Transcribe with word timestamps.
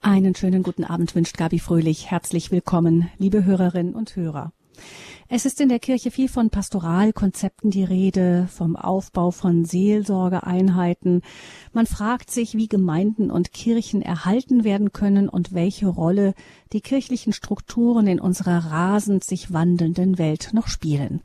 Einen 0.00 0.36
schönen 0.36 0.62
guten 0.62 0.84
Abend 0.84 1.16
wünscht 1.16 1.36
Gabi 1.36 1.58
Fröhlich. 1.58 2.08
Herzlich 2.08 2.52
willkommen, 2.52 3.10
liebe 3.18 3.44
Hörerinnen 3.44 3.96
und 3.96 4.14
Hörer. 4.14 4.52
Es 5.28 5.44
ist 5.44 5.60
in 5.60 5.68
der 5.68 5.80
Kirche 5.80 6.12
viel 6.12 6.28
von 6.28 6.50
Pastoralkonzepten 6.50 7.72
die 7.72 7.82
Rede, 7.82 8.48
vom 8.48 8.76
Aufbau 8.76 9.32
von 9.32 9.64
Seelsorgeeinheiten. 9.64 11.22
Man 11.72 11.86
fragt 11.86 12.30
sich, 12.30 12.54
wie 12.54 12.68
Gemeinden 12.68 13.32
und 13.32 13.52
Kirchen 13.52 14.00
erhalten 14.00 14.62
werden 14.62 14.92
können 14.92 15.28
und 15.28 15.52
welche 15.52 15.88
Rolle 15.88 16.34
die 16.72 16.80
kirchlichen 16.80 17.32
Strukturen 17.32 18.06
in 18.06 18.20
unserer 18.20 18.70
rasend 18.70 19.24
sich 19.24 19.52
wandelnden 19.52 20.16
Welt 20.16 20.50
noch 20.52 20.68
spielen. 20.68 21.22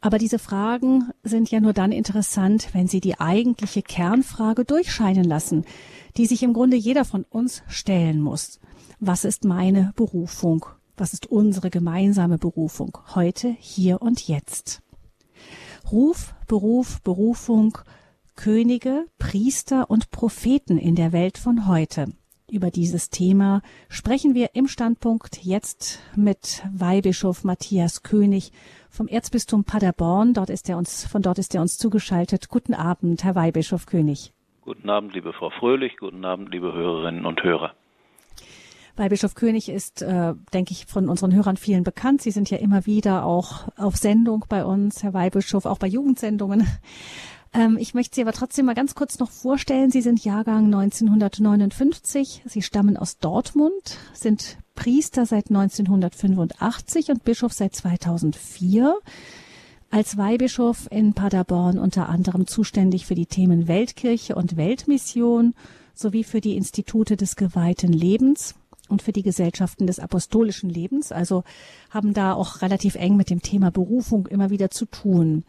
Aber 0.00 0.18
diese 0.18 0.38
Fragen 0.38 1.10
sind 1.22 1.50
ja 1.50 1.60
nur 1.60 1.72
dann 1.72 1.92
interessant, 1.92 2.68
wenn 2.72 2.86
sie 2.86 3.00
die 3.00 3.18
eigentliche 3.18 3.82
Kernfrage 3.82 4.64
durchscheinen 4.64 5.24
lassen, 5.24 5.64
die 6.16 6.26
sich 6.26 6.42
im 6.42 6.52
Grunde 6.52 6.76
jeder 6.76 7.04
von 7.04 7.24
uns 7.24 7.62
stellen 7.68 8.20
muss. 8.20 8.60
Was 9.00 9.24
ist 9.24 9.44
meine 9.44 9.92
Berufung? 9.96 10.66
Was 10.96 11.12
ist 11.12 11.26
unsere 11.26 11.70
gemeinsame 11.70 12.38
Berufung 12.38 12.96
heute, 13.14 13.54
hier 13.58 14.00
und 14.00 14.26
jetzt? 14.28 14.82
Ruf, 15.90 16.34
Beruf, 16.46 17.02
Berufung, 17.02 17.78
Könige, 18.34 19.06
Priester 19.18 19.90
und 19.90 20.10
Propheten 20.10 20.78
in 20.78 20.94
der 20.94 21.12
Welt 21.12 21.38
von 21.38 21.66
heute. 21.68 22.12
Über 22.48 22.70
dieses 22.70 23.10
Thema 23.10 23.60
sprechen 23.88 24.34
wir 24.34 24.50
im 24.54 24.68
Standpunkt 24.68 25.42
jetzt 25.42 25.98
mit 26.14 26.62
Weihbischof 26.72 27.44
Matthias 27.44 28.02
König 28.02 28.52
vom 28.96 29.08
Erzbistum 29.08 29.64
Paderborn. 29.64 30.34
Dort 30.34 30.50
ist 30.50 30.68
er 30.68 30.78
uns, 30.78 31.06
von 31.06 31.22
dort 31.22 31.38
ist 31.38 31.54
er 31.54 31.60
uns 31.60 31.78
zugeschaltet. 31.78 32.48
Guten 32.48 32.74
Abend, 32.74 33.22
Herr 33.22 33.34
Weihbischof 33.34 33.86
König. 33.86 34.32
Guten 34.62 34.90
Abend, 34.90 35.14
liebe 35.14 35.32
Frau 35.32 35.50
Fröhlich. 35.50 35.96
Guten 35.98 36.24
Abend, 36.24 36.50
liebe 36.50 36.72
Hörerinnen 36.72 37.26
und 37.26 37.42
Hörer. 37.44 37.74
Weihbischof 38.96 39.34
König 39.34 39.68
ist, 39.68 40.00
äh, 40.00 40.34
denke 40.54 40.72
ich, 40.72 40.86
von 40.86 41.10
unseren 41.10 41.34
Hörern 41.34 41.58
vielen 41.58 41.84
bekannt. 41.84 42.22
Sie 42.22 42.30
sind 42.30 42.48
ja 42.48 42.56
immer 42.56 42.86
wieder 42.86 43.26
auch 43.26 43.68
auf 43.76 43.96
Sendung 43.96 44.46
bei 44.48 44.64
uns, 44.64 45.02
Herr 45.02 45.12
Weihbischof, 45.12 45.66
auch 45.66 45.78
bei 45.78 45.86
Jugendsendungen. 45.86 46.66
Ähm, 47.56 47.78
ich 47.78 47.94
möchte 47.94 48.16
Sie 48.16 48.22
aber 48.22 48.32
trotzdem 48.32 48.66
mal 48.66 48.74
ganz 48.74 48.94
kurz 48.94 49.18
noch 49.18 49.30
vorstellen. 49.30 49.90
Sie 49.90 50.02
sind 50.02 50.22
Jahrgang 50.22 50.66
1959. 50.66 52.42
Sie 52.44 52.62
stammen 52.62 52.96
aus 52.96 53.18
Dortmund, 53.18 53.96
sind 54.12 54.58
Priester 54.74 55.24
seit 55.24 55.48
1985 55.48 57.10
und 57.10 57.24
Bischof 57.24 57.52
seit 57.54 57.74
2004 57.74 58.98
als 59.90 60.18
Weihbischof 60.18 60.88
in 60.90 61.14
Paderborn 61.14 61.78
unter 61.78 62.08
anderem 62.08 62.46
zuständig 62.46 63.06
für 63.06 63.14
die 63.14 63.26
Themen 63.26 63.68
Weltkirche 63.68 64.34
und 64.34 64.56
Weltmission 64.56 65.54
sowie 65.94 66.24
für 66.24 66.42
die 66.42 66.56
Institute 66.56 67.16
des 67.16 67.36
geweihten 67.36 67.92
Lebens 67.92 68.56
und 68.88 69.00
für 69.00 69.12
die 69.12 69.22
Gesellschaften 69.22 69.86
des 69.86 69.98
apostolischen 69.98 70.68
Lebens, 70.68 71.12
also 71.12 71.44
haben 71.90 72.14
da 72.14 72.34
auch 72.34 72.62
relativ 72.62 72.96
eng 72.96 73.16
mit 73.16 73.30
dem 73.30 73.42
Thema 73.42 73.70
Berufung 73.70 74.26
immer 74.26 74.50
wieder 74.50 74.70
zu 74.70 74.84
tun. 74.86 75.44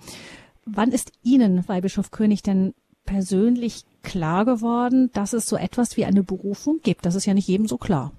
Wann 0.69 0.91
ist 0.91 1.13
Ihnen, 1.23 1.67
Weihbischof 1.69 2.11
König, 2.11 2.43
denn 2.43 2.73
persönlich 3.05 3.83
klar 4.03 4.43
geworden, 4.43 5.09
dass 5.13 5.31
es 5.31 5.47
so 5.47 5.55
etwas 5.55 5.95
wie 5.95 6.03
eine 6.03 6.23
Berufung 6.23 6.81
gibt? 6.83 7.05
Das 7.05 7.15
ist 7.15 7.25
ja 7.25 7.33
nicht 7.33 7.47
jedem 7.47 7.67
so 7.67 7.77
klar. 7.77 8.11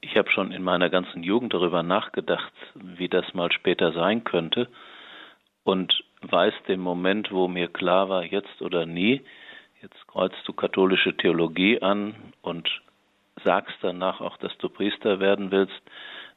Ich 0.00 0.16
habe 0.16 0.30
schon 0.30 0.50
in 0.50 0.64
meiner 0.64 0.90
ganzen 0.90 1.22
Jugend 1.22 1.54
darüber 1.54 1.84
nachgedacht, 1.84 2.52
wie 2.74 3.08
das 3.08 3.32
mal 3.32 3.52
später 3.52 3.92
sein 3.92 4.24
könnte 4.24 4.68
und 5.62 6.02
weiß 6.22 6.54
den 6.66 6.80
Moment, 6.80 7.30
wo 7.30 7.46
mir 7.46 7.68
klar 7.68 8.08
war, 8.08 8.24
jetzt 8.24 8.60
oder 8.60 8.84
nie, 8.84 9.20
jetzt 9.82 10.08
kreuzt 10.08 10.42
du 10.46 10.52
katholische 10.52 11.16
Theologie 11.16 11.80
an 11.80 12.14
und 12.42 12.68
sagst 13.44 13.76
danach 13.82 14.20
auch, 14.20 14.36
dass 14.38 14.56
du 14.58 14.68
Priester 14.68 15.20
werden 15.20 15.52
willst. 15.52 15.80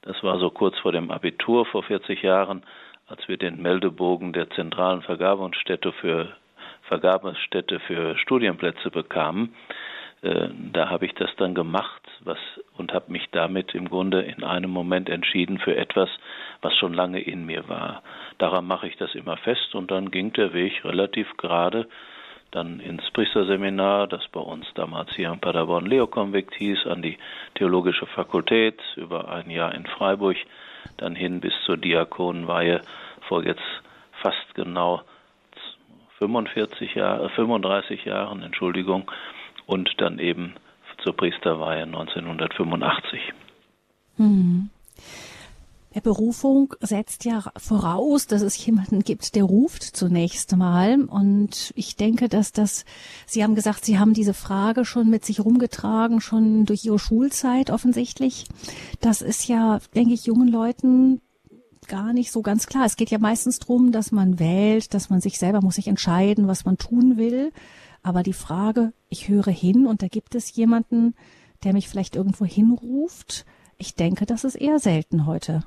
Das 0.03 0.21
war 0.21 0.38
so 0.39 0.52
kurz 0.52 0.77
vor 0.80 0.91
dem 0.91 1.09
Abitur 1.09 1.66
vor 1.66 1.81
40 1.81 2.21
Jahren, 2.21 2.64
als 3.14 3.28
wir 3.28 3.38
den 3.38 3.61
Meldebogen 3.61 4.33
der 4.33 4.49
zentralen 4.49 5.04
Vergabestätte 5.04 5.92
für 5.92 6.36
Vergabestätte 6.88 7.80
für 7.80 8.17
Studienplätze 8.17 8.89
bekamen. 8.89 9.54
Äh, 10.23 10.48
da 10.71 10.89
habe 10.89 11.05
ich 11.05 11.14
das 11.14 11.30
dann 11.38 11.54
gemacht 11.54 12.02
was, 12.23 12.39
und 12.76 12.92
habe 12.92 13.11
mich 13.11 13.27
damit 13.32 13.76
im 13.76 13.88
Grunde 13.88 14.21
in 14.21 14.43
einem 14.43 14.71
Moment 14.71 15.10
entschieden 15.10 15.60
für 15.60 15.76
etwas, 15.77 16.10
was 16.61 16.76
schon 16.76 16.95
lange 16.95 17.21
in 17.21 17.45
mir 17.45 17.70
war. 17.70 18.02
Daran 18.39 18.65
mache 18.65 18.88
ich 18.88 18.98
das 18.98 19.14
immer 19.14 19.38
fest 19.38 19.76
und 19.76 19.92
dann 19.92 20.09
ging 20.09 20.33
der 20.33 20.54
Weg 20.54 20.83
relativ 20.83 21.38
gerade 21.38 21.88
dann 22.49 22.80
ins 22.80 23.09
Priesterseminar, 23.11 24.08
das 24.08 24.27
bei 24.32 24.39
uns 24.39 24.65
damals 24.76 25.15
hier 25.15 25.32
in 25.32 25.39
Paderborn 25.39 25.86
Leokonvikt 25.86 26.54
hieß, 26.55 26.86
an 26.88 27.02
die 27.02 27.17
Theologische 27.55 28.05
Fakultät, 28.05 28.80
über 28.95 29.30
ein 29.30 29.49
Jahr 29.49 29.73
in 29.73 29.86
Freiburg, 29.86 30.38
dann 30.98 31.15
hin 31.15 31.42
bis 31.42 31.54
zur 31.65 31.77
Diakonenweihe 31.77 32.82
vor 33.28 33.44
jetzt 33.45 33.61
fast 34.22 34.56
genau 34.56 35.02
45 36.20 36.95
Jahre, 36.95 37.30
35 37.30 38.06
Jahren, 38.06 38.44
Entschuldigung, 38.44 39.11
und 39.66 39.89
dann 39.98 40.20
eben 40.20 40.56
zur 41.04 41.16
Priesterweihe 41.16 41.83
1985. 41.83 43.20
Hm. 44.17 44.70
Der 45.95 46.02
Berufung 46.02 46.73
setzt 46.80 47.23
ja 47.23 47.44
voraus, 47.56 48.26
dass 48.26 48.42
es 48.42 48.66
jemanden 48.66 49.02
gibt, 49.02 49.36
der 49.36 49.44
ruft 49.44 49.83
zunächst 49.83 50.56
mal. 50.56 51.04
Und 51.04 51.72
ich 51.76 51.95
denke, 51.95 52.30
dass 52.30 52.52
das, 52.52 52.86
Sie 53.28 53.44
haben 53.44 53.54
gesagt, 53.54 53.86
Sie 53.86 54.00
haben 54.00 54.14
diese 54.14 54.33
Frage 54.33 54.86
schon 54.86 55.10
mit 55.10 55.23
sich 55.23 55.39
rumgetragen, 55.42 56.20
schon 56.20 56.66
durch 56.66 56.83
Ihre 56.83 56.98
Schulzeit 56.98 57.70
offensichtlich. 57.70 58.48
Das 59.02 59.22
ist 59.22 59.48
ja, 59.48 59.80
denke 59.94 60.14
ich, 60.16 60.26
jungen 60.26 60.48
Leuten 60.48 61.22
gar 61.88 62.14
nicht 62.14 62.32
so 62.32 62.42
ganz 62.42 62.67
klar. 62.67 62.86
Es 62.86 62.95
geht 62.95 63.11
ja 63.11 63.20
meistens 63.20 63.60
darum, 63.60 63.92
dass 63.92 64.11
man 64.11 64.39
wählt, 64.39 64.94
dass 64.94 65.10
man 65.10 65.21
sich 65.21 65.38
selber 65.38 65.61
muss 65.61 65.76
sich 65.76 65.88
entscheiden, 65.88 66.48
was 66.48 66.66
man 66.66 66.77
tun 66.77 67.17
will. 67.17 67.52
Aber 68.02 68.23
die 68.23 68.33
Frage, 68.33 68.94
ich 69.10 69.30
höre 69.30 69.52
hin 69.52 69.88
und 69.88 70.02
da 70.02 70.08
gibt 70.08 70.36
es 70.36 70.55
jemanden, 70.55 71.16
der 71.64 71.73
mich 71.73 71.88
vielleicht 71.88 72.16
irgendwo 72.16 72.45
hinruft, 72.45 73.45
ich 73.77 73.95
denke, 73.95 74.26
das 74.26 74.44
ist 74.44 74.55
eher 74.55 74.80
selten 74.80 75.26
heute. 75.26 75.64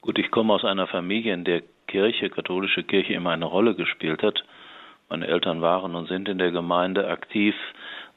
Gut, 0.00 0.18
ich 0.18 0.30
komme 0.30 0.54
aus 0.54 0.64
einer 0.64 0.86
Familie, 0.86 1.34
in 1.34 1.44
der 1.44 1.62
Kirche, 1.86 2.30
katholische 2.30 2.84
Kirche 2.84 3.14
immer 3.14 3.30
eine 3.30 3.44
Rolle 3.44 3.74
gespielt 3.74 4.22
hat. 4.22 4.42
Meine 5.08 5.26
Eltern 5.26 5.60
waren 5.60 5.94
und 5.94 6.08
sind 6.08 6.28
in 6.28 6.38
der 6.38 6.50
Gemeinde 6.50 7.08
aktiv 7.08 7.54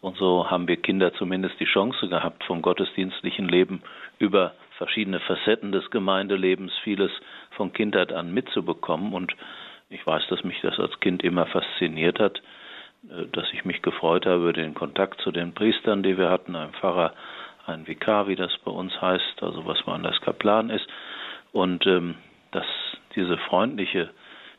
und 0.02 0.18
so 0.18 0.50
haben 0.50 0.68
wir 0.68 0.78
Kinder 0.78 1.14
zumindest 1.14 1.60
die 1.60 1.66
Chance 1.66 2.08
gehabt, 2.10 2.44
vom 2.44 2.62
gottesdienstlichen 2.62 3.48
Leben 3.48 3.84
über 4.18 4.54
verschiedene 4.82 5.20
Facetten 5.20 5.72
des 5.72 5.92
Gemeindelebens 5.92 6.74
vieles 6.84 7.12
von 7.52 7.72
Kindheit 7.72 8.12
an 8.12 8.34
mitzubekommen. 8.34 9.14
Und 9.14 9.32
ich 9.90 10.04
weiß, 10.08 10.24
dass 10.30 10.44
mich 10.44 10.60
das 10.62 10.80
als 10.80 11.00
Kind 11.02 11.22
immer 11.22 11.46
fasziniert 11.46 12.20
hat, 12.20 12.42
äh, 13.08 13.28
dass 13.32 13.46
ich 13.54 13.64
mich 13.64 13.84
gefreut 13.84 14.26
habe 14.26 14.42
über 14.42 14.54
den 14.54 14.74
Kontakt 14.74 15.22
zu 15.22 15.32
den 15.32 15.54
Priestern, 15.54 16.02
die 16.02 16.18
wir 16.18 16.32
hatten, 16.32 16.56
einem 16.56 16.74
Pfarrer, 16.74 17.14
ein 17.68 17.88
Vikar, 17.88 18.28
wie 18.28 18.36
das 18.36 18.58
bei 18.66 18.72
uns 18.72 19.00
heißt, 19.00 19.44
also 19.44 19.68
was 19.68 19.86
man 19.86 20.04
als 20.04 20.20
Kaplan 20.22 20.72
ist. 20.72 20.88
Und 21.52 21.86
ähm, 21.86 22.16
dass 22.50 22.66
diese 23.16 23.38
freundliche, 23.38 24.10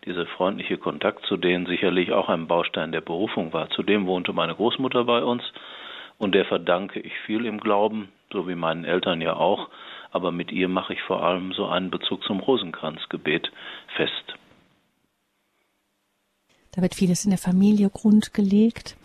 dieser 0.04 0.26
freundliche 0.26 0.78
Kontakt 0.78 1.26
zu 1.26 1.36
denen 1.36 1.66
sicherlich 1.66 2.12
auch 2.12 2.28
ein 2.28 2.46
Baustein 2.46 2.92
der 2.92 3.00
Berufung 3.00 3.52
war. 3.52 3.70
Zudem 3.70 4.06
wohnte 4.06 4.32
meine 4.32 4.54
Großmutter 4.54 5.02
bei 5.02 5.24
uns 5.24 5.42
und 6.18 6.36
der 6.36 6.44
verdanke 6.44 7.00
ich 7.00 7.12
viel 7.26 7.44
im 7.44 7.58
Glauben, 7.58 8.12
so 8.30 8.46
wie 8.46 8.54
meinen 8.54 8.84
Eltern 8.84 9.20
ja 9.20 9.34
auch, 9.34 9.68
aber 10.12 10.30
mit 10.30 10.52
ihr 10.52 10.68
mache 10.68 10.92
ich 10.92 11.02
vor 11.02 11.22
allem 11.22 11.52
so 11.52 11.66
einen 11.66 11.90
Bezug 11.90 12.22
zum 12.24 12.40
Rosenkranzgebet 12.40 13.50
fest. 13.96 14.34
Da 16.72 16.80
wird 16.80 16.94
vieles 16.94 17.24
in 17.24 17.30
der 17.30 17.38
Familie 17.38 17.90
grundgelegt. 17.90 18.96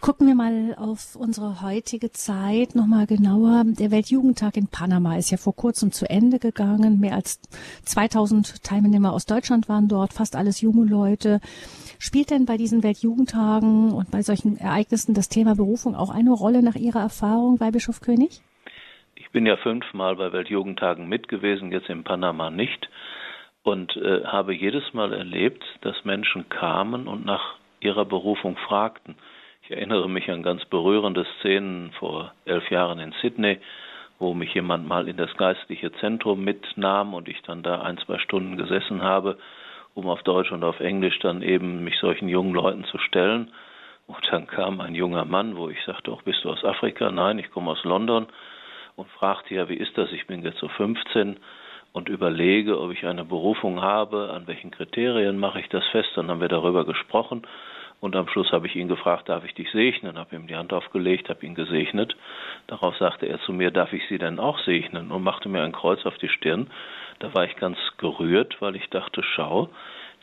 Gucken 0.00 0.26
wir 0.26 0.34
mal 0.34 0.74
auf 0.78 1.14
unsere 1.14 1.62
heutige 1.62 2.10
Zeit 2.10 2.74
nochmal 2.74 3.06
genauer. 3.06 3.62
Der 3.66 3.92
Weltjugendtag 3.92 4.56
in 4.56 4.66
Panama 4.66 5.16
ist 5.16 5.30
ja 5.30 5.36
vor 5.36 5.54
kurzem 5.54 5.92
zu 5.92 6.10
Ende 6.10 6.40
gegangen. 6.40 6.98
Mehr 6.98 7.14
als 7.14 7.40
2000 7.84 8.64
Teilnehmer 8.64 9.12
aus 9.12 9.26
Deutschland 9.26 9.68
waren 9.68 9.86
dort, 9.86 10.12
fast 10.12 10.34
alles 10.34 10.60
junge 10.60 10.84
Leute. 10.86 11.40
Spielt 12.00 12.30
denn 12.30 12.46
bei 12.46 12.56
diesen 12.56 12.82
Weltjugendtagen 12.82 13.92
und 13.92 14.10
bei 14.10 14.22
solchen 14.22 14.56
Ereignissen 14.56 15.14
das 15.14 15.28
Thema 15.28 15.54
Berufung 15.54 15.94
auch 15.94 16.10
eine 16.10 16.32
Rolle 16.32 16.64
nach 16.64 16.74
Ihrer 16.74 17.00
Erfahrung, 17.00 17.60
Weihbischof 17.60 18.00
König? 18.00 18.42
Bin 19.32 19.46
ja 19.46 19.56
fünfmal 19.56 20.16
bei 20.16 20.30
Weltjugendtagen 20.30 21.08
mit 21.08 21.26
gewesen, 21.26 21.72
jetzt 21.72 21.88
in 21.88 22.04
Panama 22.04 22.50
nicht 22.50 22.90
und 23.62 23.96
äh, 23.96 24.24
habe 24.26 24.52
jedes 24.54 24.92
Mal 24.92 25.14
erlebt, 25.14 25.64
dass 25.80 26.04
Menschen 26.04 26.50
kamen 26.50 27.08
und 27.08 27.24
nach 27.24 27.54
ihrer 27.80 28.04
Berufung 28.04 28.58
fragten. 28.58 29.16
Ich 29.62 29.70
erinnere 29.70 30.10
mich 30.10 30.30
an 30.30 30.42
ganz 30.42 30.66
berührende 30.66 31.24
Szenen 31.38 31.92
vor 31.92 32.34
elf 32.44 32.70
Jahren 32.70 32.98
in 32.98 33.12
Sydney, 33.22 33.58
wo 34.18 34.34
mich 34.34 34.52
jemand 34.52 34.86
mal 34.86 35.08
in 35.08 35.16
das 35.16 35.34
geistliche 35.38 35.92
Zentrum 35.92 36.44
mitnahm 36.44 37.14
und 37.14 37.26
ich 37.26 37.40
dann 37.40 37.62
da 37.62 37.80
ein, 37.80 37.96
zwei 37.98 38.18
Stunden 38.18 38.58
gesessen 38.58 39.00
habe, 39.00 39.38
um 39.94 40.08
auf 40.08 40.22
Deutsch 40.24 40.52
und 40.52 40.62
auf 40.62 40.80
Englisch 40.80 41.18
dann 41.20 41.40
eben 41.40 41.82
mich 41.84 41.98
solchen 42.00 42.28
jungen 42.28 42.52
Leuten 42.52 42.84
zu 42.84 42.98
stellen. 42.98 43.50
Und 44.06 44.28
dann 44.30 44.46
kam 44.46 44.82
ein 44.82 44.94
junger 44.94 45.24
Mann, 45.24 45.56
wo 45.56 45.70
ich 45.70 45.82
sagte, 45.86 46.12
auch 46.12 46.22
bist 46.22 46.44
du 46.44 46.50
aus 46.50 46.64
Afrika? 46.64 47.10
Nein, 47.10 47.38
ich 47.38 47.50
komme 47.50 47.70
aus 47.70 47.82
London 47.84 48.26
und 48.96 49.08
fragte 49.10 49.54
ja, 49.54 49.68
wie 49.68 49.76
ist 49.76 49.96
das? 49.96 50.12
Ich 50.12 50.26
bin 50.26 50.42
jetzt 50.42 50.58
so 50.58 50.68
15 50.68 51.38
und 51.92 52.08
überlege, 52.08 52.80
ob 52.80 52.92
ich 52.92 53.04
eine 53.06 53.24
Berufung 53.24 53.82
habe, 53.82 54.30
an 54.32 54.46
welchen 54.46 54.70
Kriterien 54.70 55.38
mache 55.38 55.60
ich 55.60 55.68
das 55.68 55.86
fest. 55.88 56.10
Dann 56.16 56.28
haben 56.28 56.40
wir 56.40 56.48
darüber 56.48 56.84
gesprochen 56.84 57.46
und 58.02 58.16
am 58.16 58.26
Schluss 58.26 58.50
habe 58.50 58.66
ich 58.66 58.74
ihn 58.74 58.88
gefragt, 58.88 59.28
darf 59.28 59.44
ich 59.44 59.54
dich 59.54 59.70
segnen? 59.70 60.18
Habe 60.18 60.34
ihm 60.34 60.48
die 60.48 60.56
Hand 60.56 60.72
aufgelegt, 60.72 61.28
habe 61.28 61.46
ihn 61.46 61.54
gesegnet. 61.54 62.16
Darauf 62.66 62.96
sagte 62.96 63.26
er 63.26 63.40
zu 63.42 63.52
mir, 63.52 63.70
darf 63.70 63.92
ich 63.92 64.02
Sie 64.08 64.18
denn 64.18 64.40
auch 64.40 64.58
segnen? 64.64 65.12
Und 65.12 65.22
machte 65.22 65.48
mir 65.48 65.62
ein 65.62 65.70
Kreuz 65.70 66.04
auf 66.04 66.18
die 66.18 66.28
Stirn. 66.28 66.68
Da 67.20 67.32
war 67.32 67.44
ich 67.44 67.54
ganz 67.54 67.78
gerührt, 67.98 68.56
weil 68.60 68.74
ich 68.74 68.90
dachte, 68.90 69.22
schau, 69.22 69.68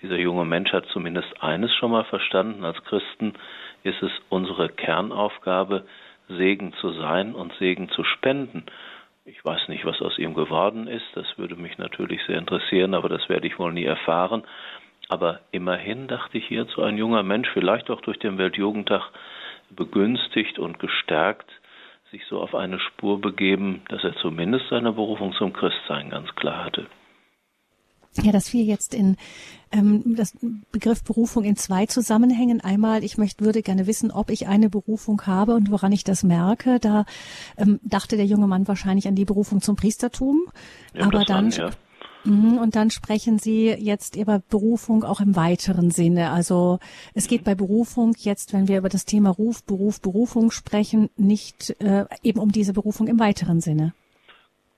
dieser 0.02 0.18
junge 0.18 0.44
Mensch 0.44 0.74
hat 0.74 0.88
zumindest 0.88 1.42
eines 1.42 1.74
schon 1.76 1.92
mal 1.92 2.04
verstanden. 2.04 2.66
Als 2.66 2.84
Christen 2.84 3.36
ist 3.84 4.04
es 4.04 4.12
unsere 4.28 4.68
Kernaufgabe, 4.68 5.86
Segen 6.30 6.74
zu 6.74 6.92
sein 6.94 7.36
und 7.36 7.54
Segen 7.60 7.90
zu 7.90 8.04
spenden. 8.04 8.66
Ich 9.26 9.44
weiß 9.44 9.68
nicht, 9.68 9.86
was 9.86 10.02
aus 10.02 10.18
ihm 10.18 10.34
geworden 10.34 10.88
ist, 10.88 11.06
das 11.14 11.26
würde 11.38 11.56
mich 11.56 11.78
natürlich 11.78 12.22
sehr 12.26 12.38
interessieren, 12.38 12.94
aber 12.94 13.10
das 13.10 13.28
werde 13.30 13.48
ich 13.48 13.60
wohl 13.60 13.74
nie 13.74 13.86
erfahren. 13.86 14.44
Aber 15.10 15.40
immerhin 15.52 16.08
dachte 16.08 16.38
ich 16.38 16.48
hier 16.48 16.68
zu 16.68 16.84
ein 16.84 16.98
junger 16.98 17.24
Mensch, 17.24 17.50
vielleicht 17.54 17.90
auch 17.90 18.02
durch 18.02 18.20
den 18.20 18.38
Weltjugendtag 18.38 19.12
begünstigt 19.72 20.60
und 20.60 20.80
gestärkt, 20.80 21.50
sich 22.12 22.26
so 22.26 22.42
auf 22.42 22.56
eine 22.56 22.80
Spur 22.80 23.22
begeben, 23.22 23.82
dass 23.90 24.04
er 24.04 24.16
zumindest 24.16 24.68
seine 24.70 24.94
Berufung 24.94 25.34
zum 25.34 25.54
Christsein 25.54 26.10
ganz 26.10 26.34
klar 26.36 26.66
hatte. 26.66 26.88
Ja, 28.22 28.32
das 28.32 28.50
fiel 28.50 28.66
jetzt 28.66 28.94
in 28.94 29.18
ähm, 29.72 30.16
das 30.16 30.34
Begriff 30.72 31.04
Berufung 31.04 31.44
in 31.44 31.56
zwei 31.56 31.86
Zusammenhängen. 31.86 32.62
Einmal, 32.62 33.04
ich 33.04 33.18
möchte, 33.18 33.46
würde 33.46 33.62
gerne 33.62 33.88
wissen, 33.88 34.12
ob 34.12 34.30
ich 34.32 34.48
eine 34.48 34.70
Berufung 34.70 35.22
habe 35.28 35.54
und 35.54 35.72
woran 35.72 35.92
ich 35.92 36.04
das 36.04 36.24
merke. 36.24 36.80
Da 36.80 37.06
ähm, 37.58 37.80
dachte 37.84 38.18
der 38.18 38.26
junge 38.26 38.48
Mann 38.48 38.68
wahrscheinlich 38.68 39.08
an 39.08 39.16
die 39.16 39.26
Berufung 39.26 39.62
zum 39.62 39.76
Priestertum. 39.76 40.42
Ja, 40.94 41.06
aber 41.06 41.24
dann, 41.24 41.52
ja. 41.52 41.70
Mhm, 42.26 42.58
und 42.58 42.76
dann 42.76 42.90
sprechen 42.90 43.40
Sie 43.40 43.70
jetzt 43.70 44.16
über 44.16 44.42
Berufung 44.50 45.04
auch 45.04 45.22
im 45.22 45.36
weiteren 45.36 45.92
Sinne. 45.92 46.32
Also 46.32 46.80
es 47.14 47.28
geht 47.28 47.44
bei 47.44 47.56
Berufung 47.56 48.14
jetzt, 48.18 48.54
wenn 48.54 48.68
wir 48.68 48.78
über 48.78 48.90
das 48.90 49.06
Thema 49.06 49.30
Ruf, 49.30 49.64
Beruf, 49.64 50.02
Berufung 50.02 50.52
sprechen, 50.52 51.10
nicht 51.16 51.76
äh, 51.80 52.06
eben 52.24 52.40
um 52.40 52.52
diese 52.52 52.74
Berufung 52.74 53.08
im 53.08 53.20
weiteren 53.20 53.62
Sinne. 53.62 53.94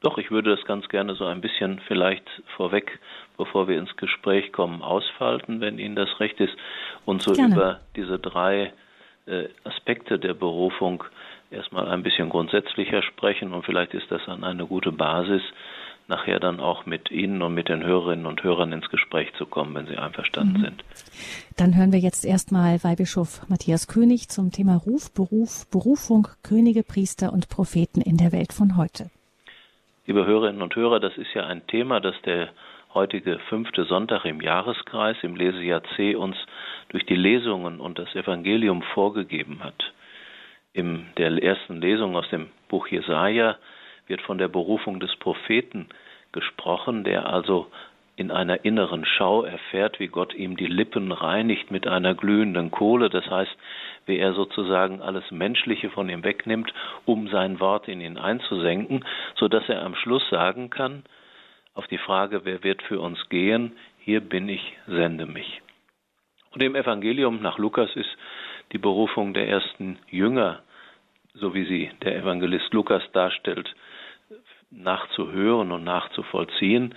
Doch, 0.02 0.18
ich 0.18 0.32
würde 0.32 0.56
das 0.56 0.66
ganz 0.66 0.88
gerne 0.90 1.16
so 1.16 1.26
ein 1.26 1.42
bisschen 1.42 1.80
vielleicht 1.88 2.26
vorweg, 2.58 3.00
bevor 3.42 3.68
wir 3.68 3.80
ins 3.80 3.98
Gespräch 3.98 4.52
kommen, 4.52 4.84
ausfalten, 4.84 5.62
wenn 5.62 5.80
Ihnen 5.80 5.96
das 5.96 6.20
recht 6.20 6.40
ist, 6.40 6.54
und 7.06 7.24
so 7.24 7.34
gerne. 7.34 7.56
über 7.56 7.80
diese 7.96 8.20
drei 8.20 8.72
äh, 9.26 9.46
Aspekte 9.64 10.20
der 10.20 10.36
Berufung 10.36 11.04
erstmal 11.50 11.88
ein 11.88 12.04
bisschen 12.04 12.30
grundsätzlicher 12.30 13.02
sprechen 13.02 13.52
und 13.52 13.66
vielleicht 13.66 13.96
ist 13.96 14.12
das 14.12 14.22
dann 14.28 14.44
eine 14.44 14.68
gute 14.68 14.92
Basis, 14.92 15.42
nachher 16.08 16.40
dann 16.40 16.60
auch 16.60 16.86
mit 16.86 17.10
Ihnen 17.10 17.42
und 17.42 17.56
mit 17.56 17.68
den 17.68 17.84
Hörerinnen 17.84 18.28
und 18.28 18.44
Hörern 18.44 18.74
ins 18.74 18.88
Gespräch 18.90 19.34
zu 19.40 19.48
kommen, 19.48 19.74
wenn 19.74 19.88
Sie 19.88 19.98
einverstanden 19.98 20.60
mhm. 20.60 20.66
sind. 20.66 20.84
Dann 21.58 21.76
hören 21.76 21.92
wir 21.92 22.00
jetzt 22.00 22.24
erstmal 22.24 22.84
Weihbischof 22.84 23.42
Matthias 23.50 23.88
König 23.88 24.30
zum 24.30 24.52
Thema 24.52 24.76
Ruf, 24.76 25.12
Beruf, 25.12 25.66
Berufung, 25.72 26.28
Könige, 26.44 26.84
Priester 26.84 27.34
und 27.34 27.50
Propheten 27.50 28.02
in 28.02 28.18
der 28.18 28.32
Welt 28.34 28.54
von 28.54 28.78
heute. 28.78 29.10
Liebe 30.06 30.28
Hörerinnen 30.28 30.62
und 30.62 30.76
Hörer, 30.76 31.00
das 31.00 31.18
ist 31.18 31.34
ja 31.34 31.48
ein 31.48 31.66
Thema, 31.66 32.00
das 32.00 32.16
der 32.24 32.50
heutige 32.94 33.40
fünfte 33.50 33.86
Sonntag 33.86 34.26
im 34.26 34.42
Jahreskreis 34.42 35.18
im 35.22 35.36
Lesejahr 35.36 35.84
C 35.96 36.16
uns 36.16 36.36
durch 36.90 37.06
die 37.06 37.16
Lesungen 37.16 37.80
und 37.80 38.00
das 38.00 38.14
Evangelium 38.16 38.82
vorgegeben 38.82 39.64
hat. 39.64 39.94
In 40.74 41.08
der 41.18 41.32
ersten 41.42 41.82
Lesung 41.82 42.16
aus 42.16 42.30
dem 42.30 42.50
Buch 42.70 42.88
Jesaja 42.88 43.58
wird 44.08 44.22
von 44.22 44.38
der 44.38 44.48
Berufung 44.48 45.00
des 45.00 45.16
Propheten 45.18 45.88
gesprochen, 46.32 47.04
der 47.04 47.28
also 47.28 47.68
in 48.16 48.30
einer 48.30 48.66
inneren 48.66 49.06
Schau 49.06 49.44
erfährt, 49.44 50.00
wie 50.00 50.08
Gott 50.08 50.34
ihm 50.34 50.56
die 50.56 50.68
Lippen 50.68 51.12
reinigt 51.12 51.72
mit 51.72 51.88
einer 51.88 52.14
glühenden 52.14 52.70
Kohle, 52.70 53.10
das 53.10 53.30
heißt, 53.30 53.56
wie 54.06 54.18
er 54.18 54.34
sozusagen 54.34 55.02
alles 55.02 55.30
Menschliche 55.32 55.90
von 55.90 56.10
ihm 56.10 56.24
wegnimmt, 56.24 56.74
um 57.06 57.28
sein 57.30 57.60
Wort 57.60 57.88
in 57.88 58.02
ihn 58.02 58.18
einzusenken, 58.18 59.06
so 59.36 59.48
dass 59.48 59.68
er 59.70 59.84
am 59.84 59.96
Schluss 59.96 60.28
sagen 60.30 60.70
kann, 60.70 61.04
auf 61.74 61.88
die 61.88 61.98
Frage, 61.98 62.42
wer 62.44 62.64
wird 62.64 62.82
für 62.84 63.00
uns 63.00 63.30
gehen, 63.30 63.78
hier 64.00 64.22
bin 64.22 64.50
ich, 64.50 64.78
sende 64.88 65.26
mich. 65.26 65.62
Und 66.52 66.62
im 66.62 66.76
Evangelium 66.76 67.42
nach 67.42 67.58
Lukas 67.58 67.96
ist 67.96 68.10
die 68.72 68.78
Berufung 68.78 69.34
der 69.34 69.48
ersten 69.48 70.00
Jünger, 70.10 70.62
so 71.34 71.54
wie 71.54 71.66
sie 71.66 71.92
der 72.04 72.18
Evangelist 72.18 72.74
Lukas 72.74 73.04
darstellt, 73.14 73.74
nachzuhören 74.70 75.72
und 75.72 75.84
nachzuvollziehen. 75.84 76.96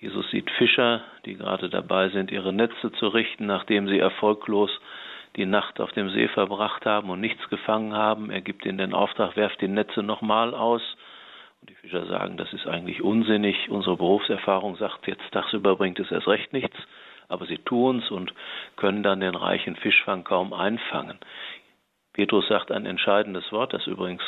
Jesus 0.00 0.30
sieht 0.30 0.50
Fischer, 0.52 1.02
die 1.24 1.34
gerade 1.34 1.68
dabei 1.68 2.10
sind, 2.10 2.30
ihre 2.30 2.52
Netze 2.52 2.92
zu 2.92 3.08
richten, 3.08 3.46
nachdem 3.46 3.88
sie 3.88 3.98
erfolglos 3.98 4.70
die 5.36 5.46
Nacht 5.46 5.80
auf 5.80 5.92
dem 5.92 6.10
See 6.10 6.28
verbracht 6.28 6.86
haben 6.86 7.10
und 7.10 7.20
nichts 7.20 7.46
gefangen 7.48 7.92
haben. 7.92 8.30
Er 8.30 8.40
gibt 8.40 8.64
ihnen 8.64 8.78
den 8.78 8.94
Auftrag, 8.94 9.36
werft 9.36 9.60
die 9.60 9.68
Netze 9.68 10.02
nochmal 10.02 10.54
aus. 10.54 10.82
Die 11.68 11.74
Fischer 11.74 12.06
sagen, 12.06 12.36
das 12.36 12.52
ist 12.52 12.68
eigentlich 12.68 13.02
unsinnig. 13.02 13.68
Unsere 13.70 13.96
Berufserfahrung 13.96 14.76
sagt, 14.76 15.08
jetzt 15.08 15.32
tagsüber 15.32 15.74
bringt 15.74 15.98
es 15.98 16.12
erst 16.12 16.28
recht 16.28 16.52
nichts. 16.52 16.76
Aber 17.28 17.46
sie 17.46 17.58
tun 17.58 17.98
es 17.98 18.10
und 18.10 18.32
können 18.76 19.02
dann 19.02 19.18
den 19.18 19.34
reichen 19.34 19.74
Fischfang 19.74 20.22
kaum 20.22 20.52
einfangen. 20.52 21.18
Petrus 22.12 22.46
sagt 22.46 22.70
ein 22.70 22.86
entscheidendes 22.86 23.50
Wort, 23.50 23.72
das 23.72 23.84
übrigens 23.88 24.22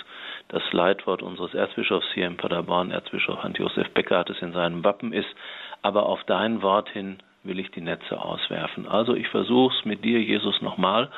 das 0.48 0.62
Leitwort 0.72 1.22
unseres 1.22 1.54
Erzbischofs 1.54 2.08
hier 2.12 2.26
in 2.26 2.36
Paderborn, 2.36 2.90
Erzbischof 2.90 3.40
Hans-Josef 3.42 3.88
Becker 3.94 4.18
hat 4.18 4.30
es 4.30 4.42
in 4.42 4.52
seinem 4.52 4.82
Wappen 4.82 5.12
ist, 5.12 5.32
aber 5.82 6.06
auf 6.06 6.24
dein 6.24 6.60
Wort 6.60 6.88
hin 6.90 7.18
will 7.44 7.60
ich 7.60 7.70
die 7.70 7.80
Netze 7.80 8.20
auswerfen. 8.20 8.88
Also 8.88 9.14
ich 9.14 9.28
versuche 9.28 9.74
es 9.78 9.84
mit 9.84 10.04
dir, 10.04 10.20
Jesus, 10.20 10.60
nochmal 10.60 11.08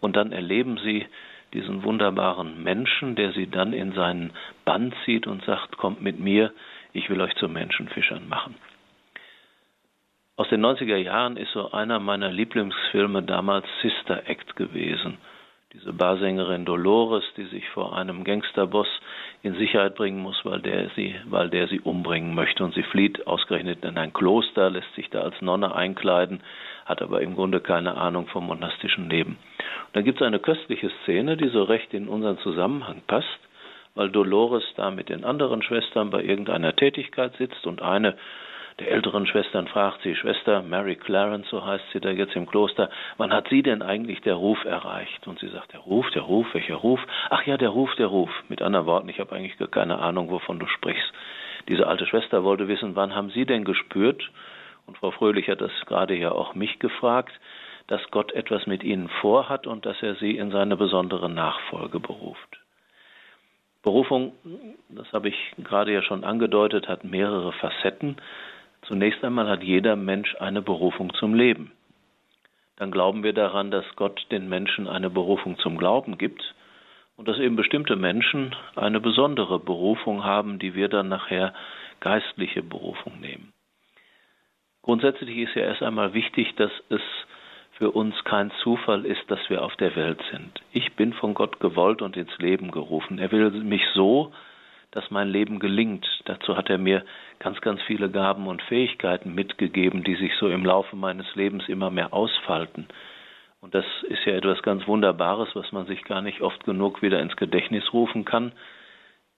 und 0.00 0.16
dann 0.16 0.32
erleben 0.32 0.78
sie 0.78 1.06
diesen 1.52 1.82
wunderbaren 1.82 2.62
Menschen, 2.62 3.16
der 3.16 3.32
sie 3.32 3.48
dann 3.48 3.72
in 3.72 3.92
seinen 3.92 4.32
Bann 4.64 4.92
zieht 5.04 5.26
und 5.26 5.44
sagt, 5.44 5.76
kommt 5.76 6.00
mit 6.00 6.18
mir, 6.18 6.52
ich 6.92 7.08
will 7.10 7.20
euch 7.20 7.34
zu 7.36 7.48
Menschenfischern 7.48 8.28
machen. 8.28 8.54
Aus 10.36 10.48
den 10.48 10.64
90er 10.64 10.96
Jahren 10.96 11.36
ist 11.36 11.52
so 11.52 11.72
einer 11.72 11.98
meiner 11.98 12.30
Lieblingsfilme 12.30 13.22
damals 13.22 13.66
Sister 13.82 14.28
Act 14.28 14.56
gewesen 14.56 15.18
diese 15.72 15.92
Barsängerin 15.92 16.64
Dolores, 16.64 17.22
die 17.36 17.44
sich 17.44 17.68
vor 17.68 17.96
einem 17.96 18.24
Gangsterboss 18.24 18.88
in 19.42 19.54
Sicherheit 19.54 19.94
bringen 19.94 20.18
muss, 20.18 20.44
weil 20.44 20.60
der 20.60 20.90
sie, 20.96 21.14
weil 21.26 21.48
der 21.48 21.68
sie 21.68 21.80
umbringen 21.80 22.34
möchte. 22.34 22.64
Und 22.64 22.74
sie 22.74 22.82
flieht 22.82 23.26
ausgerechnet 23.26 23.84
in 23.84 23.96
ein 23.96 24.12
Kloster, 24.12 24.68
lässt 24.70 24.92
sich 24.94 25.10
da 25.10 25.20
als 25.20 25.40
Nonne 25.40 25.74
einkleiden, 25.74 26.42
hat 26.90 27.00
aber 27.02 27.22
im 27.22 27.34
Grunde 27.34 27.60
keine 27.60 27.96
Ahnung 27.96 28.26
vom 28.26 28.46
monastischen 28.46 29.08
Leben. 29.08 29.38
Und 29.86 29.94
dann 29.96 30.04
gibt 30.04 30.20
es 30.20 30.26
eine 30.26 30.40
köstliche 30.40 30.90
Szene, 31.02 31.36
die 31.36 31.48
so 31.48 31.62
recht 31.62 31.94
in 31.94 32.08
unseren 32.08 32.38
Zusammenhang 32.38 33.02
passt, 33.06 33.40
weil 33.94 34.10
Dolores 34.10 34.64
da 34.76 34.90
mit 34.90 35.08
den 35.08 35.24
anderen 35.24 35.62
Schwestern 35.62 36.10
bei 36.10 36.22
irgendeiner 36.22 36.76
Tätigkeit 36.76 37.34
sitzt 37.36 37.66
und 37.66 37.80
eine 37.80 38.16
der 38.80 38.92
älteren 38.92 39.26
Schwestern 39.26 39.68
fragt 39.68 40.00
sie, 40.02 40.16
Schwester 40.16 40.62
Mary 40.62 40.96
Clarence, 40.96 41.48
so 41.50 41.64
heißt 41.64 41.84
sie 41.92 42.00
da 42.00 42.10
jetzt 42.10 42.34
im 42.34 42.46
Kloster, 42.46 42.88
wann 43.18 43.30
hat 43.30 43.48
sie 43.48 43.62
denn 43.62 43.82
eigentlich 43.82 44.22
der 44.22 44.34
Ruf 44.34 44.64
erreicht? 44.64 45.26
Und 45.26 45.38
sie 45.38 45.48
sagt, 45.48 45.74
der 45.74 45.80
Ruf, 45.80 46.10
der 46.12 46.22
Ruf, 46.22 46.46
welcher 46.54 46.76
Ruf? 46.76 47.00
Ach 47.28 47.44
ja, 47.44 47.58
der 47.58 47.68
Ruf, 47.68 47.94
der 47.96 48.06
Ruf. 48.06 48.30
Mit 48.48 48.62
anderen 48.62 48.86
Worten, 48.86 49.08
ich 49.10 49.20
habe 49.20 49.36
eigentlich 49.36 49.58
gar 49.58 49.68
keine 49.68 49.98
Ahnung, 49.98 50.30
wovon 50.30 50.58
du 50.58 50.66
sprichst. 50.66 51.12
Diese 51.68 51.86
alte 51.86 52.06
Schwester 52.06 52.42
wollte 52.42 52.68
wissen, 52.68 52.96
wann 52.96 53.14
haben 53.14 53.28
Sie 53.28 53.44
denn 53.44 53.64
gespürt, 53.64 54.30
und 54.90 54.98
Frau 54.98 55.12
Fröhlich 55.12 55.48
hat 55.48 55.60
das 55.60 55.70
gerade 55.86 56.16
ja 56.16 56.32
auch 56.32 56.56
mich 56.56 56.80
gefragt, 56.80 57.30
dass 57.86 58.02
Gott 58.10 58.32
etwas 58.32 58.66
mit 58.66 58.82
Ihnen 58.82 59.08
vorhat 59.20 59.68
und 59.68 59.86
dass 59.86 60.02
er 60.02 60.16
Sie 60.16 60.36
in 60.36 60.50
seine 60.50 60.76
besondere 60.76 61.30
Nachfolge 61.30 62.00
beruft. 62.00 62.58
Berufung, 63.84 64.32
das 64.88 65.12
habe 65.12 65.28
ich 65.28 65.36
gerade 65.58 65.92
ja 65.92 66.02
schon 66.02 66.24
angedeutet, 66.24 66.88
hat 66.88 67.04
mehrere 67.04 67.52
Facetten. 67.52 68.16
Zunächst 68.82 69.22
einmal 69.22 69.48
hat 69.48 69.62
jeder 69.62 69.94
Mensch 69.94 70.34
eine 70.40 70.60
Berufung 70.60 71.14
zum 71.14 71.34
Leben. 71.34 71.70
Dann 72.74 72.90
glauben 72.90 73.22
wir 73.22 73.32
daran, 73.32 73.70
dass 73.70 73.84
Gott 73.94 74.26
den 74.32 74.48
Menschen 74.48 74.88
eine 74.88 75.08
Berufung 75.08 75.56
zum 75.58 75.78
Glauben 75.78 76.18
gibt 76.18 76.42
und 77.16 77.28
dass 77.28 77.38
eben 77.38 77.54
bestimmte 77.54 77.94
Menschen 77.94 78.56
eine 78.74 78.98
besondere 79.00 79.60
Berufung 79.60 80.24
haben, 80.24 80.58
die 80.58 80.74
wir 80.74 80.88
dann 80.88 81.08
nachher 81.08 81.54
geistliche 82.00 82.64
Berufung 82.64 83.20
nehmen. 83.20 83.52
Grundsätzlich 84.82 85.36
ist 85.36 85.54
ja 85.54 85.62
erst 85.62 85.82
einmal 85.82 86.14
wichtig, 86.14 86.54
dass 86.56 86.70
es 86.88 87.02
für 87.72 87.90
uns 87.90 88.14
kein 88.24 88.50
Zufall 88.62 89.06
ist, 89.06 89.22
dass 89.28 89.38
wir 89.48 89.62
auf 89.62 89.74
der 89.76 89.96
Welt 89.96 90.20
sind. 90.30 90.60
Ich 90.72 90.94
bin 90.96 91.12
von 91.12 91.34
Gott 91.34 91.60
gewollt 91.60 92.02
und 92.02 92.16
ins 92.16 92.36
Leben 92.38 92.70
gerufen. 92.70 93.18
Er 93.18 93.32
will 93.32 93.50
mich 93.50 93.82
so, 93.94 94.32
dass 94.90 95.10
mein 95.10 95.28
Leben 95.28 95.60
gelingt. 95.60 96.06
Dazu 96.24 96.56
hat 96.56 96.68
er 96.68 96.78
mir 96.78 97.04
ganz, 97.38 97.60
ganz 97.60 97.80
viele 97.82 98.10
Gaben 98.10 98.48
und 98.48 98.62
Fähigkeiten 98.62 99.34
mitgegeben, 99.34 100.02
die 100.04 100.16
sich 100.16 100.34
so 100.36 100.48
im 100.48 100.64
Laufe 100.64 100.96
meines 100.96 101.34
Lebens 101.34 101.68
immer 101.68 101.90
mehr 101.90 102.12
ausfalten. 102.12 102.86
Und 103.60 103.74
das 103.74 103.84
ist 104.08 104.24
ja 104.24 104.32
etwas 104.34 104.62
ganz 104.62 104.86
Wunderbares, 104.86 105.48
was 105.54 105.70
man 105.72 105.86
sich 105.86 106.04
gar 106.04 106.22
nicht 106.22 106.40
oft 106.40 106.64
genug 106.64 107.02
wieder 107.02 107.20
ins 107.20 107.36
Gedächtnis 107.36 107.92
rufen 107.92 108.24
kann. 108.24 108.52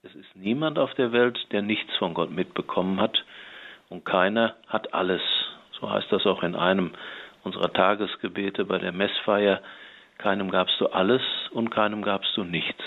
Es 0.01 0.15
ist 0.15 0.35
niemand 0.35 0.79
auf 0.79 0.93
der 0.95 1.11
Welt, 1.11 1.39
der 1.51 1.61
nichts 1.61 1.95
von 1.97 2.13
Gott 2.13 2.31
mitbekommen 2.31 2.99
hat. 2.99 3.23
Und 3.93 4.05
keiner 4.05 4.55
hat 4.67 4.91
alles. 4.95 5.21
So 5.79 5.87
heißt 5.87 6.11
das 6.11 6.25
auch 6.25 6.41
in 6.41 6.55
einem 6.55 6.93
unserer 7.43 7.71
Tagesgebete 7.71 8.65
bei 8.65 8.79
der 8.79 8.91
Messfeier. 8.91 9.61
Keinem 10.17 10.49
gabst 10.49 10.81
du 10.81 10.87
alles 10.87 11.21
und 11.51 11.69
keinem 11.69 12.01
gabst 12.01 12.35
du 12.35 12.43
nichts. 12.43 12.83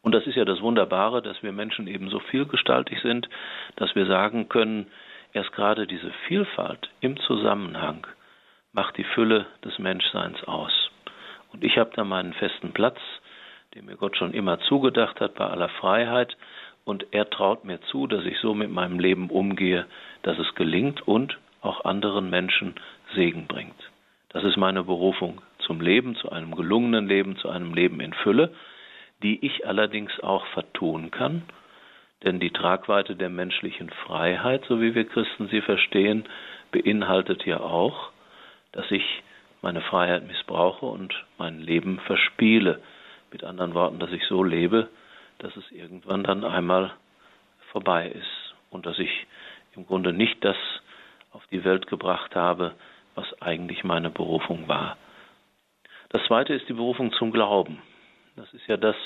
Und 0.00 0.12
das 0.12 0.28
ist 0.28 0.36
ja 0.36 0.44
das 0.44 0.60
Wunderbare, 0.60 1.22
dass 1.22 1.42
wir 1.42 1.50
Menschen 1.50 1.88
eben 1.88 2.08
so 2.08 2.20
vielgestaltig 2.20 3.00
sind, 3.02 3.28
dass 3.74 3.92
wir 3.96 4.06
sagen 4.06 4.48
können, 4.48 4.92
erst 5.32 5.50
gerade 5.50 5.88
diese 5.88 6.12
Vielfalt 6.28 6.88
im 7.00 7.18
Zusammenhang 7.22 8.06
macht 8.70 8.96
die 8.96 9.02
Fülle 9.02 9.46
des 9.64 9.76
Menschseins 9.80 10.40
aus. 10.44 10.88
Und 11.52 11.64
ich 11.64 11.78
habe 11.78 11.90
da 11.96 12.04
meinen 12.04 12.34
festen 12.34 12.72
Platz, 12.72 13.00
den 13.74 13.86
mir 13.86 13.96
Gott 13.96 14.16
schon 14.16 14.34
immer 14.34 14.60
zugedacht 14.60 15.20
hat 15.20 15.34
bei 15.34 15.48
aller 15.48 15.68
Freiheit, 15.68 16.36
und 16.84 17.06
er 17.12 17.28
traut 17.30 17.64
mir 17.64 17.80
zu, 17.82 18.06
dass 18.06 18.24
ich 18.24 18.38
so 18.38 18.54
mit 18.54 18.70
meinem 18.70 18.98
Leben 18.98 19.30
umgehe, 19.30 19.86
dass 20.22 20.38
es 20.38 20.54
gelingt 20.54 21.06
und 21.06 21.38
auch 21.60 21.84
anderen 21.84 22.30
Menschen 22.30 22.74
Segen 23.14 23.46
bringt. 23.46 23.74
Das 24.30 24.44
ist 24.44 24.56
meine 24.56 24.82
Berufung 24.84 25.40
zum 25.58 25.80
Leben, 25.80 26.16
zu 26.16 26.30
einem 26.30 26.54
gelungenen 26.54 27.06
Leben, 27.06 27.36
zu 27.36 27.48
einem 27.48 27.72
Leben 27.72 28.00
in 28.00 28.12
Fülle, 28.12 28.52
die 29.22 29.44
ich 29.46 29.66
allerdings 29.66 30.18
auch 30.20 30.44
vertun 30.48 31.10
kann, 31.10 31.42
denn 32.24 32.40
die 32.40 32.50
Tragweite 32.50 33.16
der 33.16 33.30
menschlichen 33.30 33.90
Freiheit, 33.90 34.64
so 34.68 34.80
wie 34.80 34.94
wir 34.94 35.04
Christen 35.04 35.48
sie 35.48 35.60
verstehen, 35.60 36.24
beinhaltet 36.72 37.46
ja 37.46 37.60
auch, 37.60 38.10
dass 38.72 38.90
ich 38.90 39.04
meine 39.62 39.80
Freiheit 39.80 40.26
missbrauche 40.26 40.84
und 40.84 41.14
mein 41.38 41.60
Leben 41.60 42.00
verspiele. 42.00 42.80
Mit 43.30 43.44
anderen 43.44 43.74
Worten, 43.74 43.98
dass 43.98 44.12
ich 44.12 44.24
so 44.26 44.42
lebe, 44.42 44.88
dass 45.38 45.56
es 45.56 45.70
irgendwann 45.70 46.24
dann 46.24 46.44
einmal 46.44 46.92
vorbei 47.72 48.08
ist 48.08 48.54
und 48.70 48.86
dass 48.86 48.98
ich 48.98 49.26
im 49.76 49.86
Grunde 49.86 50.12
nicht 50.12 50.44
das 50.44 50.56
auf 51.32 51.46
die 51.48 51.64
Welt 51.64 51.86
gebracht 51.86 52.36
habe, 52.36 52.74
was 53.14 53.26
eigentlich 53.42 53.84
meine 53.84 54.10
Berufung 54.10 54.68
war. 54.68 54.96
Das 56.10 56.22
zweite 56.26 56.54
ist 56.54 56.68
die 56.68 56.74
Berufung 56.74 57.12
zum 57.12 57.32
Glauben. 57.32 57.82
Das 58.36 58.52
ist 58.54 58.66
ja 58.66 58.76
das, 58.76 58.96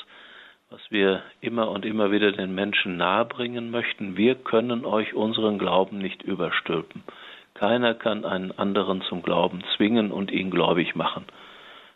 was 0.70 0.80
wir 0.90 1.22
immer 1.40 1.70
und 1.70 1.86
immer 1.86 2.10
wieder 2.10 2.32
den 2.32 2.54
Menschen 2.54 2.98
nahebringen 2.98 3.70
möchten. 3.70 4.16
Wir 4.16 4.34
können 4.34 4.84
euch 4.84 5.14
unseren 5.14 5.58
Glauben 5.58 5.98
nicht 5.98 6.22
überstülpen. 6.22 7.02
Keiner 7.54 7.94
kann 7.94 8.24
einen 8.24 8.52
anderen 8.52 9.00
zum 9.02 9.22
Glauben 9.22 9.64
zwingen 9.76 10.12
und 10.12 10.30
ihn 10.30 10.50
gläubig 10.50 10.94
machen. 10.94 11.24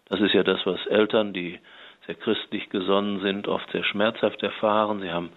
Das 0.07 0.21
ist 0.21 0.33
ja 0.35 0.43
das, 0.43 0.65
was 0.67 0.85
Eltern, 0.87 1.33
die 1.33 1.61
sehr 2.07 2.15
christlich 2.17 2.69
gesonnen 2.71 3.21
sind, 3.21 3.49
oft 3.49 3.71
sehr 3.71 3.85
schmerzhaft 3.85 4.43
erfahren. 4.43 5.01
Sie 5.01 5.11
haben 5.11 5.31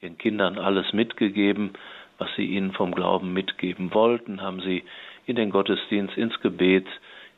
ihren 0.00 0.18
Kindern 0.18 0.58
alles 0.58 0.92
mitgegeben, 0.92 1.72
was 2.18 2.28
sie 2.36 2.44
ihnen 2.44 2.72
vom 2.72 2.94
Glauben 2.94 3.32
mitgeben 3.32 3.92
wollten, 3.92 4.40
haben 4.40 4.60
sie 4.60 4.84
in 5.26 5.36
den 5.36 5.50
Gottesdienst, 5.50 6.16
ins 6.16 6.38
Gebet, 6.40 6.86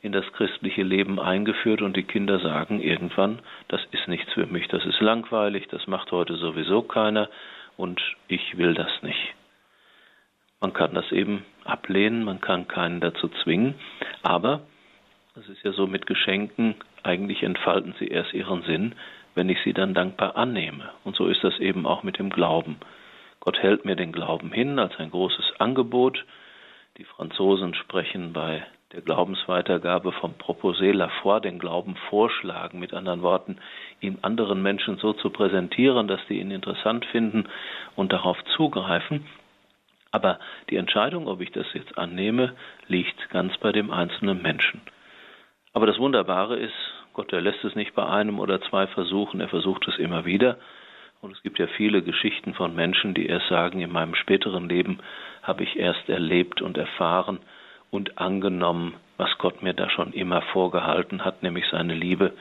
in 0.01 0.11
das 0.11 0.25
christliche 0.33 0.83
Leben 0.83 1.19
eingeführt 1.19 1.81
und 1.81 1.97
die 1.97 2.03
Kinder 2.03 2.39
sagen 2.39 2.79
irgendwann, 2.81 3.39
das 3.67 3.81
ist 3.91 4.07
nichts 4.07 4.31
für 4.33 4.45
mich, 4.45 4.67
das 4.67 4.85
ist 4.85 4.99
langweilig, 5.01 5.67
das 5.69 5.87
macht 5.87 6.11
heute 6.11 6.35
sowieso 6.35 6.83
keiner 6.83 7.29
und 7.77 7.99
ich 8.27 8.57
will 8.57 8.73
das 8.73 8.91
nicht. 9.01 9.33
Man 10.59 10.73
kann 10.73 10.93
das 10.93 11.11
eben 11.11 11.45
ablehnen, 11.65 12.23
man 12.23 12.41
kann 12.41 12.67
keinen 12.67 12.99
dazu 12.99 13.27
zwingen, 13.43 13.75
aber 14.21 14.61
das 15.35 15.47
ist 15.49 15.63
ja 15.63 15.71
so 15.71 15.87
mit 15.87 16.05
Geschenken, 16.05 16.75
eigentlich 17.07 17.41
entfalten 17.41 17.95
sie 17.97 18.07
erst 18.07 18.33
ihren 18.33 18.63
Sinn, 18.63 18.93
wenn 19.33 19.49
ich 19.49 19.57
sie 19.63 19.73
dann 19.73 19.93
dankbar 19.93 20.35
annehme. 20.35 20.89
Und 21.03 21.15
so 21.15 21.27
ist 21.27 21.43
das 21.43 21.57
eben 21.59 21.87
auch 21.87 22.03
mit 22.03 22.19
dem 22.19 22.29
Glauben. 22.29 22.77
Gott 23.39 23.57
hält 23.59 23.85
mir 23.85 23.95
den 23.95 24.11
Glauben 24.11 24.51
hin 24.51 24.77
als 24.77 24.97
ein 24.99 25.11
großes 25.11 25.59
Angebot. 25.59 26.25
Die 26.97 27.05
Franzosen 27.05 27.73
sprechen 27.75 28.33
bei 28.33 28.65
der 28.91 29.01
Glaubensweitergabe 29.01 30.11
vom 30.13 30.33
Proposé 30.33 30.91
la 30.91 31.09
foi, 31.21 31.39
den 31.39 31.59
Glauben 31.59 31.95
vorschlagen, 32.09 32.79
mit 32.79 32.93
anderen 32.93 33.21
Worten, 33.21 33.57
ihm 34.01 34.17
anderen 34.21 34.61
Menschen 34.61 34.97
so 34.97 35.13
zu 35.13 35.29
präsentieren, 35.29 36.07
dass 36.07 36.21
die 36.27 36.39
ihn 36.39 36.51
interessant 36.51 37.05
finden 37.05 37.47
und 37.95 38.13
darauf 38.13 38.37
zugreifen. 38.55 39.25
Aber 40.11 40.39
die 40.69 40.77
Entscheidung, 40.77 41.27
ob 41.27 41.41
ich 41.41 41.51
das 41.51 41.67
jetzt 41.73 41.97
annehme, 41.97 42.53
liegt 42.87 43.29
ganz 43.29 43.57
bei 43.57 43.71
dem 43.71 43.91
einzelnen 43.91 44.41
Menschen. 44.41 44.81
Aber 45.73 45.85
das 45.85 45.99
Wunderbare 45.99 46.57
ist, 46.57 46.96
Gott, 47.17 47.33
er 47.33 47.41
lässt 47.41 47.63
es 47.65 47.73
nicht 47.73 47.95
bei 47.95 48.05
einem 48.05 48.39
oder 48.39 48.61
zwei 48.61 48.85
versuchen, 48.85 49.41
er 49.41 49.49
versucht 49.49 49.87
es 49.87 49.97
immer 49.97 50.25
wieder. 50.25 50.59
Und 51.19 51.31
es 51.31 51.41
gibt 51.41 51.57
ja 51.57 51.65
viele 51.65 52.03
Geschichten 52.03 52.53
von 52.53 52.75
Menschen, 52.75 53.15
die 53.15 53.25
erst 53.25 53.47
sagen, 53.47 53.81
in 53.81 53.91
meinem 53.91 54.13
späteren 54.13 54.69
Leben 54.69 54.99
habe 55.41 55.63
ich 55.63 55.77
erst 55.77 56.07
erlebt 56.09 56.61
und 56.61 56.77
erfahren, 56.77 57.39
und 57.89 58.19
angenommen, 58.19 58.93
was 59.17 59.35
Gott 59.39 59.63
mir 59.63 59.73
da 59.73 59.89
schon 59.89 60.13
immer 60.13 60.43
vorgehalten 60.53 61.25
hat, 61.25 61.41
nämlich 61.41 61.65
seine 61.71 61.95
Liebe, 61.95 62.33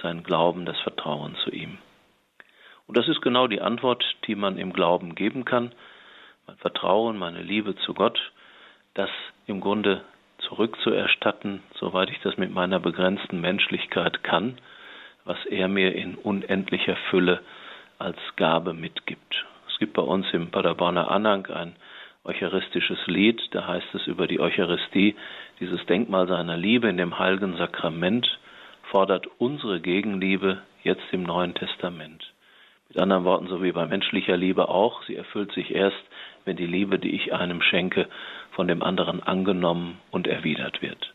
sein 0.00 0.22
Glauben, 0.22 0.64
das 0.64 0.80
Vertrauen 0.80 1.36
zu 1.44 1.50
ihm. 1.50 1.76
Und 2.86 2.96
das 2.96 3.08
ist 3.08 3.20
genau 3.20 3.48
die 3.48 3.60
Antwort, 3.60 4.02
die 4.26 4.34
man 4.34 4.56
im 4.56 4.72
Glauben 4.72 5.14
geben 5.14 5.44
kann. 5.44 5.72
Mein 6.46 6.56
Vertrauen, 6.56 7.18
meine 7.18 7.42
Liebe 7.42 7.76
zu 7.76 7.92
Gott, 7.92 8.18
das 8.94 9.10
im 9.46 9.60
Grunde 9.60 10.02
zurückzuerstatten, 10.52 11.62
soweit 11.80 12.10
ich 12.10 12.20
das 12.20 12.36
mit 12.36 12.52
meiner 12.52 12.78
begrenzten 12.78 13.40
Menschlichkeit 13.40 14.22
kann, 14.22 14.58
was 15.24 15.38
er 15.46 15.66
mir 15.66 15.94
in 15.94 16.14
unendlicher 16.16 16.96
Fülle 17.08 17.40
als 17.98 18.18
Gabe 18.36 18.74
mitgibt. 18.74 19.46
Es 19.70 19.78
gibt 19.78 19.94
bei 19.94 20.02
uns 20.02 20.26
im 20.32 20.50
Paderborner 20.50 21.10
Anhang 21.10 21.46
ein 21.46 21.76
eucharistisches 22.24 22.98
Lied, 23.06 23.40
da 23.52 23.66
heißt 23.66 23.94
es 23.94 24.06
über 24.06 24.26
die 24.26 24.40
Eucharistie, 24.40 25.16
dieses 25.58 25.84
Denkmal 25.86 26.28
seiner 26.28 26.58
Liebe 26.58 26.88
in 26.88 26.98
dem 26.98 27.18
heiligen 27.18 27.56
Sakrament 27.56 28.38
fordert 28.90 29.26
unsere 29.38 29.80
Gegenliebe 29.80 30.60
jetzt 30.82 31.04
im 31.12 31.22
Neuen 31.22 31.54
Testament. 31.54 32.30
Mit 32.90 32.98
anderen 32.98 33.24
Worten, 33.24 33.46
so 33.48 33.62
wie 33.62 33.72
bei 33.72 33.86
menschlicher 33.86 34.36
Liebe 34.36 34.68
auch, 34.68 35.02
sie 35.04 35.16
erfüllt 35.16 35.52
sich 35.52 35.74
erst, 35.74 36.04
wenn 36.44 36.56
die 36.56 36.66
Liebe, 36.66 36.98
die 36.98 37.14
ich 37.14 37.32
einem 37.32 37.62
schenke, 37.62 38.06
von 38.52 38.68
dem 38.68 38.82
anderen 38.82 39.22
angenommen 39.22 39.98
und 40.10 40.26
erwidert 40.26 40.82
wird. 40.82 41.12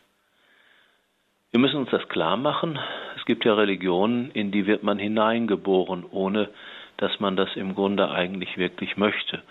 Wir 1.50 1.60
müssen 1.60 1.76
uns 1.76 1.90
das 1.90 2.06
klar 2.08 2.36
machen. 2.36 2.78
Es 3.16 3.24
gibt 3.24 3.44
ja 3.44 3.54
Religionen, 3.54 4.30
in 4.32 4.50
die 4.50 4.66
wird 4.66 4.82
man 4.82 4.98
hineingeboren, 4.98 6.04
ohne 6.10 6.50
dass 6.98 7.20
man 7.20 7.36
das 7.36 7.48
im 7.56 7.74
Grunde 7.74 8.10
eigentlich 8.10 8.58
wirklich 8.58 8.96
möchte. 8.96 9.42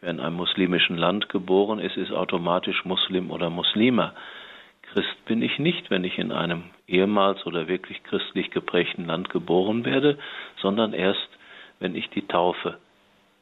Wer 0.00 0.10
in 0.10 0.20
einem 0.20 0.36
muslimischen 0.36 0.96
Land 0.96 1.28
geboren 1.28 1.78
ist, 1.78 1.96
ist 1.96 2.12
automatisch 2.12 2.84
Muslim 2.84 3.30
oder 3.30 3.50
Muslima. 3.50 4.14
Christ 4.82 5.24
bin 5.26 5.42
ich 5.42 5.58
nicht, 5.58 5.90
wenn 5.90 6.04
ich 6.04 6.18
in 6.18 6.32
einem 6.32 6.64
ehemals 6.86 7.44
oder 7.46 7.68
wirklich 7.68 8.02
christlich 8.04 8.50
geprägten 8.50 9.06
Land 9.06 9.30
geboren 9.30 9.84
werde, 9.84 10.18
sondern 10.60 10.92
erst, 10.92 11.28
wenn 11.80 11.94
ich 11.94 12.08
die 12.10 12.26
Taufe 12.26 12.78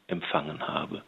empfangen 0.07 0.67
habe. 0.67 1.03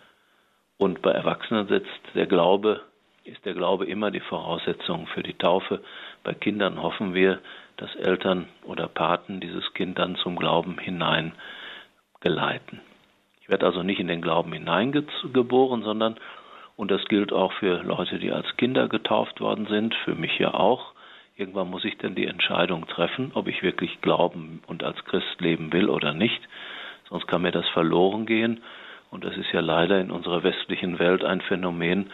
Und 0.85 1.00
bei 1.00 1.12
Erwachsenen 1.12 1.67
setzt 1.67 1.88
der 2.14 2.26
Glaube, 2.26 2.83
ist 3.25 3.43
der 3.47 3.55
Glaube 3.55 3.87
immer 3.87 4.11
die 4.11 4.21
Voraussetzung 4.21 5.07
für 5.07 5.23
die 5.23 5.33
Taufe. 5.33 5.81
Bei 6.23 6.35
Kindern 6.35 6.83
hoffen 6.83 7.14
wir, 7.14 7.38
dass 7.79 7.97
Eltern 7.97 8.49
oder 8.64 8.87
Paten 8.87 9.41
dieses 9.41 9.73
Kind 9.73 9.99
dann 9.99 10.17
zum 10.17 10.37
Glauben 10.37 10.76
hinein 10.76 11.33
geleiten. 12.21 12.83
Ich 13.41 13.49
werde 13.49 13.64
also 13.64 13.83
nicht 13.83 13.99
in 13.99 14.09
den 14.09 14.21
Glauben 14.21 14.53
hineingeboren, 14.53 15.85
sondern, 15.85 16.17
und 16.76 16.91
das 16.91 17.03
gilt 17.07 17.33
auch 17.33 17.55
für 17.55 17.83
Leute, 17.83 18.19
die 18.19 18.31
als 18.31 18.55
Kinder 18.59 18.87
getauft 18.87 19.41
worden 19.41 19.67
sind, 19.71 19.95
für 20.05 20.14
mich 20.14 20.38
ja 20.38 20.53
auch, 20.53 20.93
irgendwann 21.35 21.71
muss 21.71 21.87
ich 21.87 21.97
dann 21.97 22.14
die 22.14 22.26
Entscheidung 22.26 22.87
treffen, 22.88 23.31
ob 23.33 23.49
ich 23.49 23.62
wirklich 23.62 24.03
glauben 24.03 24.62
und 24.67 24.85
als 24.85 25.03
Christ 25.07 25.41
leben 25.41 25.73
will 25.73 25.88
oder 25.88 26.12
nicht. 26.12 26.43
Sonst 27.09 27.26
kann 27.26 27.41
mir 27.41 27.53
das 27.53 27.69
verloren 27.71 28.26
gehen. 28.26 28.61
Und 29.14 29.25
das 29.25 29.37
ist 29.37 29.50
ja 29.52 29.61
leider 29.61 29.99
in 30.00 30.11
unserer 30.11 30.42
westlichen 30.42 30.99
Welt 30.99 31.25
ein 31.25 31.40
Phänomen, 31.40 32.11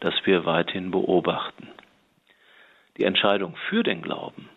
das 0.00 0.14
wir 0.24 0.44
weithin 0.44 0.90
beobachten. 0.90 1.68
Die 2.96 3.04
Entscheidung 3.04 3.54
für 3.68 3.84
den 3.84 4.02
Glauben, 4.02 4.48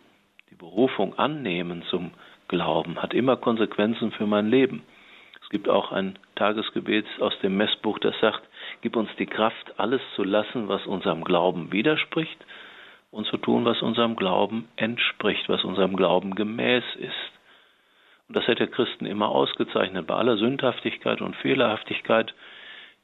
die 0.50 0.56
Berufung 0.56 1.16
annehmen 1.18 1.84
zum 1.90 2.10
Glauben, 2.48 3.00
hat 3.00 3.14
immer 3.14 3.36
Konsequenzen 3.36 4.10
für 4.10 4.26
mein 4.26 4.48
Leben 4.48 4.82
gibt 5.52 5.68
auch 5.68 5.92
ein 5.92 6.18
Tagesgebet 6.34 7.04
aus 7.20 7.38
dem 7.40 7.56
Messbuch, 7.58 7.98
das 8.00 8.18
sagt, 8.20 8.42
gib 8.80 8.96
uns 8.96 9.10
die 9.18 9.26
Kraft, 9.26 9.78
alles 9.78 10.00
zu 10.16 10.24
lassen, 10.24 10.68
was 10.68 10.84
unserem 10.86 11.22
Glauben 11.22 11.70
widerspricht 11.70 12.38
und 13.10 13.26
zu 13.26 13.36
tun, 13.36 13.66
was 13.66 13.82
unserem 13.82 14.16
Glauben 14.16 14.66
entspricht, 14.76 15.48
was 15.48 15.62
unserem 15.62 15.94
Glauben 15.94 16.34
gemäß 16.34 16.82
ist. 16.96 17.41
Das 18.32 18.48
hat 18.48 18.60
der 18.60 18.68
Christen 18.68 19.04
immer 19.04 19.28
ausgezeichnet, 19.28 20.06
bei 20.06 20.14
aller 20.14 20.38
Sündhaftigkeit 20.38 21.20
und 21.20 21.36
Fehlerhaftigkeit, 21.36 22.34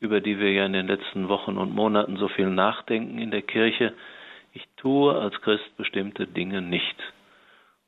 über 0.01 0.21
die 0.21 0.39
wir 0.39 0.53
ja 0.53 0.65
in 0.65 0.73
den 0.73 0.87
letzten 0.87 1.29
Wochen 1.29 1.59
und 1.59 1.75
Monaten 1.75 2.17
so 2.17 2.29
viel 2.29 2.49
nachdenken 2.49 3.19
in 3.19 3.31
der 3.31 3.43
Kirche. 3.43 3.93
Ich 4.55 4.67
tue 4.79 5.15
als 5.15 5.39
Christ 5.43 5.77
bestimmte 5.77 6.27
Dinge 6.27 6.63
nicht. 6.63 6.97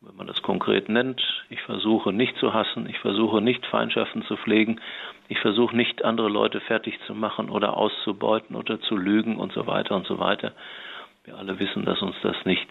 Wenn 0.03 0.17
man 0.17 0.27
das 0.27 0.43
konkret 0.43 0.91
nennt, 0.91 1.23
ich 1.49 1.63
versuche 1.63 2.13
nicht 2.13 2.37
zu 2.37 2.53
hassen, 2.53 2.87
ich 2.89 2.99
versuche 2.99 3.41
nicht 3.41 3.65
Feindschaften 3.67 4.23
zu 4.23 4.37
pflegen, 4.37 4.81
ich 5.29 5.39
versuche 5.39 5.75
nicht 5.75 6.05
andere 6.05 6.29
Leute 6.29 6.61
fertig 6.61 6.99
zu 7.07 7.15
machen 7.15 7.49
oder 7.49 7.77
auszubeuten 7.77 8.55
oder 8.55 8.81
zu 8.83 8.97
lügen 8.97 9.37
und 9.37 9.53
so 9.53 9.67
weiter 9.67 9.97
und 9.97 10.07
so 10.07 10.19
weiter. 10.19 10.53
Wir 11.25 11.37
alle 11.37 11.59
wissen, 11.59 11.85
dass 11.85 12.03
uns 12.03 12.17
das 12.23 12.37
nicht 12.45 12.69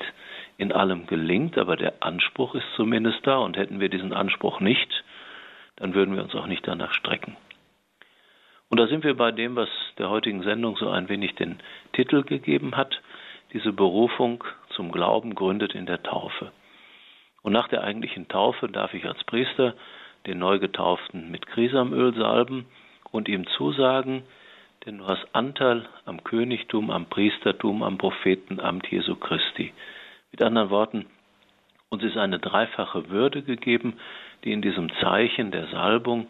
in 0.60 0.74
allem 0.74 1.08
gelingt, 1.08 1.58
aber 1.58 1.78
der 1.78 2.04
Anspruch 2.04 2.54
ist 2.54 2.68
zumindest 2.76 3.26
da 3.26 3.38
und 3.38 3.56
hätten 3.56 3.80
wir 3.80 3.88
diesen 3.88 4.12
Anspruch 4.12 4.60
nicht, 4.60 5.06
dann 5.78 5.94
würden 5.94 6.16
wir 6.16 6.22
uns 6.22 6.36
auch 6.36 6.48
nicht 6.48 6.68
danach 6.68 6.94
strecken. 6.94 7.38
Und 8.68 8.78
da 8.78 8.88
sind 8.88 9.06
wir 9.06 9.16
bei 9.16 9.32
dem, 9.32 9.56
was 9.56 9.70
der 9.98 10.10
heutigen 10.10 10.44
Sendung 10.44 10.76
so 10.76 10.90
ein 10.90 11.08
wenig 11.08 11.34
den 11.36 11.60
Titel 11.94 12.24
gegeben 12.24 12.76
hat. 12.76 13.02
Diese 13.54 13.72
Berufung 13.72 14.44
zum 14.76 14.92
Glauben 14.92 15.34
gründet 15.34 15.74
in 15.74 15.86
der 15.86 16.04
Taufe. 16.04 16.52
Und 17.42 17.54
nach 17.54 17.70
der 17.70 17.86
eigentlichen 17.86 18.28
Taufe 18.28 18.68
darf 18.68 18.94
ich 18.94 19.06
als 19.06 19.24
Priester 19.24 19.76
den 20.28 20.40
Neugetauften 20.40 21.32
mit 21.32 21.48
Krisamöl 21.48 22.14
salben 22.16 22.66
und 23.12 23.30
ihm 23.30 23.48
zusagen, 23.48 24.24
denn 24.86 24.98
du 24.98 25.08
hast 25.08 25.26
Anteil 25.32 25.88
am 26.06 26.22
Königtum, 26.26 26.92
am 26.92 27.06
Priestertum, 27.06 27.82
am 27.82 27.98
Prophetenamt 27.98 28.88
Jesu 28.92 29.16
Christi. 29.16 29.72
Mit 30.32 30.42
anderen 30.42 30.70
Worten, 30.70 31.06
uns 31.90 32.04
ist 32.04 32.18
eine 32.18 32.40
dreifache 32.40 33.10
Würde 33.10 33.42
gegeben, 33.42 34.00
die 34.44 34.52
in 34.52 34.62
diesem 34.62 34.92
Zeichen 35.02 35.52
der 35.52 35.68
Salbung 35.68 36.28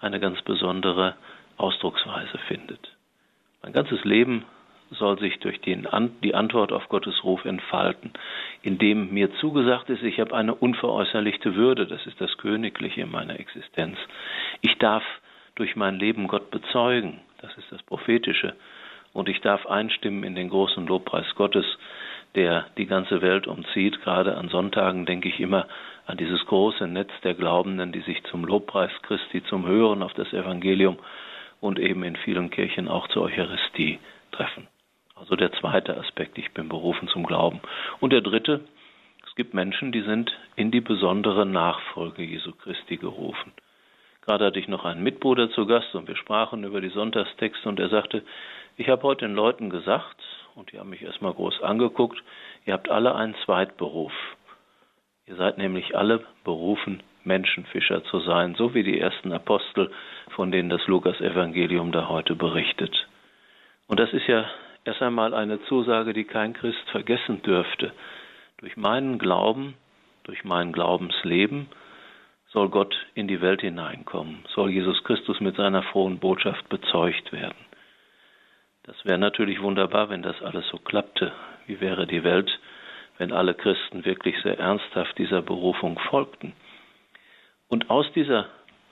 eine 0.00 0.20
ganz 0.20 0.40
besondere 0.42 1.16
Ausdrucksweise 1.56 2.38
findet. 2.46 2.96
Mein 3.62 3.72
ganzes 3.72 4.04
Leben 4.04 4.44
soll 4.90 5.18
sich 5.18 5.38
durch 5.40 5.60
die, 5.60 5.76
die 6.22 6.34
Antwort 6.34 6.72
auf 6.72 6.88
Gottes 6.88 7.24
Ruf 7.24 7.44
entfalten, 7.44 8.12
indem 8.62 9.12
mir 9.12 9.32
zugesagt 9.34 9.90
ist, 9.90 10.02
ich 10.02 10.20
habe 10.20 10.34
eine 10.34 10.54
unveräußerlichte 10.54 11.54
Würde, 11.54 11.86
das 11.86 12.06
ist 12.06 12.20
das 12.20 12.36
Königliche 12.38 13.02
in 13.02 13.10
meiner 13.10 13.38
Existenz. 13.38 13.98
Ich 14.60 14.78
darf 14.78 15.02
durch 15.56 15.76
mein 15.76 15.98
Leben 15.98 16.28
Gott 16.28 16.50
bezeugen, 16.50 17.20
das 17.40 17.56
ist 17.58 17.70
das 17.70 17.82
Prophetische, 17.82 18.54
und 19.12 19.28
ich 19.28 19.40
darf 19.40 19.66
einstimmen 19.66 20.22
in 20.22 20.34
den 20.34 20.48
großen 20.48 20.86
Lobpreis 20.86 21.34
Gottes, 21.34 21.66
der 22.34 22.66
die 22.76 22.86
ganze 22.86 23.22
Welt 23.22 23.46
umzieht. 23.46 24.00
Gerade 24.02 24.36
an 24.36 24.48
Sonntagen 24.48 25.06
denke 25.06 25.28
ich 25.28 25.40
immer 25.40 25.66
an 26.06 26.16
dieses 26.16 26.44
große 26.46 26.86
Netz 26.86 27.10
der 27.22 27.34
Glaubenden, 27.34 27.92
die 27.92 28.00
sich 28.00 28.22
zum 28.24 28.44
Lobpreis 28.44 28.90
Christi, 29.02 29.42
zum 29.44 29.66
Hören 29.66 30.02
auf 30.02 30.14
das 30.14 30.32
Evangelium 30.32 30.98
und 31.60 31.78
eben 31.78 32.02
in 32.04 32.16
vielen 32.16 32.50
Kirchen 32.50 32.88
auch 32.88 33.08
zur 33.08 33.24
Eucharistie 33.24 33.98
treffen. 34.32 34.68
Also 35.16 35.36
der 35.36 35.52
zweite 35.52 35.96
Aspekt, 35.96 36.38
ich 36.38 36.52
bin 36.52 36.68
berufen 36.68 37.08
zum 37.08 37.26
Glauben. 37.26 37.60
Und 38.00 38.12
der 38.12 38.20
dritte, 38.20 38.60
es 39.26 39.34
gibt 39.34 39.52
Menschen, 39.52 39.92
die 39.92 40.02
sind 40.02 40.32
in 40.56 40.70
die 40.70 40.80
besondere 40.80 41.44
Nachfolge 41.44 42.22
Jesu 42.22 42.52
Christi 42.52 42.96
gerufen. 42.96 43.52
Gerade 44.24 44.46
hatte 44.46 44.58
ich 44.58 44.68
noch 44.68 44.84
einen 44.84 45.02
Mitbruder 45.02 45.50
zu 45.50 45.66
Gast 45.66 45.94
und 45.94 46.06
wir 46.06 46.16
sprachen 46.16 46.62
über 46.62 46.80
die 46.80 46.90
Sonntagstexte 46.90 47.68
und 47.68 47.80
er 47.80 47.88
sagte, 47.88 48.22
ich 48.76 48.88
habe 48.88 49.02
heute 49.02 49.26
den 49.26 49.34
Leuten 49.34 49.70
gesagt, 49.70 50.22
und 50.58 50.72
die 50.72 50.78
haben 50.78 50.90
mich 50.90 51.02
erstmal 51.02 51.32
groß 51.32 51.62
angeguckt, 51.62 52.20
ihr 52.66 52.74
habt 52.74 52.90
alle 52.90 53.14
einen 53.14 53.36
Zweitberuf. 53.44 54.12
Ihr 55.26 55.36
seid 55.36 55.56
nämlich 55.56 55.96
alle 55.96 56.24
berufen, 56.42 57.02
Menschenfischer 57.22 58.02
zu 58.04 58.20
sein, 58.20 58.54
so 58.56 58.74
wie 58.74 58.82
die 58.82 58.98
ersten 58.98 59.32
Apostel, 59.32 59.92
von 60.30 60.50
denen 60.50 60.68
das 60.68 60.84
Lukas-Evangelium 60.86 61.92
da 61.92 62.08
heute 62.08 62.34
berichtet. 62.34 63.06
Und 63.86 64.00
das 64.00 64.12
ist 64.12 64.26
ja 64.26 64.46
erst 64.84 65.00
einmal 65.00 65.32
eine 65.32 65.62
Zusage, 65.66 66.12
die 66.12 66.24
kein 66.24 66.54
Christ 66.54 66.90
vergessen 66.90 67.40
dürfte. 67.42 67.92
Durch 68.58 68.76
meinen 68.76 69.18
Glauben, 69.18 69.74
durch 70.24 70.44
mein 70.44 70.72
Glaubensleben 70.72 71.68
soll 72.48 72.68
Gott 72.70 72.96
in 73.14 73.28
die 73.28 73.40
Welt 73.40 73.60
hineinkommen, 73.60 74.44
soll 74.54 74.70
Jesus 74.70 75.04
Christus 75.04 75.38
mit 75.40 75.56
seiner 75.56 75.82
frohen 75.82 76.18
Botschaft 76.18 76.68
bezeugt 76.68 77.30
werden. 77.30 77.67
Das 78.88 79.04
wäre 79.04 79.18
natürlich 79.18 79.60
wunderbar, 79.60 80.08
wenn 80.08 80.22
das 80.22 80.40
alles 80.40 80.66
so 80.68 80.78
klappte. 80.78 81.30
Wie 81.66 81.78
wäre 81.78 82.06
die 82.06 82.24
Welt, 82.24 82.50
wenn 83.18 83.32
alle 83.32 83.52
Christen 83.52 84.06
wirklich 84.06 84.34
sehr 84.42 84.58
ernsthaft 84.58 85.18
dieser 85.18 85.42
Berufung 85.42 85.98
folgten? 86.08 86.54
Und 87.68 87.90
aus 87.90 88.10
dieser 88.14 88.46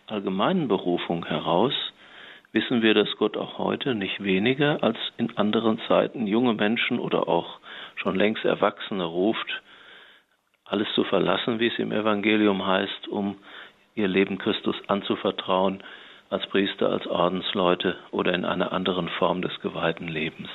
allgemeinen 0.06 0.68
Berufung 0.68 1.24
heraus 1.24 1.72
wissen 2.52 2.82
wir, 2.82 2.92
dass 2.92 3.08
Gott 3.16 3.38
auch 3.38 3.56
heute 3.56 3.94
nicht 3.94 4.22
weniger 4.22 4.82
als 4.82 4.98
in 5.16 5.34
anderen 5.38 5.80
Zeiten 5.88 6.26
junge 6.26 6.52
Menschen 6.52 6.98
oder 6.98 7.26
auch 7.26 7.58
schon 7.94 8.16
längst 8.16 8.44
Erwachsene 8.44 9.04
ruft, 9.04 9.62
alles 10.66 10.88
zu 10.94 11.04
verlassen, 11.04 11.58
wie 11.58 11.68
es 11.68 11.78
im 11.78 11.90
Evangelium 11.90 12.66
heißt, 12.66 13.08
um 13.08 13.38
ihr 13.94 14.08
Leben 14.08 14.36
Christus 14.36 14.76
anzuvertrauen, 14.88 15.82
als 16.30 16.46
Priester, 16.48 16.90
als 16.90 17.06
Ordensleute 17.06 17.96
oder 18.10 18.34
in 18.34 18.44
einer 18.44 18.72
anderen 18.72 19.08
Form 19.08 19.42
des 19.42 19.60
geweihten 19.60 20.08
Lebens. 20.08 20.48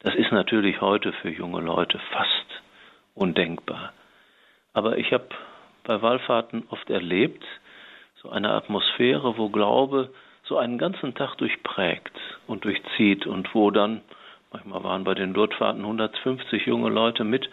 Das 0.00 0.14
ist 0.14 0.32
natürlich 0.32 0.80
heute 0.80 1.12
für 1.12 1.30
junge 1.30 1.60
Leute 1.60 1.98
fast 2.10 2.62
undenkbar. 3.14 3.92
Aber 4.72 4.98
ich 4.98 5.12
habe 5.12 5.28
bei 5.84 6.00
Wallfahrten 6.00 6.64
oft 6.70 6.88
erlebt, 6.90 7.44
so 8.22 8.30
eine 8.30 8.52
Atmosphäre, 8.52 9.36
wo 9.38 9.48
Glaube 9.48 10.10
so 10.44 10.58
einen 10.58 10.78
ganzen 10.78 11.14
Tag 11.14 11.36
durchprägt 11.36 12.12
und 12.46 12.64
durchzieht 12.64 13.26
und 13.26 13.54
wo 13.54 13.70
dann, 13.70 14.02
manchmal 14.52 14.84
waren 14.84 15.04
bei 15.04 15.14
den 15.14 15.32
Durtfahrten 15.32 15.82
150 15.82 16.66
junge 16.66 16.90
Leute 16.90 17.24
mit, 17.24 17.48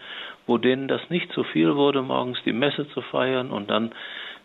wo 0.46 0.58
denen 0.58 0.88
das 0.88 1.00
nicht 1.08 1.32
zu 1.32 1.44
viel 1.44 1.76
wurde, 1.76 2.02
morgens 2.02 2.38
die 2.44 2.52
Messe 2.52 2.88
zu 2.90 3.02
feiern 3.02 3.50
und 3.50 3.70
dann 3.70 3.92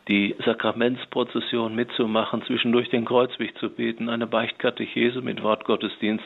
die 0.08 0.36
Sakramentsprozession 0.46 1.76
mitzumachen, 1.76 2.44
zwischendurch 2.44 2.90
den 2.90 3.06
Kreuzweg 3.06 3.58
zu 3.58 3.70
beten, 3.70 4.10
eine 4.10 4.28
Beichtkatechese 4.28 5.22
mit 5.22 5.42
Wortgottesdienst 5.42 6.26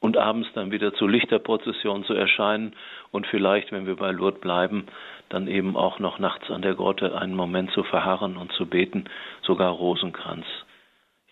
und 0.00 0.16
abends 0.16 0.48
dann 0.54 0.70
wieder 0.72 0.92
zur 0.94 1.10
Lichterprozession 1.10 2.04
zu 2.04 2.14
erscheinen 2.14 2.74
und 3.12 3.26
vielleicht, 3.26 3.72
wenn 3.72 3.86
wir 3.86 3.96
bei 3.96 4.10
Lourdes 4.10 4.40
bleiben, 4.40 4.86
dann 5.28 5.48
eben 5.48 5.76
auch 5.76 5.98
noch 5.98 6.18
nachts 6.18 6.50
an 6.50 6.62
der 6.62 6.74
Grotte 6.74 7.16
einen 7.16 7.34
Moment 7.34 7.70
zu 7.72 7.82
verharren 7.84 8.36
und 8.36 8.52
zu 8.52 8.66
beten, 8.66 9.04
sogar 9.42 9.70
Rosenkranz 9.70 10.46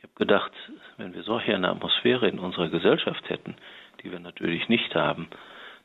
habe 0.05 0.27
gedacht, 0.27 0.53
wenn 0.97 1.15
wir 1.15 1.23
solche 1.23 1.55
eine 1.55 1.71
Atmosphäre 1.71 2.29
in 2.29 2.39
unserer 2.39 2.69
Gesellschaft 2.69 3.29
hätten, 3.29 3.57
die 4.03 4.13
wir 4.13 4.21
natürlich 4.21 4.69
nicht 4.69 4.95
haben, 4.95 5.29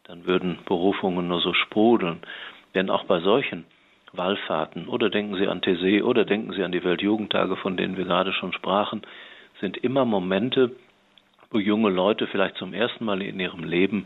dann 0.04 0.28
würden 0.28 0.60
Berufungen 0.66 1.28
nur 1.28 1.42
so 1.42 1.54
sprudeln. 1.54 2.22
Denn 2.76 2.90
auch 2.90 3.06
bei 3.06 3.22
solchen 3.22 3.66
Wallfahrten, 4.14 4.88
oder 4.88 5.10
denken 5.10 5.36
Sie 5.36 5.48
an 5.48 5.62
Thésée, 5.62 6.04
oder 6.04 6.26
denken 6.26 6.54
Sie 6.54 6.64
an 6.64 6.72
die 6.72 6.84
Weltjugendtage, 6.84 7.56
von 7.58 7.78
denen 7.78 7.98
wir 7.98 8.06
gerade 8.06 8.34
schon 8.34 8.54
sprachen, 8.54 9.02
sind 9.62 9.78
immer 9.78 10.06
Momente, 10.06 10.72
wo 11.52 11.60
junge 11.60 11.90
Leute 11.90 12.28
vielleicht 12.28 12.58
zum 12.58 12.74
ersten 12.74 13.06
Mal 13.06 13.22
in 13.22 13.40
ihrem 13.40 13.64
Leben 13.64 14.06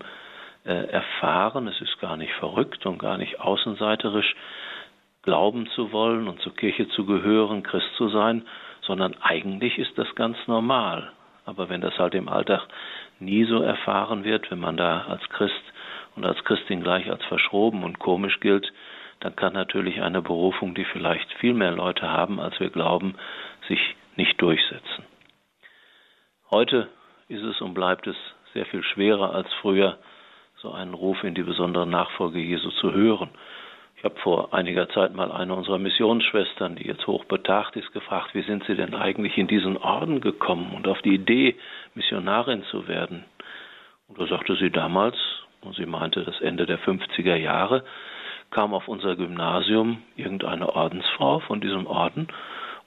äh, 0.66 0.88
erfahren, 0.90 1.68
es 1.68 1.80
ist 1.82 2.00
gar 2.00 2.18
nicht 2.18 2.34
verrückt 2.34 2.86
und 2.86 2.98
gar 3.00 3.18
nicht 3.18 3.40
außenseiterisch, 3.40 4.36
glauben 5.24 5.68
zu 5.76 5.92
wollen 5.92 6.28
und 6.28 6.42
zur 6.42 6.56
Kirche 6.56 6.88
zu 6.90 7.06
gehören, 7.06 7.64
Christ 7.64 7.90
zu 7.98 8.10
sein, 8.10 8.44
sondern 8.82 9.16
eigentlich 9.22 9.78
ist 9.78 9.98
das 9.98 10.14
ganz 10.16 10.38
normal. 10.48 11.12
Aber 11.46 11.70
wenn 11.70 11.82
das 11.82 11.98
halt 11.98 12.14
im 12.14 12.30
Alltag 12.30 12.62
nie 13.20 13.46
so 13.46 13.62
erfahren 13.62 14.24
wird, 14.24 14.50
wenn 14.52 14.60
man 14.60 14.78
da 14.78 15.06
als 15.08 15.28
Christ 15.30 15.64
und 16.16 16.26
als 16.26 16.44
Christin 16.44 16.84
gleich 16.84 17.10
als 17.10 17.24
verschroben 17.26 17.84
und 17.84 18.00
komisch 18.00 18.40
gilt, 18.40 18.72
dann 19.24 19.38
kann 19.38 19.54
natürlich 19.54 20.02
eine 20.02 20.22
Berufung, 20.22 20.76
die 20.76 20.84
vielleicht 20.84 21.32
viel 21.36 21.54
mehr 21.54 21.72
Leute 21.72 22.12
haben, 22.12 22.42
als 22.42 22.60
wir 22.60 22.70
glauben, 22.70 23.16
sich 23.70 23.80
nicht 24.18 24.42
durchsetzen. 24.42 25.06
Heute 26.52 26.90
ist 27.30 27.42
es 27.42 27.62
und 27.62 27.74
bleibt 27.74 28.06
es 28.06 28.18
sehr 28.54 28.66
viel 28.66 28.84
schwerer 28.84 29.34
als 29.34 29.48
früher, 29.62 29.98
so 30.58 30.74
einen 30.74 30.94
Ruf 30.94 31.24
in 31.24 31.36
die 31.36 31.44
besondere 31.44 31.88
Nachfolge 31.88 32.40
Jesu 32.40 32.70
zu 32.72 32.92
hören. 32.92 33.30
Ich 33.96 34.04
habe 34.04 34.20
vor 34.20 34.54
einiger 34.54 34.90
Zeit 34.90 35.16
mal 35.16 35.32
eine 35.32 35.56
unserer 35.56 35.80
Missionsschwestern, 35.80 36.76
die 36.76 36.86
jetzt 36.86 37.08
hochbetagt 37.08 37.78
ist, 37.78 37.94
gefragt, 37.94 38.36
wie 38.36 38.42
sind 38.42 38.66
Sie 38.66 38.76
denn 38.76 38.94
eigentlich 38.94 39.38
in 39.38 39.48
diesen 39.48 39.78
Orden 39.78 40.20
gekommen 40.20 40.74
und 40.76 40.86
auf 40.86 41.02
die 41.02 41.16
Idee, 41.16 41.56
Missionarin 41.96 42.64
zu 42.66 42.90
werden? 42.90 43.24
Und 44.10 44.20
da 44.20 44.28
sagte 44.28 44.58
sie 44.58 44.70
damals, 44.70 45.16
und 45.62 45.78
sie 45.78 45.86
meinte 45.86 46.26
das 46.26 46.42
Ende 46.42 46.66
der 46.66 46.80
50er 46.80 47.36
Jahre, 47.36 47.86
kam 48.54 48.74
auf 48.74 48.88
unser 48.88 49.16
Gymnasium 49.16 50.02
irgendeine 50.16 50.74
Ordensfrau 50.74 51.40
von 51.40 51.60
diesem 51.60 51.88
Orden 51.88 52.28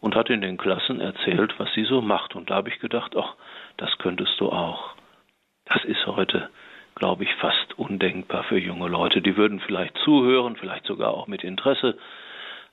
und 0.00 0.14
hat 0.14 0.30
in 0.30 0.40
den 0.40 0.56
Klassen 0.56 1.00
erzählt, 1.00 1.54
was 1.58 1.72
sie 1.74 1.84
so 1.84 2.00
macht. 2.00 2.34
Und 2.34 2.48
da 2.50 2.56
habe 2.56 2.70
ich 2.70 2.78
gedacht, 2.78 3.14
ach, 3.16 3.34
das 3.76 3.98
könntest 3.98 4.40
du 4.40 4.50
auch. 4.50 4.94
Das 5.66 5.84
ist 5.84 6.06
heute 6.06 6.48
glaube 6.96 7.24
ich, 7.24 7.34
fast 7.34 7.78
undenkbar 7.78 8.42
für 8.44 8.58
junge 8.58 8.88
Leute. 8.88 9.22
Die 9.22 9.36
würden 9.36 9.60
vielleicht 9.60 9.96
zuhören, 9.98 10.56
vielleicht 10.56 10.86
sogar 10.86 11.12
auch 11.12 11.28
mit 11.28 11.44
Interesse, 11.44 11.96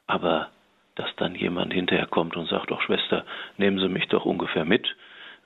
aber 0.08 0.50
dass 0.96 1.14
dann 1.18 1.36
jemand 1.36 1.74
hinterher 1.74 2.08
kommt 2.08 2.36
und 2.36 2.48
sagt, 2.48 2.72
doch 2.72 2.82
Schwester, 2.82 3.26
nehmen 3.58 3.80
Sie 3.80 3.90
mich 3.90 4.08
doch 4.08 4.26
ungefähr 4.26 4.66
mit, 4.66 4.88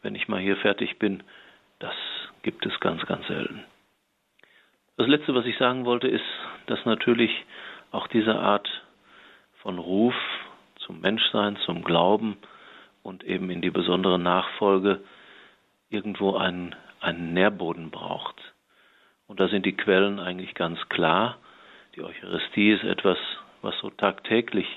wenn 0.04 0.16
ich 0.16 0.28
mal 0.28 0.40
hier 0.40 0.58
fertig 0.58 1.00
bin, 1.00 1.24
das 1.80 1.94
gibt 2.44 2.66
es 2.66 2.80
ganz, 2.80 3.06
ganz 3.06 3.26
selten. 3.28 3.64
Das 4.98 5.06
Letzte, 5.08 5.36
was 5.36 5.46
ich 5.46 5.56
sagen 5.60 5.86
wollte, 5.86 6.08
ist, 6.08 6.26
dass 6.66 6.84
natürlich 6.86 7.30
auch 7.92 8.08
diese 8.08 8.40
Art 8.40 8.68
von 9.62 9.78
Ruf 9.78 10.16
zum 10.78 11.02
Menschsein, 11.02 11.56
zum 11.66 11.84
Glauben 11.84 12.36
und 13.04 13.24
eben 13.24 13.52
in 13.52 13.62
die 13.62 13.70
besondere 13.70 14.18
Nachfolge 14.18 15.02
irgendwo 15.92 16.36
einen, 16.36 16.76
einen 17.00 17.34
Nährboden 17.34 17.92
braucht. 17.92 18.36
Und 19.28 19.40
da 19.40 19.48
sind 19.50 19.68
die 19.68 19.78
Quellen 19.78 20.20
eigentlich 20.20 20.56
ganz 20.56 20.80
klar. 20.90 21.38
Die 21.96 22.02
Eucharistie 22.02 22.72
ist 22.72 22.84
etwas, 22.84 23.20
was 23.62 23.78
so 23.78 23.92
tagtäglich 23.92 24.68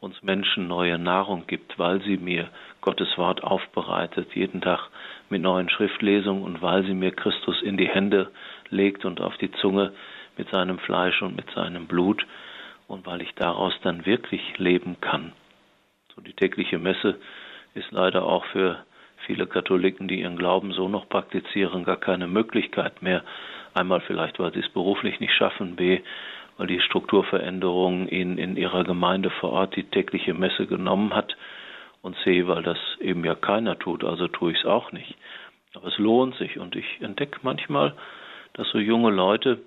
uns 0.00 0.22
Menschen 0.22 0.66
neue 0.68 0.98
Nahrung 0.98 1.46
gibt, 1.46 1.78
weil 1.78 2.00
sie 2.02 2.16
mir 2.16 2.48
Gottes 2.80 3.18
Wort 3.18 3.42
aufbereitet, 3.42 4.34
jeden 4.34 4.60
Tag 4.60 4.88
mit 5.28 5.42
neuen 5.42 5.68
Schriftlesungen 5.68 6.42
und 6.42 6.62
weil 6.62 6.84
sie 6.84 6.94
mir 6.94 7.10
Christus 7.10 7.60
in 7.62 7.76
die 7.76 7.88
Hände 7.88 8.30
legt 8.70 9.04
und 9.04 9.20
auf 9.20 9.36
die 9.38 9.50
Zunge 9.52 9.92
mit 10.36 10.48
seinem 10.50 10.78
Fleisch 10.78 11.20
und 11.22 11.36
mit 11.36 11.50
seinem 11.50 11.86
Blut 11.86 12.24
und 12.86 13.06
weil 13.06 13.22
ich 13.22 13.34
daraus 13.34 13.74
dann 13.82 14.06
wirklich 14.06 14.58
leben 14.58 14.96
kann. 15.00 15.32
So 16.14 16.22
die 16.22 16.32
tägliche 16.32 16.78
Messe 16.78 17.18
ist 17.74 17.90
leider 17.92 18.24
auch 18.24 18.44
für 18.46 18.84
viele 19.26 19.46
Katholiken, 19.46 20.08
die 20.08 20.20
ihren 20.20 20.36
Glauben 20.36 20.72
so 20.72 20.88
noch 20.88 21.08
praktizieren, 21.08 21.84
gar 21.84 21.98
keine 21.98 22.26
Möglichkeit 22.26 23.02
mehr. 23.02 23.22
Einmal 23.74 24.00
vielleicht, 24.00 24.38
weil 24.38 24.52
sie 24.52 24.60
es 24.60 24.68
beruflich 24.70 25.20
nicht 25.20 25.34
schaffen, 25.34 25.76
b, 25.76 26.00
weil 26.56 26.66
die 26.66 26.80
Strukturveränderung 26.80 28.08
ihnen 28.08 28.38
in 28.38 28.56
ihrer 28.56 28.84
Gemeinde 28.84 29.30
vor 29.30 29.52
Ort 29.52 29.76
die 29.76 29.84
tägliche 29.84 30.34
Messe 30.34 30.66
genommen 30.66 31.14
hat 31.14 31.36
und 32.02 32.16
C, 32.24 32.46
weil 32.46 32.62
das 32.62 32.78
eben 33.00 33.24
ja 33.24 33.34
keiner 33.34 33.78
tut, 33.78 34.04
also 34.04 34.28
tue 34.28 34.52
ich 34.52 34.58
es 34.58 34.64
auch 34.64 34.92
nicht. 34.92 35.14
Aber 35.74 35.88
es 35.88 35.98
lohnt 35.98 36.34
sich 36.36 36.58
und 36.58 36.74
ich 36.74 37.00
entdecke 37.00 37.38
manchmal, 37.42 37.94
dass 38.54 38.68
so 38.70 38.78
junge 38.78 39.10
Leute, 39.10 39.60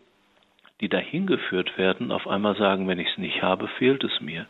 die 0.79 0.89
dahin 0.89 1.27
geführt 1.27 1.77
werden, 1.77 2.11
auf 2.11 2.27
einmal 2.27 2.55
sagen, 2.55 2.87
wenn 2.87 2.99
ich 2.99 3.09
es 3.09 3.17
nicht 3.17 3.41
habe, 3.41 3.67
fehlt 3.67 4.03
es 4.03 4.19
mir. 4.21 4.47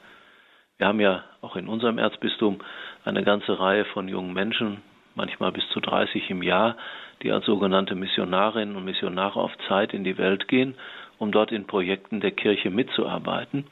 Wir 0.77 0.87
haben 0.87 0.99
ja 0.99 1.23
auch 1.41 1.55
in 1.55 1.67
unserem 1.67 1.97
Erzbistum 1.97 2.59
eine 3.05 3.23
ganze 3.23 3.59
Reihe 3.59 3.85
von 3.85 4.07
jungen 4.07 4.33
Menschen, 4.33 4.81
manchmal 5.15 5.51
bis 5.51 5.67
zu 5.69 5.79
30 5.79 6.29
im 6.29 6.41
Jahr, 6.41 6.77
die 7.21 7.31
als 7.31 7.45
sogenannte 7.45 7.95
Missionarinnen 7.95 8.75
und 8.75 8.85
Missionare 8.85 9.39
auf 9.39 9.51
Zeit 9.67 9.93
in 9.93 10.03
die 10.03 10.17
Welt 10.17 10.47
gehen 10.47 10.75
um 11.21 11.31
dort 11.31 11.51
in 11.51 11.67
Projekten 11.67 12.19
der 12.19 12.31
Kirche 12.31 12.71
mitzuarbeiten. 12.71 13.67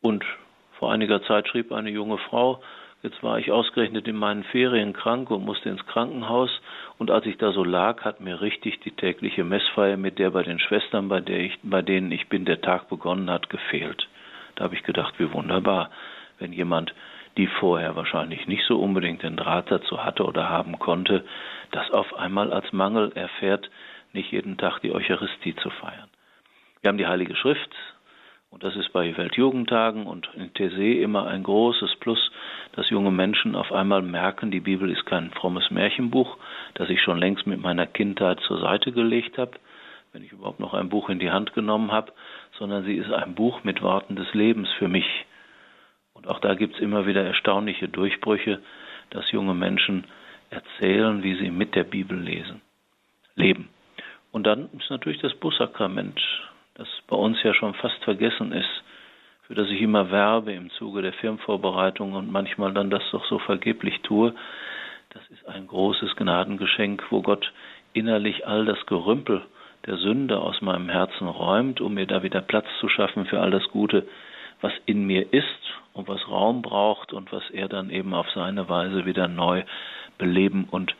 Und 0.00 0.24
vor 0.78 0.90
einiger 0.90 1.22
Zeit 1.22 1.46
schrieb 1.46 1.70
eine 1.70 1.90
junge 1.90 2.18
Frau, 2.18 2.60
jetzt 3.02 3.22
war 3.22 3.38
ich 3.38 3.52
ausgerechnet 3.52 4.08
in 4.08 4.16
meinen 4.16 4.42
Ferien 4.42 4.92
krank 4.92 5.30
und 5.30 5.44
musste 5.44 5.68
ins 5.68 5.86
Krankenhaus 5.86 6.50
und 6.98 7.10
als 7.10 7.26
ich 7.26 7.36
da 7.38 7.52
so 7.52 7.64
lag, 7.64 8.04
hat 8.04 8.20
mir 8.20 8.40
richtig 8.40 8.80
die 8.80 8.92
tägliche 8.92 9.44
Messfeier 9.44 9.96
mit 9.96 10.18
der 10.18 10.30
bei 10.30 10.42
den 10.42 10.58
Schwestern, 10.58 11.08
bei, 11.08 11.20
der 11.20 11.40
ich, 11.40 11.58
bei 11.62 11.82
denen 11.82 12.12
ich 12.12 12.28
bin, 12.28 12.44
der 12.44 12.60
Tag 12.60 12.88
begonnen 12.88 13.30
hat, 13.30 13.50
gefehlt. 13.50 14.08
Da 14.54 14.64
habe 14.64 14.74
ich 14.74 14.84
gedacht, 14.84 15.14
wie 15.18 15.32
wunderbar, 15.32 15.90
wenn 16.38 16.52
jemand 16.52 16.94
die 17.36 17.48
vorher 17.48 17.96
wahrscheinlich 17.96 18.46
nicht 18.46 18.64
so 18.64 18.78
unbedingt 18.80 19.22
den 19.22 19.36
Draht 19.36 19.70
dazu 19.70 20.04
hatte 20.04 20.24
oder 20.24 20.48
haben 20.48 20.78
konnte, 20.78 21.24
das 21.72 21.90
auf 21.90 22.14
einmal 22.16 22.52
als 22.52 22.72
Mangel 22.72 23.10
erfährt, 23.14 23.68
nicht 24.12 24.30
jeden 24.30 24.56
Tag 24.56 24.78
die 24.80 24.92
Eucharistie 24.92 25.56
zu 25.56 25.70
feiern. 25.70 26.08
Wir 26.80 26.88
haben 26.88 26.98
die 26.98 27.06
Heilige 27.08 27.34
Schrift 27.34 27.70
und 28.50 28.62
das 28.62 28.76
ist 28.76 28.92
bei 28.92 29.16
Weltjugendtagen 29.16 30.06
und 30.06 30.30
in 30.34 30.54
TC 30.54 31.02
immer 31.02 31.26
ein 31.26 31.42
großes 31.42 31.96
Plus, 31.96 32.30
dass 32.72 32.88
junge 32.88 33.10
Menschen 33.10 33.56
auf 33.56 33.72
einmal 33.72 34.02
merken, 34.02 34.52
die 34.52 34.60
Bibel 34.60 34.88
ist 34.90 35.06
kein 35.06 35.32
frommes 35.32 35.72
Märchenbuch, 35.72 36.36
das 36.74 36.88
ich 36.90 37.00
schon 37.00 37.18
längst 37.18 37.46
mit 37.46 37.60
meiner 37.60 37.86
Kindheit 37.86 38.40
zur 38.40 38.60
Seite 38.60 38.92
gelegt 38.92 39.38
habe, 39.38 39.52
wenn 40.12 40.22
ich 40.22 40.32
überhaupt 40.32 40.60
noch 40.60 40.74
ein 40.74 40.88
Buch 40.88 41.08
in 41.08 41.18
die 41.18 41.30
Hand 41.30 41.54
genommen 41.54 41.92
habe, 41.92 42.12
sondern 42.58 42.84
sie 42.84 42.94
ist 42.94 43.12
ein 43.12 43.34
Buch 43.34 43.64
mit 43.64 43.82
Worten 43.82 44.16
des 44.16 44.32
Lebens 44.34 44.68
für 44.78 44.88
mich. 44.88 45.06
Und 46.12 46.28
auch 46.28 46.38
da 46.40 46.54
gibt 46.54 46.76
es 46.76 46.80
immer 46.80 47.06
wieder 47.06 47.24
erstaunliche 47.24 47.88
Durchbrüche, 47.88 48.60
dass 49.10 49.30
junge 49.32 49.54
Menschen 49.54 50.04
erzählen, 50.50 51.22
wie 51.22 51.34
sie 51.34 51.50
mit 51.50 51.74
der 51.74 51.84
Bibel 51.84 52.18
lesen, 52.18 52.60
leben. 53.34 53.68
Und 54.30 54.44
dann 54.44 54.68
ist 54.78 54.90
natürlich 54.90 55.20
das 55.20 55.34
Bussakrament 55.34 56.20
das 56.74 56.88
bei 57.06 57.16
uns 57.16 57.42
ja 57.42 57.54
schon 57.54 57.74
fast 57.74 58.02
vergessen 58.04 58.52
ist, 58.52 58.82
für 59.42 59.54
das 59.54 59.68
ich 59.68 59.80
immer 59.80 60.10
werbe 60.10 60.52
im 60.52 60.70
Zuge 60.70 61.02
der 61.02 61.12
Firmenvorbereitung 61.12 62.14
und 62.14 62.30
manchmal 62.30 62.72
dann 62.72 62.90
das 62.90 63.02
doch 63.12 63.24
so 63.26 63.38
vergeblich 63.38 64.00
tue. 64.02 64.34
Das 65.14 65.28
ist 65.30 65.46
ein 65.46 65.68
großes 65.68 66.16
Gnadengeschenk, 66.16 67.04
wo 67.10 67.22
Gott 67.22 67.52
innerlich 67.92 68.46
all 68.46 68.64
das 68.64 68.84
Gerümpel 68.86 69.46
der 69.86 69.96
Sünde 69.98 70.40
aus 70.40 70.60
meinem 70.60 70.88
Herzen 70.88 71.28
räumt, 71.28 71.80
um 71.80 71.94
mir 71.94 72.06
da 72.06 72.22
wieder 72.24 72.40
Platz 72.40 72.66
zu 72.80 72.88
schaffen 72.88 73.26
für 73.26 73.40
all 73.40 73.52
das 73.52 73.68
Gute, 73.68 74.08
was 74.60 74.72
in 74.86 75.06
mir 75.06 75.32
ist 75.32 75.46
und 75.92 76.08
was 76.08 76.28
Raum 76.28 76.62
braucht 76.62 77.12
und 77.12 77.30
was 77.32 77.48
er 77.50 77.68
dann 77.68 77.90
eben 77.90 78.12
auf 78.12 78.28
seine 78.34 78.68
Weise 78.68 79.06
wieder 79.06 79.28
neu 79.28 79.62
beleben 80.18 80.66
und 80.70 80.96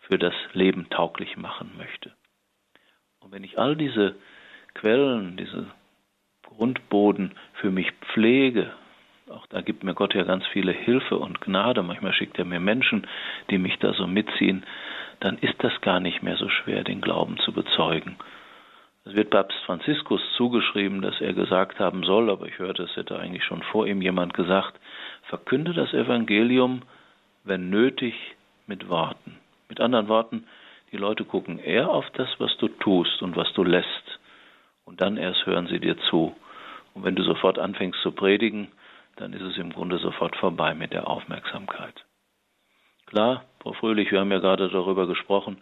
für 0.00 0.18
das 0.18 0.34
Leben 0.52 0.88
tauglich 0.90 1.36
machen 1.36 1.72
möchte. 1.78 2.12
Und 3.20 3.32
wenn 3.32 3.44
ich 3.44 3.58
all 3.58 3.74
diese 3.74 4.16
Quellen, 4.74 5.36
diese 5.36 5.66
Grundboden 6.42 7.32
für 7.54 7.70
mich 7.70 7.90
pflege, 8.12 8.72
auch 9.30 9.46
da 9.46 9.60
gibt 9.60 9.84
mir 9.84 9.94
Gott 9.94 10.14
ja 10.14 10.24
ganz 10.24 10.46
viele 10.48 10.72
Hilfe 10.72 11.16
und 11.16 11.40
Gnade, 11.40 11.82
manchmal 11.82 12.12
schickt 12.12 12.38
er 12.38 12.44
mir 12.44 12.60
Menschen, 12.60 13.06
die 13.50 13.58
mich 13.58 13.78
da 13.78 13.92
so 13.92 14.06
mitziehen, 14.06 14.64
dann 15.20 15.38
ist 15.38 15.54
das 15.58 15.80
gar 15.80 16.00
nicht 16.00 16.22
mehr 16.22 16.36
so 16.36 16.48
schwer, 16.48 16.82
den 16.84 17.00
Glauben 17.00 17.38
zu 17.38 17.52
bezeugen. 17.52 18.16
Es 19.04 19.14
wird 19.14 19.30
Papst 19.30 19.58
Franziskus 19.64 20.20
zugeschrieben, 20.36 21.00
dass 21.00 21.20
er 21.20 21.32
gesagt 21.32 21.78
haben 21.78 22.04
soll, 22.04 22.30
aber 22.30 22.46
ich 22.46 22.58
hörte, 22.58 22.82
es 22.82 22.96
hätte 22.96 23.18
eigentlich 23.18 23.44
schon 23.44 23.62
vor 23.62 23.86
ihm 23.86 24.02
jemand 24.02 24.34
gesagt, 24.34 24.78
verkünde 25.24 25.72
das 25.72 25.92
Evangelium, 25.94 26.82
wenn 27.44 27.70
nötig, 27.70 28.14
mit 28.66 28.88
Worten. 28.88 29.38
Mit 29.68 29.80
anderen 29.80 30.08
Worten, 30.08 30.46
die 30.92 30.96
Leute 30.96 31.24
gucken 31.24 31.58
eher 31.58 31.88
auf 31.88 32.08
das, 32.10 32.28
was 32.38 32.56
du 32.58 32.68
tust 32.68 33.22
und 33.22 33.36
was 33.36 33.52
du 33.54 33.64
lässt, 33.64 34.20
und 34.84 35.00
dann 35.00 35.16
erst 35.16 35.46
hören 35.46 35.66
sie 35.66 35.80
dir 35.80 35.96
zu. 36.10 36.36
Und 36.94 37.04
wenn 37.04 37.14
du 37.14 37.22
sofort 37.22 37.58
anfängst 37.58 38.00
zu 38.02 38.12
predigen, 38.12 38.68
dann 39.20 39.34
ist 39.34 39.42
es 39.42 39.58
im 39.58 39.72
Grunde 39.72 39.98
sofort 39.98 40.34
vorbei 40.36 40.74
mit 40.74 40.92
der 40.92 41.06
Aufmerksamkeit. 41.06 41.94
Klar, 43.06 43.44
Frau 43.60 43.74
Fröhlich, 43.74 44.10
wir 44.10 44.20
haben 44.20 44.32
ja 44.32 44.38
gerade 44.38 44.68
darüber 44.70 45.06
gesprochen, 45.06 45.58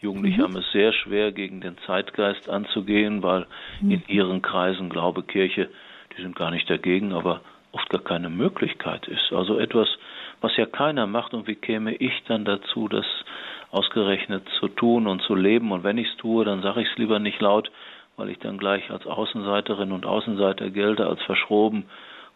Jugendliche 0.00 0.38
mhm. 0.38 0.44
haben 0.44 0.56
es 0.56 0.72
sehr 0.72 0.92
schwer, 0.92 1.32
gegen 1.32 1.60
den 1.60 1.76
Zeitgeist 1.86 2.48
anzugehen, 2.48 3.22
weil 3.22 3.46
mhm. 3.80 3.90
in 3.90 4.02
ihren 4.08 4.42
Kreisen 4.42 4.88
Glaube, 4.88 5.22
Kirche, 5.22 5.68
die 6.16 6.22
sind 6.22 6.34
gar 6.34 6.50
nicht 6.50 6.68
dagegen, 6.68 7.12
aber 7.12 7.42
oft 7.72 7.88
gar 7.90 8.02
keine 8.02 8.30
Möglichkeit 8.30 9.06
ist. 9.08 9.32
Also 9.32 9.58
etwas, 9.58 9.88
was 10.40 10.56
ja 10.56 10.66
keiner 10.66 11.06
macht 11.06 11.34
und 11.34 11.46
wie 11.46 11.56
käme 11.56 11.94
ich 11.94 12.22
dann 12.26 12.44
dazu, 12.44 12.88
das 12.88 13.06
ausgerechnet 13.70 14.48
zu 14.60 14.68
tun 14.68 15.06
und 15.06 15.20
zu 15.22 15.34
leben 15.34 15.72
und 15.72 15.84
wenn 15.84 15.98
ich 15.98 16.08
es 16.08 16.16
tue, 16.16 16.44
dann 16.44 16.62
sage 16.62 16.82
ich 16.82 16.88
es 16.90 16.96
lieber 16.96 17.18
nicht 17.18 17.40
laut, 17.40 17.70
weil 18.16 18.30
ich 18.30 18.38
dann 18.38 18.56
gleich 18.56 18.90
als 18.90 19.06
Außenseiterin 19.06 19.92
und 19.92 20.06
Außenseiter 20.06 20.70
gelte, 20.70 21.06
als 21.06 21.20
verschroben 21.22 21.84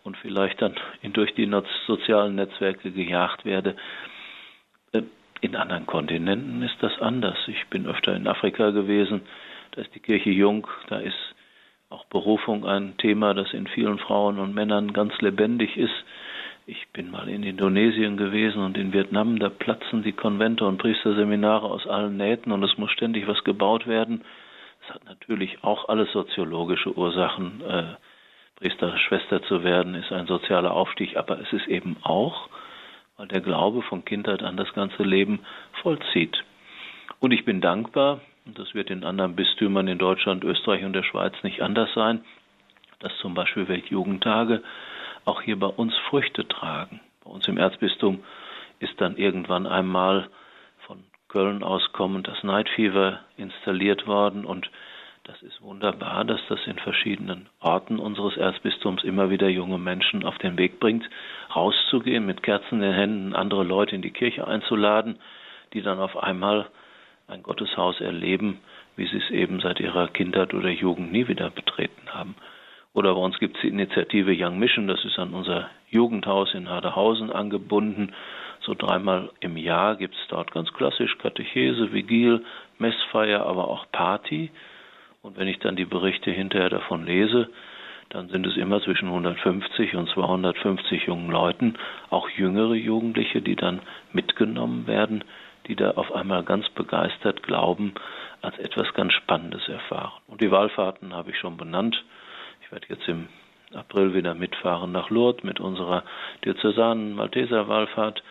und 0.04 0.16
vielleicht 0.16 0.60
dann 0.62 0.74
durch 1.12 1.34
die 1.34 1.50
sozialen 1.86 2.36
Netzwerke 2.36 2.90
gejagt 2.90 3.44
werde. 3.44 3.76
Äh, 4.92 5.02
in 5.40 5.54
anderen 5.54 5.86
Kontinenten 5.86 6.62
ist 6.62 6.76
das 6.80 6.98
anders. 7.00 7.38
Ich 7.46 7.66
bin 7.68 7.86
öfter 7.86 8.14
in 8.14 8.26
Afrika 8.26 8.70
gewesen, 8.70 9.22
da 9.72 9.82
ist 9.82 9.94
die 9.94 10.00
Kirche 10.00 10.30
jung, 10.30 10.66
da 10.88 10.98
ist 10.98 11.34
auch 11.90 12.04
Berufung 12.06 12.66
ein 12.66 12.96
Thema, 12.98 13.34
das 13.34 13.52
in 13.52 13.66
vielen 13.66 13.98
Frauen 13.98 14.38
und 14.38 14.54
Männern 14.54 14.92
ganz 14.92 15.18
lebendig 15.20 15.76
ist. 15.76 15.94
Ich 16.66 16.88
bin 16.92 17.10
mal 17.10 17.28
in 17.28 17.44
Indonesien 17.44 18.18
gewesen 18.18 18.62
und 18.62 18.76
in 18.76 18.92
Vietnam, 18.92 19.38
da 19.38 19.48
platzen 19.48 20.02
die 20.02 20.12
Konvente 20.12 20.66
und 20.66 20.76
Priesterseminare 20.76 21.66
aus 21.66 21.86
allen 21.86 22.18
Nähten 22.18 22.52
und 22.52 22.62
es 22.62 22.76
muss 22.76 22.90
ständig 22.90 23.26
was 23.26 23.42
gebaut 23.44 23.86
werden. 23.86 24.22
Es 24.82 24.94
hat 24.94 25.04
natürlich 25.06 25.64
auch 25.64 25.88
alles 25.88 26.12
soziologische 26.12 26.94
Ursachen. 26.94 27.62
Äh, 27.66 27.94
Priester, 28.58 28.98
Schwester 28.98 29.42
zu 29.42 29.62
werden, 29.62 29.94
ist 29.94 30.12
ein 30.12 30.26
sozialer 30.26 30.72
Aufstieg, 30.72 31.16
aber 31.16 31.40
es 31.40 31.52
ist 31.52 31.68
eben 31.68 31.96
auch, 32.02 32.48
weil 33.16 33.28
der 33.28 33.40
Glaube 33.40 33.82
von 33.82 34.04
Kindheit 34.04 34.42
an 34.42 34.56
das 34.56 34.72
ganze 34.74 35.02
Leben 35.02 35.40
vollzieht. 35.82 36.36
Und 37.20 37.32
ich 37.32 37.44
bin 37.44 37.60
dankbar, 37.60 38.20
und 38.46 38.58
das 38.58 38.74
wird 38.74 38.90
in 38.90 39.04
anderen 39.04 39.36
Bistümern 39.36 39.86
in 39.86 39.98
Deutschland, 39.98 40.42
Österreich 40.44 40.84
und 40.84 40.92
der 40.92 41.04
Schweiz 41.04 41.34
nicht 41.42 41.62
anders 41.62 41.92
sein, 41.94 42.24
dass 43.00 43.16
zum 43.18 43.34
Beispiel 43.34 43.68
Weltjugendtage 43.68 44.62
auch 45.24 45.42
hier 45.42 45.58
bei 45.58 45.66
uns 45.66 45.94
Früchte 46.08 46.48
tragen. 46.48 47.00
Bei 47.24 47.30
uns 47.30 47.46
im 47.46 47.58
Erzbistum 47.58 48.24
ist 48.80 49.00
dann 49.00 49.16
irgendwann 49.16 49.66
einmal 49.66 50.28
Köln 51.28 51.62
aus 51.62 51.92
kommend 51.92 52.26
das 52.26 52.42
Night 52.42 52.68
Fever 52.70 53.20
installiert 53.36 54.06
worden 54.06 54.46
und 54.46 54.70
das 55.28 55.40
ist 55.42 55.62
wunderbar, 55.62 56.24
dass 56.24 56.40
das 56.48 56.58
in 56.66 56.78
verschiedenen 56.78 57.48
Orten 57.60 58.00
unseres 58.00 58.36
Erzbistums 58.36 59.04
immer 59.04 59.30
wieder 59.30 59.48
junge 59.48 59.78
Menschen 59.78 60.24
auf 60.24 60.38
den 60.38 60.58
Weg 60.58 60.80
bringt, 60.80 61.08
rauszugehen, 61.54 62.26
mit 62.26 62.42
Kerzen 62.42 62.76
in 62.76 62.80
den 62.80 62.94
Händen 62.94 63.34
andere 63.36 63.62
Leute 63.62 63.94
in 63.94 64.02
die 64.02 64.10
Kirche 64.10 64.48
einzuladen, 64.48 65.20
die 65.72 65.82
dann 65.82 66.00
auf 66.00 66.16
einmal 66.16 66.66
ein 67.28 67.44
Gotteshaus 67.44 68.00
erleben 68.00 68.58
wie 68.98 69.06
sie 69.06 69.18
es 69.18 69.30
eben 69.30 69.60
seit 69.60 69.78
ihrer 69.78 70.08
Kindheit 70.08 70.52
oder 70.52 70.68
Jugend 70.68 71.12
nie 71.12 71.28
wieder 71.28 71.50
betreten 71.50 72.08
haben. 72.12 72.34
Oder 72.94 73.14
bei 73.14 73.20
uns 73.20 73.38
gibt 73.38 73.54
es 73.56 73.62
die 73.62 73.68
Initiative 73.68 74.34
Young 74.36 74.58
Mission, 74.58 74.88
das 74.88 75.04
ist 75.04 75.20
an 75.20 75.34
unser 75.34 75.70
Jugendhaus 75.88 76.52
in 76.52 76.68
Hadehausen 76.68 77.30
angebunden. 77.30 78.12
So 78.60 78.74
dreimal 78.74 79.30
im 79.38 79.56
Jahr 79.56 79.94
gibt 79.94 80.16
es 80.16 80.20
dort 80.28 80.50
ganz 80.50 80.72
klassisch 80.72 81.16
Katechese, 81.18 81.92
Vigil, 81.92 82.44
Messfeier, 82.78 83.46
aber 83.46 83.68
auch 83.68 83.86
Party. 83.92 84.50
Und 85.28 85.36
wenn 85.36 85.46
ich 85.46 85.58
dann 85.58 85.76
die 85.76 85.84
Berichte 85.84 86.30
hinterher 86.30 86.70
davon 86.70 87.04
lese, 87.04 87.50
dann 88.08 88.30
sind 88.30 88.46
es 88.46 88.56
immer 88.56 88.80
zwischen 88.80 89.08
150 89.08 89.94
und 89.94 90.08
250 90.08 91.04
jungen 91.04 91.30
Leuten, 91.30 91.74
auch 92.08 92.30
jüngere 92.30 92.72
Jugendliche, 92.72 93.42
die 93.42 93.54
dann 93.54 93.80
mitgenommen 94.14 94.86
werden, 94.86 95.22
die 95.66 95.76
da 95.76 95.90
auf 95.90 96.12
einmal 96.12 96.44
ganz 96.44 96.66
begeistert 96.70 97.42
glauben, 97.42 97.92
als 98.40 98.58
etwas 98.58 98.94
ganz 98.94 99.12
Spannendes 99.12 99.68
erfahren. 99.68 100.18
Und 100.28 100.40
die 100.40 100.50
Wallfahrten 100.50 101.12
habe 101.12 101.32
ich 101.32 101.38
schon 101.38 101.58
benannt. 101.58 102.02
Ich 102.62 102.72
werde 102.72 102.86
jetzt 102.88 103.06
im 103.06 103.28
April 103.74 104.14
wieder 104.14 104.34
mitfahren 104.34 104.92
nach 104.92 105.10
Lourdes 105.10 105.44
mit 105.44 105.60
unserer 105.60 106.04
diözesanen 106.42 107.14
Malteser-Wallfahrt. 107.14 108.22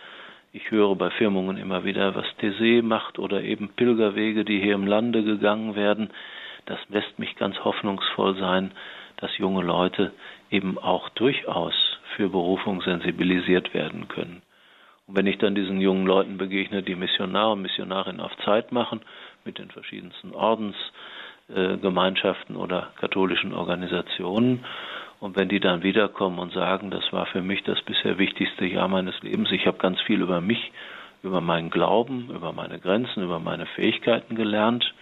Ich 0.51 0.71
höre 0.71 0.95
bei 0.95 1.11
Firmungen 1.11 1.57
immer 1.57 1.85
wieder, 1.85 2.15
was 2.15 2.25
Thésée 2.41 2.81
macht 2.81 3.19
oder 3.19 3.43
eben 3.43 3.69
Pilgerwege, 3.75 4.43
die 4.45 4.59
hier 4.59 4.73
im 4.73 4.87
Lande 4.87 5.23
gegangen 5.23 5.75
werden. 5.75 6.09
Das 6.67 6.79
lässt 6.89 7.17
mich 7.17 7.35
ganz 7.35 7.57
hoffnungsvoll 7.63 8.37
sein, 8.37 8.71
dass 9.17 9.35
junge 9.37 9.63
Leute 9.63 10.13
eben 10.51 10.77
auch 10.77 11.09
durchaus 11.09 11.73
für 12.15 12.29
Berufung 12.29 12.81
sensibilisiert 12.81 13.73
werden 13.73 14.07
können. 14.07 14.41
Und 15.07 15.17
wenn 15.17 15.27
ich 15.27 15.37
dann 15.37 15.55
diesen 15.55 15.79
jungen 15.79 16.05
Leuten 16.05 16.37
begegne, 16.37 16.83
die 16.83 16.95
Missionare 16.95 17.53
und 17.53 17.61
Missionarinnen 17.61 18.21
auf 18.21 18.35
Zeit 18.43 18.71
machen, 18.71 19.01
mit 19.45 19.57
den 19.57 19.71
verschiedensten 19.71 20.33
Ordens, 20.33 20.75
äh, 21.49 21.77
oder 22.55 22.91
katholischen 22.99 23.53
Organisationen. 23.53 24.65
Und 25.19 25.37
wenn 25.37 25.49
die 25.49 25.59
dann 25.59 25.81
wiederkommen 25.81 26.39
und 26.39 26.53
sagen, 26.53 26.91
das 26.91 27.11
war 27.11 27.25
für 27.27 27.41
mich 27.41 27.63
das 27.63 27.81
bisher 27.81 28.17
wichtigste 28.17 28.65
Jahr 28.65 28.87
meines 28.87 29.19
Lebens, 29.21 29.51
ich 29.51 29.65
habe 29.65 29.77
ganz 29.77 29.99
viel 30.01 30.21
über 30.21 30.41
mich, 30.41 30.71
über 31.23 31.41
meinen 31.41 31.69
Glauben, 31.69 32.29
über 32.29 32.51
meine 32.51 32.79
Grenzen, 32.79 33.23
über 33.23 33.39
meine 33.39 33.65
Fähigkeiten 33.65 34.35
gelernt 34.35 34.93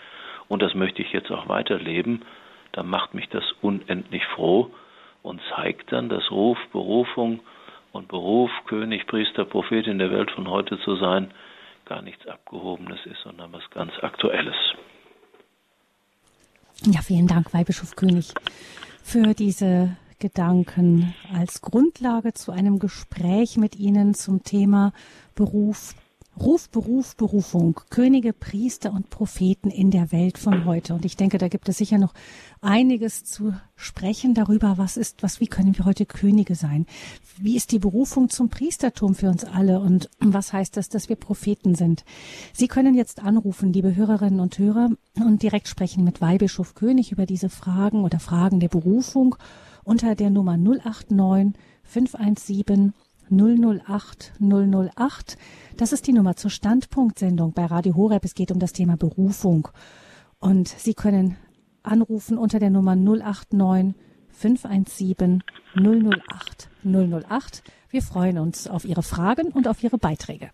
und 0.47 0.61
das 0.61 0.73
möchte 0.73 1.01
ich 1.01 1.11
jetzt 1.11 1.31
auch 1.31 1.47
weiterleben, 1.49 2.23
dann 2.71 2.87
macht 2.87 3.13
mich 3.13 3.29
das 3.29 3.43
unendlich 3.61 4.25
froh 4.35 4.71
und 5.23 5.41
zeigt 5.55 5.91
dann, 5.91 6.09
dass 6.09 6.29
Ruf, 6.31 6.57
Berufung 6.71 7.39
und 7.91 8.07
Beruf, 8.07 8.51
König, 8.67 9.07
Priester, 9.07 9.45
Prophet 9.45 9.87
in 9.87 9.97
der 9.97 10.11
Welt 10.11 10.29
von 10.31 10.49
heute 10.49 10.79
zu 10.79 10.95
sein, 10.97 11.31
gar 11.85 12.01
nichts 12.01 12.27
Abgehobenes 12.27 12.99
ist, 13.05 13.21
sondern 13.23 13.53
was 13.53 13.63
ganz 13.71 13.91
Aktuelles. 14.01 14.55
Ja, 16.83 17.01
vielen 17.01 17.27
Dank, 17.27 17.53
Weihbischof 17.53 17.95
König, 17.95 18.33
für 19.01 19.33
diese 19.33 19.95
Gedanken 20.19 21.13
als 21.33 21.61
Grundlage 21.61 22.33
zu 22.33 22.51
einem 22.51 22.79
Gespräch 22.79 23.57
mit 23.57 23.77
Ihnen 23.77 24.13
zum 24.13 24.43
Thema 24.43 24.91
Beruf, 25.35 25.93
Ruf, 26.39 26.69
Beruf, 26.69 27.15
Berufung, 27.15 27.79
Könige, 27.89 28.33
Priester 28.33 28.91
und 28.91 29.09
Propheten 29.09 29.69
in 29.69 29.89
der 29.89 30.11
Welt 30.11 30.37
von 30.37 30.65
heute. 30.65 30.93
Und 30.93 31.05
ich 31.05 31.15
denke, 31.15 31.37
da 31.37 31.47
gibt 31.47 31.69
es 31.69 31.77
sicher 31.77 31.97
noch 31.97 32.13
einiges 32.61 33.23
zu 33.23 33.53
sprechen 33.77 34.33
darüber, 34.33 34.77
was 34.77 34.97
ist, 34.97 35.23
was, 35.23 35.39
wie 35.39 35.47
können 35.47 35.77
wir 35.77 35.85
heute 35.85 36.05
Könige 36.05 36.55
sein? 36.55 36.87
Wie 37.37 37.55
ist 37.55 37.71
die 37.71 37.79
Berufung 37.79 38.29
zum 38.29 38.49
Priestertum 38.49 39.15
für 39.15 39.29
uns 39.29 39.45
alle? 39.45 39.79
Und 39.79 40.09
was 40.19 40.51
heißt 40.51 40.75
das, 40.75 40.89
dass 40.89 41.07
wir 41.07 41.15
Propheten 41.15 41.73
sind? 41.73 42.03
Sie 42.51 42.67
können 42.67 42.95
jetzt 42.95 43.23
anrufen, 43.23 43.71
liebe 43.71 43.95
Hörerinnen 43.95 44.41
und 44.41 44.59
Hörer, 44.59 44.89
und 45.15 45.41
direkt 45.41 45.69
sprechen 45.69 46.03
mit 46.03 46.19
Weihbischof 46.19 46.75
König 46.75 47.13
über 47.13 47.25
diese 47.25 47.49
Fragen 47.49 48.03
oder 48.03 48.19
Fragen 48.19 48.59
der 48.59 48.69
Berufung 48.69 49.35
unter 49.85 50.15
der 50.15 50.31
Nummer 50.31 50.57
089 50.57 51.53
517 51.83 52.93
008 53.29 54.33
008. 54.39 55.37
Das 55.77 55.93
ist 55.93 56.07
die 56.07 56.13
Nummer 56.13 56.35
zur 56.35 56.51
Standpunktsendung 56.51 57.53
bei 57.53 57.65
Radio 57.65 57.95
Horeb. 57.95 58.23
Es 58.25 58.35
geht 58.35 58.51
um 58.51 58.59
das 58.59 58.73
Thema 58.73 58.97
Berufung. 58.97 59.67
Und 60.39 60.67
Sie 60.67 60.93
können 60.93 61.37
anrufen 61.83 62.37
unter 62.37 62.59
der 62.59 62.69
Nummer 62.69 62.95
089 62.95 63.95
517 64.29 65.43
008 65.75 66.69
008. 66.83 67.63
Wir 67.89 68.01
freuen 68.01 68.37
uns 68.37 68.67
auf 68.67 68.85
Ihre 68.85 69.03
Fragen 69.03 69.47
und 69.47 69.67
auf 69.67 69.83
Ihre 69.83 69.97
Beiträge. 69.97 70.51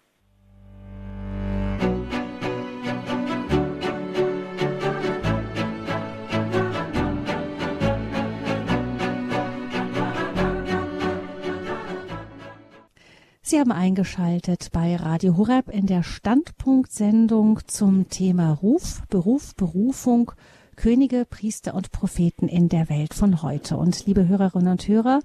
Sie 13.44 13.60
haben 13.60 13.72
eingeschaltet 13.72 14.70
bei 14.72 14.96
Radio 14.96 15.36
Horeb 15.36 15.70
in 15.70 15.88
der 15.88 16.04
Standpunktsendung 16.04 17.60
zum 17.66 18.08
Thema 18.08 18.52
Ruf, 18.54 19.02
Beruf, 19.10 19.56
Berufung, 19.56 20.32
Könige, 20.76 21.26
Priester 21.26 21.74
und 21.74 21.92
Propheten 21.92 22.48
in 22.48 22.70
der 22.70 22.88
Welt 22.88 23.16
von 23.16 23.42
heute. 23.42 23.78
Und 23.78 24.06
liebe 24.06 24.28
Hörerinnen 24.28 24.72
und 24.72 24.88
Hörer, 24.88 25.22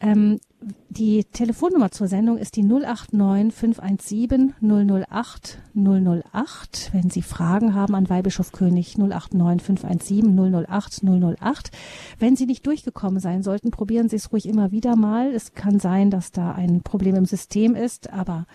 ähm, 0.00 0.38
die 0.88 1.24
Telefonnummer 1.24 1.92
zur 1.92 2.08
Sendung 2.08 2.36
ist 2.36 2.56
die 2.56 2.64
089 2.64 3.54
517 3.54 4.54
008 4.60 5.58
008. 5.74 6.90
Wenn 6.92 7.10
Sie 7.10 7.22
Fragen 7.22 7.74
haben 7.74 7.94
an 7.94 8.08
Weihbischof 8.08 8.50
König 8.50 8.98
089 8.98 9.64
517 9.64 10.66
008 10.66 11.02
008. 11.04 11.70
Wenn 12.18 12.34
Sie 12.34 12.46
nicht 12.46 12.66
durchgekommen 12.66 13.20
sein 13.20 13.44
sollten, 13.44 13.70
probieren 13.70 14.08
Sie 14.08 14.16
es 14.16 14.32
ruhig 14.32 14.48
immer 14.48 14.72
wieder 14.72 14.96
mal. 14.96 15.32
Es 15.32 15.54
kann 15.54 15.78
sein, 15.78 16.10
dass 16.10 16.32
da 16.32 16.52
ein 16.52 16.82
Problem 16.82 17.14
im 17.14 17.26
System 17.26 17.76
ist, 17.76 18.12
aber 18.12 18.46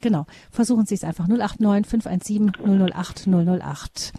Genau. 0.00 0.26
Versuchen 0.50 0.86
Sie 0.86 0.94
es 0.94 1.04
einfach. 1.04 1.26
089 1.26 1.86
517 1.86 2.52
008 2.92 3.26
008. 3.26 4.12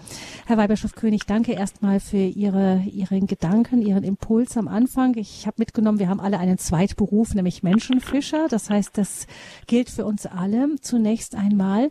Herr 0.46 0.58
Weihbischof 0.58 0.94
König, 0.94 1.26
danke 1.26 1.54
erstmal 1.54 2.00
für 2.00 2.18
Ihre, 2.18 2.84
Ihren 2.92 3.28
Gedanken, 3.28 3.82
Ihren 3.82 4.04
Impuls 4.04 4.58
am 4.58 4.68
Anfang. 4.68 5.16
Ich 5.16 5.48
habe 5.48 5.56
mitgenommen, 5.60 6.00
wir 6.00 6.10
haben 6.10 6.20
alle 6.20 6.40
einen 6.40 6.58
Zweitberuf, 6.58 7.34
nämlich 7.34 7.64
Menschenfischer. 7.64 8.48
Das 8.50 8.70
heißt, 8.70 8.98
das 8.98 9.28
gilt 9.68 9.90
für 9.90 10.06
uns 10.06 10.26
alle 10.26 10.76
zunächst 10.82 11.36
einmal. 11.36 11.90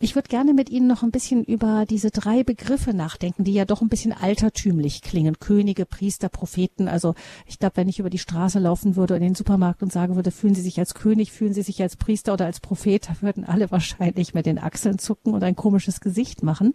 Ich 0.00 0.14
würde 0.14 0.28
gerne 0.28 0.54
mit 0.54 0.70
Ihnen 0.70 0.86
noch 0.86 1.02
ein 1.02 1.10
bisschen 1.10 1.44
über 1.44 1.86
diese 1.86 2.10
drei 2.10 2.42
Begriffe 2.42 2.94
nachdenken, 2.94 3.44
die 3.44 3.54
ja 3.54 3.64
doch 3.64 3.80
ein 3.80 3.88
bisschen 3.88 4.12
altertümlich 4.12 5.02
klingen. 5.02 5.38
Könige, 5.38 5.86
Priester, 5.86 6.28
Propheten. 6.28 6.88
Also 6.88 7.14
ich 7.46 7.58
glaube, 7.58 7.76
wenn 7.76 7.88
ich 7.88 8.00
über 8.00 8.10
die 8.10 8.18
Straße 8.18 8.58
laufen 8.58 8.96
würde 8.96 9.16
in 9.16 9.22
den 9.22 9.34
Supermarkt 9.34 9.82
und 9.82 9.92
sagen 9.92 10.16
würde, 10.16 10.30
fühlen 10.30 10.54
Sie 10.54 10.62
sich 10.62 10.78
als 10.78 10.94
König, 10.94 11.32
fühlen 11.32 11.54
Sie 11.54 11.62
sich 11.62 11.80
als 11.80 11.96
Priester 11.96 12.32
oder 12.32 12.46
als 12.46 12.60
Prophet, 12.60 13.08
da 13.08 13.22
würden 13.22 13.44
alle 13.44 13.70
wahrscheinlich 13.70 14.34
mit 14.34 14.46
den 14.46 14.58
Achseln 14.58 14.98
zucken 14.98 15.32
und 15.32 15.44
ein 15.44 15.56
komisches 15.56 16.00
Gesicht 16.00 16.42
machen. 16.42 16.74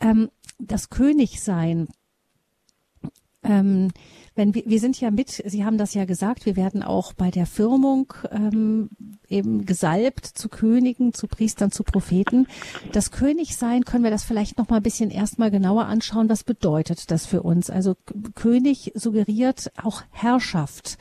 Ähm, 0.00 0.30
das 0.58 0.88
Königsein, 0.88 1.86
ähm, 3.42 3.90
wenn 4.36 4.54
wir, 4.54 4.62
wir 4.66 4.78
sind 4.78 5.00
ja 5.00 5.10
mit, 5.10 5.30
Sie 5.30 5.64
haben 5.64 5.78
das 5.78 5.94
ja 5.94 6.04
gesagt, 6.04 6.46
wir 6.46 6.56
werden 6.56 6.82
auch 6.82 7.14
bei 7.14 7.30
der 7.30 7.46
Firmung 7.46 8.12
ähm, 8.30 8.90
eben 9.28 9.64
gesalbt 9.64 10.26
zu 10.26 10.48
Königen, 10.48 11.12
zu 11.14 11.26
Priestern, 11.26 11.70
zu 11.70 11.82
Propheten. 11.82 12.46
Das 12.92 13.10
Königsein, 13.10 13.84
können 13.84 14.04
wir 14.04 14.10
das 14.10 14.24
vielleicht 14.24 14.58
noch 14.58 14.68
mal 14.68 14.76
ein 14.76 14.82
bisschen 14.82 15.10
erstmal 15.10 15.50
genauer 15.50 15.86
anschauen. 15.86 16.28
Was 16.28 16.44
bedeutet 16.44 17.10
das 17.10 17.26
für 17.26 17.42
uns? 17.42 17.70
Also 17.70 17.96
König 18.34 18.92
suggeriert 18.94 19.72
auch 19.82 20.02
Herrschaft. 20.12 20.98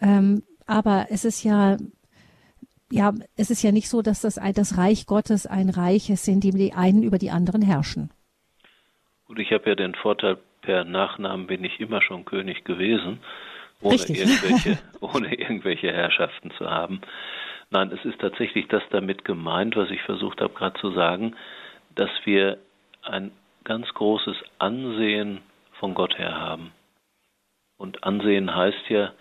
Ähm, 0.00 0.42
aber 0.66 1.06
es 1.10 1.24
ist 1.24 1.44
ja 1.44 1.78
ja, 2.90 3.12
es 3.36 3.50
ist 3.50 3.62
ja 3.62 3.70
nicht 3.70 3.88
so, 3.88 4.02
dass 4.02 4.22
das, 4.22 4.40
das 4.54 4.78
Reich 4.78 5.06
Gottes 5.06 5.46
ein 5.46 5.68
Reich 5.68 6.10
ist, 6.10 6.26
in 6.26 6.40
dem 6.40 6.56
die 6.56 6.72
einen 6.72 7.02
über 7.02 7.18
die 7.18 7.30
anderen 7.30 7.62
herrschen. 7.62 8.10
Gut, 9.26 9.38
ich 9.38 9.52
habe 9.52 9.68
ja 9.68 9.74
den 9.74 9.94
Vorteil, 9.94 10.38
per 10.68 10.84
Nachnamen 10.84 11.46
bin 11.46 11.64
ich 11.64 11.80
immer 11.80 12.02
schon 12.02 12.26
König 12.26 12.62
gewesen, 12.64 13.20
ohne 13.80 13.94
irgendwelche, 13.94 14.78
ohne 15.00 15.34
irgendwelche 15.34 15.90
Herrschaften 15.90 16.50
zu 16.58 16.70
haben. 16.70 17.00
Nein, 17.70 17.90
es 17.90 18.04
ist 18.04 18.20
tatsächlich 18.20 18.68
das 18.68 18.82
damit 18.90 19.24
gemeint, 19.24 19.76
was 19.76 19.88
ich 19.88 20.02
versucht 20.02 20.42
habe 20.42 20.52
gerade 20.52 20.78
zu 20.78 20.90
sagen, 20.90 21.34
dass 21.94 22.10
wir 22.24 22.58
ein 23.00 23.30
ganz 23.64 23.88
großes 23.94 24.36
Ansehen 24.58 25.40
von 25.80 25.94
Gott 25.94 26.18
her 26.18 26.38
haben. 26.38 26.72
Und 27.78 28.04
Ansehen 28.04 28.54
heißt 28.54 28.90
ja, 28.90 29.14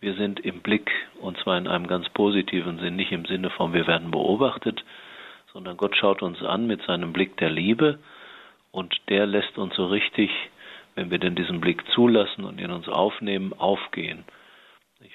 wir 0.00 0.14
sind 0.14 0.40
im 0.40 0.62
Blick, 0.62 0.90
und 1.20 1.38
zwar 1.38 1.58
in 1.58 1.68
einem 1.68 1.86
ganz 1.86 2.08
positiven 2.08 2.80
Sinn, 2.80 2.96
nicht 2.96 3.12
im 3.12 3.24
Sinne 3.24 3.50
von 3.50 3.72
wir 3.72 3.86
werden 3.86 4.10
beobachtet, 4.10 4.84
sondern 5.52 5.76
Gott 5.76 5.96
schaut 5.96 6.22
uns 6.22 6.42
an 6.42 6.66
mit 6.66 6.82
seinem 6.82 7.12
Blick 7.12 7.36
der 7.36 7.50
Liebe 7.50 8.00
und 8.72 8.96
der 9.08 9.26
lässt 9.26 9.58
uns 9.58 9.76
so 9.76 9.86
richtig 9.86 10.32
wenn 10.98 11.12
wir 11.12 11.18
denn 11.18 11.36
diesen 11.36 11.60
Blick 11.60 11.88
zulassen 11.92 12.42
und 12.42 12.60
in 12.60 12.72
uns 12.72 12.88
aufnehmen, 12.88 13.52
aufgehen. 13.52 14.24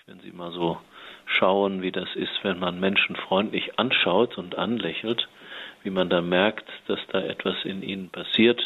Wenn 0.05 0.21
Sie 0.21 0.31
mal 0.31 0.53
so 0.53 0.77
schauen, 1.25 1.81
wie 1.81 1.91
das 1.91 2.07
ist, 2.15 2.31
wenn 2.43 2.57
man 2.57 2.79
Menschen 2.79 3.17
freundlich 3.17 3.77
anschaut 3.77 4.37
und 4.37 4.57
anlächelt, 4.57 5.27
wie 5.83 5.89
man 5.89 6.09
da 6.09 6.21
merkt, 6.21 6.69
dass 6.87 6.99
da 7.11 7.19
etwas 7.19 7.55
in 7.65 7.83
ihnen 7.83 8.09
passiert, 8.09 8.61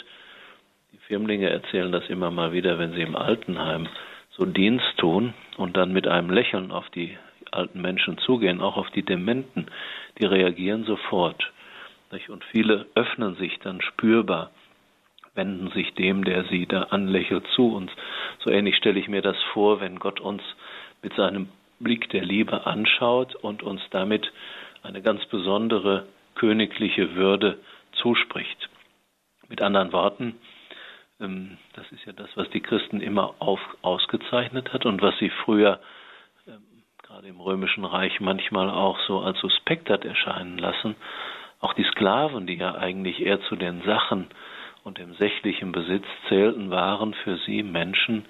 Firmlinge 1.07 1.49
erzählen 1.49 1.91
das 1.91 2.07
immer 2.07 2.29
mal 2.29 2.51
wieder, 2.51 2.77
wenn 2.77 2.93
sie 2.93 3.01
im 3.01 3.15
Altenheim 3.15 3.87
so 4.29 4.45
Dienst 4.45 4.97
tun 4.97 5.33
und 5.57 5.75
dann 5.75 5.93
mit 5.93 6.07
einem 6.07 6.29
Lächeln 6.29 6.71
auf 6.71 6.87
die 6.91 7.17
alten 7.49 7.81
Menschen 7.81 8.19
zugehen, 8.19 8.61
auch 8.61 8.77
auf 8.77 8.91
die 8.91 9.03
Dementen, 9.03 9.67
die 10.19 10.25
reagieren 10.25 10.83
sofort. 10.83 11.51
Und 12.27 12.43
viele 12.51 12.85
öffnen 12.93 13.35
sich 13.35 13.57
dann 13.59 13.81
spürbar, 13.81 14.51
wenden 15.37 15.69
sich 15.71 15.93
dem, 15.93 16.25
der 16.25 16.43
sie 16.45 16.65
da 16.65 16.83
anlächelt, 16.83 17.47
zu. 17.55 17.73
Und 17.73 17.91
so 18.43 18.49
ähnlich 18.49 18.75
stelle 18.75 18.99
ich 18.99 19.07
mir 19.07 19.21
das 19.21 19.41
vor, 19.53 19.79
wenn 19.79 19.99
Gott 19.99 20.19
uns 20.19 20.43
mit 21.01 21.13
seinem 21.13 21.49
Blick 21.79 22.09
der 22.09 22.25
Liebe 22.25 22.65
anschaut 22.65 23.35
und 23.35 23.63
uns 23.63 23.81
damit 23.91 24.31
eine 24.83 25.01
ganz 25.01 25.25
besondere 25.27 26.07
königliche 26.35 27.15
Würde 27.15 27.59
zuspricht. 27.93 28.69
Mit 29.47 29.61
anderen 29.61 29.93
Worten, 29.93 30.35
ähm, 31.19 31.57
das 31.73 31.89
ist 31.91 32.05
ja 32.05 32.13
das, 32.13 32.29
was 32.35 32.49
die 32.49 32.61
Christen 32.61 32.99
immer 33.01 33.35
auf, 33.39 33.59
ausgezeichnet 33.81 34.73
hat 34.73 34.85
und 34.85 35.01
was 35.01 35.17
sie 35.19 35.29
früher 35.29 35.79
ähm, 36.47 36.83
gerade 37.03 37.27
im 37.27 37.39
römischen 37.39 37.85
Reich 37.85 38.19
manchmal 38.19 38.69
auch 38.69 38.99
so 39.07 39.19
als 39.19 39.39
suspekt 39.39 39.89
hat 39.89 40.05
erscheinen 40.05 40.57
lassen. 40.57 40.95
Auch 41.59 41.73
die 41.73 41.85
Sklaven, 41.85 42.45
die 42.45 42.55
ja 42.55 42.75
eigentlich 42.75 43.21
eher 43.21 43.41
zu 43.41 43.55
den 43.55 43.81
Sachen 43.83 44.27
und 44.87 44.99
dem 44.99 45.13
sächlichen 45.15 45.73
Besitz 45.73 46.05
zählten, 46.29 46.71
waren 46.71 47.13
für 47.13 47.37
sie 47.45 47.61
Menschen, 47.61 48.25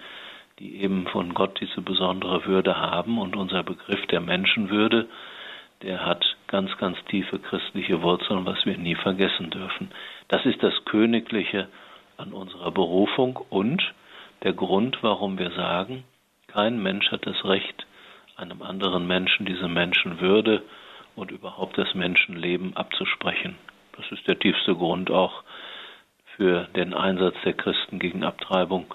die 0.58 0.82
eben 0.82 1.06
von 1.06 1.36
Gott 1.36 1.62
diese 1.62 1.82
besondere 1.82 2.46
Würde 2.46 2.78
haben 2.78 3.20
und 3.20 3.36
unser 3.36 3.62
Begriff 3.62 4.04
der 4.08 4.22
Menschenwürde, 4.22 5.08
der 5.84 6.04
hat 6.04 6.26
ganz, 6.48 6.76
ganz 6.78 6.98
tiefe 7.06 7.38
christliche 7.38 8.02
Wurzeln, 8.02 8.48
was 8.48 8.66
wir 8.66 8.76
nie 8.76 8.96
vergessen 8.96 9.52
dürfen. 9.52 9.92
Das 10.30 10.44
ist 10.48 10.64
das 10.64 10.74
Königliche 10.86 11.68
an 12.18 12.34
unserer 12.34 12.72
Berufung 12.72 13.38
und 13.50 13.94
der 14.42 14.54
Grund, 14.54 14.98
warum 15.02 15.38
wir 15.38 15.52
sagen, 15.52 16.06
kein 16.48 16.82
Mensch 16.82 17.12
hat 17.12 17.28
das 17.28 17.46
Recht, 17.46 17.86
einem 18.36 18.64
anderen 18.64 19.06
Menschen 19.06 19.46
diese 19.46 19.68
Menschenwürde 19.68 20.64
und 21.16 21.30
überhaupt 21.30 21.78
das 21.78 21.94
Menschenleben 21.94 22.76
abzusprechen. 22.76 23.58
Das 23.96 24.12
ist 24.12 24.28
der 24.28 24.40
tiefste 24.40 24.74
Grund 24.74 25.12
auch 25.12 25.44
für 26.38 26.68
den 26.76 26.94
Einsatz 26.94 27.36
der 27.44 27.54
Christen 27.54 28.00
gegen 28.00 28.24
Abtreibung 28.24 28.86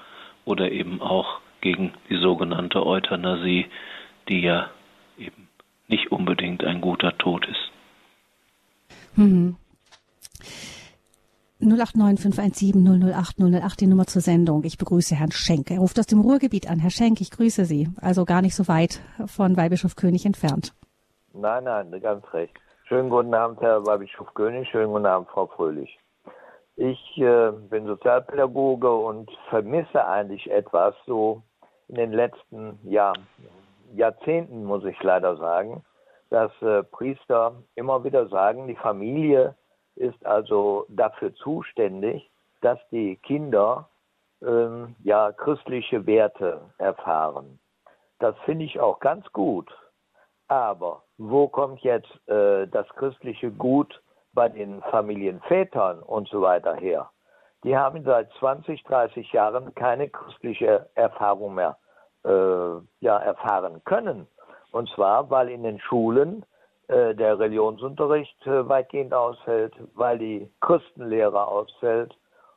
oder 0.44 0.70
eben 0.70 1.02
auch 1.02 1.40
gegen 1.61 1.92
die 2.09 2.16
sogenannte 2.16 2.87
Euthanasie, 2.87 3.66
die 4.28 4.40
ja 4.40 4.70
eben 5.18 5.48
nicht 5.88 6.11
unbedingt 6.11 6.64
ein 6.64 6.81
guter 6.81 7.16
Tod 7.18 7.46
ist. 7.46 7.70
Mhm. 9.16 9.57
089 11.61 12.72
die 13.76 13.87
Nummer 13.87 14.07
zur 14.07 14.22
Sendung. 14.22 14.64
Ich 14.64 14.78
begrüße 14.78 15.14
Herrn 15.14 15.31
Schenk. 15.31 15.70
Er 15.70 15.78
ruft 15.78 15.98
aus 15.98 16.07
dem 16.07 16.20
Ruhrgebiet 16.20 16.68
an. 16.68 16.81
Herr 16.81 16.90
Schenk, 16.90 17.20
ich 17.20 17.31
grüße 17.31 17.64
Sie. 17.64 17.88
Also 18.00 18.24
gar 18.24 18.42
nicht 18.42 18.57
so 18.57 18.66
weit 18.66 19.00
von 19.26 19.57
Weihbischof 19.57 19.94
König 19.94 20.26
entfernt. 20.26 20.74
Nein, 21.33 21.64
nein, 21.64 21.90
ganz 22.00 22.24
recht. 22.33 22.55
Schönen 22.88 23.11
guten 23.11 23.33
Abend, 23.33 23.61
Herr 23.61 23.87
Weihbischof 23.87 24.35
König. 24.35 24.68
Schönen 24.70 24.92
guten 24.92 25.07
Abend, 25.07 25.28
Frau 25.28 25.46
Fröhlich. 25.46 25.98
Ich 26.76 27.18
äh, 27.18 27.50
bin 27.50 27.87
Sozialpädagoge 27.87 28.90
und 28.90 29.30
vermisse 29.50 30.06
eigentlich 30.06 30.50
etwas 30.50 30.94
so 31.06 31.42
in 31.88 31.96
den 31.96 32.12
letzten 32.12 32.78
ja, 32.85 33.12
Jahrzehnten, 33.94 34.64
muss 34.64 34.85
ich 34.85 35.00
leider 35.02 35.37
sagen, 35.37 35.85
dass 36.30 36.50
äh, 36.62 36.82
Priester 36.82 37.54
immer 37.74 38.04
wieder 38.04 38.26
sagen, 38.28 38.66
die 38.66 38.76
Familie 38.76 39.54
ist 39.96 40.24
also 40.24 40.87
dafür 40.88 41.35
zuständig, 41.35 42.30
dass 42.62 42.78
die 42.90 43.16
Kinder 43.16 43.88
ähm, 44.40 44.96
ja 45.04 45.32
christliche 45.32 46.06
Werte 46.06 46.62
erfahren. 46.78 47.58
Das 48.18 48.35
finde 48.44 48.64
ich 48.64 48.80
auch 48.80 49.00
ganz 49.00 49.30
gut. 49.32 49.70
Aber 50.48 51.02
wo 51.18 51.48
kommt 51.48 51.80
jetzt 51.80 52.11
äh, 52.28 52.66
das 52.66 52.88
christliche 52.96 53.50
Gut 53.50 54.00
bei 54.35 54.49
den 54.49 54.83
Familienvätern 54.83 56.03
und 56.03 56.29
so 56.29 56.42
weiter 56.42 56.75
her? 56.75 57.11
Die 57.64 57.77
haben 57.77 58.03
seit 58.05 58.31
20, 58.38 58.83
30 58.85 59.33
Jahren 59.33 59.75
keine 59.75 60.09
christliche 60.09 60.88
Erfahrung 60.95 61.55
mehr 61.55 61.77
äh, 62.25 62.81
ja, 63.01 63.18
erfahren 63.18 63.83
können. 63.85 64.27
Und 64.73 64.88
zwar, 64.90 65.31
weil 65.31 65.49
in 65.49 65.62
den 65.62 65.79
Schulen 65.79 66.45
äh, 66.88 67.14
der 67.14 67.38
Religionsunterricht 67.38 68.47
äh, 68.47 68.68
weitgehend 68.68 69.14
ausfällt, 69.14 69.75
weil 69.95 70.18
die 70.18 70.51
Christenlehre 70.61 71.47
ausfällt 71.47 72.16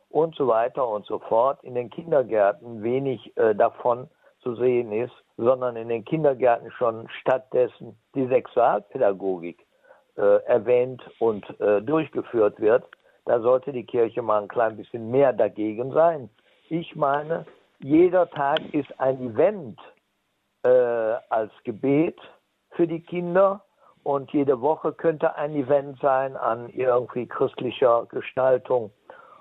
und 0.10 0.36
so 0.36 0.48
weiter 0.48 0.88
und 0.88 1.06
so 1.06 1.20
fort. 1.20 1.64
In 1.64 1.76
den 1.76 1.90
Kindergärten 1.90 2.82
wenig 2.82 3.36
äh, 3.38 3.54
davon 3.54 4.10
zu 4.42 4.56
sehen 4.56 4.92
ist, 4.92 5.14
sondern 5.38 5.76
in 5.76 5.90
den 5.90 6.06
Kindergärten 6.06 6.72
schon 6.72 7.08
stattdessen 7.22 7.98
die 8.16 8.28
Sexualpädagogik 8.28 9.65
äh, 10.18 10.44
erwähnt 10.46 11.02
und 11.20 11.44
äh, 11.60 11.82
durchgeführt 11.82 12.60
wird. 12.60 12.86
Da 13.26 13.40
sollte 13.40 13.72
die 13.72 13.86
Kirche 13.86 14.22
mal 14.22 14.42
ein 14.42 14.48
klein 14.48 14.78
bisschen 14.78 15.10
mehr 15.10 15.34
dagegen 15.34 15.92
sein. 15.92 16.30
Ich 16.70 16.96
meine, 16.96 17.46
jeder 17.80 18.30
Tag 18.30 18.60
ist 18.74 19.00
ein 19.00 19.20
Event 19.22 19.80
äh, 20.64 20.70
als 21.30 21.52
Gebet 21.64 22.20
für 22.72 22.88
die 22.88 23.02
Kinder 23.02 23.64
und 24.04 24.32
jede 24.34 24.62
Woche 24.62 24.94
könnte 24.94 25.36
ein 25.36 25.56
Event 25.56 26.00
sein 26.00 26.38
an 26.38 26.70
irgendwie 26.70 27.28
christlicher 27.28 28.06
Gestaltung. 28.06 28.92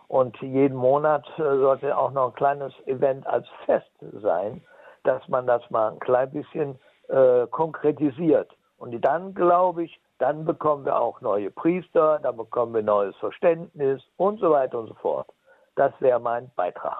Und 0.08 0.40
jeden 0.40 0.76
Monat 0.76 1.26
äh, 1.38 1.42
sollte 1.42 1.96
auch 1.96 2.12
noch 2.12 2.28
ein 2.28 2.34
kleines 2.34 2.72
Event 2.86 3.26
als 3.26 3.46
Fest 3.66 3.90
sein, 4.22 4.62
dass 5.02 5.26
man 5.28 5.46
das 5.46 5.68
mal 5.70 5.92
ein 5.92 5.98
klein 5.98 6.30
bisschen 6.30 6.78
äh, 7.08 7.46
konkretisiert. 7.48 8.50
Und 8.84 9.00
dann 9.00 9.32
glaube 9.34 9.84
ich, 9.84 9.98
dann 10.18 10.44
bekommen 10.44 10.84
wir 10.84 11.00
auch 11.00 11.22
neue 11.22 11.50
Priester, 11.50 12.20
dann 12.22 12.36
bekommen 12.36 12.74
wir 12.74 12.82
neues 12.82 13.16
Verständnis 13.16 14.02
und 14.18 14.40
so 14.40 14.50
weiter 14.50 14.78
und 14.78 14.88
so 14.88 14.94
fort. 14.94 15.26
Das 15.74 15.92
wäre 16.00 16.20
mein 16.20 16.50
Beitrag. 16.54 16.98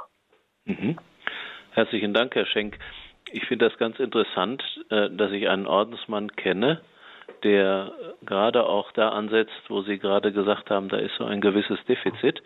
Mhm. 0.64 0.98
Herzlichen 1.72 2.14
Dank, 2.14 2.34
Herr 2.34 2.46
Schenk. 2.46 2.78
Ich 3.32 3.46
finde 3.46 3.68
das 3.68 3.76
ganz 3.76 3.98
interessant, 3.98 4.62
äh, 4.88 5.10
dass 5.10 5.30
ich 5.32 5.46
einen 5.46 5.66
Ordensmann 5.66 6.34
kenne, 6.36 6.80
der 7.42 7.92
gerade 8.24 8.64
auch 8.64 8.90
da 8.92 9.10
ansetzt, 9.10 9.52
wo 9.68 9.82
Sie 9.82 9.98
gerade 9.98 10.32
gesagt 10.32 10.70
haben, 10.70 10.88
da 10.88 10.96
ist 10.96 11.14
so 11.18 11.24
ein 11.24 11.42
gewisses 11.42 11.78
Defizit. 11.84 12.42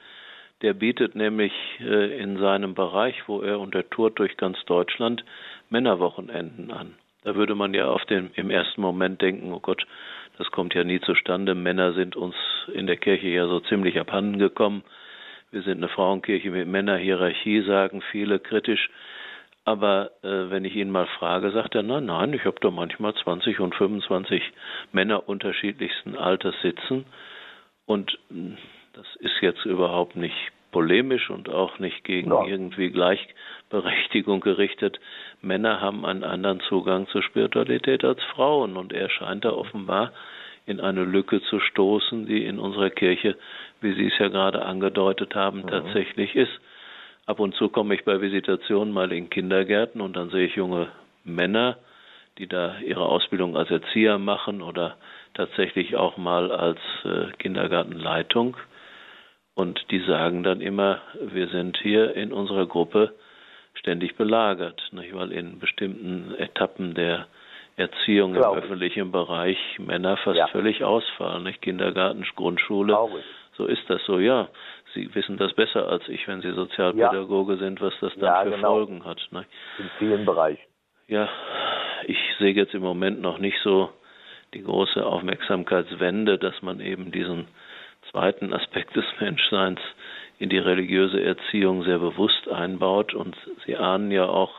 Der 0.63 0.75
bietet 0.75 1.15
nämlich 1.15 1.53
äh, 1.79 2.19
in 2.19 2.39
seinem 2.39 2.75
Bereich, 2.75 3.29
wo 3.29 3.41
er 3.41 3.61
untertourt 3.61 4.19
durch 4.19 4.37
ganz 4.37 4.59
Deutschland, 4.65 5.25
Männerwochenenden 5.71 6.73
an. 6.73 6.97
Da 7.29 7.35
würde 7.35 7.55
man 7.55 7.75
ja 7.75 7.91
auf 7.91 8.07
den, 8.07 8.31
im 8.37 8.49
ersten 8.49 8.81
Moment 8.81 9.21
denken, 9.21 9.53
oh 9.53 9.61
Gott, 9.61 9.87
das 10.39 10.51
kommt 10.51 10.73
ja 10.73 10.83
nie 10.83 10.99
zustande. 10.99 11.55
Männer 11.55 11.93
sind 11.93 12.17
uns 12.17 12.35
in 12.73 12.87
der 12.87 12.97
Kirche 12.97 13.29
ja 13.29 13.47
so 13.47 13.61
ziemlich 13.61 14.01
abhanden 14.01 14.39
gekommen. 14.39 14.83
Wir 15.51 15.61
sind 15.61 15.77
eine 15.77 15.91
Frauenkirche 15.91 16.51
mit 16.51 16.67
Männerhierarchie, 16.67 17.61
sagen 17.67 18.01
viele 18.13 18.39
kritisch. 18.39 18.89
Aber 19.67 20.13
äh, 20.23 20.49
wenn 20.49 20.65
ich 20.65 20.75
ihn 20.75 20.91
mal 20.91 21.07
frage, 21.19 21.51
sagt 21.51 21.75
er, 21.75 21.83
nein, 21.83 22.07
nein, 22.07 22.33
ich 22.33 22.47
habe 22.47 22.57
da 22.63 22.71
manchmal 22.71 23.13
20 23.13 23.61
und 23.61 23.75
25 23.75 24.43
Männer 24.93 25.29
unterschiedlichsten 25.29 26.17
Alters 26.17 26.55
sitzen. 26.63 27.05
Und 27.85 28.19
hm, 28.31 28.57
das 28.95 29.05
ist 29.17 29.43
jetzt 29.43 29.67
überhaupt 29.67 30.17
nicht 30.17 30.51
polemisch 30.71 31.31
und 31.31 31.49
auch 31.49 31.79
nicht 31.79 32.05
gegen 32.05 32.31
ja. 32.31 32.47
irgendwie 32.47 32.91
Gleichberechtigung 32.91 34.41
gerichtet. 34.41 34.99
Männer 35.41 35.81
haben 35.81 36.05
einen 36.05 36.25
anderen 36.25 36.61
Zugang 36.61 37.07
zur 37.09 37.23
Spiritualität 37.23 38.05
als 38.05 38.23
Frauen 38.35 38.77
und 38.77 38.93
er 38.93 39.09
scheint 39.09 39.45
da 39.45 39.51
offenbar 39.51 40.13
in 40.67 40.81
eine 40.81 41.05
Lücke 41.05 41.41
zu 41.43 41.61
stoßen, 41.61 42.27
die 42.27 42.45
in 42.45 42.59
unserer 42.59 42.91
Kirche, 42.91 43.37
wie 43.81 43.95
Sie 43.95 44.07
es 44.07 44.19
ja 44.19 44.29
gerade 44.29 44.65
angedeutet 44.65 45.35
haben, 45.35 45.63
mhm. 45.63 45.69
tatsächlich 45.69 46.35
ist. 46.35 46.53
Ab 47.27 47.41
und 47.41 47.55
zu 47.55 47.69
komme 47.69 47.95
ich 47.95 48.05
bei 48.05 48.21
Visitationen 48.21 48.93
mal 48.93 49.13
in 49.13 49.31
Kindergärten 49.31 50.01
und 50.01 50.17
dann 50.17 50.31
sehe 50.31 50.47
ich 50.47 50.57
junge 50.57 50.89
Männer, 51.25 51.77
die 52.39 52.47
da 52.47 52.79
ihre 52.79 53.05
Ausbildung 53.05 53.57
als 53.57 53.71
Erzieher 53.71 54.19
machen 54.19 54.63
oder 54.63 54.97
tatsächlich 55.35 55.97
auch 55.97 56.17
mal 56.17 56.51
als 56.51 56.79
äh, 57.05 57.33
Kindergartenleitung. 57.39 58.57
Und 59.55 59.81
die 59.91 60.01
sagen 60.01 60.43
dann 60.43 60.61
immer, 60.61 61.01
wir 61.21 61.49
sind 61.49 61.79
hier 61.79 62.15
in 62.15 62.33
unserer 62.33 62.67
Gruppe 62.67 63.15
ständig 63.79 64.17
belagert, 64.17 64.83
nicht? 64.93 65.15
weil 65.15 65.33
in 65.33 65.59
bestimmten 65.59 66.35
Etappen 66.37 66.95
der 66.95 67.27
Erziehung 67.77 68.33
Glaube 68.33 68.59
im 68.59 68.65
öffentlichen 68.65 69.13
Bereich 69.13 69.59
Männer 69.79 70.17
fast 70.19 70.37
ja. 70.37 70.49
völlig 70.49 70.83
ausfallen, 70.83 71.45
nicht? 71.45 71.63
Kindergarten, 71.63 72.25
Grundschule. 72.35 72.97
So 73.57 73.67
ist 73.67 73.89
das 73.89 74.05
so, 74.05 74.19
ja. 74.19 74.49
Sie 74.95 75.15
wissen 75.15 75.37
das 75.37 75.53
besser 75.53 75.89
als 75.89 76.09
ich, 76.09 76.27
wenn 76.29 76.41
Sie 76.41 76.53
Sozialpädagoge 76.53 77.55
ja. 77.55 77.59
sind, 77.59 77.81
was 77.81 77.93
das 78.01 78.13
dann 78.15 78.25
ja, 78.25 78.43
für 78.43 78.51
genau. 78.51 78.75
Folgen 78.75 79.05
hat. 79.05 79.21
Ne? 79.31 79.45
In 79.79 79.91
vielen 79.99 80.25
Bereichen. 80.25 80.63
Ja, 81.07 81.29
ich 82.05 82.19
sehe 82.39 82.53
jetzt 82.53 82.75
im 82.75 82.83
Moment 82.83 83.21
noch 83.21 83.39
nicht 83.39 83.59
so 83.63 83.91
die 84.55 84.63
große 84.63 85.05
Aufmerksamkeitswende, 85.05 86.39
dass 86.39 86.61
man 86.63 86.81
eben 86.81 87.13
diesen 87.13 87.49
zweiten 88.11 88.53
Aspekt 88.53 88.97
des 88.97 89.05
Menschseins 89.21 89.81
in 90.39 90.49
die 90.49 90.59
religiöse 90.59 91.23
Erziehung 91.23 91.83
sehr 91.83 91.99
bewusst 91.99 92.49
einbaut. 92.49 93.15
Und 93.15 93.37
Sie 93.67 93.77
ahnen 93.77 94.11
ja 94.11 94.27
auch, 94.27 94.53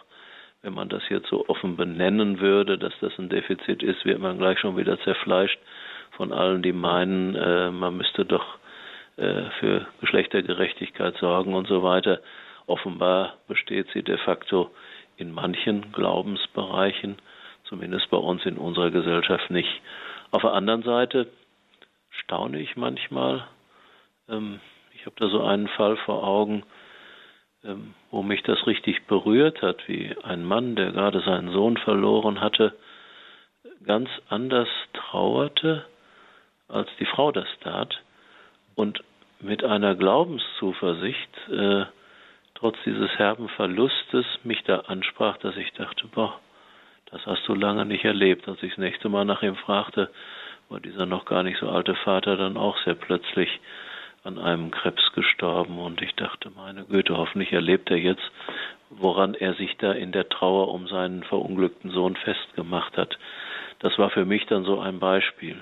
wenn 0.62 0.74
man 0.74 0.90
das 0.90 1.04
jetzt 1.10 1.30
so 1.30 1.48
offen 1.48 1.78
benennen 1.78 2.40
würde, 2.40 2.78
dass 2.78 2.94
das 3.00 3.18
ein 3.18 3.30
Defizit 3.30 3.82
ist, 3.82 4.04
wird 4.06 4.20
man 4.20 4.38
gleich 4.38 4.60
schon 4.60 4.78
wieder 4.78 5.00
zerfleischt 5.02 5.60
von 6.12 6.34
allen, 6.34 6.62
die 6.62 6.74
meinen, 6.74 7.36
äh, 7.36 7.72
man 7.72 7.96
müsste 7.96 8.26
doch 8.26 8.58
äh, 9.16 9.50
für 9.60 9.88
Geschlechtergerechtigkeit 10.02 11.16
sorgen 11.18 11.54
und 11.54 11.68
so 11.68 11.82
weiter. 11.82 12.20
Offenbar 12.68 13.36
besteht 13.48 13.88
sie 13.94 14.04
de 14.04 14.18
facto 14.18 14.72
in 15.16 15.34
manchen 15.34 15.92
Glaubensbereichen, 15.94 17.18
zumindest 17.64 18.10
bei 18.10 18.18
uns 18.18 18.46
in 18.46 18.58
unserer 18.58 18.92
Gesellschaft 18.92 19.50
nicht. 19.50 19.82
Auf 20.32 20.42
der 20.42 20.54
anderen 20.54 20.84
Seite 20.84 21.28
staune 22.12 22.60
ich 22.60 22.76
manchmal. 22.76 23.48
Ähm, 24.28 24.60
ich 25.00 25.06
habe 25.06 25.16
da 25.18 25.30
so 25.30 25.44
einen 25.44 25.68
Fall 25.70 25.96
vor 25.98 26.24
Augen, 26.24 26.64
ähm, 27.64 27.94
wo 28.12 28.22
mich 28.22 28.44
das 28.44 28.68
richtig 28.68 29.08
berührt 29.08 29.62
hat, 29.62 29.88
wie 29.88 30.14
ein 30.24 30.44
Mann, 30.44 30.76
der 30.76 30.92
gerade 30.92 31.22
seinen 31.22 31.52
Sohn 31.52 31.78
verloren 31.78 32.42
hatte, 32.42 32.76
ganz 33.86 34.10
anders 34.28 34.68
trauerte, 34.94 35.86
als 36.68 36.90
die 37.00 37.06
Frau 37.06 37.32
das 37.32 37.48
tat 37.62 38.02
und 38.76 39.02
mit 39.40 39.64
einer 39.64 39.96
Glaubenszuversicht 39.96 41.30
äh, 41.50 41.86
trotz 42.56 42.76
dieses 42.86 43.10
herben 43.18 43.48
Verlustes 43.50 44.26
mich 44.44 44.64
da 44.66 44.80
ansprach, 44.82 45.38
dass 45.38 45.56
ich 45.56 45.72
dachte, 45.74 46.08
boah, 46.08 46.40
das 47.10 47.26
hast 47.26 47.48
du 47.48 47.56
lange 47.56 47.86
nicht 47.86 48.04
erlebt. 48.04 48.48
Als 48.50 48.62
ich 48.62 48.72
das 48.72 48.80
nächste 48.80 49.08
Mal 49.08 49.24
nach 49.24 49.42
ihm 49.42 49.56
fragte, 49.56 50.12
war 50.68 50.82
dieser 50.82 51.06
noch 51.06 51.26
gar 51.26 51.44
nicht 51.44 51.58
so 51.60 51.70
alte 51.70 51.96
Vater 51.96 52.36
dann 52.36 52.58
auch 52.58 52.78
sehr 52.84 52.96
plötzlich 52.96 53.50
an 54.24 54.38
einem 54.38 54.72
Krebs 54.72 55.02
gestorben 55.14 55.80
und 55.80 56.02
ich 56.02 56.16
dachte, 56.16 56.50
meine 56.50 56.86
Güte, 56.86 57.18
hoffentlich 57.18 57.52
erlebt 57.54 57.90
er 57.90 57.98
jetzt, 57.98 58.32
woran 58.90 59.34
er 59.34 59.54
sich 59.54 59.78
da 59.78 59.92
in 59.92 60.12
der 60.12 60.30
Trauer 60.30 60.70
um 60.70 60.88
seinen 60.88 61.24
verunglückten 61.24 61.92
Sohn 61.92 62.16
festgemacht 62.16 62.98
hat. 62.98 63.18
Das 63.80 63.98
war 63.98 64.10
für 64.10 64.26
mich 64.26 64.46
dann 64.48 64.64
so 64.64 64.80
ein 64.80 65.00
Beispiel. 65.00 65.62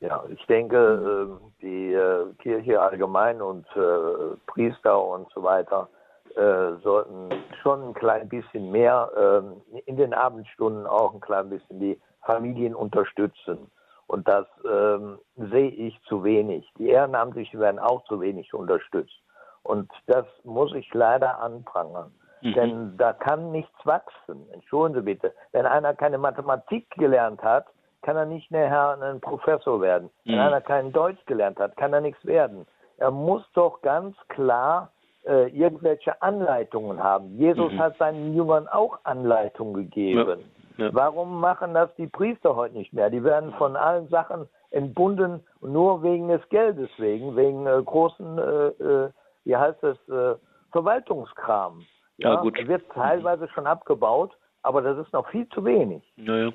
Ja, 0.00 0.22
ich 0.28 0.44
denke, 0.46 0.76
ähm, 0.78 1.52
die 1.60 1.92
äh, 1.92 2.32
Kirche 2.38 2.80
allgemein 2.80 3.42
und 3.42 3.66
äh, 3.74 4.36
Priester 4.46 5.04
und 5.04 5.28
so 5.32 5.42
weiter 5.42 5.88
äh, 6.36 6.80
sollten 6.84 7.30
schon 7.62 7.82
ein 7.82 7.94
klein 7.94 8.28
bisschen 8.28 8.70
mehr 8.70 9.10
ähm, 9.16 9.60
in 9.86 9.96
den 9.96 10.14
Abendstunden 10.14 10.86
auch 10.86 11.14
ein 11.14 11.20
klein 11.20 11.50
bisschen 11.50 11.80
die 11.80 12.00
Familien 12.24 12.76
unterstützen. 12.76 13.70
Und 14.08 14.26
das 14.26 14.46
ähm, 14.64 15.18
sehe 15.36 15.68
ich 15.68 16.00
zu 16.04 16.24
wenig. 16.24 16.68
Die 16.78 16.88
Ehrenamtlichen 16.88 17.60
werden 17.60 17.78
auch 17.78 18.02
zu 18.04 18.20
wenig 18.20 18.52
unterstützt. 18.54 19.20
Und 19.62 19.90
das 20.06 20.24
muss 20.44 20.74
ich 20.74 20.92
leider 20.94 21.38
anprangern. 21.40 22.10
Mhm. 22.40 22.52
Denn 22.54 22.96
da 22.96 23.12
kann 23.12 23.52
nichts 23.52 23.74
wachsen. 23.84 24.48
Entschuldigen 24.52 25.00
Sie 25.00 25.04
bitte. 25.04 25.34
Wenn 25.52 25.66
einer 25.66 25.94
keine 25.94 26.16
Mathematik 26.16 26.90
gelernt 26.92 27.42
hat, 27.42 27.66
kann 28.02 28.16
er 28.16 28.24
nicht 28.24 28.50
nachher 28.50 28.98
ein 29.00 29.20
Professor 29.20 29.80
werden. 29.80 30.08
Wenn 30.24 30.36
mhm. 30.36 30.40
einer 30.40 30.60
kein 30.62 30.90
Deutsch 30.92 31.24
gelernt 31.26 31.58
hat, 31.58 31.76
kann 31.76 31.92
er 31.92 32.00
nichts 32.00 32.24
werden. 32.24 32.66
Er 32.96 33.10
muss 33.10 33.42
doch 33.52 33.82
ganz 33.82 34.16
klar 34.28 34.90
äh, 35.26 35.48
irgendwelche 35.48 36.20
Anleitungen 36.22 37.02
haben. 37.02 37.36
Jesus 37.36 37.72
mhm. 37.72 37.78
hat 37.78 37.98
seinen 37.98 38.34
Jüngern 38.34 38.68
auch 38.68 38.98
Anleitungen 39.04 39.74
gegeben. 39.74 40.28
Ja. 40.28 40.36
Ja. 40.78 40.94
Warum 40.94 41.40
machen 41.40 41.74
das 41.74 41.92
die 41.96 42.06
Priester 42.06 42.54
heute 42.54 42.76
nicht 42.76 42.92
mehr? 42.92 43.10
Die 43.10 43.24
werden 43.24 43.52
von 43.54 43.74
allen 43.74 44.08
Sachen 44.08 44.48
entbunden, 44.70 45.40
nur 45.60 46.02
wegen 46.04 46.28
des 46.28 46.48
Geldes 46.50 46.88
wegen, 46.98 47.36
wegen 47.36 47.66
äh, 47.66 47.82
großen, 47.84 48.38
äh, 48.38 48.66
äh 48.68 49.10
wie 49.44 49.56
heißt 49.56 49.82
es, 49.82 49.96
äh, 50.08 50.36
Verwaltungskram. 50.70 51.84
Ja, 52.18 52.34
ja, 52.34 52.40
gut. 52.40 52.56
Wird 52.66 52.88
teilweise 52.92 53.48
schon 53.48 53.66
abgebaut, 53.66 54.32
aber 54.62 54.82
das 54.82 54.98
ist 54.98 55.12
noch 55.12 55.28
viel 55.30 55.48
zu 55.48 55.64
wenig. 55.64 56.02
Naja. 56.16 56.52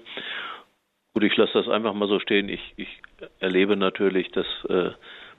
Gut, 1.13 1.23
ich 1.23 1.35
lasse 1.35 1.53
das 1.53 1.67
einfach 1.67 1.93
mal 1.93 2.07
so 2.07 2.19
stehen. 2.19 2.49
Ich, 2.49 2.73
ich 2.77 3.01
erlebe 3.39 3.75
natürlich, 3.75 4.31
dass 4.31 4.47
äh, 4.69 4.91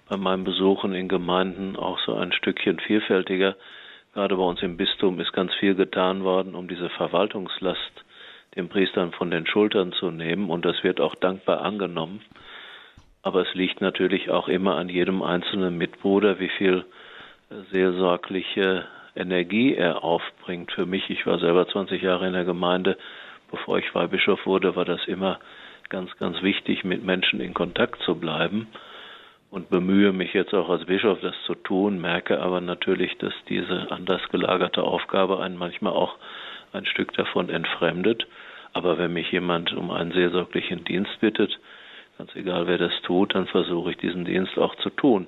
bei 0.09 0.17
meinen 0.17 0.45
Besuchen 0.45 0.95
in 0.95 1.09
Gemeinden 1.09 1.77
auch 1.77 1.99
so 2.01 2.15
ein 2.15 2.33
Stückchen 2.33 2.81
vielfältiger. 2.81 3.57
Gerade 4.13 4.37
bei 4.37 4.43
uns 4.43 4.63
im 4.63 4.77
Bistum 4.77 5.21
ist 5.21 5.33
ganz 5.33 5.55
viel 5.55 5.75
getan 5.75 6.23
worden, 6.23 6.55
um 6.55 6.69
diese 6.69 6.91
Verwaltungslast 6.91 8.04
den 8.57 8.69
Priestern 8.69 9.13
von 9.13 9.31
den 9.31 9.47
Schultern 9.47 9.93
zu 9.93 10.11
nehmen 10.11 10.51
und 10.51 10.65
das 10.65 10.83
wird 10.85 11.01
auch 11.01 11.15
dankbar 11.15 11.63
angenommen. 11.63 12.21
Aber 13.23 13.43
es 13.43 13.55
liegt 13.55 13.81
natürlich 13.81 14.31
auch 14.31 14.49
immer 14.49 14.77
an 14.77 14.89
jedem 14.89 15.23
einzelnen 15.23 15.79
Mitbruder, 15.79 16.39
wie 16.41 16.51
viel 16.51 16.85
äh, 17.51 17.55
seelsorgliche 17.73 18.85
Energie 19.17 19.75
er 19.75 20.05
aufbringt. 20.05 20.73
Für 20.73 20.87
mich, 20.87 21.09
ich 21.09 21.27
war 21.27 21.39
selber 21.39 21.67
20 21.67 22.03
Jahre 22.03 22.27
in 22.27 22.35
der 22.35 22.45
Gemeinde, 22.45 22.99
bevor 23.51 23.79
ich 23.79 23.95
Weihbischof 23.95 24.45
wurde, 24.47 24.77
war 24.77 24.85
das 24.85 25.07
immer 25.07 25.39
ganz, 25.89 26.17
ganz 26.19 26.43
wichtig, 26.43 26.85
mit 26.85 27.05
Menschen 27.05 27.41
in 27.41 27.55
Kontakt 27.55 28.03
zu 28.03 28.17
bleiben 28.17 28.67
und 29.51 29.71
bemühe 29.71 30.13
mich 30.13 30.35
jetzt 30.35 30.53
auch 30.53 30.69
als 30.69 30.85
Bischof, 30.85 31.21
das 31.21 31.35
zu 31.47 31.55
tun, 31.55 32.01
merke 32.01 32.41
aber 32.41 32.61
natürlich, 32.61 33.17
dass 33.19 33.33
diese 33.49 33.91
anders 33.91 34.21
gelagerte 34.31 34.83
Aufgabe 34.83 35.41
einen 35.41 35.57
manchmal 35.57 35.93
auch 35.93 36.17
ein 36.73 36.87
Stück 36.87 37.13
davon 37.13 37.49
entfremdet. 37.51 38.27
Aber 38.75 38.99
wenn 38.99 39.13
mich 39.13 39.31
jemand 39.33 39.73
um 39.73 39.91
einen 39.91 40.13
seelsorglichen 40.13 40.85
Dienst 40.85 41.19
bittet, 41.21 41.59
ganz 42.19 42.35
egal 42.37 42.67
wer 42.67 42.79
das 42.79 42.93
tut, 43.03 43.35
dann 43.35 43.47
versuche 43.47 43.93
ich 43.93 43.97
diesen 43.97 44.25
Dienst 44.25 44.59
auch 44.59 44.75
zu 44.77 44.91
tun. 44.91 45.27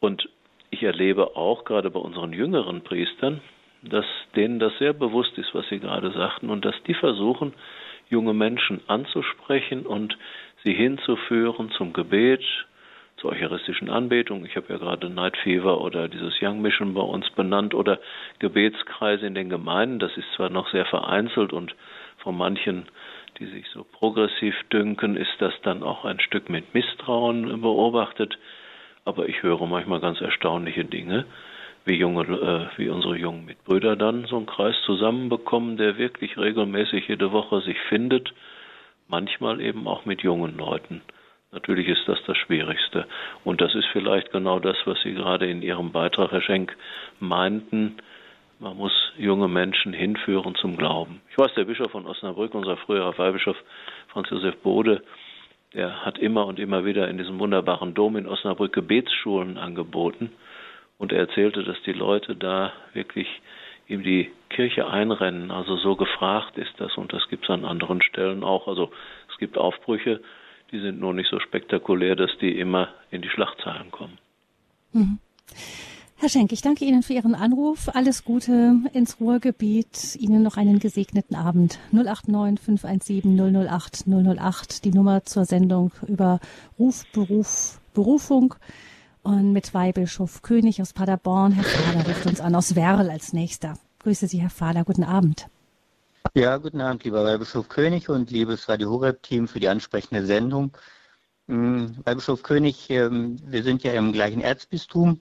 Und 0.00 0.28
ich 0.70 0.82
erlebe 0.82 1.36
auch 1.36 1.64
gerade 1.64 1.90
bei 1.90 2.00
unseren 2.00 2.32
jüngeren 2.32 2.82
Priestern, 2.82 3.40
dass 3.82 4.06
denen 4.34 4.58
das 4.58 4.76
sehr 4.78 4.92
bewusst 4.92 5.36
ist, 5.38 5.54
was 5.54 5.68
Sie 5.68 5.78
gerade 5.78 6.10
sagten, 6.12 6.50
und 6.50 6.64
dass 6.64 6.74
die 6.86 6.94
versuchen, 6.94 7.52
junge 8.08 8.34
Menschen 8.34 8.80
anzusprechen 8.86 9.86
und 9.86 10.16
sie 10.64 10.74
hinzuführen 10.74 11.70
zum 11.70 11.92
Gebet, 11.92 12.42
zur 13.16 13.32
eucharistischen 13.32 13.88
Anbetung. 13.88 14.44
Ich 14.44 14.56
habe 14.56 14.72
ja 14.72 14.78
gerade 14.78 15.08
Night 15.08 15.36
Fever 15.38 15.80
oder 15.80 16.08
dieses 16.08 16.34
Young 16.40 16.60
Mission 16.60 16.94
bei 16.94 17.00
uns 17.00 17.28
benannt 17.30 17.74
oder 17.74 17.98
Gebetskreise 18.38 19.26
in 19.26 19.34
den 19.34 19.48
Gemeinden. 19.48 19.98
Das 19.98 20.14
ist 20.16 20.30
zwar 20.36 20.50
noch 20.50 20.70
sehr 20.70 20.84
vereinzelt 20.84 21.52
und 21.52 21.74
von 22.26 22.36
manchen, 22.36 22.86
die 23.38 23.46
sich 23.46 23.68
so 23.68 23.84
progressiv 23.84 24.56
dünken, 24.72 25.16
ist 25.16 25.36
das 25.38 25.54
dann 25.62 25.84
auch 25.84 26.04
ein 26.04 26.18
Stück 26.18 26.50
mit 26.50 26.74
Misstrauen 26.74 27.60
beobachtet. 27.60 28.36
Aber 29.04 29.28
ich 29.28 29.44
höre 29.44 29.64
manchmal 29.68 30.00
ganz 30.00 30.20
erstaunliche 30.20 30.84
Dinge 30.84 31.24
wie 31.84 31.94
junge, 31.94 32.24
äh, 32.24 32.78
wie 32.78 32.88
unsere 32.88 33.16
jungen 33.16 33.44
Mitbrüder 33.44 33.94
dann 33.94 34.24
so 34.24 34.38
einen 34.38 34.46
Kreis 34.46 34.74
zusammenbekommen, 34.84 35.76
der 35.76 35.98
wirklich 35.98 36.36
regelmäßig 36.36 37.06
jede 37.06 37.30
Woche 37.30 37.60
sich 37.60 37.78
findet, 37.88 38.34
manchmal 39.06 39.60
eben 39.60 39.86
auch 39.86 40.04
mit 40.04 40.22
jungen 40.22 40.56
Leuten. 40.56 41.02
Natürlich 41.52 41.86
ist 41.86 42.08
das 42.08 42.18
das 42.26 42.36
Schwierigste. 42.38 43.06
Und 43.44 43.60
das 43.60 43.72
ist 43.76 43.86
vielleicht 43.92 44.32
genau 44.32 44.58
das, 44.58 44.76
was 44.84 45.00
Sie 45.02 45.14
gerade 45.14 45.48
in 45.48 45.62
Ihrem 45.62 45.92
Beitrag, 45.92 46.32
Herr 46.32 46.42
Schenk, 46.42 46.76
meinten. 47.20 47.98
Man 48.58 48.76
muss 48.76 48.92
junge 49.18 49.48
Menschen 49.48 49.92
hinführen 49.92 50.54
zum 50.54 50.76
Glauben. 50.76 51.20
Ich 51.30 51.38
weiß, 51.38 51.52
der 51.54 51.64
Bischof 51.64 51.90
von 51.90 52.06
Osnabrück, 52.06 52.54
unser 52.54 52.76
früherer 52.78 53.16
Weihbischof 53.18 53.56
Franz 54.08 54.30
Josef 54.30 54.56
Bode, 54.62 55.02
der 55.74 56.06
hat 56.06 56.18
immer 56.18 56.46
und 56.46 56.58
immer 56.58 56.86
wieder 56.86 57.08
in 57.08 57.18
diesem 57.18 57.38
wunderbaren 57.38 57.92
Dom 57.92 58.16
in 58.16 58.26
Osnabrück 58.26 58.72
Gebetsschulen 58.72 59.58
angeboten. 59.58 60.32
Und 60.96 61.12
er 61.12 61.18
erzählte, 61.18 61.64
dass 61.64 61.76
die 61.82 61.92
Leute 61.92 62.34
da 62.34 62.72
wirklich 62.94 63.28
ihm 63.88 64.02
die 64.02 64.30
Kirche 64.48 64.86
einrennen. 64.88 65.50
Also 65.50 65.76
so 65.76 65.94
gefragt 65.94 66.56
ist 66.56 66.72
das 66.78 66.96
und 66.96 67.12
das 67.12 67.28
gibt 67.28 67.44
es 67.44 67.50
an 67.50 67.66
anderen 67.66 68.00
Stellen 68.00 68.42
auch. 68.42 68.68
Also 68.68 68.90
es 69.30 69.36
gibt 69.38 69.58
Aufbrüche, 69.58 70.22
die 70.72 70.80
sind 70.80 70.98
nur 70.98 71.12
nicht 71.12 71.28
so 71.28 71.38
spektakulär, 71.40 72.16
dass 72.16 72.36
die 72.38 72.58
immer 72.58 72.88
in 73.10 73.20
die 73.20 73.28
Schlachtzeilen 73.28 73.90
kommen. 73.90 74.18
Mhm. 74.92 75.18
Herr 76.18 76.30
Schenk, 76.30 76.50
ich 76.52 76.62
danke 76.62 76.86
Ihnen 76.86 77.02
für 77.02 77.12
Ihren 77.12 77.34
Anruf. 77.34 77.90
Alles 77.94 78.24
Gute 78.24 78.76
ins 78.94 79.20
Ruhrgebiet. 79.20 80.16
Ihnen 80.16 80.42
noch 80.42 80.56
einen 80.56 80.78
gesegneten 80.78 81.36
Abend. 81.36 81.78
089 81.92 82.58
517 82.58 83.66
008 83.68 84.04
008, 84.06 84.84
die 84.86 84.92
Nummer 84.92 85.24
zur 85.24 85.44
Sendung 85.44 85.92
über 86.06 86.40
Ruf, 86.78 87.04
Beruf, 87.12 87.78
Berufung 87.92 88.54
und 89.24 89.52
mit 89.52 89.74
Weihbischof 89.74 90.40
König 90.40 90.80
aus 90.80 90.94
Paderborn. 90.94 91.52
Herr 91.52 91.64
Fahler 91.64 92.06
ruft 92.06 92.24
uns 92.24 92.40
an 92.40 92.54
aus 92.54 92.74
Werl 92.74 93.10
als 93.10 93.34
nächster. 93.34 93.78
Grüße 93.98 94.26
Sie, 94.26 94.40
Herr 94.40 94.48
Fahler. 94.48 94.84
Guten 94.84 95.04
Abend. 95.04 95.48
Ja, 96.32 96.56
guten 96.56 96.80
Abend, 96.80 97.04
lieber 97.04 97.24
Weihbischof 97.24 97.68
König 97.68 98.08
und 98.08 98.30
liebes 98.30 98.70
Radio 98.70 98.88
Horeb-Team 98.90 99.48
für 99.48 99.60
die 99.60 99.68
ansprechende 99.68 100.24
Sendung. 100.24 100.72
Ähm, 101.46 101.94
Weihbischof 102.04 102.42
König, 102.42 102.88
ähm, 102.88 103.36
wir 103.44 103.62
sind 103.62 103.82
ja 103.82 103.92
im 103.92 104.12
gleichen 104.12 104.40
Erzbistum 104.40 105.20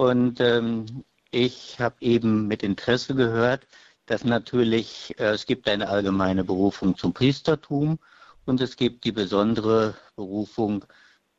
und 0.00 0.40
ähm, 0.40 1.04
ich 1.30 1.78
habe 1.78 1.96
eben 2.00 2.48
mit 2.48 2.62
Interesse 2.62 3.14
gehört, 3.14 3.66
dass 4.06 4.24
natürlich 4.24 5.14
äh, 5.18 5.32
es 5.34 5.44
gibt 5.44 5.68
eine 5.68 5.90
allgemeine 5.90 6.42
Berufung 6.42 6.96
zum 6.96 7.12
Priestertum 7.12 7.98
und 8.46 8.62
es 8.62 8.76
gibt 8.76 9.04
die 9.04 9.12
besondere 9.12 9.94
Berufung 10.16 10.86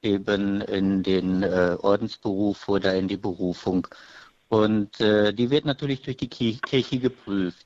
eben 0.03 0.62
in 0.62 1.01
den 1.01 1.41
äh, 1.41 1.76
Ordensberuf 1.82 2.70
oder 2.70 2.93
in 2.95 3.07
die 3.07 3.18
Berufung. 3.18 3.88
Und 4.47 5.01
äh, 5.01 5.34
die 5.34 5.49
wird 5.49 5.66
natürlich 5.66 6.03
durch 6.03 6.18
die 6.18 6.30
Kirche 6.30 6.99
geprüft. 6.99 7.66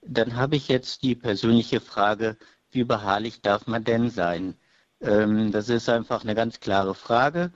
Dann 0.00 0.34
habe 0.34 0.56
ich 0.56 0.66
jetzt 0.66 1.04
die 1.04 1.14
persönliche 1.14 1.80
Frage, 1.80 2.36
wie 2.72 2.82
beharrlich 2.82 3.42
darf 3.42 3.68
man 3.68 3.84
denn 3.84 4.10
sein? 4.10 4.56
Ähm, 5.02 5.50
das 5.50 5.68
ist 5.68 5.88
einfach 5.88 6.22
eine 6.22 6.34
ganz 6.34 6.60
klare 6.60 6.94
Frage. 6.94 7.52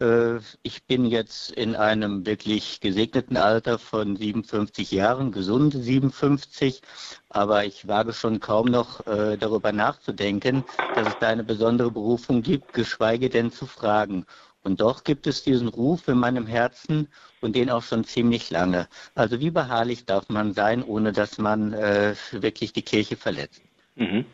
Äh, 0.00 0.38
ich 0.62 0.84
bin 0.86 1.06
jetzt 1.06 1.52
in 1.52 1.76
einem 1.76 2.26
wirklich 2.26 2.80
gesegneten 2.80 3.36
Alter 3.36 3.78
von 3.78 4.16
57 4.16 4.90
Jahren, 4.90 5.32
gesund 5.32 5.74
57, 5.74 6.82
aber 7.28 7.64
ich 7.64 7.86
wage 7.88 8.12
schon 8.12 8.40
kaum 8.40 8.66
noch 8.66 9.06
äh, 9.06 9.36
darüber 9.36 9.72
nachzudenken, 9.72 10.64
dass 10.94 11.08
es 11.08 11.18
da 11.20 11.28
eine 11.28 11.44
besondere 11.44 11.90
Berufung 11.90 12.42
gibt, 12.42 12.72
geschweige 12.72 13.28
denn 13.28 13.52
zu 13.52 13.66
fragen. 13.66 14.26
Und 14.64 14.80
doch 14.80 15.04
gibt 15.04 15.26
es 15.26 15.44
diesen 15.44 15.68
Ruf 15.68 16.08
in 16.08 16.18
meinem 16.18 16.46
Herzen 16.46 17.08
und 17.40 17.54
den 17.54 17.70
auch 17.70 17.82
schon 17.82 18.04
ziemlich 18.04 18.50
lange. 18.50 18.88
Also 19.14 19.40
wie 19.40 19.50
beharrlich 19.50 20.04
darf 20.04 20.28
man 20.28 20.52
sein, 20.52 20.82
ohne 20.82 21.12
dass 21.12 21.38
man 21.38 21.72
äh, 21.72 22.14
wirklich 22.32 22.72
die 22.72 22.82
Kirche 22.82 23.16
verletzt? 23.16 23.62
Mhm. 23.94 24.26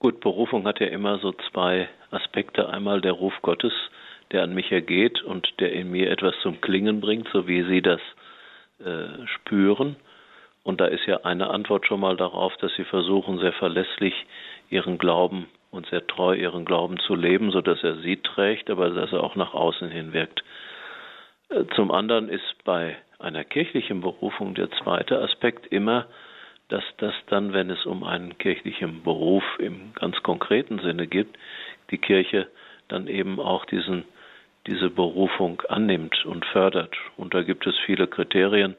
Gut, 0.00 0.20
Berufung 0.20 0.66
hat 0.66 0.80
ja 0.80 0.86
immer 0.86 1.18
so 1.18 1.32
zwei 1.52 1.86
Aspekte. 2.10 2.70
Einmal 2.70 3.02
der 3.02 3.12
Ruf 3.12 3.34
Gottes, 3.42 3.74
der 4.32 4.42
an 4.42 4.54
mich 4.54 4.72
ergeht 4.72 5.22
und 5.22 5.46
der 5.60 5.74
in 5.74 5.90
mir 5.90 6.10
etwas 6.10 6.34
zum 6.42 6.62
Klingen 6.62 7.02
bringt, 7.02 7.28
so 7.34 7.46
wie 7.46 7.62
Sie 7.64 7.82
das 7.82 8.00
äh, 8.82 9.26
spüren. 9.26 9.96
Und 10.62 10.80
da 10.80 10.86
ist 10.86 11.04
ja 11.04 11.18
eine 11.24 11.50
Antwort 11.50 11.86
schon 11.86 12.00
mal 12.00 12.16
darauf, 12.16 12.56
dass 12.56 12.74
Sie 12.76 12.84
versuchen, 12.84 13.40
sehr 13.40 13.52
verlässlich 13.52 14.14
Ihren 14.70 14.96
Glauben 14.96 15.48
und 15.70 15.86
sehr 15.88 16.06
treu 16.06 16.34
Ihren 16.34 16.64
Glauben 16.64 16.98
zu 17.00 17.14
leben, 17.14 17.50
so 17.50 17.60
dass 17.60 17.84
er 17.84 17.96
Sie 17.96 18.16
trägt, 18.16 18.70
aber 18.70 18.88
dass 18.88 19.12
er 19.12 19.22
auch 19.22 19.36
nach 19.36 19.52
außen 19.52 19.90
hin 19.90 20.14
wirkt. 20.14 20.42
Äh, 21.50 21.64
zum 21.76 21.90
anderen 21.90 22.30
ist 22.30 22.64
bei 22.64 22.96
einer 23.18 23.44
kirchlichen 23.44 24.00
Berufung 24.00 24.54
der 24.54 24.70
zweite 24.70 25.20
Aspekt 25.20 25.66
immer, 25.66 26.06
dass 26.70 26.84
das 26.96 27.14
dann, 27.26 27.52
wenn 27.52 27.70
es 27.70 27.84
um 27.86 28.04
einen 28.04 28.38
kirchlichen 28.38 29.02
Beruf 29.02 29.44
im 29.58 29.92
ganz 29.94 30.22
konkreten 30.22 30.78
Sinne 30.78 31.06
geht, 31.06 31.28
die 31.90 31.98
Kirche 31.98 32.48
dann 32.88 33.06
eben 33.06 33.38
auch 33.38 33.64
diesen 33.66 34.04
diese 34.66 34.90
Berufung 34.90 35.62
annimmt 35.68 36.24
und 36.26 36.44
fördert. 36.46 36.94
Und 37.16 37.34
da 37.34 37.42
gibt 37.42 37.66
es 37.66 37.74
viele 37.86 38.06
Kriterien. 38.06 38.76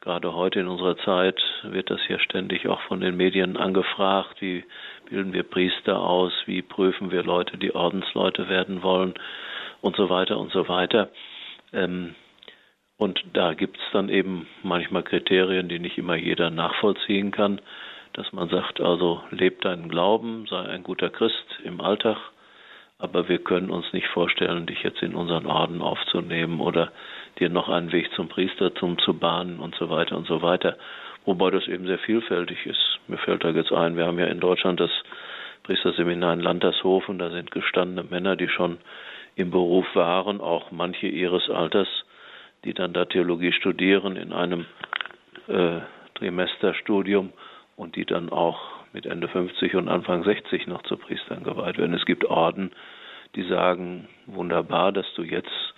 Gerade 0.00 0.32
heute 0.32 0.60
in 0.60 0.68
unserer 0.68 0.96
Zeit 0.98 1.40
wird 1.64 1.90
das 1.90 2.00
ja 2.08 2.18
ständig 2.18 2.68
auch 2.68 2.80
von 2.82 3.00
den 3.00 3.16
Medien 3.16 3.56
angefragt. 3.56 4.40
Wie 4.40 4.64
bilden 5.10 5.32
wir 5.32 5.42
Priester 5.42 6.00
aus? 6.00 6.32
Wie 6.46 6.62
prüfen 6.62 7.10
wir 7.10 7.24
Leute, 7.24 7.58
die 7.58 7.74
Ordensleute 7.74 8.48
werden 8.48 8.82
wollen? 8.82 9.14
Und 9.80 9.96
so 9.96 10.08
weiter 10.08 10.38
und 10.38 10.50
so 10.52 10.68
weiter. 10.68 11.10
Ähm, 11.72 12.14
und 12.98 13.24
da 13.32 13.54
gibt 13.54 13.78
es 13.78 13.84
dann 13.92 14.08
eben 14.08 14.46
manchmal 14.62 15.04
Kriterien, 15.04 15.68
die 15.68 15.78
nicht 15.78 15.98
immer 15.98 16.16
jeder 16.16 16.50
nachvollziehen 16.50 17.30
kann, 17.30 17.60
dass 18.12 18.32
man 18.32 18.48
sagt, 18.48 18.80
also 18.80 19.22
lebt 19.30 19.64
deinen 19.64 19.88
Glauben, 19.88 20.46
sei 20.50 20.60
ein 20.62 20.82
guter 20.82 21.08
Christ 21.08 21.46
im 21.62 21.80
Alltag, 21.80 22.18
aber 22.98 23.28
wir 23.28 23.38
können 23.38 23.70
uns 23.70 23.92
nicht 23.92 24.08
vorstellen, 24.08 24.66
dich 24.66 24.82
jetzt 24.82 25.02
in 25.02 25.14
unseren 25.14 25.46
Orden 25.46 25.80
aufzunehmen 25.80 26.60
oder 26.60 26.90
dir 27.38 27.48
noch 27.48 27.68
einen 27.68 27.92
Weg 27.92 28.10
zum 28.14 28.28
Priestertum 28.28 28.98
zu 28.98 29.14
bahnen 29.14 29.60
und 29.60 29.76
so 29.76 29.88
weiter 29.88 30.16
und 30.16 30.26
so 30.26 30.42
weiter. 30.42 30.76
Wobei 31.24 31.50
das 31.50 31.68
eben 31.68 31.86
sehr 31.86 31.98
vielfältig 31.98 32.66
ist. 32.66 32.98
Mir 33.06 33.18
fällt 33.18 33.44
da 33.44 33.50
jetzt 33.50 33.72
ein, 33.72 33.96
wir 33.96 34.06
haben 34.06 34.18
ja 34.18 34.26
in 34.26 34.40
Deutschland 34.40 34.80
das 34.80 34.90
Priesterseminar 35.62 36.32
in 36.32 36.40
Landershofen, 36.40 37.18
da 37.18 37.30
sind 37.30 37.52
gestandene 37.52 38.02
Männer, 38.02 38.34
die 38.34 38.48
schon 38.48 38.78
im 39.36 39.52
Beruf 39.52 39.86
waren, 39.94 40.40
auch 40.40 40.72
manche 40.72 41.06
ihres 41.06 41.48
Alters, 41.48 41.88
die 42.64 42.74
dann 42.74 42.92
da 42.92 43.04
Theologie 43.04 43.52
studieren 43.52 44.16
in 44.16 44.32
einem 44.32 44.66
äh, 45.48 45.80
Trimesterstudium 46.14 47.32
und 47.76 47.96
die 47.96 48.04
dann 48.04 48.30
auch 48.30 48.60
mit 48.92 49.06
Ende 49.06 49.28
50 49.28 49.76
und 49.76 49.88
Anfang 49.88 50.24
60 50.24 50.66
noch 50.66 50.82
zu 50.82 50.96
Priestern 50.96 51.44
geweiht 51.44 51.78
werden. 51.78 51.94
Es 51.94 52.06
gibt 52.06 52.24
Orden, 52.24 52.72
die 53.34 53.44
sagen, 53.44 54.08
wunderbar, 54.26 54.92
dass 54.92 55.06
du 55.14 55.22
jetzt, 55.22 55.74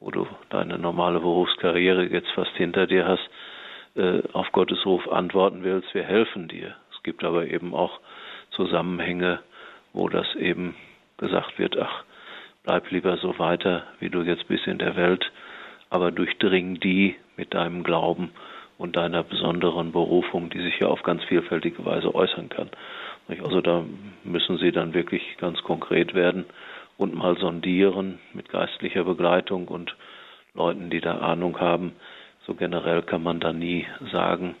wo 0.00 0.10
du 0.10 0.26
deine 0.50 0.78
normale 0.78 1.20
Berufskarriere 1.20 2.06
jetzt 2.06 2.30
fast 2.32 2.52
hinter 2.56 2.86
dir 2.86 3.06
hast, 3.06 3.28
äh, 3.94 4.22
auf 4.32 4.50
Gottes 4.52 4.84
Ruf 4.86 5.06
antworten 5.10 5.64
willst, 5.64 5.92
wir 5.94 6.04
helfen 6.04 6.48
dir. 6.48 6.74
Es 6.94 7.02
gibt 7.02 7.24
aber 7.24 7.46
eben 7.46 7.74
auch 7.74 8.00
Zusammenhänge, 8.52 9.40
wo 9.92 10.08
das 10.08 10.34
eben 10.36 10.74
gesagt 11.18 11.58
wird, 11.58 11.78
ach, 11.78 12.04
bleib 12.62 12.90
lieber 12.90 13.16
so 13.16 13.38
weiter, 13.38 13.84
wie 13.98 14.08
du 14.08 14.22
jetzt 14.22 14.48
bist 14.48 14.66
in 14.66 14.78
der 14.78 14.96
Welt, 14.96 15.30
aber 15.92 16.10
durchdring 16.10 16.80
die 16.80 17.16
mit 17.36 17.52
deinem 17.52 17.82
Glauben 17.84 18.30
und 18.78 18.96
deiner 18.96 19.22
besonderen 19.22 19.92
Berufung, 19.92 20.48
die 20.48 20.62
sich 20.62 20.78
ja 20.80 20.86
auf 20.88 21.02
ganz 21.02 21.22
vielfältige 21.24 21.84
Weise 21.84 22.14
äußern 22.14 22.48
kann. 22.48 22.70
Also 23.28 23.60
da 23.60 23.84
müssen 24.24 24.56
Sie 24.56 24.72
dann 24.72 24.94
wirklich 24.94 25.36
ganz 25.36 25.62
konkret 25.62 26.14
werden 26.14 26.46
und 26.96 27.14
mal 27.14 27.36
sondieren 27.36 28.18
mit 28.32 28.48
geistlicher 28.48 29.04
Begleitung 29.04 29.68
und 29.68 29.94
Leuten, 30.54 30.88
die 30.88 31.02
da 31.02 31.18
Ahnung 31.18 31.60
haben. 31.60 31.92
So 32.46 32.54
generell 32.54 33.02
kann 33.02 33.22
man 33.22 33.38
da 33.38 33.52
nie 33.52 33.86
sagen, 34.10 34.56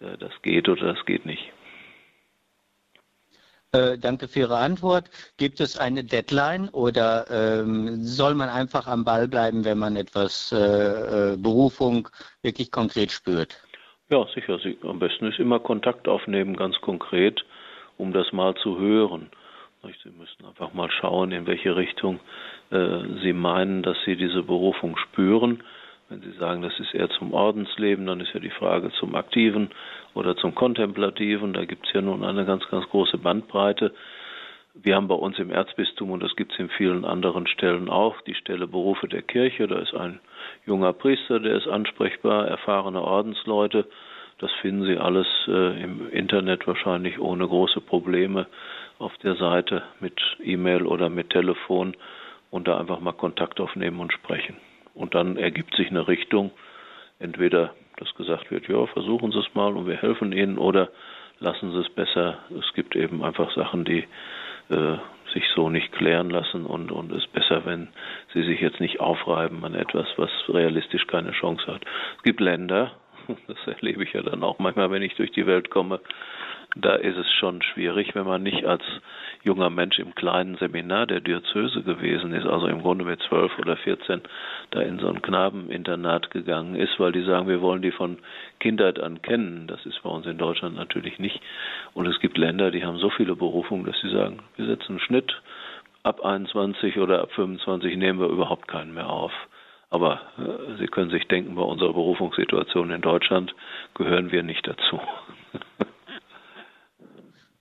äh, 0.00 0.16
das 0.16 0.32
geht 0.42 0.68
oder 0.68 0.94
das 0.94 1.04
geht 1.06 1.26
nicht. 1.26 1.52
Äh, 3.72 3.98
danke 3.98 4.28
für 4.28 4.40
Ihre 4.40 4.56
Antwort. 4.56 5.10
Gibt 5.36 5.60
es 5.60 5.76
eine 5.76 6.02
Deadline 6.02 6.70
oder 6.70 7.26
ähm, 7.30 8.02
soll 8.02 8.34
man 8.34 8.48
einfach 8.48 8.86
am 8.86 9.04
Ball 9.04 9.28
bleiben, 9.28 9.64
wenn 9.64 9.78
man 9.78 9.96
etwas 9.96 10.52
äh, 10.52 11.32
äh 11.32 11.36
Berufung 11.36 12.08
wirklich 12.42 12.70
konkret 12.70 13.12
spürt? 13.12 13.60
Ja, 14.08 14.26
sicher. 14.34 14.58
Am 14.84 14.98
besten 14.98 15.26
ist 15.26 15.38
immer 15.38 15.60
Kontakt 15.60 16.08
aufnehmen, 16.08 16.56
ganz 16.56 16.80
konkret, 16.80 17.44
um 17.98 18.14
das 18.14 18.32
mal 18.32 18.54
zu 18.54 18.78
hören. 18.78 19.30
Sie 20.02 20.10
müssen 20.10 20.46
einfach 20.46 20.72
mal 20.72 20.90
schauen, 20.90 21.30
in 21.32 21.46
welche 21.46 21.76
Richtung 21.76 22.20
äh, 22.70 23.00
Sie 23.22 23.32
meinen, 23.34 23.82
dass 23.82 23.96
Sie 24.06 24.16
diese 24.16 24.42
Berufung 24.42 24.96
spüren. 24.96 25.62
Wenn 26.10 26.22
Sie 26.22 26.32
sagen, 26.38 26.62
das 26.62 26.78
ist 26.80 26.94
eher 26.94 27.10
zum 27.10 27.34
Ordensleben, 27.34 28.06
dann 28.06 28.20
ist 28.20 28.32
ja 28.32 28.40
die 28.40 28.48
Frage 28.48 28.90
zum 28.92 29.14
Aktiven 29.14 29.68
oder 30.14 30.36
zum 30.36 30.54
Kontemplativen. 30.54 31.52
Da 31.52 31.66
gibt 31.66 31.86
es 31.86 31.92
ja 31.92 32.00
nun 32.00 32.24
eine 32.24 32.46
ganz, 32.46 32.66
ganz 32.70 32.88
große 32.88 33.18
Bandbreite. 33.18 33.92
Wir 34.72 34.96
haben 34.96 35.08
bei 35.08 35.14
uns 35.14 35.38
im 35.38 35.50
Erzbistum, 35.50 36.10
und 36.10 36.22
das 36.22 36.34
gibt 36.34 36.52
es 36.52 36.58
in 36.58 36.70
vielen 36.70 37.04
anderen 37.04 37.46
Stellen 37.46 37.90
auch, 37.90 38.18
die 38.22 38.34
Stelle 38.34 38.66
Berufe 38.66 39.06
der 39.06 39.20
Kirche. 39.20 39.66
Da 39.66 39.80
ist 39.80 39.92
ein 39.92 40.20
junger 40.64 40.94
Priester, 40.94 41.40
der 41.40 41.56
ist 41.56 41.68
ansprechbar, 41.68 42.46
erfahrene 42.48 43.02
Ordensleute. 43.02 43.86
Das 44.38 44.50
finden 44.62 44.86
Sie 44.86 44.96
alles 44.96 45.26
äh, 45.46 45.82
im 45.82 46.08
Internet 46.10 46.66
wahrscheinlich 46.66 47.18
ohne 47.18 47.46
große 47.46 47.82
Probleme 47.82 48.46
auf 48.98 49.12
der 49.18 49.34
Seite 49.34 49.82
mit 50.00 50.18
E-Mail 50.42 50.86
oder 50.86 51.10
mit 51.10 51.30
Telefon 51.30 51.94
und 52.50 52.66
da 52.66 52.78
einfach 52.78 53.00
mal 53.00 53.12
Kontakt 53.12 53.60
aufnehmen 53.60 54.00
und 54.00 54.12
sprechen. 54.12 54.56
Und 54.98 55.14
dann 55.14 55.36
ergibt 55.36 55.76
sich 55.76 55.90
eine 55.90 56.08
Richtung, 56.08 56.50
entweder 57.20 57.74
dass 57.96 58.14
gesagt 58.14 58.50
wird, 58.50 58.68
ja, 58.68 58.86
versuchen 58.86 59.32
Sie 59.32 59.38
es 59.38 59.54
mal 59.54 59.76
und 59.76 59.86
wir 59.86 59.96
helfen 59.96 60.32
Ihnen 60.32 60.58
oder 60.58 60.88
lassen 61.40 61.72
Sie 61.72 61.80
es 61.80 61.88
besser. 61.88 62.38
Es 62.58 62.72
gibt 62.74 62.94
eben 62.94 63.24
einfach 63.24 63.52
Sachen, 63.54 63.84
die 63.84 64.06
äh, 64.70 64.96
sich 65.32 65.44
so 65.54 65.68
nicht 65.68 65.92
klären 65.92 66.30
lassen 66.30 66.64
und, 66.64 66.92
und 66.92 67.12
es 67.12 67.24
ist 67.24 67.32
besser, 67.32 67.64
wenn 67.64 67.88
Sie 68.34 68.42
sich 68.42 68.60
jetzt 68.60 68.80
nicht 68.80 69.00
aufreiben 69.00 69.64
an 69.64 69.74
etwas, 69.74 70.06
was 70.16 70.30
realistisch 70.48 71.06
keine 71.06 71.32
Chance 71.32 71.66
hat. 71.66 71.82
Es 72.18 72.22
gibt 72.22 72.40
Länder, 72.40 72.92
das 73.48 73.58
erlebe 73.66 74.04
ich 74.04 74.12
ja 74.12 74.22
dann 74.22 74.42
auch 74.42 74.58
manchmal, 74.58 74.90
wenn 74.90 75.02
ich 75.02 75.14
durch 75.14 75.32
die 75.32 75.46
Welt 75.46 75.70
komme, 75.70 76.00
da 76.76 76.94
ist 76.94 77.16
es 77.16 77.30
schon 77.32 77.62
schwierig, 77.62 78.14
wenn 78.14 78.26
man 78.26 78.42
nicht 78.42 78.64
als 78.66 78.82
junger 79.42 79.70
Mensch 79.70 79.98
im 79.98 80.14
kleinen 80.14 80.56
Seminar 80.56 81.06
der 81.06 81.20
Diözese 81.20 81.82
gewesen 81.82 82.32
ist, 82.32 82.46
also 82.46 82.66
im 82.66 82.82
Grunde 82.82 83.04
mit 83.04 83.22
zwölf 83.22 83.58
oder 83.58 83.76
vierzehn 83.76 84.20
da 84.70 84.80
in 84.82 84.98
so 84.98 85.08
ein 85.08 85.22
Knabeninternat 85.22 86.30
gegangen 86.30 86.74
ist, 86.74 87.00
weil 87.00 87.12
die 87.12 87.22
sagen, 87.22 87.48
wir 87.48 87.62
wollen 87.62 87.82
die 87.82 87.90
von 87.90 88.18
Kindheit 88.60 89.00
an 89.00 89.22
kennen. 89.22 89.66
Das 89.66 89.84
ist 89.86 90.02
bei 90.02 90.10
uns 90.10 90.26
in 90.26 90.36
Deutschland 90.36 90.76
natürlich 90.76 91.18
nicht. 91.18 91.40
Und 91.94 92.06
es 92.06 92.20
gibt 92.20 92.36
Länder, 92.36 92.70
die 92.70 92.84
haben 92.84 92.98
so 92.98 93.10
viele 93.10 93.34
Berufungen, 93.34 93.86
dass 93.86 93.98
sie 94.00 94.10
sagen, 94.10 94.40
wir 94.56 94.66
setzen 94.66 94.92
einen 94.92 95.00
Schnitt, 95.00 95.40
ab 96.02 96.24
21 96.24 96.98
oder 96.98 97.22
ab 97.22 97.32
25 97.32 97.96
nehmen 97.96 98.20
wir 98.20 98.28
überhaupt 98.28 98.68
keinen 98.68 98.94
mehr 98.94 99.08
auf. 99.08 99.32
Aber 99.90 100.20
äh, 100.38 100.76
Sie 100.78 100.86
können 100.86 101.10
sich 101.10 101.26
denken, 101.28 101.54
bei 101.54 101.62
unserer 101.62 101.94
Berufungssituation 101.94 102.90
in 102.90 103.00
Deutschland 103.00 103.54
gehören 103.94 104.32
wir 104.32 104.42
nicht 104.42 104.66
dazu. 104.66 105.00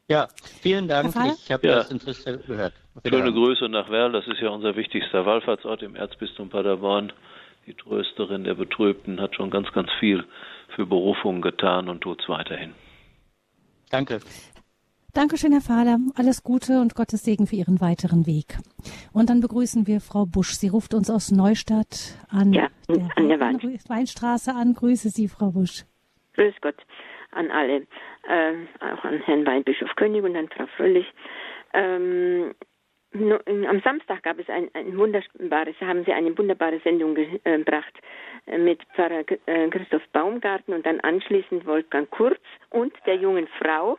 Ja, 0.09 0.27
vielen 0.61 0.87
Dank. 0.87 1.13
Ich 1.37 1.51
habe 1.51 1.67
ja. 1.67 1.75
das 1.75 1.91
Interesse 1.91 2.37
gehört. 2.39 2.73
Schöne 3.05 3.33
Grüße 3.33 3.67
nach 3.67 3.89
Werl. 3.89 4.13
Das 4.13 4.25
ist 4.27 4.39
ja 4.39 4.49
unser 4.49 4.75
wichtigster 4.75 5.25
Wallfahrtsort 5.25 5.83
im 5.83 5.95
Erzbistum 5.95 6.49
Paderborn. 6.49 7.11
Die 7.65 7.73
Trösterin 7.73 8.45
der 8.45 8.53
Betrübten 8.53 9.19
hat 9.19 9.35
schon 9.35 9.49
ganz, 9.49 9.71
ganz 9.73 9.89
viel 9.99 10.23
für 10.75 10.85
Berufungen 10.85 11.41
getan 11.41 11.89
und 11.89 12.01
tut 12.01 12.21
es 12.21 12.29
weiterhin. 12.29 12.73
Danke. 13.89 14.19
Dankeschön, 15.13 15.51
Herr 15.51 15.61
Fahler. 15.61 15.97
Alles 16.15 16.43
Gute 16.43 16.79
und 16.79 16.95
Gottes 16.95 17.23
Segen 17.23 17.47
für 17.47 17.55
Ihren 17.55 17.81
weiteren 17.81 18.25
Weg. 18.25 18.57
Und 19.11 19.29
dann 19.29 19.41
begrüßen 19.41 19.87
wir 19.87 19.99
Frau 19.99 20.25
Busch. 20.25 20.51
Sie 20.51 20.69
ruft 20.69 20.93
uns 20.93 21.09
aus 21.09 21.31
Neustadt 21.31 22.17
an, 22.29 22.53
ja, 22.53 22.67
der, 22.87 23.09
an 23.15 23.27
der 23.27 23.39
Wein. 23.39 23.59
Weinstraße 23.87 24.53
an. 24.53 24.73
Grüße 24.73 25.09
Sie, 25.09 25.27
Frau 25.27 25.51
Busch. 25.51 25.83
Grüß 26.33 26.53
Gott 26.61 26.75
an 27.31 27.51
alle, 27.51 27.87
äh, 28.27 28.53
auch 28.79 29.03
an 29.03 29.19
Herrn 29.21 29.45
Weinbischof 29.45 29.95
König 29.95 30.23
und 30.23 30.35
an 30.35 30.49
Frau 30.49 30.67
Fröhlich. 30.77 31.11
Ähm, 31.73 32.53
am 33.13 33.81
Samstag 33.81 34.23
gab 34.23 34.37
es 34.39 34.49
ein, 34.49 34.69
ein 34.73 34.97
wunderbares, 34.97 35.75
haben 35.81 36.03
sie 36.03 36.13
eine 36.13 36.37
wunderbare 36.37 36.79
Sendung 36.83 37.15
gebracht 37.15 37.93
äh, 38.45 38.57
mit 38.57 38.83
Pfarrer 38.95 39.23
äh, 39.45 39.69
Christoph 39.69 40.05
Baumgarten 40.11 40.73
und 40.73 40.85
dann 40.85 40.99
anschließend 40.99 41.65
Wolfgang 41.65 42.09
Kurz 42.11 42.41
und 42.69 42.93
der 43.05 43.15
jungen 43.15 43.47
Frau, 43.59 43.97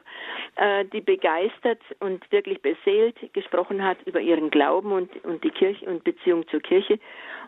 äh, 0.57 0.85
die 0.87 1.01
begeistert 1.01 1.81
und 2.01 2.31
wirklich 2.31 2.61
beseelt 2.61 3.16
gesprochen 3.33 3.83
hat 3.83 3.99
über 4.05 4.20
ihren 4.20 4.51
Glauben 4.51 4.93
und, 4.93 5.24
und 5.24 5.43
die 5.43 5.51
Kirche 5.51 5.87
und 5.87 6.05
Beziehung 6.05 6.47
zur 6.49 6.61
Kirche 6.61 6.99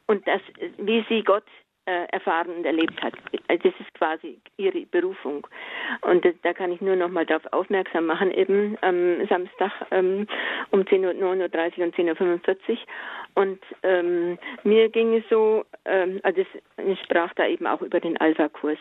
und 0.07 0.27
das, 0.27 0.41
wie 0.79 1.05
sie 1.09 1.23
Gott 1.23 1.45
äh, 1.91 2.05
erfahren 2.13 2.51
und 2.57 2.65
erlebt 2.65 3.03
hat. 3.03 3.15
Also 3.49 3.69
das 3.69 3.81
ist 3.81 3.93
quasi 3.95 4.39
ihre 4.57 4.87
Berufung. 4.87 5.47
Und 6.03 6.25
das, 6.25 6.35
da 6.43 6.53
kann 6.53 6.71
ich 6.71 6.81
nur 6.81 6.95
noch 6.95 7.09
mal 7.09 7.27
darauf 7.27 7.53
aufmerksam 7.53 8.07
machen, 8.07 8.31
eben 8.31 8.79
am 8.83 9.27
Samstag 9.27 9.73
ähm, 9.91 10.29
um 10.71 10.83
10.39 10.83 11.79
Uhr 11.79 11.85
und 11.85 11.97
10.45 11.97 12.71
Uhr. 12.71 12.79
Und 13.35 13.61
ähm, 13.83 14.39
mir 14.63 14.89
ging 14.89 15.17
es 15.17 15.25
so, 15.31 15.65
ähm, 15.85 16.21
also 16.23 16.41
ich 16.41 17.01
sprach 17.01 17.33
da 17.35 17.47
eben 17.47 17.67
auch 17.67 17.81
über 17.81 18.01
den 18.01 18.17
Alpha-Kurs. 18.19 18.79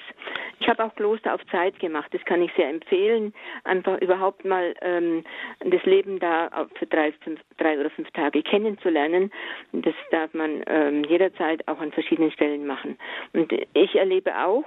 Ich 0.60 0.68
habe 0.68 0.84
auch 0.84 0.94
Kloster 0.96 1.34
auf 1.34 1.46
Zeit 1.48 1.80
gemacht, 1.80 2.14
das 2.14 2.24
kann 2.26 2.42
ich 2.42 2.52
sehr 2.54 2.70
empfehlen, 2.70 3.34
einfach 3.64 4.00
überhaupt 4.02 4.46
mal 4.46 4.74
ähm, 4.82 5.24
das 5.60 5.84
Leben 5.84 6.20
da 6.20 6.68
für 6.76 6.86
drei, 6.86 7.12
fünf, 7.24 7.40
drei 7.58 7.80
oder 7.80 7.90
fünf 7.90 8.10
Tage 8.12 8.44
kennenzulernen. 8.44 9.32
Das 9.72 9.96
darf 10.12 10.34
man 10.34 10.64
ähm, 10.68 11.04
jederzeit 11.06 11.68
auch 11.68 11.80
an 11.80 11.92
verschiedenen 11.92 12.32
Stellen 12.32 12.66
machen. 12.66 12.98
Und 13.34 13.52
ich 13.74 13.96
erlebe 13.96 14.36
auch 14.38 14.66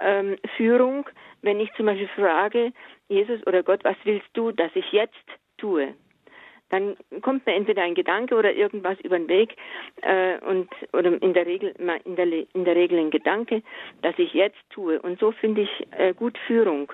ähm, 0.00 0.36
Führung, 0.56 1.08
wenn 1.42 1.60
ich 1.60 1.72
zum 1.74 1.86
Beispiel 1.86 2.08
frage, 2.08 2.72
Jesus 3.08 3.46
oder 3.46 3.62
Gott, 3.62 3.84
was 3.84 3.96
willst 4.04 4.28
du, 4.34 4.52
dass 4.52 4.70
ich 4.74 4.90
jetzt 4.92 5.26
tue? 5.58 5.94
dann 6.72 6.96
kommt 7.20 7.46
mir 7.46 7.54
entweder 7.54 7.82
ein 7.82 7.94
Gedanke 7.94 8.34
oder 8.34 8.52
irgendwas 8.52 8.98
über 9.00 9.18
den 9.18 9.28
Weg 9.28 9.56
äh, 10.00 10.38
und 10.38 10.68
oder 10.94 11.22
in 11.22 11.34
der 11.34 11.46
Regel 11.46 11.74
in 12.04 12.16
der, 12.16 12.26
in 12.26 12.64
der 12.64 12.74
Regel 12.74 12.98
ein 12.98 13.10
Gedanke, 13.10 13.62
dass 14.00 14.18
ich 14.18 14.32
jetzt 14.32 14.58
tue. 14.70 15.00
Und 15.00 15.20
so 15.20 15.32
finde 15.32 15.62
ich 15.62 15.86
äh, 15.90 16.14
gut 16.14 16.36
Führung, 16.46 16.90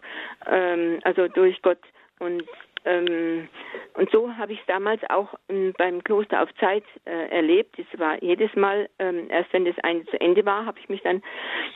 ähm, 0.51 0.99
also 1.05 1.29
durch 1.29 1.63
Gott 1.63 1.79
und 2.19 2.43
ähm, 2.89 3.49
und 3.95 4.11
so 4.11 4.35
habe 4.37 4.53
ich 4.53 4.61
es 4.61 4.67
damals 4.67 5.03
auch 5.11 5.35
ähm, 5.49 5.75
beim 5.77 6.03
Kloster 6.05 6.43
auf 6.43 6.55
Zeit 6.57 6.85
äh, 7.05 7.29
erlebt. 7.31 7.79
Es 7.79 7.99
war 7.99 8.23
jedes 8.23 8.55
Mal, 8.55 8.89
ähm, 8.99 9.29
erst 9.31 9.53
wenn 9.53 9.65
das 9.65 9.79
eine 9.83 10.05
zu 10.07 10.21
Ende 10.21 10.45
war, 10.47 10.67
habe 10.67 10.79
ich 10.79 10.89
mich 10.89 11.03
dann 11.03 11.23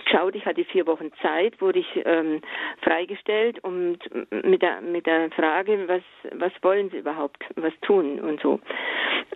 geschaut. 0.05 0.35
Ich 0.35 0.47
hatte 0.47 0.65
vier 0.65 0.87
Wochen 0.87 1.11
Zeit, 1.21 1.61
wurde 1.61 1.81
ich 1.81 2.03
ähm, 2.05 2.41
freigestellt 2.83 3.59
und 3.63 3.99
mit 4.31 4.63
der 4.63 4.81
mit 4.81 5.07
der 5.07 5.31
Frage, 5.33 5.89
was 5.89 6.03
was 6.33 6.53
wollen 6.63 6.91
Sie 6.91 6.99
überhaupt, 6.99 7.45
was 7.57 7.73
tun 7.83 8.21
und 8.21 8.41
so. 8.41 8.61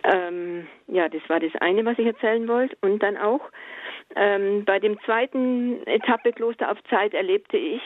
Ähm, 0.03 0.67
ja, 0.87 1.09
das 1.09 1.21
war 1.27 1.39
das 1.39 1.55
eine, 1.59 1.85
was 1.85 1.99
ich 1.99 2.05
erzählen 2.05 2.47
wollte. 2.47 2.77
Und 2.81 3.03
dann 3.03 3.17
auch 3.17 3.41
ähm, 4.15 4.63
bei 4.65 4.79
dem 4.79 4.99
zweiten 5.01 5.85
Etappe 5.85 6.31
Kloster 6.31 6.71
auf 6.71 6.81
Zeit 6.89 7.13
erlebte 7.13 7.57
ich, 7.57 7.81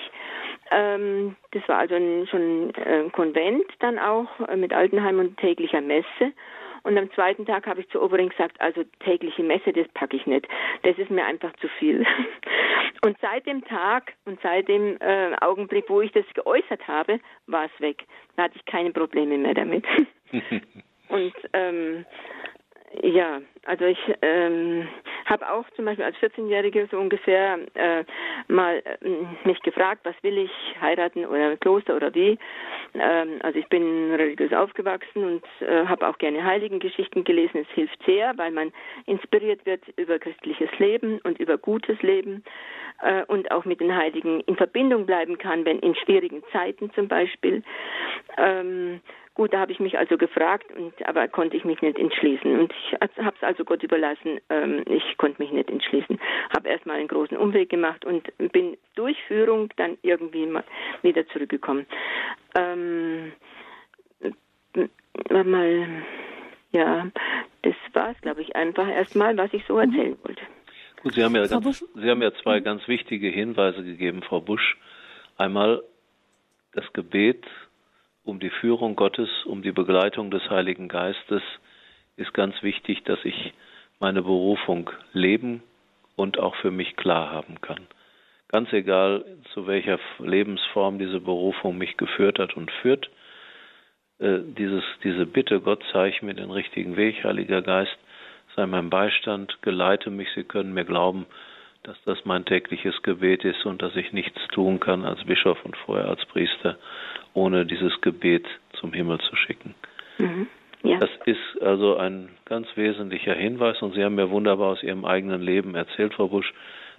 ähm, 0.72 1.36
das 1.51 1.67
war 1.67 1.78
also 1.80 1.95
ein, 1.95 2.28
schon 2.28 2.69
ein 2.69 2.76
äh, 2.76 3.09
Konvent 3.11 3.65
dann 3.80 3.99
auch 3.99 4.28
äh, 4.47 4.55
mit 4.55 4.74
Altenheim 4.74 5.19
und 5.19 5.38
täglicher 5.38 5.82
Messe. 5.82 6.34
Und 6.84 6.97
am 6.97 7.11
zweiten 7.11 7.45
Tag 7.45 7.67
habe 7.67 7.82
ich 7.82 7.89
zu 7.89 8.01
Obering 8.01 8.30
gesagt, 8.30 8.59
also 8.59 8.84
tägliche 9.01 9.43
Messe, 9.43 9.72
das 9.72 9.88
packe 9.89 10.17
ich 10.17 10.26
nicht. 10.26 10.47
Das 10.82 10.97
ist 10.97 11.11
mir 11.11 11.26
einfach 11.26 11.53
zu 11.57 11.67
viel. 11.80 12.05
Und 13.03 13.17
seit 13.19 13.47
dem 13.47 13.65
Tag 13.65 14.13
und 14.26 14.39
seit 14.43 14.67
dem 14.67 14.95
äh, 14.99 15.36
Augenblick, 15.41 15.86
wo 15.89 16.01
ich 16.01 16.11
das 16.11 16.26
geäußert 16.36 16.88
habe, 16.88 17.19
war 17.47 17.65
es 17.65 17.82
weg. 17.82 18.05
Da 18.36 18.43
hatte 18.43 18.57
ich 18.57 18.65
keine 18.65 18.91
Probleme 18.91 19.39
mehr 19.39 19.55
damit. 19.55 19.84
und 21.09 21.34
ähm, 21.53 22.05
ja, 23.04 23.42
also 23.66 23.86
ich 23.86 24.00
ähm, 24.22 24.88
habe 25.26 25.50
auch 25.52 25.70
zum 25.76 25.86
Beispiel 25.86 26.06
als 26.06 26.18
14-Jährige 26.18 26.88
so 26.92 26.98
ungefähr 26.98 27.60
äh, 27.76 28.04
mal 28.48 28.82
äh, 28.84 29.48
mich 29.48 29.62
gefragt, 29.62 30.02
was 30.04 30.16
will 30.24 30.38
ich 30.38 30.52
heiraten 30.82 31.26
oder 31.26 31.56
Kloster 31.58 31.96
oder 31.96 32.14
wie. 32.14 32.38
Ähm, 32.94 33.39
also 33.42 33.58
ich 33.60 33.68
bin 33.68 34.14
religiös 34.14 34.52
aufgewachsen 34.52 35.24
und 35.24 35.68
äh, 35.68 35.86
habe 35.86 36.08
auch 36.08 36.18
gerne 36.18 36.44
Heiligengeschichten 36.44 37.24
gelesen. 37.24 37.62
Es 37.62 37.76
hilft 37.76 38.04
sehr, 38.06 38.38
weil 38.38 38.52
man 38.52 38.74
inspiriert 39.06 39.66
wird 39.66 39.84
über 39.96 40.20
christliches 40.20 40.70
Leben 40.80 41.20
und 41.24 41.39
über 41.39 41.58
gutes 41.58 42.02
Leben 42.02 42.44
äh, 43.02 43.24
und 43.26 43.52
auch 43.52 43.66
mit 43.66 43.80
den 43.80 43.96
Heiligen 43.96 44.42
in 44.42 44.56
Verbindung 44.58 45.06
bleiben 45.06 45.38
kann, 45.38 45.66
wenn 45.66 45.80
in 45.80 45.96
schwierigen 45.96 46.44
Zeiten 46.52 46.92
zum 46.94 47.08
Beispiel. 47.08 47.64
Ähm, 48.38 49.02
Gut, 49.42 49.54
da 49.54 49.60
habe 49.62 49.72
ich 49.72 49.80
mich 49.80 49.98
also 49.98 50.20
gefragt, 50.20 50.72
und, 50.78 50.94
aber 51.08 51.28
konnte 51.28 51.58
ich 51.58 51.66
mich 51.66 51.82
nicht 51.82 51.98
entschließen. 51.98 52.60
Und 52.60 52.72
ich 52.72 52.94
habe 53.02 53.34
es 53.36 53.42
also 53.42 53.66
Gott 53.66 53.82
überlassen. 53.82 54.39
Ähm, 54.52 54.84
ich 54.86 55.18
konnte 55.18 55.42
mich 55.42 55.52
nicht 55.52 55.68
entschließen. 55.68 56.20
Habe 56.56 56.70
erstmal 56.70 56.98
einen 56.98 57.08
großen 57.08 57.36
Umweg 57.36 57.72
gemacht 57.72 58.06
und 58.06 58.32
bin 58.52 58.78
durch 58.94 59.18
Führung 59.28 59.70
dann 59.78 59.98
irgendwie 60.04 60.46
mal 60.46 60.64
wieder 61.02 61.28
zurückgekommen. 61.30 61.88
Ähm, 62.56 63.32
mal, 65.28 65.88
ja, 66.72 67.08
das 67.64 67.76
war 67.94 68.12
es, 68.12 68.22
glaube 68.22 68.44
ich, 68.44 68.56
einfach 68.56 68.88
erstmal, 68.88 69.36
was 69.38 69.52
ich 69.54 69.66
so 69.66 69.74
mhm. 69.74 69.92
erzählen 69.92 70.18
wollte. 70.24 70.44
Gut, 71.02 71.16
Sie 71.16 71.24
haben 71.24 71.36
ja, 71.36 71.48
ganz, 71.48 71.84
Sie 71.96 72.10
haben 72.12 72.22
ja 72.22 72.32
zwei 72.44 72.60
ganz 72.60 72.88
wichtige 72.88 73.30
Hinweise 73.30 73.84
gegeben, 73.84 74.22
Frau 74.22 74.39
Busch. 74.39 74.78
Einmal 75.36 75.82
das 76.74 76.94
Gebet 76.94 77.44
um 78.32 78.39
die 78.39 78.49
Führung 78.49 78.95
Gottes, 78.95 79.29
um 79.43 79.61
die 79.61 79.73
Begleitung 79.73 80.32
des 80.32 80.49
Heiligen 80.49 80.88
Geistes 80.88 81.43
ist 82.15 82.34
ganz 82.34 82.55
wichtig, 82.63 83.03
dass 83.03 83.19
ich 83.25 83.53
meine 83.99 84.21
Berufung 84.21 84.89
leben 85.11 85.61
und 86.15 86.39
auch 86.39 86.55
für 86.55 86.71
mich 86.71 86.95
klar 86.95 87.29
haben 87.29 87.59
kann. 87.59 87.88
Ganz 88.47 88.71
egal, 88.71 89.25
zu 89.53 89.67
welcher 89.67 89.99
Lebensform 90.19 90.97
diese 90.97 91.19
Berufung 91.19 91.77
mich 91.77 91.97
geführt 91.97 92.39
hat 92.39 92.55
und 92.55 92.71
führt, 92.82 93.09
äh, 94.19 94.39
dieses, 94.57 94.84
diese 95.03 95.25
Bitte, 95.25 95.59
Gott 95.59 95.84
zeige 95.91 96.25
mir 96.25 96.34
den 96.34 96.51
richtigen 96.51 96.95
Weg, 96.95 97.25
Heiliger 97.25 97.61
Geist, 97.61 97.97
sei 98.55 98.65
mein 98.65 98.89
Beistand, 98.89 99.61
geleite 99.61 100.09
mich, 100.09 100.29
Sie 100.36 100.45
können 100.45 100.73
mir 100.73 100.86
glauben, 100.86 101.25
dass 101.84 101.97
das 102.05 102.23
mein 102.23 102.45
tägliches 102.45 103.01
Gebet 103.01 103.43
ist 103.43 103.65
und 103.65 103.82
dass 103.82 103.95
ich 103.97 104.13
nichts 104.13 104.39
tun 104.53 104.79
kann 104.79 105.03
als 105.03 105.21
Bischof 105.25 105.57
und 105.65 105.75
vorher 105.75 106.07
als 106.07 106.23
Priester, 106.27 106.77
ohne 107.34 107.65
dieses 107.65 107.99
Gebet 108.01 108.45
zum 108.73 108.93
Himmel 108.93 109.19
zu 109.19 109.36
schicken. 109.36 109.75
Mhm. 110.17 110.47
Ja. 110.84 110.97
Das 110.97 111.09
ist 111.25 111.61
also 111.61 111.97
ein 111.97 112.29
ganz 112.45 112.67
wesentlicher 112.75 113.36
Hinweis 113.36 113.82
und 113.82 113.93
Sie 113.93 114.03
haben 114.03 114.15
mir 114.15 114.32
wunderbar 114.32 114.69
aus 114.69 114.84
Ihrem 114.84 115.05
eigenen 115.05 115.41
Leben 115.41 115.75
erzählt, 115.75 116.13
Frau 116.13 116.27
Busch, 116.27 116.51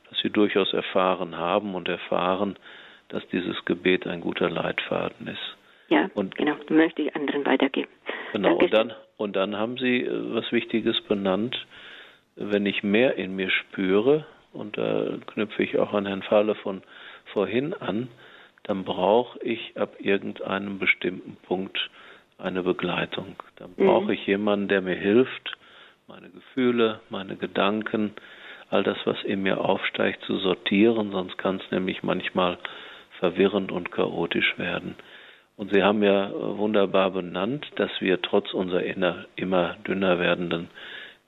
dass 0.09 0.19
Sie 0.21 0.31
durchaus 0.31 0.73
erfahren 0.73 1.37
haben 1.37 1.75
und 1.75 1.89
erfahren, 1.89 2.57
dass 3.09 3.27
dieses 3.29 3.65
Gebet 3.65 4.07
ein 4.07 4.21
guter 4.21 4.49
Leitfaden 4.49 5.27
ist. 5.27 5.57
Ja, 5.89 6.09
und 6.15 6.37
genau, 6.37 6.55
das 6.55 6.71
möchte 6.71 7.03
ich 7.03 7.15
anderen 7.15 7.45
weitergeben. 7.45 7.91
Genau, 8.33 8.55
und 8.55 8.73
dann, 8.73 8.93
und 9.19 9.37
dann 9.37 9.57
haben 9.57 9.77
Sie 9.77 10.03
äh, 10.03 10.35
was 10.35 10.51
Wichtiges 10.53 11.01
benannt. 11.03 11.67
Wenn 12.37 12.65
ich 12.65 12.83
mehr 12.83 13.17
in 13.17 13.37
mir 13.37 13.51
spüre, 13.51 14.25
und 14.55 14.79
da 14.79 15.19
knüpfe 15.27 15.63
ich 15.63 15.79
auch 15.79 15.93
an 15.93 16.07
Herrn 16.07 16.23
Fahle 16.23 16.55
von 16.55 16.83
vorhin 17.33 17.75
an, 17.75 18.09
dann 18.65 18.85
brauche 18.85 19.39
ich 19.41 19.77
ab 19.77 19.97
irgendeinem 19.99 20.79
bestimmten 20.79 21.37
Punkt 21.43 21.91
eine 22.39 22.63
Begleitung. 22.63 23.37
Dann 23.57 23.71
mhm. 23.77 23.87
brauche 23.87 24.15
ich 24.15 24.27
jemanden, 24.27 24.69
der 24.69 24.81
mir 24.81 24.97
hilft, 24.97 25.57
meine 26.09 26.29
Gefühle, 26.31 27.01
meine 27.11 27.37
Gedanken, 27.37 28.13
all 28.71 28.83
das, 28.83 28.99
was 29.05 29.23
in 29.25 29.43
mir 29.43 29.61
aufsteigt, 29.61 30.25
zu 30.25 30.39
sortieren, 30.39 31.13
sonst 31.13 31.39
kann 31.39 31.61
es 31.65 31.71
nämlich 31.71 32.03
manchmal 32.03 32.59
verwirrend 33.19 33.71
und 33.71 33.93
chaotisch 33.93 34.59
werden. 34.59 34.97
Und 35.57 35.73
Sie 35.73 35.83
haben 35.83 36.03
ja 36.03 36.31
wunderbar 36.33 37.11
benannt, 37.11 37.67
dass 37.77 37.91
wir 38.01 38.21
trotz 38.23 38.53
unserer 38.55 38.83
immer 39.37 39.77
dünner 39.87 40.19
werdenden 40.19 40.71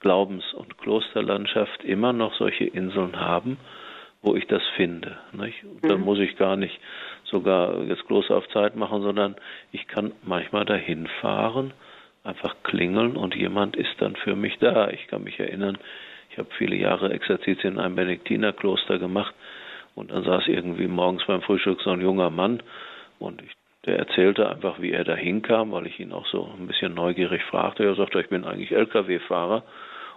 Glaubens- 0.01 0.53
und 0.55 0.79
Klosterlandschaft 0.79 1.85
immer 1.85 2.13
noch 2.13 2.35
solche 2.35 2.65
Inseln 2.65 3.21
haben, 3.21 3.59
wo 4.23 4.35
ich 4.35 4.47
das 4.47 4.63
finde. 4.77 5.19
Nicht? 5.33 5.63
Mhm. 5.63 5.89
Dann 5.89 6.01
muss 6.01 6.19
ich 6.19 6.37
gar 6.37 6.57
nicht 6.57 6.81
sogar 7.25 7.83
jetzt 7.85 8.07
Kloster 8.07 8.37
auf 8.37 8.49
Zeit 8.49 8.77
machen, 8.77 9.03
sondern 9.03 9.37
ich 9.73 9.87
kann 9.89 10.13
manchmal 10.23 10.65
dahin 10.65 11.07
fahren, 11.21 11.73
einfach 12.23 12.55
klingeln 12.63 13.17
und 13.17 13.35
jemand 13.35 13.77
ist 13.77 13.95
dann 13.99 14.17
für 14.17 14.37
mich 14.37 14.59
da. 14.59 14.91
Ich 14.91 15.07
kann 15.09 15.25
mich 15.25 15.39
erinnern, 15.39 15.79
ich 16.31 16.39
habe 16.39 16.49
viele 16.57 16.77
Jahre 16.77 17.13
Exerzitien 17.13 17.75
in 17.75 17.81
einem 17.81 17.97
Benediktinerkloster 17.97 18.99
gemacht 18.99 19.35
und 19.95 20.11
dann 20.11 20.25
saß 20.25 20.49
irgendwie 20.49 20.89
morgens 20.89 21.25
beim 21.27 21.43
Frühstück 21.43 21.81
so 21.83 21.91
ein 21.91 22.01
junger 22.01 22.31
Mann 22.31 22.63
und 23.19 23.43
ich 23.43 23.53
der 23.87 23.99
erzählte 23.99 24.49
einfach, 24.49 24.81
wie 24.81 24.93
er 24.93 25.05
da 25.05 25.15
hinkam, 25.15 25.73
weil 25.73 25.87
ich 25.87 26.01
ihn 26.01 26.13
auch 26.13 26.27
so 26.27 26.49
ein 26.59 26.67
bisschen 26.67 26.95
neugierig 26.95 27.43
fragte. 27.45 27.85
Er 27.85 27.95
sagte, 27.95 28.21
ich 28.21 28.29
bin 28.29 28.45
eigentlich 28.45 28.73
Lkw-Fahrer. 28.73 29.63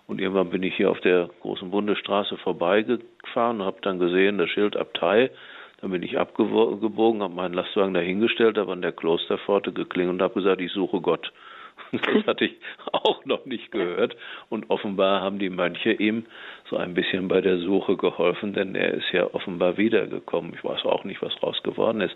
Und 0.08 0.22
irgendwann 0.22 0.50
bin 0.50 0.64
ich 0.64 0.76
hier 0.76 0.90
auf 0.90 1.02
der 1.02 1.30
großen 1.42 1.70
Bundesstraße 1.70 2.38
vorbeigefahren 2.38 3.60
und 3.60 3.66
habe 3.66 3.82
dann 3.82 4.00
gesehen, 4.00 4.38
das 4.38 4.50
Schild 4.50 4.78
Abtei. 4.78 5.32
Dann 5.80 5.92
bin 5.92 6.02
ich 6.04 6.18
abgebogen, 6.18 7.22
habe 7.22 7.36
meinen 7.36 7.54
Lastwagen 7.54 7.94
dahingestellt, 7.94 8.58
habe 8.58 8.74
an 8.74 8.82
der 8.82 8.92
Klosterpforte 8.92 9.72
geklingelt 9.72 10.16
und 10.16 10.22
habe 10.22 10.34
gesagt, 10.36 10.62
ich 10.62 10.72
suche 10.72 11.02
Gott. 11.02 11.32
Das 11.92 12.26
hatte 12.26 12.46
ich 12.46 12.56
auch 12.92 13.24
noch 13.26 13.46
nicht 13.46 13.72
gehört. 13.72 14.18
Und 14.50 14.70
offenbar 14.70 15.22
haben 15.22 15.40
die 15.40 15.52
Mönche 15.52 15.92
ihm 15.94 16.26
so 16.70 16.76
ein 16.76 16.96
bisschen 16.96 17.28
bei 17.28 17.40
der 17.40 17.60
Suche 17.60 17.96
geholfen, 17.96 18.54
denn 18.54 18.76
er 18.76 18.96
ist 18.96 19.12
ja 19.14 19.34
offenbar 19.34 19.78
wiedergekommen. 19.78 20.54
Ich 20.56 20.64
weiß 20.64 20.86
auch 20.86 21.04
nicht, 21.04 21.22
was 21.22 21.42
raus 21.42 21.62
geworden 21.64 22.02
ist. 22.02 22.16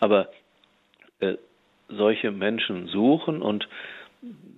Aber 0.00 0.28
äh, 1.20 1.36
solche 1.88 2.32
Menschen 2.32 2.88
suchen 2.88 3.42
und 3.42 3.68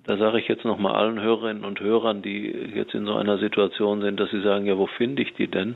da 0.05 0.17
sage 0.17 0.39
ich 0.39 0.47
jetzt 0.47 0.65
nochmal 0.65 0.95
allen 0.95 1.21
Hörerinnen 1.21 1.63
und 1.63 1.79
Hörern, 1.79 2.21
die 2.21 2.47
jetzt 2.73 2.95
in 2.95 3.05
so 3.05 3.13
einer 3.15 3.37
Situation 3.37 4.01
sind, 4.01 4.19
dass 4.19 4.31
sie 4.31 4.41
sagen, 4.41 4.65
ja, 4.65 4.77
wo 4.77 4.87
finde 4.87 5.21
ich 5.21 5.33
die 5.35 5.47
denn? 5.47 5.75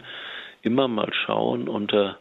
Immer 0.63 0.87
mal 0.87 1.13
schauen 1.13 1.67
unter 1.67 2.17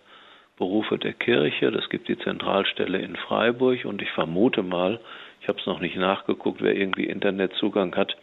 Berufe 0.63 0.97
der 0.97 1.13
Kirche. 1.13 1.73
Das 1.73 1.89
gibt 1.89 2.07
die 2.07 2.17
Zentralstelle 2.17 2.99
in 2.99 3.17
Freiburg 3.17 3.85
und 3.85 4.01
ich 4.01 4.13
vermute 4.13 4.63
mal, 4.63 5.01
ich 5.41 5.49
habe 5.49 5.59
es 5.59 5.67
noch 5.67 5.81
nicht 5.81 5.97
nachgeguckt, 5.97 6.63
wer 6.63 6.77
irgendwie 6.77 7.07
Internetzugang 7.07 7.97
hat, 7.97 8.17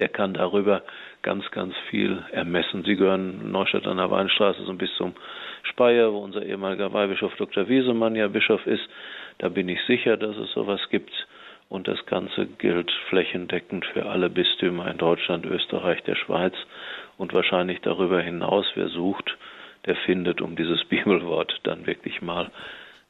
der 0.00 0.08
kann 0.08 0.34
darüber 0.34 0.82
ganz, 1.22 1.48
ganz 1.52 1.72
viel 1.90 2.24
ermessen. 2.32 2.82
Sie 2.82 2.96
gehören 2.96 3.52
Neustadt 3.52 3.86
an 3.86 3.98
der 3.98 4.10
Weinstraße 4.10 4.64
so 4.64 4.74
bis 4.74 4.92
zum 4.96 5.14
Speyer, 5.62 6.12
wo 6.12 6.18
unser 6.18 6.44
ehemaliger 6.44 6.92
Weihbischof 6.92 7.36
Dr. 7.36 7.68
Wiesemann 7.68 8.16
ja 8.16 8.26
Bischof 8.26 8.66
ist. 8.66 8.88
Da 9.38 9.48
bin 9.48 9.68
ich 9.68 9.80
sicher, 9.86 10.16
dass 10.16 10.36
es 10.36 10.50
sowas 10.54 10.80
gibt. 10.90 11.12
Und 11.68 11.86
das 11.86 12.04
Ganze 12.06 12.46
gilt 12.46 12.90
flächendeckend 13.10 13.86
für 13.86 14.06
alle 14.06 14.28
Bistümer 14.28 14.90
in 14.90 14.98
Deutschland, 14.98 15.46
Österreich, 15.46 16.02
der 16.02 16.16
Schweiz 16.16 16.54
und 17.16 17.32
wahrscheinlich 17.32 17.80
darüber 17.82 18.20
hinaus. 18.20 18.66
Wer 18.74 18.88
sucht, 18.88 19.36
der 19.86 19.96
findet, 19.96 20.40
um 20.40 20.56
dieses 20.56 20.84
Bibelwort 20.88 21.60
dann 21.64 21.86
wirklich 21.86 22.22
mal 22.22 22.50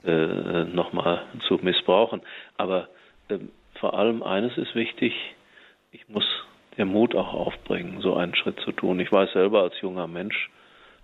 äh, 0.04 0.64
nochmal 0.64 1.22
zu 1.48 1.58
missbrauchen. 1.62 2.22
Aber 2.56 2.88
äh, 3.28 3.38
vor 3.80 3.98
allem 3.98 4.22
eines 4.22 4.56
ist 4.58 4.74
wichtig, 4.74 5.14
ich 5.92 6.08
muss 6.08 6.24
den 6.76 6.88
Mut 6.88 7.14
auch 7.14 7.32
aufbringen, 7.32 8.00
so 8.00 8.14
einen 8.14 8.34
Schritt 8.34 8.58
zu 8.60 8.72
tun. 8.72 8.98
Ich 9.00 9.12
weiß 9.12 9.32
selber 9.32 9.62
als 9.62 9.80
junger 9.80 10.06
Mensch, 10.06 10.50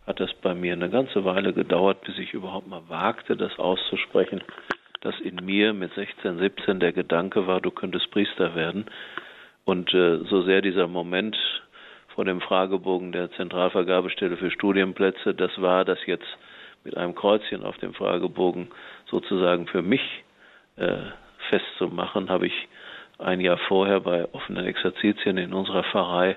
hat 0.06 0.20
es 0.20 0.32
bei 0.42 0.54
mir 0.54 0.72
eine 0.72 0.90
ganze 0.90 1.24
Weile 1.24 1.52
gedauert, 1.52 2.02
bis 2.02 2.18
ich 2.18 2.34
überhaupt 2.34 2.66
mal 2.66 2.82
wagte, 2.88 3.36
das 3.36 3.58
auszusprechen, 3.58 4.42
dass 5.00 5.18
in 5.20 5.36
mir 5.36 5.72
mit 5.72 5.94
16, 5.94 6.38
17 6.38 6.80
der 6.80 6.92
Gedanke 6.92 7.46
war, 7.46 7.60
du 7.60 7.70
könntest 7.70 8.10
Priester 8.10 8.54
werden. 8.54 8.86
Und 9.64 9.94
äh, 9.94 10.18
so 10.24 10.42
sehr 10.42 10.62
dieser 10.62 10.88
Moment 10.88 11.36
vor 12.14 12.24
dem 12.24 12.40
Fragebogen 12.40 13.12
der 13.12 13.30
Zentralvergabestelle 13.32 14.36
für 14.36 14.50
Studienplätze, 14.50 15.34
das 15.34 15.50
war 15.60 15.84
das 15.84 15.98
jetzt 16.06 16.26
mit 16.84 16.96
einem 16.96 17.14
Kreuzchen 17.14 17.62
auf 17.64 17.76
dem 17.78 17.94
Fragebogen 17.94 18.68
sozusagen 19.06 19.66
für 19.66 19.82
mich 19.82 20.02
äh, 20.76 20.96
festzumachen, 21.48 22.30
habe 22.30 22.46
ich 22.46 22.68
ein 23.18 23.40
Jahr 23.40 23.58
vorher 23.58 24.00
bei 24.00 24.26
offenen 24.32 24.66
Exerzitien 24.66 25.36
in 25.36 25.52
unserer 25.52 25.84
Pfarrei 25.84 26.36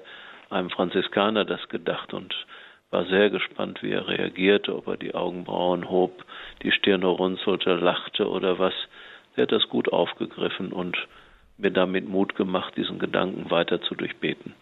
einem 0.50 0.70
Franziskaner 0.70 1.46
das 1.46 1.68
gedacht 1.70 2.14
und 2.14 2.34
war 2.92 3.06
sehr 3.06 3.30
gespannt, 3.30 3.82
wie 3.82 3.92
er 3.92 4.08
reagierte, 4.08 4.76
ob 4.76 4.88
er 4.88 4.98
die 4.98 5.16
Augenbrauen 5.16 5.90
hob, 5.90 6.24
die 6.62 6.72
Stirne 6.72 7.08
runzelte, 7.08 7.74
lachte 7.74 8.30
oder 8.30 8.60
was. 8.60 8.74
Er 9.36 9.44
hat 9.44 9.52
das 9.52 9.68
gut 9.68 9.92
aufgegriffen 9.92 10.72
und 10.72 10.96
mir 11.58 11.72
damit 11.72 12.08
Mut 12.08 12.36
gemacht, 12.36 12.76
diesen 12.78 13.00
Gedanken 13.00 13.50
weiter 13.50 13.82
zu 13.82 13.96
durchbeten. 13.96 14.54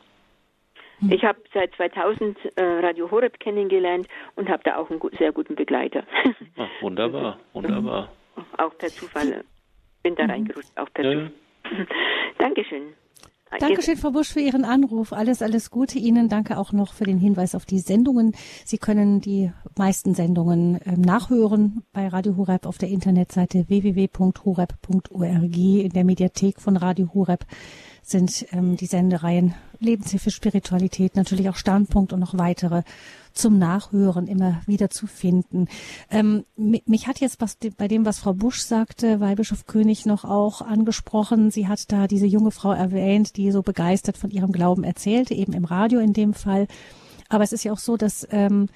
Hm. 1.02 1.12
Ich 1.12 1.24
habe 1.24 1.40
seit 1.54 1.74
2000 1.76 2.38
äh, 2.56 2.64
Radio 2.64 3.10
Horeb 3.12 3.40
kennengelernt 3.40 4.08
und 4.36 4.50
habe 4.50 4.64
da 4.64 4.78
auch 4.78 4.90
einen 4.90 5.00
gut, 5.00 5.18
sehr 5.18 5.32
guten 5.32 5.56
Begleiter. 5.56 6.04
Ach, 6.58 6.70
wunderbar, 6.82 7.40
wunderbar. 7.54 8.10
Auch 8.58 8.78
per 8.78 8.90
Zufall 8.90 9.44
bin 10.04 10.16
da 10.16 10.24
mhm. 10.24 10.30
reingerutscht, 10.32 10.78
auch 10.78 10.90
per 10.94 11.06
ja. 11.06 11.12
Zufall. 11.12 11.32
Dankeschön. 12.38 12.94
Dankeschön, 13.60 13.98
Frau 13.98 14.12
Busch, 14.12 14.32
für 14.32 14.40
Ihren 14.40 14.64
Anruf. 14.64 15.12
Alles, 15.12 15.42
alles 15.42 15.72
Gute 15.72 16.00
Ihnen. 16.00 16.30
Danke 16.30 16.58
auch 16.58 16.72
noch 16.72 16.94
für 16.94 17.04
den 17.04 17.18
Hinweis 17.18 17.54
auf 17.54 17.66
die 17.66 17.80
Sendungen. 17.80 18.34
Sie 18.64 18.78
können 18.78 19.20
die 19.20 19.52
meisten 19.78 20.16
Sendungen 20.16 20.80
äh, 20.82 20.96
nachhören 20.96 21.84
bei 21.92 22.08
Radio 22.08 22.38
Horeb 22.38 22.66
auf 22.66 22.78
der 22.78 22.90
Internetseite 22.90 23.66
www.horeb.org 23.68 25.58
in 25.58 25.90
der 25.90 26.06
Mediathek 26.06 26.62
von 26.62 26.78
Radio 26.78 27.14
Horeb 27.14 27.46
sind 28.02 28.46
ähm, 28.52 28.78
die 28.78 28.86
Sendereien 28.86 29.54
Lebenshilfe, 29.80 30.32
Spiritualität, 30.32 31.16
natürlich 31.16 31.50
auch 31.50 31.56
Standpunkt 31.56 32.14
und 32.14 32.20
noch 32.20 32.38
weitere 32.38 32.84
zum 33.34 33.58
Nachhören 33.58 34.28
immer 34.28 34.62
wieder 34.66 34.90
zu 34.90 35.08
finden. 35.08 35.68
Ähm, 36.10 36.46
mich 36.56 37.08
hat 37.08 37.20
jetzt 37.20 37.42
was 37.42 37.58
bei 37.78 37.88
dem, 37.88 38.06
was 38.06 38.20
Frau 38.20 38.34
Busch 38.34 38.62
sagte, 38.62 39.20
Weihbischof 39.20 39.66
König 39.66 40.06
noch 40.06 40.26
auch 40.26 40.62
angesprochen. 40.62 41.50
Sie 41.50 41.68
hat 41.68 41.92
da 41.92 42.08
diese 42.08 42.26
junge 42.26 42.52
Frau 42.52 42.74
erwähnt, 42.74 43.38
die 43.38 43.52
so 43.52 43.62
begeistert 43.62 44.18
von 44.18 44.30
ihrem 44.30 44.52
Glauben 44.52 44.84
erzählte, 44.84 45.34
eben 45.34 45.54
im 45.54 45.66
Radio 45.66 46.00
in 46.00 46.14
dem 46.14 46.34
Fall. 46.34 46.68
Aber 47.30 47.44
es 47.44 47.54
ist 47.54 47.64
ja 47.64 47.72
auch 47.72 47.80
so, 47.80 47.98
dass 47.98 48.28
ähm, 48.32 48.68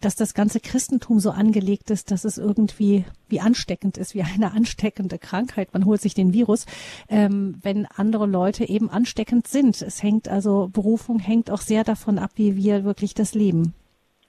dass 0.00 0.16
das 0.16 0.34
ganze 0.34 0.60
Christentum 0.60 1.18
so 1.18 1.30
angelegt 1.30 1.90
ist, 1.90 2.10
dass 2.10 2.24
es 2.24 2.38
irgendwie 2.38 3.04
wie 3.28 3.40
ansteckend 3.40 3.98
ist, 3.98 4.14
wie 4.14 4.22
eine 4.22 4.52
ansteckende 4.52 5.18
Krankheit. 5.18 5.72
Man 5.72 5.84
holt 5.84 6.00
sich 6.00 6.14
den 6.14 6.32
Virus, 6.32 6.66
ähm, 7.08 7.56
wenn 7.62 7.86
andere 7.86 8.26
Leute 8.26 8.68
eben 8.68 8.90
ansteckend 8.90 9.46
sind. 9.46 9.80
Es 9.82 10.02
hängt 10.02 10.28
also, 10.28 10.70
Berufung 10.72 11.18
hängt 11.18 11.50
auch 11.50 11.60
sehr 11.60 11.84
davon 11.84 12.18
ab, 12.18 12.30
wie 12.36 12.56
wir 12.56 12.84
wirklich 12.84 13.14
das 13.14 13.34
leben. 13.34 13.74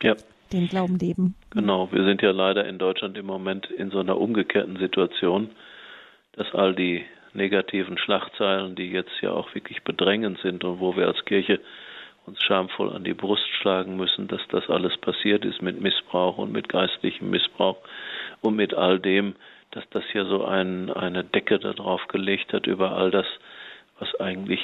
Ja. 0.01 0.15
Den 0.51 0.67
Glauben 0.67 0.99
leben. 0.99 1.35
Genau. 1.49 1.91
Wir 1.91 2.05
sind 2.05 2.21
ja 2.21 2.31
leider 2.31 2.67
in 2.67 2.77
Deutschland 2.77 3.17
im 3.17 3.25
Moment 3.25 3.65
in 3.71 3.89
so 3.89 3.99
einer 3.99 4.17
umgekehrten 4.17 4.77
Situation, 4.77 5.49
dass 6.33 6.53
all 6.53 6.75
die 6.75 7.03
negativen 7.33 7.97
Schlagzeilen, 7.97 8.75
die 8.75 8.91
jetzt 8.91 9.11
ja 9.21 9.31
auch 9.31 9.53
wirklich 9.55 9.83
bedrängend 9.83 10.39
sind 10.41 10.63
und 10.63 10.79
wo 10.79 10.95
wir 10.95 11.07
als 11.07 11.23
Kirche 11.25 11.59
uns 12.25 12.41
schamvoll 12.43 12.91
an 12.93 13.03
die 13.03 13.13
Brust 13.13 13.47
schlagen 13.61 13.97
müssen, 13.97 14.27
dass 14.27 14.41
das 14.49 14.69
alles 14.69 14.97
passiert 14.97 15.45
ist 15.45 15.61
mit 15.61 15.79
Missbrauch 15.79 16.37
und 16.37 16.51
mit 16.51 16.69
geistlichem 16.69 17.29
Missbrauch 17.29 17.77
und 18.41 18.55
mit 18.55 18.73
all 18.73 18.99
dem, 18.99 19.35
dass 19.71 19.87
das 19.91 20.03
ja 20.13 20.25
so 20.25 20.45
ein, 20.45 20.91
eine 20.91 21.23
Decke 21.23 21.59
darauf 21.59 22.07
gelegt 22.07 22.53
hat 22.53 22.65
über 22.67 22.91
all 22.95 23.11
das, 23.11 23.27
was 23.99 24.13
eigentlich 24.19 24.61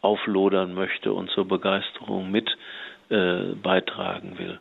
auflodern 0.00 0.74
möchte 0.74 1.12
und 1.12 1.30
zur 1.30 1.46
Begeisterung 1.46 2.30
mit 2.30 2.56
äh, 3.10 3.54
beitragen 3.62 4.38
will. 4.38 4.60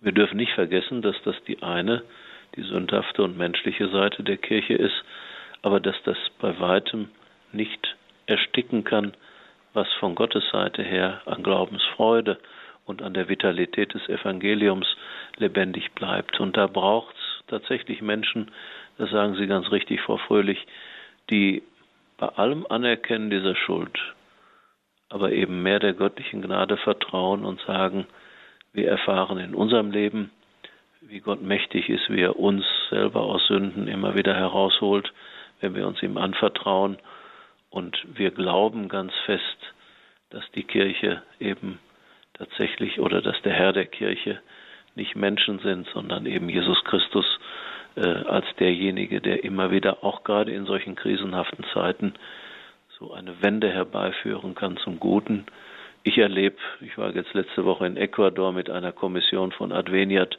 Wir 0.00 0.12
dürfen 0.12 0.36
nicht 0.36 0.52
vergessen, 0.52 1.02
dass 1.02 1.16
das 1.24 1.36
die 1.46 1.62
eine, 1.62 2.02
die 2.56 2.62
sündhafte 2.62 3.22
und 3.22 3.38
menschliche 3.38 3.88
Seite 3.88 4.22
der 4.22 4.36
Kirche 4.36 4.74
ist, 4.74 5.04
aber 5.62 5.80
dass 5.80 5.96
das 6.04 6.18
bei 6.40 6.58
weitem 6.60 7.08
nicht 7.52 7.96
ersticken 8.26 8.84
kann, 8.84 9.14
was 9.74 9.88
von 9.94 10.14
Gottes 10.14 10.44
Seite 10.50 10.82
her 10.82 11.22
an 11.26 11.42
Glaubensfreude 11.42 12.38
und 12.84 13.02
an 13.02 13.14
der 13.14 13.28
Vitalität 13.28 13.94
des 13.94 14.08
Evangeliums 14.08 14.86
lebendig 15.36 15.92
bleibt. 15.92 16.40
Und 16.40 16.56
da 16.56 16.66
braucht 16.66 17.14
es 17.14 17.46
tatsächlich 17.46 18.02
Menschen, 18.02 18.50
das 18.98 19.10
sagen 19.10 19.34
Sie 19.36 19.46
ganz 19.46 19.70
richtig, 19.70 20.00
Frau 20.00 20.18
Fröhlich, 20.18 20.66
die 21.30 21.62
bei 22.18 22.28
allem 22.28 22.66
Anerkennen 22.68 23.30
dieser 23.30 23.56
Schuld, 23.56 23.98
aber 25.08 25.32
eben 25.32 25.62
mehr 25.62 25.78
der 25.78 25.94
göttlichen 25.94 26.42
Gnade 26.42 26.76
vertrauen 26.76 27.44
und 27.44 27.60
sagen, 27.62 28.06
wir 28.72 28.88
erfahren 28.88 29.38
in 29.38 29.54
unserem 29.54 29.90
Leben, 29.90 30.30
wie 31.00 31.20
Gott 31.20 31.42
mächtig 31.42 31.88
ist, 31.88 32.08
wie 32.08 32.20
er 32.20 32.38
uns 32.38 32.64
selber 32.90 33.22
aus 33.22 33.46
Sünden 33.46 33.88
immer 33.88 34.14
wieder 34.14 34.34
herausholt, 34.34 35.12
wenn 35.60 35.74
wir 35.74 35.86
uns 35.86 36.02
ihm 36.02 36.16
anvertrauen 36.16 36.96
und 37.72 37.98
wir 38.14 38.30
glauben 38.30 38.88
ganz 38.88 39.12
fest, 39.24 39.42
dass 40.30 40.44
die 40.54 40.62
Kirche 40.62 41.22
eben 41.40 41.78
tatsächlich 42.34 43.00
oder 43.00 43.22
dass 43.22 43.40
der 43.42 43.54
Herr 43.54 43.72
der 43.72 43.86
Kirche 43.86 44.40
nicht 44.94 45.16
Menschen 45.16 45.58
sind, 45.60 45.88
sondern 45.92 46.26
eben 46.26 46.50
Jesus 46.50 46.84
Christus 46.84 47.24
äh, 47.96 48.02
als 48.02 48.44
derjenige, 48.58 49.22
der 49.22 49.42
immer 49.42 49.70
wieder 49.70 50.04
auch 50.04 50.22
gerade 50.22 50.52
in 50.52 50.66
solchen 50.66 50.96
krisenhaften 50.96 51.64
Zeiten 51.72 52.14
so 52.98 53.12
eine 53.12 53.42
Wende 53.42 53.70
herbeiführen 53.70 54.54
kann 54.54 54.76
zum 54.76 55.00
Guten. 55.00 55.46
Ich 56.02 56.18
erlebe, 56.18 56.56
ich 56.82 56.98
war 56.98 57.14
jetzt 57.14 57.32
letzte 57.32 57.64
Woche 57.64 57.86
in 57.86 57.96
Ecuador 57.96 58.52
mit 58.52 58.68
einer 58.68 58.92
Kommission 58.92 59.50
von 59.50 59.72
Adveniat 59.72 60.38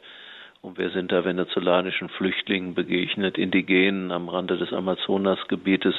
und 0.62 0.78
wir 0.78 0.90
sind 0.90 1.10
da 1.10 1.24
venezolanischen 1.24 2.10
Flüchtlingen 2.10 2.74
begegnet, 2.74 3.38
Indigenen 3.38 4.12
am 4.12 4.28
Rande 4.28 4.56
des 4.56 4.72
Amazonasgebietes, 4.72 5.94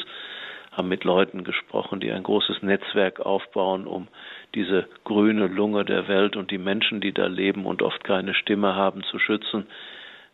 haben 0.75 0.89
mit 0.89 1.03
Leuten 1.03 1.43
gesprochen, 1.43 1.99
die 1.99 2.11
ein 2.11 2.23
großes 2.23 2.61
Netzwerk 2.61 3.19
aufbauen, 3.19 3.87
um 3.87 4.07
diese 4.53 4.87
grüne 5.03 5.47
Lunge 5.47 5.85
der 5.85 6.07
Welt 6.07 6.35
und 6.35 6.51
die 6.51 6.57
Menschen, 6.57 7.01
die 7.01 7.13
da 7.13 7.27
leben 7.27 7.65
und 7.65 7.81
oft 7.81 8.03
keine 8.03 8.33
Stimme 8.33 8.75
haben, 8.75 9.03
zu 9.03 9.19
schützen. 9.19 9.67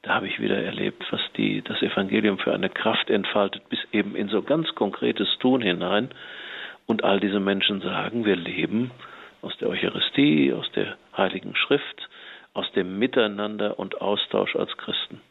da 0.01 0.15
habe 0.15 0.27
ich 0.27 0.39
wieder 0.39 0.57
erlebt, 0.57 1.05
was 1.11 1.21
die, 1.37 1.61
das 1.61 1.81
Evangelium 1.81 2.39
für 2.39 2.53
eine 2.53 2.69
Kraft 2.69 3.09
entfaltet, 3.09 3.69
bis 3.69 3.79
eben 3.91 4.15
in 4.15 4.29
so 4.29 4.41
ganz 4.41 4.73
konkretes 4.73 5.27
Tun 5.39 5.61
hinein. 5.61 6.09
Und 6.87 7.03
all 7.03 7.19
diese 7.19 7.39
Menschen 7.39 7.81
sagen, 7.81 8.25
wir 8.25 8.35
leben 8.35 8.91
aus 9.41 9.55
der 9.57 9.69
Eucharistie, 9.69 10.53
aus 10.53 10.69
der 10.71 10.97
Heiligen 11.15 11.55
Schrift, 11.55 12.09
aus 12.53 12.69
dem 12.73 12.97
Miteinander 12.99 13.77
und 13.79 14.01
Austausch 14.01 14.55
als 14.55 14.75
Christen. 14.77 15.21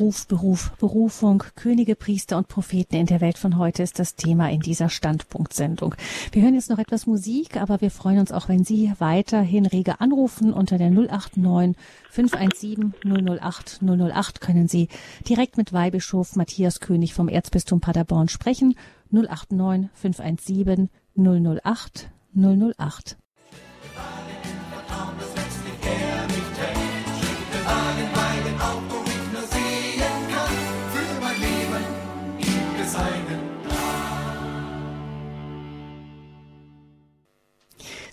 Ruf, 0.00 0.26
Beruf, 0.26 0.72
Berufung, 0.78 1.44
Könige, 1.54 1.94
Priester 1.94 2.36
und 2.36 2.48
Propheten 2.48 2.96
in 2.96 3.06
der 3.06 3.20
Welt 3.20 3.38
von 3.38 3.58
heute 3.58 3.82
ist 3.84 3.98
das 4.00 4.16
Thema 4.16 4.50
in 4.50 4.60
dieser 4.60 4.88
Standpunktsendung. 4.88 5.94
Wir 6.32 6.42
hören 6.42 6.54
jetzt 6.54 6.68
noch 6.68 6.78
etwas 6.78 7.06
Musik, 7.06 7.56
aber 7.56 7.80
wir 7.80 7.92
freuen 7.92 8.18
uns 8.18 8.32
auch, 8.32 8.48
wenn 8.48 8.64
Sie 8.64 8.92
weiterhin 8.98 9.66
rege 9.66 10.00
anrufen. 10.00 10.52
Unter 10.52 10.78
der 10.78 10.90
089 10.90 11.76
517 12.10 12.94
008 13.04 13.80
008 13.82 14.40
können 14.40 14.66
Sie 14.66 14.88
direkt 15.28 15.56
mit 15.56 15.72
Weihbischof 15.72 16.34
Matthias 16.34 16.80
König 16.80 17.14
vom 17.14 17.28
Erzbistum 17.28 17.80
Paderborn 17.80 18.28
sprechen. 18.28 18.74
089 19.12 19.90
517 19.94 20.90
008 21.16 22.10
008. 22.34 23.16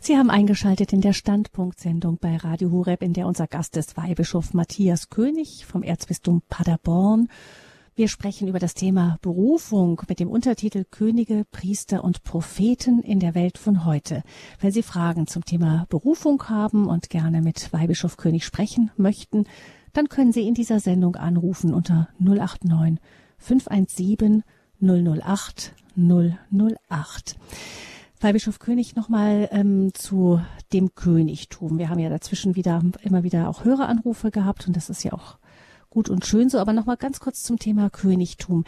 Sie 0.04 0.18
haben 0.18 0.32
eingeschaltet 0.32 0.94
in 0.94 1.02
der 1.02 1.14
Standpunktsendung 1.14 2.18
bei 2.18 2.36
Radio 2.36 2.72
Horeb, 2.72 3.04
in 3.04 3.14
der 3.14 3.28
unser 3.28 3.46
Gast 3.46 3.78
ist 3.78 3.98
Weihbischof 3.98 4.56
Matthias 4.56 5.12
König 5.12 5.68
vom 5.68 5.84
Erzbistum 5.84 6.42
Paderborn. 6.50 7.28
Wir 7.94 8.08
sprechen 8.08 8.48
über 8.48 8.58
das 8.58 8.74
Thema 8.74 9.20
Berufung 9.22 10.02
mit 10.08 10.20
dem 10.20 10.28
Untertitel 10.28 10.86
Könige, 10.90 11.46
Priester 11.52 12.04
und 12.04 12.24
Propheten 12.24 13.04
in 13.04 13.20
der 13.20 13.36
Welt 13.36 13.60
von 13.60 13.86
heute. 13.86 14.24
Wenn 14.60 14.72
Sie 14.72 14.82
Fragen 14.82 15.28
zum 15.28 15.46
Thema 15.46 15.86
Berufung 15.88 16.50
haben 16.50 16.88
und 16.88 17.12
gerne 17.12 17.44
mit 17.44 17.72
Weihbischof 17.72 18.18
König 18.18 18.44
sprechen 18.44 18.90
möchten, 18.98 19.44
dann 19.94 20.10
können 20.10 20.32
Sie 20.32 20.48
in 20.48 20.56
dieser 20.56 20.80
Sendung 20.80 21.16
anrufen 21.16 21.76
unter 21.76 22.10
089 22.18 23.00
517 23.38 24.42
008 24.82 25.76
008. 25.96 27.36
Weihbischof 28.22 28.60
König 28.60 28.96
nochmal 28.96 29.50
ähm, 29.52 29.94
zu 29.94 30.42
dem 30.74 30.94
Königtum. 30.96 31.80
Wir 31.80 31.90
haben 31.90 32.00
ja 32.00 32.10
dazwischen 32.10 32.56
wieder 32.56 32.82
immer 33.02 33.24
wieder 33.24 33.50
auch 33.50 33.66
Höreranrufe 33.66 34.32
gehabt 34.32 34.68
und 34.68 34.76
das 34.76 34.90
ist 34.90 35.04
ja 35.04 35.14
auch 35.14 35.38
gut 35.90 36.08
und 36.10 36.26
schön 36.26 36.50
so, 36.50 36.58
aber 36.58 36.72
nochmal 36.72 36.96
ganz 36.98 37.20
kurz 37.20 37.44
zum 37.44 37.60
Thema 37.60 37.90
Königtum. 37.90 38.64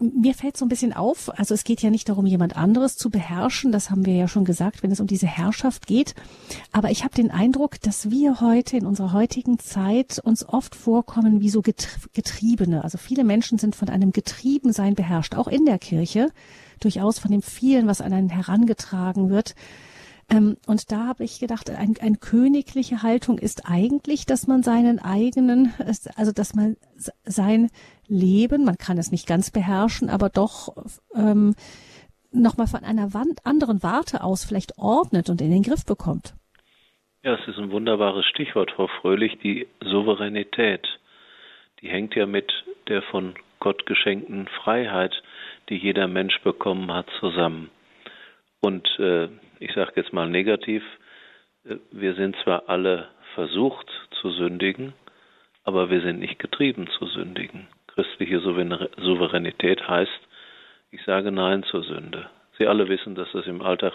Mir 0.00 0.34
fällt 0.34 0.56
so 0.56 0.64
ein 0.64 0.68
bisschen 0.68 0.92
auf, 0.92 1.30
also 1.38 1.54
es 1.54 1.62
geht 1.62 1.82
ja 1.82 1.90
nicht 1.90 2.08
darum, 2.08 2.26
jemand 2.26 2.56
anderes 2.56 2.96
zu 2.96 3.10
beherrschen, 3.10 3.70
das 3.70 3.90
haben 3.90 4.04
wir 4.04 4.14
ja 4.14 4.26
schon 4.26 4.44
gesagt, 4.44 4.82
wenn 4.82 4.90
es 4.90 5.00
um 5.00 5.06
diese 5.06 5.28
Herrschaft 5.28 5.86
geht. 5.86 6.14
Aber 6.72 6.90
ich 6.90 7.04
habe 7.04 7.14
den 7.14 7.30
Eindruck, 7.30 7.80
dass 7.80 8.10
wir 8.10 8.40
heute 8.40 8.76
in 8.76 8.86
unserer 8.86 9.12
heutigen 9.12 9.60
Zeit 9.60 10.18
uns 10.18 10.46
oft 10.48 10.74
vorkommen 10.74 11.40
wie 11.40 11.50
so 11.50 11.62
Getriebene. 11.62 12.82
Also 12.82 12.98
viele 12.98 13.22
Menschen 13.22 13.58
sind 13.58 13.76
von 13.76 13.88
einem 13.88 14.10
Getriebensein 14.10 14.96
beherrscht, 14.96 15.36
auch 15.36 15.46
in 15.46 15.64
der 15.64 15.78
Kirche 15.78 16.32
durchaus 16.80 17.18
von 17.18 17.30
dem 17.30 17.42
vielen, 17.42 17.86
was 17.86 18.00
an 18.00 18.12
einen 18.12 18.28
herangetragen 18.28 19.30
wird. 19.30 19.54
Ähm, 20.28 20.56
und 20.66 20.90
da 20.90 21.06
habe 21.06 21.24
ich 21.24 21.38
gedacht, 21.38 21.70
ein, 21.70 21.94
eine 22.00 22.16
königliche 22.16 23.02
Haltung 23.02 23.38
ist 23.38 23.62
eigentlich, 23.66 24.26
dass 24.26 24.46
man 24.46 24.62
seinen 24.62 24.98
eigenen, 24.98 25.72
also 26.16 26.32
dass 26.32 26.54
man 26.54 26.76
sein 27.24 27.70
Leben, 28.08 28.64
man 28.64 28.76
kann 28.76 28.98
es 28.98 29.12
nicht 29.12 29.26
ganz 29.26 29.50
beherrschen, 29.50 30.10
aber 30.10 30.28
doch 30.28 30.74
ähm, 31.14 31.54
nochmal 32.32 32.66
von 32.66 32.84
einer 32.84 33.14
Wand, 33.14 33.44
anderen 33.44 33.82
Warte 33.82 34.22
aus 34.22 34.44
vielleicht 34.44 34.78
ordnet 34.78 35.30
und 35.30 35.40
in 35.40 35.50
den 35.50 35.62
Griff 35.62 35.84
bekommt. 35.84 36.34
Ja, 37.22 37.34
es 37.34 37.48
ist 37.48 37.58
ein 37.58 37.70
wunderbares 37.70 38.24
Stichwort, 38.26 38.70
Frau 38.72 38.88
Fröhlich, 39.00 39.38
die 39.42 39.66
Souveränität. 39.80 40.86
Die 41.80 41.88
hängt 41.88 42.14
ja 42.14 42.26
mit 42.26 42.52
der 42.88 43.02
von 43.02 43.34
Gott 43.58 43.86
geschenkten 43.86 44.48
Freiheit 44.62 45.12
die 45.68 45.76
jeder 45.76 46.08
Mensch 46.08 46.40
bekommen 46.42 46.92
hat, 46.92 47.06
zusammen. 47.20 47.70
Und 48.60 48.86
äh, 48.98 49.28
ich 49.58 49.72
sage 49.74 49.92
jetzt 49.96 50.12
mal 50.12 50.28
negativ, 50.28 50.82
äh, 51.64 51.76
wir 51.90 52.14
sind 52.14 52.36
zwar 52.44 52.68
alle 52.68 53.08
versucht 53.34 53.90
zu 54.20 54.30
sündigen, 54.30 54.94
aber 55.64 55.90
wir 55.90 56.00
sind 56.00 56.20
nicht 56.20 56.38
getrieben 56.38 56.88
zu 56.98 57.06
sündigen. 57.06 57.66
Christliche 57.88 58.40
Souveränität 58.40 59.86
heißt, 59.88 60.20
ich 60.90 61.02
sage 61.04 61.32
Nein 61.32 61.64
zur 61.64 61.82
Sünde. 61.82 62.30
Sie 62.58 62.66
alle 62.66 62.88
wissen, 62.88 63.14
dass 63.14 63.30
das 63.32 63.46
im 63.46 63.62
Alltag 63.62 63.92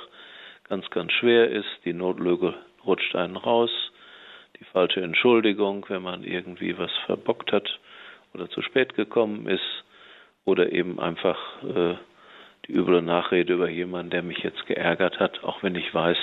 ganz, 0.67 0.89
ganz 0.89 1.11
schwer 1.13 1.49
ist. 1.49 1.69
Die 1.85 1.93
Notlüge 1.93 2.53
rutscht 2.85 3.15
einen 3.15 3.37
raus. 3.37 3.71
Die 4.59 4.65
falsche 4.65 5.01
Entschuldigung, 5.01 5.85
wenn 5.87 6.01
man 6.01 6.23
irgendwie 6.23 6.77
was 6.77 6.91
verbockt 7.05 7.51
hat 7.51 7.79
oder 8.33 8.49
zu 8.49 8.61
spät 8.61 8.95
gekommen 8.95 9.47
ist 9.47 9.83
oder 10.45 10.71
eben 10.71 10.99
einfach 10.99 11.37
äh, 11.63 11.95
die 12.67 12.73
üble 12.73 13.01
Nachrede 13.01 13.53
über 13.53 13.69
jemanden, 13.69 14.11
der 14.11 14.23
mich 14.23 14.39
jetzt 14.39 14.65
geärgert 14.67 15.19
hat, 15.19 15.43
auch 15.43 15.63
wenn 15.63 15.75
ich 15.75 15.93
weiß, 15.93 16.17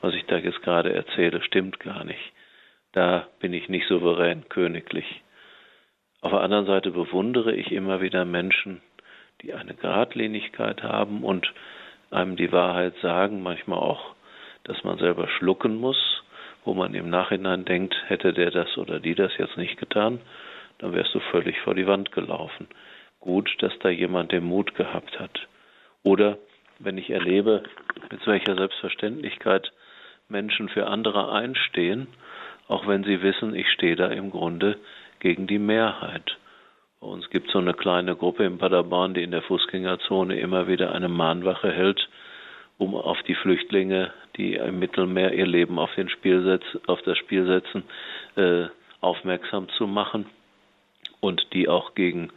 was 0.00 0.14
ich 0.14 0.24
da 0.26 0.38
jetzt 0.38 0.62
gerade 0.62 0.92
erzähle, 0.92 1.42
stimmt 1.42 1.80
gar 1.80 2.04
nicht. 2.04 2.32
Da 2.92 3.26
bin 3.40 3.52
ich 3.52 3.68
nicht 3.68 3.86
souverän, 3.88 4.48
königlich. 4.48 5.22
Auf 6.20 6.30
der 6.30 6.40
anderen 6.40 6.66
Seite 6.66 6.90
bewundere 6.90 7.54
ich 7.54 7.72
immer 7.72 8.00
wieder 8.00 8.24
Menschen, 8.24 8.80
die 9.40 9.54
eine 9.54 9.74
Gradlinigkeit 9.74 10.82
haben 10.82 11.24
und 11.24 11.52
einem 12.10 12.36
die 12.36 12.52
Wahrheit 12.52 12.94
sagen, 13.02 13.42
manchmal 13.42 13.78
auch, 13.78 14.14
dass 14.64 14.84
man 14.84 14.98
selber 14.98 15.28
schlucken 15.28 15.76
muss, 15.76 16.22
wo 16.64 16.74
man 16.74 16.94
im 16.94 17.10
Nachhinein 17.10 17.64
denkt, 17.64 17.96
hätte 18.06 18.32
der 18.32 18.50
das 18.50 18.78
oder 18.78 19.00
die 19.00 19.14
das 19.14 19.32
jetzt 19.38 19.56
nicht 19.56 19.78
getan, 19.78 20.20
dann 20.78 20.92
wärst 20.94 21.14
du 21.14 21.20
völlig 21.20 21.58
vor 21.60 21.74
die 21.74 21.86
Wand 21.86 22.12
gelaufen 22.12 22.68
gut, 23.22 23.50
dass 23.60 23.72
da 23.78 23.88
jemand 23.88 24.32
den 24.32 24.44
Mut 24.44 24.74
gehabt 24.74 25.18
hat. 25.18 25.48
Oder 26.02 26.36
wenn 26.78 26.98
ich 26.98 27.10
erlebe, 27.10 27.62
mit 28.10 28.26
welcher 28.26 28.54
Selbstverständlichkeit 28.54 29.72
Menschen 30.28 30.68
für 30.68 30.86
andere 30.86 31.32
einstehen, 31.32 32.08
auch 32.68 32.86
wenn 32.86 33.04
sie 33.04 33.22
wissen, 33.22 33.54
ich 33.54 33.68
stehe 33.70 33.96
da 33.96 34.08
im 34.08 34.30
Grunde 34.30 34.76
gegen 35.20 35.46
die 35.46 35.58
Mehrheit. 35.58 36.36
Bei 37.00 37.06
uns 37.06 37.28
gibt 37.30 37.48
es 37.48 37.52
so 37.52 37.58
eine 37.58 37.74
kleine 37.74 38.16
Gruppe 38.16 38.44
in 38.44 38.58
Paderborn, 38.58 39.14
die 39.14 39.22
in 39.22 39.30
der 39.30 39.42
Fußgängerzone 39.42 40.38
immer 40.38 40.68
wieder 40.68 40.92
eine 40.92 41.08
Mahnwache 41.08 41.72
hält, 41.72 42.08
um 42.78 42.94
auf 42.94 43.22
die 43.24 43.34
Flüchtlinge, 43.34 44.12
die 44.36 44.54
im 44.54 44.78
Mittelmeer 44.78 45.32
ihr 45.32 45.46
Leben 45.46 45.78
auf, 45.78 45.94
den 45.94 46.08
Spiel 46.08 46.42
setz, 46.42 46.64
auf 46.86 47.02
das 47.02 47.18
Spiel 47.18 47.46
setzen, 47.46 47.84
äh, 48.36 48.66
aufmerksam 49.00 49.68
zu 49.70 49.86
machen 49.86 50.26
und 51.20 51.52
die 51.52 51.68
auch 51.68 51.94
gegen 51.94 52.30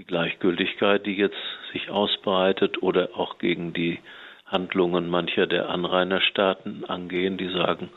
die 0.00 0.06
Gleichgültigkeit, 0.06 1.04
die 1.04 1.14
jetzt 1.14 1.36
sich 1.74 1.90
ausbreitet 1.90 2.82
oder 2.82 3.10
auch 3.16 3.36
gegen 3.36 3.74
die 3.74 3.98
Handlungen 4.46 5.10
mancher 5.10 5.46
der 5.46 5.68
Anrainerstaaten 5.68 6.86
angehen, 6.86 7.36
die 7.36 7.50
sagen, 7.50 7.90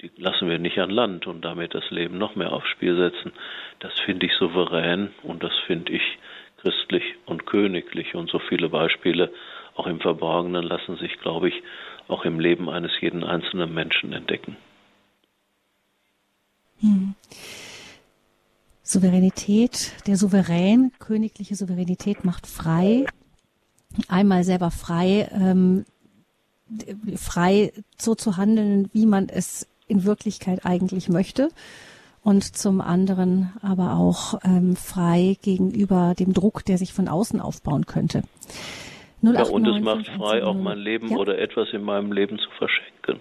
die 0.00 0.12
lassen 0.16 0.48
wir 0.48 0.60
nicht 0.60 0.78
an 0.78 0.90
Land 0.90 1.26
und 1.26 1.44
damit 1.44 1.74
das 1.74 1.90
Leben 1.90 2.16
noch 2.16 2.36
mehr 2.36 2.52
aufs 2.52 2.68
Spiel 2.68 2.96
setzen. 2.96 3.32
Das 3.80 3.92
finde 4.04 4.26
ich 4.26 4.32
souverän 4.34 5.10
und 5.24 5.42
das 5.42 5.52
finde 5.66 5.90
ich 5.90 6.02
christlich 6.58 7.02
und 7.26 7.44
königlich 7.44 8.14
und 8.14 8.30
so 8.30 8.38
viele 8.38 8.68
Beispiele 8.68 9.32
auch 9.74 9.88
im 9.88 9.98
Verborgenen 9.98 10.62
lassen 10.62 10.96
sich, 10.98 11.18
glaube 11.18 11.48
ich, 11.48 11.60
auch 12.06 12.24
im 12.24 12.38
Leben 12.38 12.68
eines 12.68 12.92
jeden 13.00 13.24
einzelnen 13.24 13.74
Menschen 13.74 14.12
entdecken. 14.12 14.56
Hm. 16.80 17.16
Souveränität, 18.92 19.92
der 20.06 20.16
Souverän, 20.16 20.92
königliche 20.98 21.54
Souveränität 21.54 22.24
macht 22.24 22.46
frei, 22.46 23.06
einmal 24.08 24.44
selber 24.44 24.70
frei, 24.70 25.28
ähm, 25.32 25.84
frei 27.16 27.72
so 27.98 28.14
zu 28.14 28.36
handeln, 28.36 28.90
wie 28.92 29.06
man 29.06 29.28
es 29.28 29.68
in 29.88 30.04
Wirklichkeit 30.04 30.64
eigentlich 30.64 31.08
möchte 31.08 31.48
und 32.22 32.44
zum 32.44 32.80
anderen 32.80 33.52
aber 33.62 33.94
auch 33.94 34.38
ähm, 34.44 34.76
frei 34.76 35.36
gegenüber 35.42 36.14
dem 36.18 36.32
Druck, 36.32 36.64
der 36.64 36.78
sich 36.78 36.92
von 36.92 37.08
außen 37.08 37.40
aufbauen 37.40 37.86
könnte. 37.86 38.22
089, 39.22 39.48
ja, 39.48 39.54
und 39.54 39.66
es 39.68 39.82
macht 39.82 40.08
frei, 40.18 40.44
auch 40.44 40.54
mein 40.54 40.78
Leben 40.78 41.10
ja? 41.10 41.16
oder 41.16 41.38
etwas 41.38 41.68
in 41.72 41.82
meinem 41.82 42.12
Leben 42.12 42.38
zu 42.38 42.50
verschenken. 42.58 43.20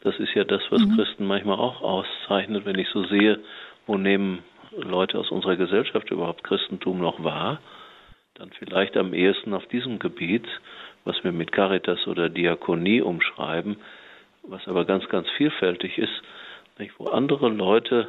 Das 0.00 0.14
ist 0.18 0.34
ja 0.34 0.44
das, 0.44 0.62
was 0.70 0.82
mhm. 0.82 0.96
Christen 0.96 1.26
manchmal 1.26 1.58
auch 1.58 1.82
auszeichnet, 1.82 2.64
wenn 2.64 2.78
ich 2.78 2.88
so 2.92 3.04
sehe, 3.04 3.38
wo 3.86 3.96
nehmen 3.96 4.40
Leute 4.76 5.18
aus 5.18 5.30
unserer 5.30 5.56
Gesellschaft 5.56 6.10
überhaupt 6.10 6.44
Christentum 6.44 7.00
noch 7.00 7.22
wahr, 7.22 7.60
dann 8.34 8.50
vielleicht 8.58 8.96
am 8.96 9.12
ehesten 9.12 9.54
auf 9.54 9.66
diesem 9.66 9.98
Gebiet, 9.98 10.46
was 11.04 11.22
wir 11.24 11.32
mit 11.32 11.52
Caritas 11.52 12.06
oder 12.06 12.28
Diakonie 12.28 13.02
umschreiben, 13.02 13.76
was 14.42 14.66
aber 14.66 14.84
ganz, 14.84 15.08
ganz 15.08 15.28
vielfältig 15.36 15.98
ist, 15.98 16.22
nicht, 16.78 16.98
wo 16.98 17.08
andere 17.08 17.48
Leute 17.48 18.08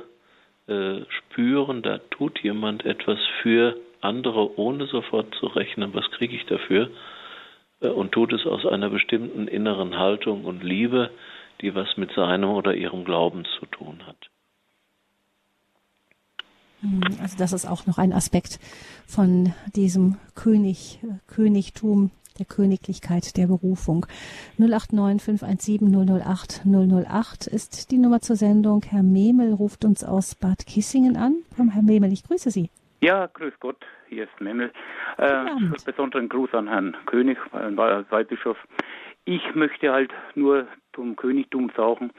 äh, 0.68 1.02
spüren, 1.10 1.82
da 1.82 1.98
tut 2.10 2.40
jemand 2.40 2.86
etwas 2.86 3.20
für 3.42 3.76
andere, 4.02 4.58
ohne 4.58 4.86
sofort 4.86 5.34
zu 5.36 5.48
rechnen, 5.48 5.94
was 5.94 6.10
kriege 6.12 6.36
ich 6.36 6.46
dafür, 6.46 6.90
äh, 7.82 7.88
und 7.88 8.14
tut 8.14 8.34
es 8.34 8.46
aus 8.46 8.66
einer 8.66 8.90
bestimmten 8.90 9.48
inneren 9.48 9.98
Haltung 9.98 10.46
und 10.46 10.64
Liebe, 10.64 11.10
die 11.62 11.76
was 11.76 11.98
mit 11.98 12.12
seinem 12.14 12.50
oder 12.50 12.74
ihrem 12.74 13.04
Glauben 13.04 13.46
zu 13.60 13.66
tun 13.66 14.04
hat. 14.08 14.30
Hm, 16.84 17.02
also 17.22 17.38
das 17.38 17.54
ist 17.54 17.66
auch 17.66 17.88
noch 17.88 17.98
ein 17.98 18.14
Aspekt 18.14 18.60
von 19.08 19.54
diesem 19.76 20.18
König, 20.36 21.00
Königtum, 21.28 22.12
der 22.40 22.46
Königlichkeit 22.46 23.38
der 23.38 23.48
Berufung. 23.48 24.06
089 24.58 25.22
517 25.24 26.22
008 26.22 26.62
008 26.66 27.48
ist 27.48 27.92
die 27.92 27.98
Nummer 27.98 28.22
zur 28.22 28.36
Sendung. 28.36 28.84
Herr 28.88 29.04
Memel 29.04 29.54
ruft 29.54 29.86
uns 29.86 30.04
aus 30.04 30.36
Bad 30.36 30.66
Kissingen 30.66 31.16
an. 31.16 31.38
Herr 31.58 31.84
Memel, 31.84 32.12
ich 32.12 32.24
grüße 32.24 32.52
Sie. 32.52 32.70
Ja, 33.02 33.28
grüß 33.28 33.54
Gott, 33.60 33.86
hier 34.08 34.24
ist 34.24 34.42
Memel. 34.42 34.72
Äh, 35.18 35.46
besonderen 35.86 36.30
Gruß 36.30 36.54
an 36.54 36.68
Herrn 36.68 36.96
König, 37.06 37.38
äh, 37.54 37.76
Weihbischof. 37.76 38.58
Ich 39.26 39.56
möchte 39.56 39.92
halt 39.92 40.12
nur 40.36 40.68
zum 40.94 41.16
Königtum 41.16 41.72
sagen, 41.76 42.12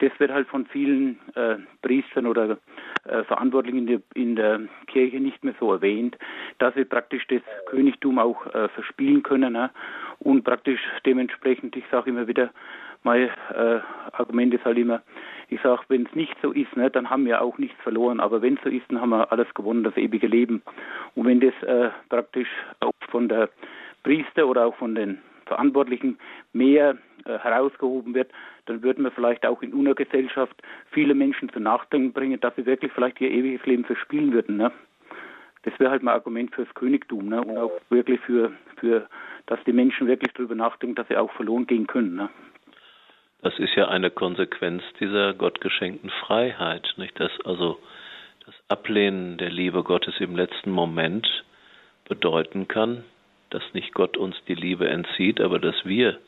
das 0.00 0.10
wird 0.18 0.32
halt 0.32 0.48
von 0.48 0.66
vielen 0.66 1.18
äh, 1.34 1.56
Priestern 1.82 2.26
oder 2.26 2.58
äh, 3.04 3.22
Verantwortlichen 3.24 3.78
in 3.78 3.86
der, 3.86 4.00
in 4.14 4.36
der, 4.36 4.60
Kirche 4.86 5.20
nicht 5.20 5.44
mehr 5.44 5.54
so 5.60 5.72
erwähnt, 5.72 6.18
dass 6.58 6.74
sie 6.74 6.84
praktisch 6.84 7.26
das 7.28 7.42
Königtum 7.66 8.18
auch 8.18 8.46
äh, 8.46 8.68
verspielen 8.70 9.22
können 9.22 9.52
ne? 9.52 9.70
und 10.18 10.42
praktisch 10.42 10.80
dementsprechend, 11.06 11.76
ich 11.76 11.84
sage 11.90 12.10
immer 12.10 12.26
wieder, 12.26 12.50
mein 13.02 13.28
äh, 13.54 13.80
Argument 14.12 14.52
ist 14.52 14.64
halt 14.64 14.78
immer, 14.78 15.02
ich 15.48 15.60
sage, 15.62 15.82
wenn 15.88 16.06
es 16.06 16.14
nicht 16.14 16.36
so 16.42 16.52
ist, 16.52 16.76
ne, 16.76 16.90
dann 16.90 17.08
haben 17.08 17.24
wir 17.24 17.40
auch 17.40 17.58
nichts 17.58 17.80
verloren, 17.82 18.20
aber 18.20 18.42
wenn 18.42 18.54
es 18.54 18.62
so 18.62 18.68
ist, 18.68 18.84
dann 18.88 19.00
haben 19.00 19.10
wir 19.10 19.32
alles 19.32 19.52
gewonnen, 19.54 19.84
das 19.84 19.96
ewige 19.96 20.26
Leben. 20.26 20.62
Und 21.14 21.26
wenn 21.26 21.40
das 21.40 21.54
äh, 21.62 21.90
praktisch 22.08 22.48
auch 22.80 22.92
von 23.10 23.28
der 23.28 23.48
Priester 24.02 24.46
oder 24.46 24.66
auch 24.66 24.76
von 24.76 24.94
den 24.94 25.18
Verantwortlichen 25.50 26.16
mehr 26.52 26.96
äh, 27.24 27.38
herausgehoben 27.38 28.14
wird, 28.14 28.30
dann 28.66 28.82
würden 28.84 29.02
wir 29.02 29.10
vielleicht 29.10 29.44
auch 29.44 29.62
in 29.62 29.74
unserer 29.74 29.96
Gesellschaft 29.96 30.54
viele 30.92 31.14
Menschen 31.14 31.48
zu 31.48 31.58
Nachdenken 31.58 32.12
bringen, 32.12 32.38
dass 32.40 32.54
sie 32.54 32.66
wirklich 32.66 32.92
vielleicht 32.92 33.20
ihr 33.20 33.30
ewiges 33.30 33.66
Leben 33.66 33.84
verspielen 33.84 34.32
würden. 34.32 34.56
Ne? 34.56 34.70
Das 35.62 35.78
wäre 35.80 35.90
halt 35.90 36.04
mein 36.04 36.14
Argument 36.14 36.54
fürs 36.54 36.72
Königtum 36.74 37.28
ne? 37.28 37.42
und 37.42 37.58
auch 37.58 37.72
wirklich 37.88 38.20
für, 38.20 38.52
für, 38.76 39.08
dass 39.46 39.58
die 39.64 39.72
Menschen 39.72 40.06
wirklich 40.06 40.32
darüber 40.34 40.54
nachdenken, 40.54 40.94
dass 40.94 41.08
sie 41.08 41.16
auch 41.16 41.32
verloren 41.32 41.66
gehen 41.66 41.88
können. 41.88 42.14
Ne? 42.14 42.28
Das 43.42 43.58
ist 43.58 43.74
ja 43.74 43.88
eine 43.88 44.10
Konsequenz 44.10 44.84
dieser 45.00 45.34
gottgeschenkten 45.34 46.10
Freiheit, 46.24 46.94
nicht? 46.96 47.18
Dass 47.18 47.32
also 47.44 47.80
das 48.46 48.54
Ablehnen 48.68 49.36
der 49.36 49.50
Liebe 49.50 49.82
Gottes 49.82 50.14
im 50.20 50.36
letzten 50.36 50.70
Moment 50.70 51.26
bedeuten 52.08 52.68
kann, 52.68 53.04
dass 53.50 53.62
nicht 53.72 53.94
Gott 53.94 54.16
uns 54.16 54.36
die 54.48 54.54
Liebe 54.54 54.88
entzieht, 54.88 55.40
aber 55.40 55.58
dass 55.58 55.84
wir 55.84 56.18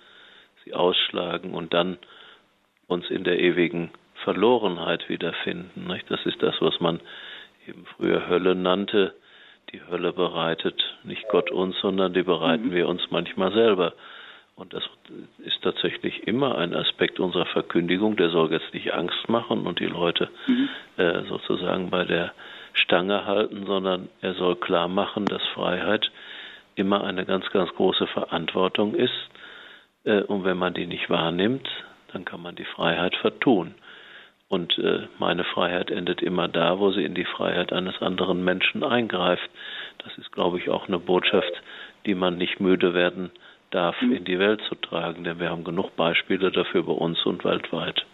sie 0.65 0.75
ausschlagen 0.75 1.55
und 1.55 1.73
dann 1.75 1.99
uns 2.87 3.11
in 3.11 3.25
der 3.25 3.39
ewigen 3.39 3.91
Verlorenheit 4.25 5.09
wiederfinden. 5.09 5.87
Nicht? 5.87 6.11
Das 6.11 6.25
ist 6.27 6.43
das, 6.43 6.55
was 6.61 6.79
man 6.81 7.01
eben 7.67 7.87
früher 7.97 8.29
Hölle 8.29 8.55
nannte. 8.55 9.15
Die 9.73 9.81
Hölle 9.89 10.13
bereitet 10.13 10.81
nicht 11.05 11.29
Gott 11.29 11.51
uns, 11.51 11.77
sondern 11.81 12.13
die 12.13 12.23
bereiten 12.23 12.69
mhm. 12.69 12.75
wir 12.75 12.89
uns 12.89 13.03
manchmal 13.11 13.53
selber. 13.53 13.95
Und 14.55 14.75
das 14.75 14.85
ist 15.39 15.63
tatsächlich 15.63 16.29
immer 16.29 16.59
ein 16.59 16.75
Aspekt 16.75 17.19
unserer 17.21 17.47
Verkündigung, 17.47 18.17
der 18.17 18.29
soll 18.31 18.53
jetzt 18.53 18.75
nicht 18.75 18.93
Angst 18.93 19.29
machen 19.29 19.67
und 19.67 19.81
die 19.81 19.87
Leute 19.87 20.29
mhm. 20.47 20.69
äh, 20.99 21.23
sozusagen 21.25 21.91
bei 21.91 22.05
der 22.05 22.33
Stange 22.75 23.25
halten, 23.25 23.65
sondern 23.67 24.09
er 24.21 24.35
soll 24.35 24.57
klar 24.57 24.89
machen, 24.89 25.25
dass 25.27 25.43
Freiheit 25.55 26.11
immer 26.75 27.05
eine 27.05 27.25
ganz, 27.25 27.49
ganz 27.51 27.71
große 27.75 28.07
Verantwortung 28.09 28.95
ist. 28.95 29.13
Äh, 30.05 30.23
und 30.23 30.45
wenn 30.45 30.59
man 30.59 30.75
die 30.75 30.87
nicht 30.87 31.11
wahrnimmt, 31.11 31.69
dann 32.13 32.25
kann 32.25 32.43
man 32.43 32.57
die 32.57 32.65
Freiheit 32.65 33.17
vertun. 33.17 33.75
Und 34.49 34.79
äh, 34.79 35.09
meine 35.19 35.45
Freiheit 35.45 35.91
endet 35.91 36.21
immer 36.21 36.47
da, 36.47 36.79
wo 36.79 36.91
sie 36.91 37.05
in 37.05 37.15
die 37.15 37.25
Freiheit 37.25 37.73
eines 37.73 38.03
anderen 38.03 38.45
Menschen 38.45 38.85
eingreift. 38.85 39.49
Das 40.05 40.17
ist, 40.19 40.31
glaube 40.33 40.59
ich, 40.59 40.69
auch 40.69 40.89
eine 40.89 40.99
Botschaft, 40.99 41.53
die 42.05 42.15
man 42.15 42.37
nicht 42.37 42.61
müde 42.61 42.93
werden 42.93 43.31
darf, 43.71 44.01
mhm. 44.03 44.13
in 44.13 44.25
die 44.25 44.39
Welt 44.39 44.61
zu 44.69 44.75
tragen, 44.75 45.25
denn 45.25 45.41
wir 45.41 45.49
haben 45.49 45.65
genug 45.65 45.97
Beispiele 45.97 46.51
dafür 46.51 46.83
bei 46.83 46.93
uns 46.93 47.25
und 47.25 47.45
weltweit. 47.45 48.05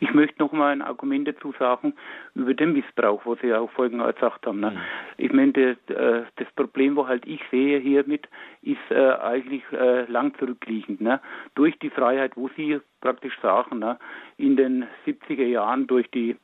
Ich 0.00 0.12
möchte 0.12 0.42
noch 0.42 0.52
mal 0.52 0.72
ein 0.72 0.82
Argument 0.82 1.28
dazu 1.28 1.52
sagen 1.58 1.94
über 2.34 2.54
den 2.54 2.72
Missbrauch, 2.72 3.24
was 3.24 3.38
Sie 3.40 3.48
ja 3.48 3.60
auch 3.60 3.70
vorhin 3.70 3.98
gesagt 3.98 4.46
haben. 4.46 4.60
Ne? 4.60 4.70
Mhm. 4.70 4.78
Ich 5.16 5.32
meine, 5.32 5.52
das, 5.52 5.96
äh, 5.96 6.22
das, 6.36 6.48
Problem, 6.56 6.96
wo 6.96 7.06
halt 7.06 7.26
ich 7.26 7.40
sehe 7.50 7.78
hiermit, 7.78 8.28
ist 8.62 8.78
äh, 8.90 9.12
eigentlich 9.12 9.62
äh, 9.72 10.04
lang 10.10 10.34
zurückliegend. 10.38 11.00
Ne? 11.00 11.20
Durch 11.54 11.78
die 11.78 11.90
Freiheit, 11.90 12.36
wo 12.36 12.48
Sie 12.56 12.80
praktisch 13.00 13.38
sagen, 13.40 13.78
ne? 13.78 13.98
in 14.36 14.56
den 14.56 14.86
70er 15.06 15.46
Jahren 15.46 15.86
durch 15.86 16.10
die 16.10 16.36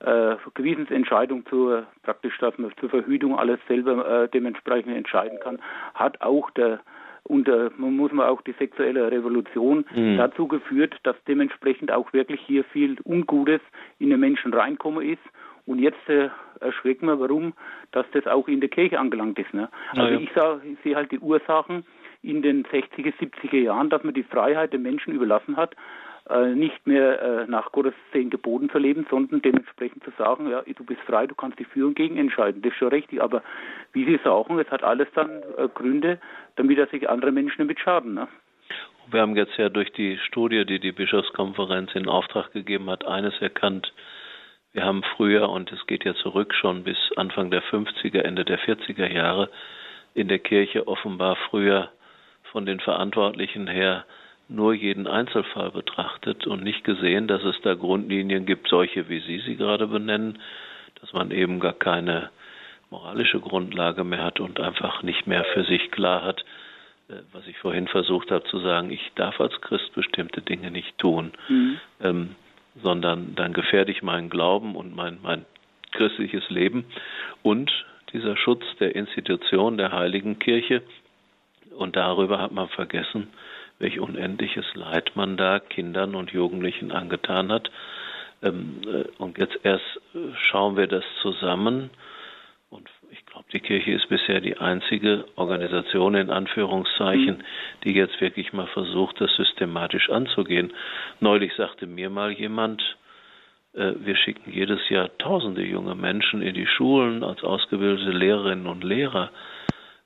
äh, 0.00 0.36
Gewissensentscheidung 0.54 1.46
zur 1.46 1.86
praktisch, 2.02 2.36
dass 2.38 2.56
man 2.58 2.72
zur 2.80 2.90
Verhütung 2.90 3.38
alles 3.38 3.60
selber 3.68 4.24
äh, 4.24 4.28
dementsprechend 4.28 4.96
entscheiden 4.96 5.38
kann, 5.40 5.60
hat 5.94 6.20
auch 6.20 6.50
der 6.50 6.80
und 7.24 7.48
äh, 7.48 7.70
man 7.76 7.96
muss 7.96 8.12
man 8.12 8.26
auch 8.26 8.42
die 8.42 8.54
sexuelle 8.58 9.10
Revolution 9.10 9.84
mhm. 9.94 10.16
dazu 10.16 10.48
geführt, 10.48 10.94
dass 11.04 11.16
dementsprechend 11.28 11.92
auch 11.92 12.12
wirklich 12.12 12.40
hier 12.40 12.64
viel 12.64 12.96
Ungutes 13.04 13.60
in 13.98 14.10
den 14.10 14.20
Menschen 14.20 14.52
reinkommen 14.52 15.08
ist. 15.08 15.22
Und 15.64 15.78
jetzt 15.78 16.08
äh, 16.08 16.28
erschreckt 16.60 17.02
man, 17.02 17.20
warum, 17.20 17.52
dass 17.92 18.06
das 18.12 18.26
auch 18.26 18.48
in 18.48 18.60
der 18.60 18.68
Kirche 18.68 18.98
angelangt 18.98 19.38
ist. 19.38 19.54
Ne? 19.54 19.68
Also 19.92 20.14
ja. 20.14 20.18
ich, 20.18 20.30
ich 20.72 20.78
sehe 20.82 20.96
halt 20.96 21.12
die 21.12 21.20
Ursachen 21.20 21.84
in 22.22 22.42
den 22.42 22.64
60er, 22.64 23.12
70er 23.14 23.58
Jahren, 23.58 23.90
dass 23.90 24.02
man 24.02 24.14
die 24.14 24.22
Freiheit 24.24 24.72
den 24.72 24.82
Menschen 24.82 25.12
überlassen 25.12 25.56
hat, 25.56 25.76
nicht 26.54 26.86
mehr 26.86 27.20
äh, 27.20 27.46
nach 27.46 27.72
Gottes 27.72 27.94
zehn 28.12 28.30
Geboten 28.30 28.70
zu 28.70 28.78
leben, 28.78 29.06
sondern 29.10 29.42
dementsprechend 29.42 30.04
zu 30.04 30.12
sagen, 30.16 30.48
ja, 30.48 30.62
du 30.62 30.84
bist 30.84 31.00
frei, 31.02 31.26
du 31.26 31.34
kannst 31.34 31.58
dich 31.58 31.66
für 31.66 31.86
und 31.86 31.94
gegen 31.94 32.16
entscheiden. 32.16 32.62
Das 32.62 32.72
ist 32.72 32.78
schon 32.78 32.88
richtig. 32.88 33.20
Aber 33.20 33.42
wie 33.92 34.04
Sie 34.04 34.20
sagen, 34.22 34.58
es 34.58 34.70
hat 34.70 34.82
alles 34.84 35.08
dann 35.14 35.42
äh, 35.58 35.68
Gründe, 35.74 36.20
damit 36.56 36.78
er 36.78 36.86
sich 36.86 37.08
andere 37.08 37.32
Menschen 37.32 37.58
damit 37.58 37.80
schaden. 37.80 38.14
Ne? 38.14 38.28
Wir 39.10 39.20
haben 39.20 39.36
jetzt 39.36 39.56
ja 39.56 39.68
durch 39.68 39.92
die 39.92 40.16
Studie, 40.18 40.64
die 40.64 40.78
die 40.78 40.92
Bischofskonferenz 40.92 41.94
in 41.94 42.08
Auftrag 42.08 42.52
gegeben 42.52 42.88
hat, 42.88 43.04
eines 43.04 43.40
erkannt. 43.40 43.92
Wir 44.72 44.84
haben 44.84 45.02
früher, 45.16 45.50
und 45.50 45.70
es 45.72 45.86
geht 45.86 46.04
ja 46.04 46.14
zurück 46.14 46.54
schon 46.54 46.84
bis 46.84 46.96
Anfang 47.16 47.50
der 47.50 47.62
50er, 47.64 48.20
Ende 48.20 48.44
der 48.44 48.60
40er 48.60 49.12
Jahre, 49.12 49.50
in 50.14 50.28
der 50.28 50.38
Kirche 50.38 50.86
offenbar 50.86 51.36
früher 51.50 51.90
von 52.52 52.64
den 52.64 52.80
Verantwortlichen 52.80 53.66
her 53.66 54.04
nur 54.48 54.74
jeden 54.74 55.06
Einzelfall 55.06 55.70
betrachtet 55.70 56.46
und 56.46 56.62
nicht 56.62 56.84
gesehen, 56.84 57.26
dass 57.26 57.42
es 57.44 57.56
da 57.62 57.74
Grundlinien 57.74 58.46
gibt, 58.46 58.68
solche 58.68 59.08
wie 59.08 59.20
Sie 59.20 59.38
sie 59.40 59.56
gerade 59.56 59.86
benennen, 59.86 60.38
dass 61.00 61.12
man 61.12 61.30
eben 61.30 61.60
gar 61.60 61.72
keine 61.72 62.30
moralische 62.90 63.40
Grundlage 63.40 64.04
mehr 64.04 64.22
hat 64.22 64.38
und 64.38 64.60
einfach 64.60 65.02
nicht 65.02 65.26
mehr 65.26 65.44
für 65.54 65.64
sich 65.64 65.90
klar 65.90 66.22
hat, 66.22 66.44
äh, 67.08 67.14
was 67.32 67.46
ich 67.46 67.56
vorhin 67.58 67.88
versucht 67.88 68.30
habe 68.30 68.44
zu 68.44 68.58
sagen, 68.58 68.90
ich 68.90 69.12
darf 69.14 69.40
als 69.40 69.60
Christ 69.60 69.92
bestimmte 69.94 70.42
Dinge 70.42 70.70
nicht 70.70 70.96
tun, 70.98 71.32
mhm. 71.48 71.80
ähm, 72.00 72.36
sondern 72.82 73.34
dann 73.34 73.52
gefährde 73.52 73.90
ich 73.90 74.02
meinen 74.02 74.30
Glauben 74.30 74.76
und 74.76 74.94
mein, 74.94 75.18
mein 75.22 75.44
christliches 75.92 76.48
Leben 76.50 76.84
und 77.42 77.70
dieser 78.12 78.36
Schutz 78.36 78.64
der 78.78 78.94
Institution 78.94 79.76
der 79.76 79.92
heiligen 79.92 80.38
Kirche. 80.38 80.82
Und 81.76 81.96
darüber 81.96 82.38
hat 82.38 82.52
man 82.52 82.68
vergessen, 82.68 83.28
welch 83.82 84.00
unendliches 84.00 84.64
Leid 84.74 85.12
man 85.14 85.36
da 85.36 85.58
Kindern 85.58 86.14
und 86.14 86.30
Jugendlichen 86.30 86.92
angetan 86.92 87.52
hat. 87.52 87.70
Ähm, 88.42 88.80
äh, 88.86 89.04
und 89.18 89.38
jetzt 89.38 89.58
erst 89.62 90.00
äh, 90.14 90.18
schauen 90.48 90.76
wir 90.76 90.86
das 90.86 91.04
zusammen. 91.20 91.90
Und 92.70 92.88
ich 93.10 93.26
glaube, 93.26 93.44
die 93.52 93.60
Kirche 93.60 93.92
ist 93.92 94.08
bisher 94.08 94.40
die 94.40 94.56
einzige 94.56 95.26
Organisation 95.36 96.14
in 96.14 96.30
Anführungszeichen, 96.30 97.44
die 97.84 97.92
jetzt 97.92 98.18
wirklich 98.20 98.52
mal 98.54 98.68
versucht, 98.68 99.20
das 99.20 99.34
systematisch 99.36 100.08
anzugehen. 100.08 100.72
Neulich 101.20 101.52
sagte 101.54 101.86
mir 101.86 102.08
mal 102.08 102.32
jemand, 102.32 102.82
äh, 103.74 103.92
wir 103.96 104.16
schicken 104.16 104.50
jedes 104.50 104.88
Jahr 104.88 105.10
tausende 105.18 105.64
junge 105.64 105.94
Menschen 105.94 106.40
in 106.40 106.54
die 106.54 106.66
Schulen 106.66 107.24
als 107.24 107.42
ausgebildete 107.42 108.12
Lehrerinnen 108.12 108.66
und 108.66 108.84
Lehrer. 108.84 109.30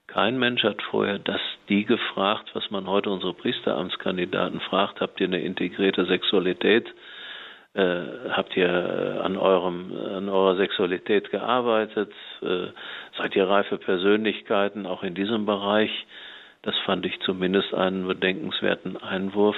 Kein 0.07 0.38
Mensch 0.38 0.62
hat 0.62 0.82
vorher 0.82 1.18
das 1.18 1.40
die 1.68 1.84
gefragt, 1.84 2.50
was 2.54 2.70
man 2.70 2.86
heute 2.86 3.11
unsere 3.11 3.34
Priesteramtskandidaten 3.34 4.61
fragt. 4.61 5.00
Habt 5.00 5.20
ihr 5.20 5.26
eine 5.26 5.40
integrierte 5.40 6.07
Sexualität? 6.07 6.86
Äh, 7.74 8.30
habt 8.30 8.57
ihr 8.57 9.20
an 9.22 9.36
eurem 9.36 9.92
an 9.94 10.28
eurer 10.28 10.57
Sexualität 10.57 11.30
gearbeitet? 11.30 12.12
Äh, 12.40 12.68
seid 13.18 13.36
ihr 13.36 13.48
reife 13.48 13.78
Persönlichkeiten 13.78 14.86
auch 14.86 15.02
in 15.02 15.14
diesem 15.14 15.44
Bereich? 15.44 15.90
Das 16.62 16.76
fand 16.86 17.04
ich 17.04 17.20
zumindest 17.20 17.74
einen 17.74 18.07
bedenkenswerten 18.07 18.96
Einwurf, 18.96 19.57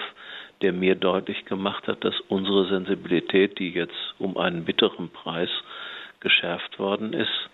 der 0.62 0.72
mir 0.72 0.94
deutlich 0.94 1.44
gemacht 1.44 1.86
hat, 1.86 2.04
dass 2.04 2.18
unsere 2.28 2.66
Sensibilität, 2.68 3.58
die 3.58 3.70
jetzt 3.70 4.14
um 4.18 4.36
einen 4.36 4.64
bitteren 4.64 5.10
Preis 5.10 5.50
geschärft 6.20 6.78
worden 6.78 7.12
ist, 7.12 7.50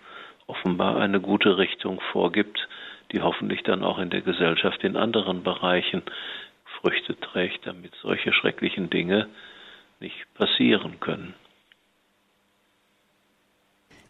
offenbar 0.47 0.97
eine 0.97 1.21
gute 1.21 1.57
Richtung 1.57 2.01
vorgibt, 2.11 2.67
die 3.11 3.21
hoffentlich 3.21 3.63
dann 3.63 3.83
auch 3.83 3.99
in 3.99 4.09
der 4.09 4.21
Gesellschaft 4.21 4.83
in 4.83 4.95
anderen 4.95 5.43
Bereichen 5.43 6.03
Früchte 6.81 7.19
trägt, 7.19 7.65
damit 7.65 7.93
solche 8.01 8.33
schrecklichen 8.33 8.89
Dinge 8.89 9.27
nicht 9.99 10.25
passieren 10.35 10.99
können. 10.99 11.33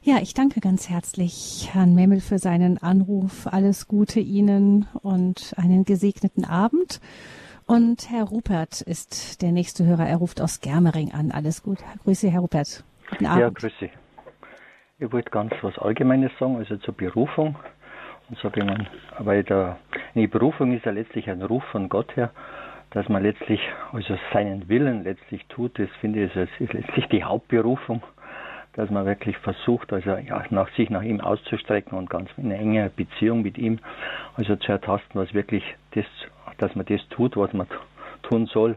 Ja, 0.01 0.17
ich 0.21 0.35
danke 0.35 0.59
ganz 0.59 0.87
herzlich 0.87 1.69
Herrn 1.73 1.95
Memmel 1.95 2.19
für 2.19 2.37
seinen 2.37 2.77
Anruf. 2.77 3.47
Alles 3.47 3.87
Gute 3.87 4.19
Ihnen 4.19 4.87
und 5.01 5.55
einen 5.57 5.83
gesegneten 5.83 6.45
Abend. 6.45 7.01
Und 7.65 8.11
Herr 8.11 8.25
Rupert 8.25 8.81
ist 8.81 9.41
der 9.41 9.51
nächste 9.51 9.83
Hörer. 9.83 10.05
Er 10.05 10.17
ruft 10.17 10.41
aus 10.41 10.61
Germering 10.61 11.11
an. 11.11 11.31
Alles 11.31 11.63
gut. 11.63 11.79
Grüße, 12.03 12.29
Herr 12.29 12.41
Rupert. 12.41 12.83
Guten 13.09 13.25
Abend. 13.25 13.41
Ja, 13.41 13.49
grüße. 13.49 13.89
Ich 14.99 15.11
wollte 15.11 15.31
ganz 15.31 15.53
was 15.63 15.75
Allgemeines 15.79 16.31
sagen, 16.39 16.57
also 16.57 16.77
zur 16.77 16.93
Berufung. 16.93 17.55
Ich 18.31 18.43
mal, 18.43 18.87
weil 19.19 19.43
der, 19.43 19.77
die 20.15 20.25
Berufung 20.25 20.75
ist 20.75 20.85
ja 20.85 20.91
letztlich 20.91 21.29
ein 21.29 21.43
Ruf 21.43 21.63
von 21.65 21.89
Gott 21.89 22.15
her, 22.15 22.31
dass 22.89 23.07
man 23.07 23.21
letztlich, 23.21 23.59
also 23.91 24.17
seinen 24.33 24.67
Willen 24.67 25.03
letztlich 25.03 25.45
tut, 25.47 25.77
das 25.77 25.89
finde 26.01 26.23
ich, 26.23 26.35
ist, 26.35 26.49
ist 26.59 26.73
letztlich 26.73 27.05
die 27.09 27.23
Hauptberufung, 27.23 28.01
dass 28.73 28.89
man 28.89 29.05
wirklich 29.05 29.37
versucht, 29.37 29.93
also 29.93 30.15
ja, 30.15 30.43
nach 30.49 30.69
sich 30.71 30.89
nach 30.89 31.03
ihm 31.03 31.21
auszustrecken 31.21 31.95
und 31.95 32.09
ganz 32.09 32.29
in 32.37 32.49
engen 32.49 32.89
Beziehung 32.95 33.43
mit 33.43 33.59
ihm, 33.59 33.77
also 34.35 34.55
zu 34.55 34.71
ertasten, 34.71 35.21
was 35.21 35.33
wirklich 35.35 35.63
das, 35.91 36.05
dass 36.57 36.75
man 36.75 36.85
das 36.87 37.07
tut, 37.09 37.37
was 37.37 37.53
man 37.53 37.67
tun 38.23 38.47
soll 38.47 38.75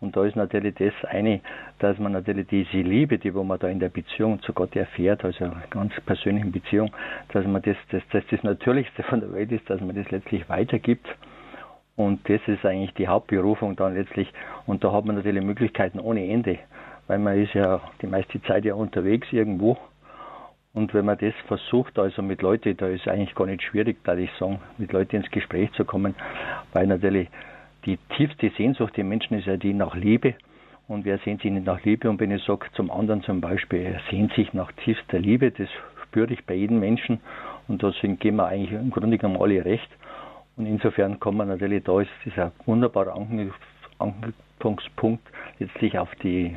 und 0.00 0.16
da 0.16 0.24
ist 0.24 0.36
natürlich 0.36 0.74
das 0.74 0.92
eine, 1.08 1.40
dass 1.78 1.98
man 1.98 2.12
natürlich 2.12 2.46
diese 2.48 2.78
Liebe, 2.78 3.18
die 3.18 3.34
wo 3.34 3.42
man 3.42 3.58
da 3.58 3.68
in 3.68 3.80
der 3.80 3.88
Beziehung 3.88 4.40
zu 4.42 4.52
Gott 4.52 4.76
erfährt, 4.76 5.24
also 5.24 5.50
ganz 5.70 5.92
persönlichen 6.04 6.52
Beziehung, 6.52 6.92
dass 7.32 7.46
man 7.46 7.62
das, 7.62 7.76
das, 7.90 8.02
das, 8.10 8.22
das 8.30 8.42
Natürlichste 8.42 9.02
von 9.08 9.20
der 9.20 9.32
Welt 9.32 9.52
ist, 9.52 9.68
dass 9.70 9.80
man 9.80 9.96
das 9.96 10.10
letztlich 10.10 10.48
weitergibt. 10.48 11.06
Und 11.96 12.28
das 12.28 12.40
ist 12.46 12.66
eigentlich 12.66 12.92
die 12.94 13.06
Hauptberufung 13.06 13.76
dann 13.76 13.94
letztlich. 13.94 14.32
Und 14.66 14.82
da 14.82 14.92
hat 14.92 15.04
man 15.04 15.16
natürlich 15.16 15.44
Möglichkeiten 15.44 16.00
ohne 16.00 16.26
Ende, 16.26 16.58
weil 17.06 17.18
man 17.18 17.40
ist 17.40 17.54
ja 17.54 17.80
die 18.02 18.08
meiste 18.08 18.42
Zeit 18.42 18.64
ja 18.64 18.74
unterwegs 18.74 19.28
irgendwo. 19.30 19.78
Und 20.74 20.92
wenn 20.92 21.04
man 21.04 21.16
das 21.18 21.34
versucht, 21.46 21.98
also 22.00 22.20
mit 22.20 22.42
Leuten, 22.42 22.76
da 22.76 22.88
ist 22.88 23.06
eigentlich 23.06 23.34
gar 23.36 23.46
nicht 23.46 23.62
schwierig, 23.62 23.98
da 24.02 24.16
ich 24.16 24.30
sagen, 24.40 24.58
mit 24.76 24.92
Leuten 24.92 25.16
ins 25.16 25.30
Gespräch 25.30 25.70
zu 25.74 25.84
kommen, 25.84 26.16
weil 26.72 26.88
natürlich 26.88 27.28
die 27.86 27.98
tiefste 28.16 28.50
Sehnsucht 28.56 28.96
der 28.96 29.04
Menschen 29.04 29.38
ist 29.38 29.46
ja 29.46 29.56
die 29.56 29.74
nach 29.74 29.94
Liebe. 29.94 30.34
Und 30.86 31.04
wer 31.04 31.18
sehnt 31.18 31.42
sich 31.42 31.50
nicht 31.50 31.66
nach 31.66 31.82
Liebe? 31.84 32.10
Und 32.10 32.20
wenn 32.20 32.30
ich 32.30 32.42
sage 32.44 32.66
zum 32.74 32.90
anderen 32.90 33.22
zum 33.22 33.40
Beispiel, 33.40 33.80
er 33.80 34.00
sehnt 34.10 34.32
sich 34.34 34.52
nach 34.52 34.70
tiefster 34.84 35.18
Liebe, 35.18 35.50
das 35.50 35.68
spüre 36.02 36.32
ich 36.32 36.44
bei 36.44 36.54
jedem 36.54 36.80
Menschen. 36.80 37.20
Und 37.68 37.82
deswegen 37.82 38.18
gehen 38.18 38.36
wir 38.36 38.46
eigentlich 38.46 38.72
im 38.72 38.90
Grunde 38.90 39.16
genommen 39.18 39.40
alle 39.40 39.64
recht. 39.64 39.88
Und 40.56 40.66
insofern 40.66 41.18
kann 41.18 41.36
man 41.36 41.48
natürlich, 41.48 41.84
da 41.84 42.00
ist 42.00 42.10
dieser 42.24 42.52
wunderbare 42.66 43.14
Anknüpfungspunkt 43.98 45.26
letztlich 45.58 45.98
auf 45.98 46.14
die 46.22 46.56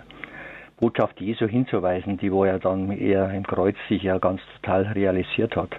Botschaft 0.80 1.20
Jesu 1.20 1.48
hinzuweisen, 1.48 2.18
die 2.18 2.32
wo 2.32 2.44
er 2.44 2.60
dann 2.60 2.92
eher 2.92 3.32
im 3.34 3.48
Kreuz 3.48 3.76
sich 3.90 4.04
ja 4.04 4.20
ganz 4.20 4.42
total 4.62 4.84
realisiert 4.84 5.56
hat. 5.56 5.72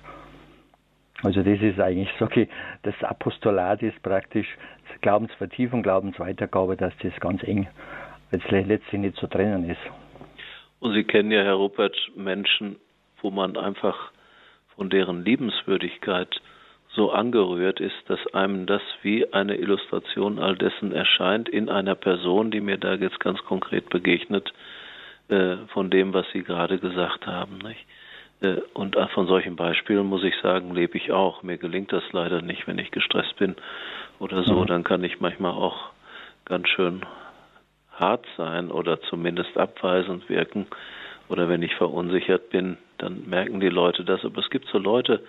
Also 1.23 1.43
das 1.43 1.61
ist 1.61 1.81
eigentlich, 1.81 2.11
sage 2.19 2.43
ich, 2.43 2.49
das 2.83 2.95
Apostolat 3.03 3.83
ist 3.83 4.01
praktisch 4.03 4.47
Glaubensvertiefung, 5.01 5.83
Glaubensweitergabe, 5.83 6.77
dass 6.77 6.93
das 7.03 7.13
ganz 7.21 7.43
eng 7.43 7.69
letztlich 8.31 8.93
nicht 8.93 9.17
zu 9.17 9.27
trennen 9.27 9.69
ist. 9.69 9.81
Und 10.81 10.95
Sie 10.95 11.05
kennen 11.05 11.31
ja, 11.31 11.43
Herr 11.43 11.55
Rupert, 11.55 11.97
Menschen, 12.15 12.77
wo 13.21 13.31
man 13.31 13.57
einfach 13.57 14.13
von 14.77 14.91
deren 14.91 15.25
Liebenswürdigkeit 15.25 16.41
so 16.91 17.11
angerührt 17.11 17.81
ist, 17.81 17.97
dass 18.07 18.25
einem 18.33 18.67
das 18.67 18.83
wie 19.03 19.33
eine 19.33 19.57
Illustration 19.57 20.39
all 20.39 20.57
dessen 20.57 20.93
erscheint 20.93 21.49
in 21.49 21.69
einer 21.69 21.95
Person, 21.95 22.51
die 22.51 22.61
mir 22.61 22.79
da 22.79 22.95
jetzt 22.95 23.21
ganz 23.21 23.41
konkret 23.45 23.91
begegnet, 23.91 24.53
äh, 25.29 25.57
von 25.73 25.91
dem, 25.91 26.15
was 26.15 26.27
Sie 26.33 26.43
gerade 26.43 26.79
gesagt 26.79 27.27
haben. 27.27 27.59
Nicht? 27.59 27.85
Äh, 28.41 28.57
und 28.75 28.97
von 29.15 29.27
solchen 29.27 29.57
Beispielen 29.57 30.07
muss 30.07 30.25
ich 30.25 30.35
sagen, 30.43 30.75
lebe 30.75 30.97
ich 30.97 31.13
auch. 31.13 31.43
Mir 31.43 31.59
gelingt 31.59 31.93
das 31.93 32.05
leider 32.13 32.43
nicht, 32.43 32.67
wenn 32.67 32.79
ich 32.79 32.91
gestresst 32.91 33.37
bin 33.37 33.57
oder 34.19 34.43
so. 34.45 34.61
Mhm. 34.61 34.67
Dann 34.67 34.85
kann 34.85 35.05
ich 35.05 35.21
manchmal 35.21 35.53
auch 35.53 35.91
ganz 36.45 36.69
schön 36.69 37.05
hart 37.93 38.25
sein 38.37 38.71
oder 38.71 39.01
zumindest 39.03 39.57
abweisend 39.57 40.29
wirken. 40.29 40.67
Oder 41.29 41.49
wenn 41.49 41.63
ich 41.63 41.75
verunsichert 41.75 42.51
bin, 42.51 42.79
dann 42.99 43.29
merken 43.29 43.61
die 43.61 43.69
Leute 43.69 44.05
das. 44.05 44.25
Aber 44.25 44.41
es 44.41 44.51
gibt 44.51 44.67
so 44.69 44.79
Leute, 44.79 45.23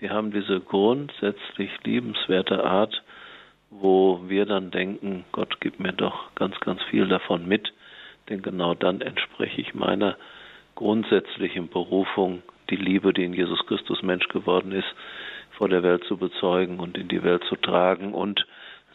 die 0.00 0.10
haben 0.10 0.32
diese 0.32 0.60
grundsätzlich 0.60 1.70
liebenswerte 1.84 2.64
Art, 2.64 3.02
wo 3.70 4.20
wir 4.26 4.46
dann 4.46 4.70
denken, 4.70 5.24
Gott 5.32 5.60
gibt 5.60 5.80
mir 5.80 5.92
doch 5.92 6.34
ganz, 6.34 6.58
ganz 6.60 6.82
viel 6.84 7.06
davon 7.08 7.46
mit, 7.46 7.72
denn 8.28 8.42
genau 8.42 8.74
dann 8.74 9.00
entspreche 9.00 9.60
ich 9.60 9.74
meiner 9.74 10.16
grundsätzlichen 10.74 11.68
Berufung, 11.68 12.42
die 12.70 12.76
Liebe, 12.76 13.12
die 13.12 13.24
in 13.24 13.34
Jesus 13.34 13.64
Christus 13.66 14.02
Mensch 14.02 14.26
geworden 14.28 14.72
ist, 14.72 14.94
vor 15.52 15.68
der 15.68 15.82
Welt 15.82 16.04
zu 16.04 16.16
bezeugen 16.16 16.80
und 16.80 16.96
in 16.96 17.08
die 17.08 17.22
Welt 17.22 17.44
zu 17.44 17.56
tragen 17.56 18.14
und 18.14 18.46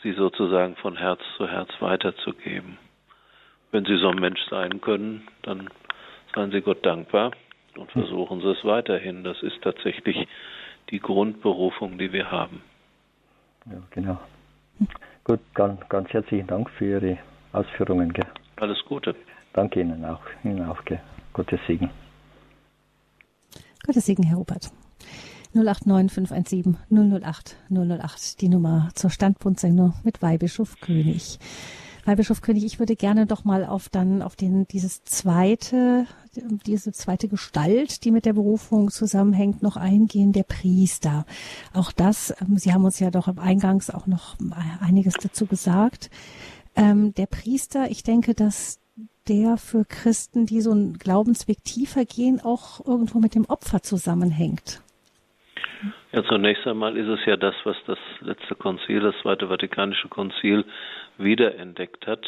sie 0.04 0.14
sozusagen 0.14 0.76
von 0.78 0.98
Herz 0.98 1.22
zu 1.38 1.48
Herz 1.48 1.70
weiterzugeben. 1.80 2.78
Wenn 3.72 3.86
Sie 3.86 3.98
so 3.98 4.10
ein 4.10 4.20
Mensch 4.20 4.42
sein 4.50 4.82
können, 4.82 5.28
dann 5.44 5.70
seien 6.34 6.52
Sie 6.52 6.62
Gott 6.62 6.84
dankbar 6.86 7.32
und 7.78 7.92
versuchen 7.92 8.42
Sie 8.42 8.50
es 8.50 8.66
weiterhin. 8.66 9.24
Das 9.24 9.42
ist 9.44 9.62
tatsächlich 9.62 10.28
die 10.90 11.00
Grundberufung, 11.00 11.98
die 12.00 12.12
wir 12.12 12.32
haben. 12.32 12.64
Ja, 13.66 13.78
genau. 13.92 14.20
Gut, 15.24 15.40
ganz, 15.54 15.88
ganz 15.90 16.10
herzlichen 16.10 16.48
Dank 16.48 16.70
für 16.72 16.86
Ihre 16.86 17.18
Ausführungen. 17.52 18.12
Gell. 18.12 18.26
Alles 18.56 18.84
Gute. 18.86 19.16
Danke 19.54 19.82
Ihnen 19.82 20.04
auch. 20.04 20.22
Ihnen 20.44 20.68
auch. 20.68 20.84
Gell. 20.86 21.02
Gottes 21.34 21.60
Segen. 21.68 21.90
Gottes 23.86 24.06
Segen, 24.06 24.24
Herr 24.24 24.38
Rupert. 24.38 24.72
089 25.54 26.12
517 26.12 26.78
008 26.90 27.58
008, 27.70 28.42
die 28.42 28.50
Nummer 28.50 28.90
zur 28.94 29.10
Standpunktsendung 29.10 29.94
mit 30.04 30.22
Weihbischof 30.22 30.80
König. 30.80 31.40
Weihbischof 32.06 32.42
König, 32.42 32.66
ich 32.66 32.80
würde 32.80 32.96
gerne 32.96 33.26
doch 33.26 33.46
mal 33.46 33.66
auf 33.66 33.90
dann 33.90 34.22
auf 34.22 34.36
den 34.36 34.68
dieses 34.68 35.04
zweite 35.04 36.06
diese 36.66 36.92
zweite 36.92 37.28
Gestalt, 37.28 38.04
die 38.04 38.12
mit 38.12 38.26
der 38.26 38.34
Berufung 38.34 38.92
zusammenhängt, 38.92 39.62
noch 39.62 39.78
eingehen, 39.78 40.32
der 40.32 40.44
Priester. 40.44 41.26
Auch 41.74 41.92
das, 41.92 42.34
ähm, 42.42 42.58
Sie 42.58 42.74
haben 42.74 42.86
uns 42.86 43.00
ja 43.00 43.12
doch 43.12 43.28
Eingangs 43.38 43.90
auch 43.90 44.08
noch 44.08 44.38
einiges 44.80 45.16
dazu 45.16 45.46
gesagt. 45.46 46.10
Ähm, 46.76 47.14
der 47.16 47.26
Priester, 47.26 47.90
ich 47.90 48.04
denke, 48.04 48.34
dass 48.34 48.80
der 49.28 49.58
für 49.58 49.86
Christen, 49.86 50.46
die 50.46 50.62
so 50.62 50.72
einen 50.72 50.98
Glaubensweg 50.98 51.64
tiefer 51.64 52.06
gehen, 52.06 52.42
auch 52.44 52.86
irgendwo 52.86 53.20
mit 53.20 53.36
dem 53.36 53.46
Opfer 53.46 53.82
zusammenhängt. 53.82 54.82
Ja, 56.12 56.24
zunächst 56.24 56.66
einmal 56.66 56.98
ist 56.98 57.08
es 57.08 57.26
ja 57.26 57.38
das, 57.38 57.56
was 57.64 57.78
das 57.86 58.00
letzte 58.22 58.56
Konzil, 58.56 59.00
das 59.02 59.16
Zweite 59.22 59.48
Vatikanische 59.48 60.08
Konzil, 60.08 60.66
wiederentdeckt 61.18 62.08
hat, 62.08 62.26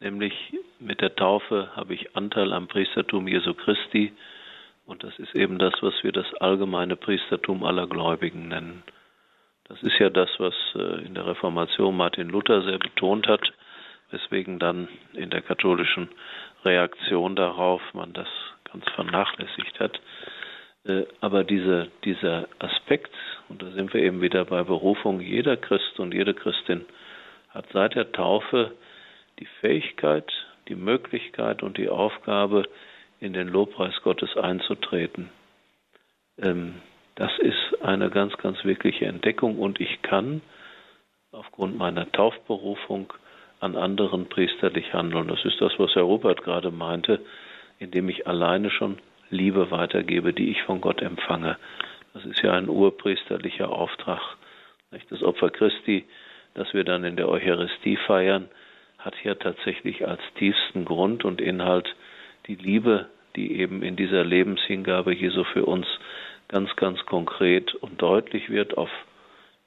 nämlich 0.00 0.32
mit 0.78 1.00
der 1.00 1.14
Taufe 1.14 1.70
habe 1.74 1.94
ich 1.94 2.16
Anteil 2.16 2.52
am 2.52 2.68
Priestertum 2.68 3.26
Jesu 3.26 3.54
Christi 3.54 4.12
und 4.86 5.02
das 5.02 5.18
ist 5.18 5.34
eben 5.34 5.58
das, 5.58 5.74
was 5.80 5.94
wir 6.02 6.12
das 6.12 6.26
allgemeine 6.34 6.96
Priestertum 6.96 7.64
aller 7.64 7.86
Gläubigen 7.86 8.48
nennen. 8.48 8.82
Das 9.64 9.82
ist 9.82 9.98
ja 9.98 10.10
das, 10.10 10.28
was 10.38 10.54
äh, 10.74 11.04
in 11.04 11.14
der 11.14 11.26
Reformation 11.26 11.96
Martin 11.96 12.28
Luther 12.28 12.62
sehr 12.62 12.78
betont 12.78 13.26
hat, 13.26 13.52
weswegen 14.12 14.58
dann 14.58 14.88
in 15.14 15.30
der 15.30 15.42
katholischen 15.42 16.08
Reaktion 16.64 17.34
darauf 17.36 17.82
man 17.94 18.12
das 18.12 18.28
ganz 18.70 18.84
vernachlässigt 18.94 19.80
hat. 19.80 20.00
Äh, 20.84 21.04
aber 21.20 21.44
diese, 21.44 21.88
dieser 22.04 22.48
Aspekt, 22.58 23.10
und 23.48 23.62
da 23.62 23.70
sind 23.70 23.92
wir 23.94 24.02
eben 24.02 24.20
wieder 24.20 24.44
bei 24.44 24.62
Berufung, 24.62 25.20
jeder 25.20 25.56
Christ 25.56 25.98
und 25.98 26.14
jede 26.14 26.34
Christin 26.34 26.84
hat 27.50 27.66
seit 27.72 27.94
der 27.94 28.12
Taufe 28.12 28.72
die 29.38 29.48
Fähigkeit, 29.60 30.30
die 30.68 30.74
Möglichkeit 30.74 31.62
und 31.62 31.76
die 31.76 31.88
Aufgabe, 31.88 32.64
in 33.20 33.32
den 33.32 33.48
Lobpreis 33.48 33.94
Gottes 34.02 34.36
einzutreten. 34.36 35.30
Ähm, 36.38 36.82
das 37.14 37.30
ist 37.38 37.82
eine 37.82 38.10
ganz, 38.10 38.36
ganz 38.38 38.64
wirkliche 38.64 39.06
Entdeckung 39.06 39.58
und 39.58 39.80
ich 39.80 40.02
kann 40.02 40.40
aufgrund 41.30 41.76
meiner 41.76 42.10
Taufberufung 42.10 43.12
an 43.62 43.76
anderen 43.76 44.26
priesterlich 44.26 44.92
handeln. 44.92 45.28
Das 45.28 45.44
ist 45.44 45.60
das, 45.60 45.72
was 45.78 45.94
Herr 45.94 46.02
Rupert 46.02 46.42
gerade 46.42 46.72
meinte, 46.72 47.20
indem 47.78 48.08
ich 48.08 48.26
alleine 48.26 48.70
schon 48.70 48.98
Liebe 49.30 49.70
weitergebe, 49.70 50.32
die 50.32 50.50
ich 50.50 50.62
von 50.64 50.80
Gott 50.80 51.00
empfange. 51.00 51.56
Das 52.12 52.24
ist 52.26 52.42
ja 52.42 52.52
ein 52.52 52.68
urpriesterlicher 52.68 53.70
Auftrag, 53.70 54.20
Das 55.10 55.22
Opfer 55.22 55.50
Christi, 55.50 56.04
das 56.54 56.74
wir 56.74 56.84
dann 56.84 57.04
in 57.04 57.16
der 57.16 57.28
Eucharistie 57.28 57.96
feiern, 57.96 58.48
hat 58.98 59.14
hier 59.16 59.38
tatsächlich 59.38 60.06
als 60.06 60.20
tiefsten 60.34 60.84
Grund 60.84 61.24
und 61.24 61.40
Inhalt 61.40 61.94
die 62.46 62.56
Liebe, 62.56 63.06
die 63.36 63.58
eben 63.58 63.82
in 63.82 63.96
dieser 63.96 64.24
Lebenshingabe 64.24 65.14
Jesu 65.14 65.44
für 65.44 65.64
uns 65.64 65.86
ganz, 66.48 66.74
ganz 66.76 67.04
konkret 67.06 67.74
und 67.76 68.02
deutlich 68.02 68.50
wird 68.50 68.76
auf 68.76 68.90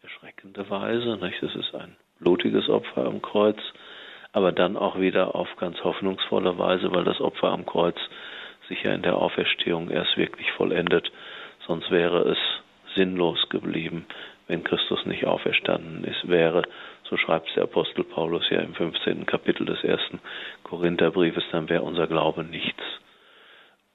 erschreckende 0.04 0.70
Weise. 0.70 1.18
Das 1.42 1.56
ist 1.56 1.74
ein 1.74 1.96
blutiges 2.20 2.70
Opfer 2.70 3.06
am 3.06 3.22
Kreuz, 3.22 3.58
aber 4.36 4.52
dann 4.52 4.76
auch 4.76 5.00
wieder 5.00 5.34
auf 5.34 5.48
ganz 5.56 5.82
hoffnungsvolle 5.82 6.58
Weise, 6.58 6.94
weil 6.94 7.06
das 7.06 7.22
Opfer 7.22 7.54
am 7.54 7.66
Kreuz 7.66 7.96
sich 8.68 8.84
ja 8.84 8.94
in 8.94 9.02
der 9.02 9.16
Auferstehung 9.16 9.90
erst 9.90 10.18
wirklich 10.18 10.52
vollendet. 10.52 11.10
Sonst 11.66 11.90
wäre 11.90 12.30
es 12.30 12.38
sinnlos 12.96 13.48
geblieben, 13.48 14.06
wenn 14.50 14.66
Christus 14.66 15.06
nicht 15.06 15.26
auferstanden 15.26 16.04
ist, 16.04 16.28
wäre, 16.28 16.64
so 17.10 17.16
schreibt 17.16 17.56
der 17.56 17.64
Apostel 17.64 18.04
Paulus 18.04 18.50
ja 18.50 18.60
im 18.60 18.74
15. 18.74 19.26
Kapitel 19.26 19.66
des 19.66 19.82
ersten 19.86 20.20
Korintherbriefes, 20.64 21.46
dann 21.54 21.70
wäre 21.70 21.84
unser 21.84 22.08
Glaube 22.08 22.44
nichts. 22.44 22.84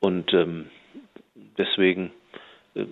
Und 0.01 0.33
ähm, 0.33 0.71
deswegen 1.59 2.13
äh, 2.75 2.87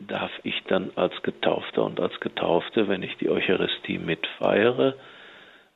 darf 0.00 0.32
ich 0.42 0.62
dann 0.64 0.90
als 0.96 1.14
Getaufter 1.22 1.82
und 1.82 1.98
als 1.98 2.20
Getaufte, 2.20 2.88
wenn 2.88 3.02
ich 3.02 3.16
die 3.16 3.30
Eucharistie 3.30 3.98
mitfeiere, 3.98 4.96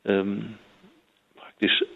ähm, 0.05 0.59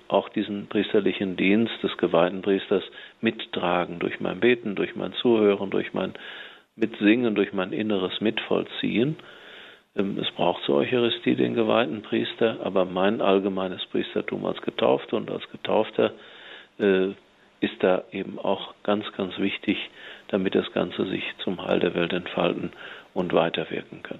auch 0.07 0.29
diesen 0.29 0.67
priesterlichen 0.67 1.35
Dienst 1.35 1.73
des 1.83 1.95
geweihten 1.97 2.41
Priesters 2.41 2.83
mittragen 3.21 3.99
durch 3.99 4.19
mein 4.19 4.39
Beten, 4.39 4.75
durch 4.75 4.95
mein 4.95 5.13
Zuhören, 5.13 5.69
durch 5.69 5.93
mein 5.93 6.13
Mitsingen, 6.75 7.35
durch 7.35 7.53
mein 7.53 7.73
inneres 7.73 8.21
Mitvollziehen. 8.21 9.17
Ähm, 9.95 10.17
es 10.19 10.31
braucht 10.31 10.63
zur 10.63 10.77
Eucharistie 10.77 11.35
den 11.35 11.53
geweihten 11.53 12.01
Priester, 12.01 12.57
aber 12.63 12.85
mein 12.85 13.21
allgemeines 13.21 13.85
Priestertum 13.87 14.45
als 14.45 14.61
Getaufter 14.61 15.17
und 15.17 15.29
als 15.29 15.47
Getaufter 15.51 16.13
äh, 16.79 17.09
ist 17.61 17.75
da 17.81 18.03
eben 18.11 18.39
auch 18.39 18.73
ganz, 18.83 19.05
ganz 19.17 19.37
wichtig, 19.37 19.77
damit 20.29 20.55
das 20.55 20.71
Ganze 20.71 21.05
sich 21.05 21.23
zum 21.43 21.65
Heil 21.65 21.79
der 21.79 21.93
Welt 21.93 22.13
entfalten 22.13 22.71
und 23.13 23.33
weiterwirken 23.33 24.01
kann. 24.03 24.19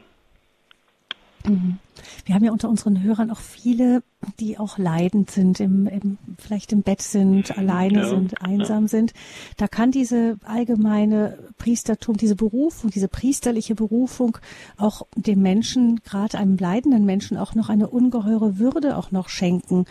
Mhm. 1.46 1.78
Wir 2.26 2.36
haben 2.36 2.44
ja 2.44 2.52
unter 2.52 2.70
unseren 2.70 3.02
Hörern 3.02 3.32
auch 3.32 3.40
viele, 3.40 4.04
die 4.40 4.58
auch 4.58 4.78
leidend 4.78 5.32
sind, 5.32 5.60
im, 5.60 5.88
im, 5.88 6.18
vielleicht 6.38 6.72
im 6.72 6.82
Bett 6.82 7.02
sind, 7.02 7.58
alleine 7.58 8.00
ja, 8.00 8.10
sind, 8.10 8.42
einsam 8.42 8.84
ja. 8.84 8.88
sind. 8.88 9.14
Da 9.58 9.68
kann 9.68 9.92
diese 9.92 10.38
allgemeine 10.44 11.38
Priestertum, 11.58 12.18
diese 12.18 12.36
Berufung, 12.36 12.90
diese 12.90 13.08
priesterliche 13.08 13.76
Berufung 13.76 14.38
auch 14.78 15.08
dem 15.16 15.42
Menschen, 15.42 16.02
gerade 16.04 16.38
einem 16.38 16.58
leidenden 16.58 17.06
Menschen, 17.06 17.38
auch 17.38 17.56
noch 17.56 17.70
eine 17.70 17.90
ungeheure 17.90 18.60
Würde 18.60 18.98
auch 18.98 19.12
noch 19.12 19.30
schenken, 19.30 19.86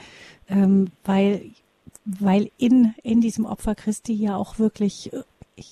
ähm, 0.48 0.90
weil 1.04 1.42
weil 2.04 2.50
in 2.56 2.94
in 3.02 3.20
diesem 3.20 3.44
Opfer 3.44 3.74
Christi 3.74 4.14
ja 4.14 4.36
auch 4.36 4.58
wirklich 4.58 5.10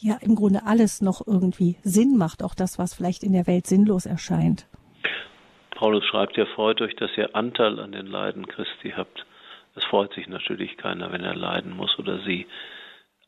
ja 0.01 0.17
im 0.17 0.35
Grunde 0.35 0.67
alles 0.67 1.01
noch 1.01 1.27
irgendwie 1.27 1.77
Sinn 1.83 2.17
macht, 2.17 2.43
auch 2.43 2.55
das, 2.55 2.79
was 2.79 2.93
vielleicht 2.93 3.23
in 3.23 3.33
der 3.33 3.47
Welt 3.47 3.67
sinnlos 3.67 4.05
erscheint. 4.05 4.67
Paulus 5.77 6.07
schreibt 6.07 6.39
ja, 6.39 6.47
freut 6.47 6.81
euch, 6.81 6.97
dass 6.97 7.17
ihr 7.19 7.37
Anteil 7.37 7.79
an 7.81 7.93
den 7.93 8.07
Leiden 8.07 8.47
Christi 8.49 8.95
habt. 8.97 9.27
Es 9.75 9.85
freut 9.85 10.15
sich 10.15 10.27
natürlich 10.27 10.79
keiner, 10.79 11.13
wenn 11.13 11.23
er 11.23 11.35
leiden 11.35 11.77
muss 11.77 11.99
oder 11.99 12.19
sie. 12.21 12.47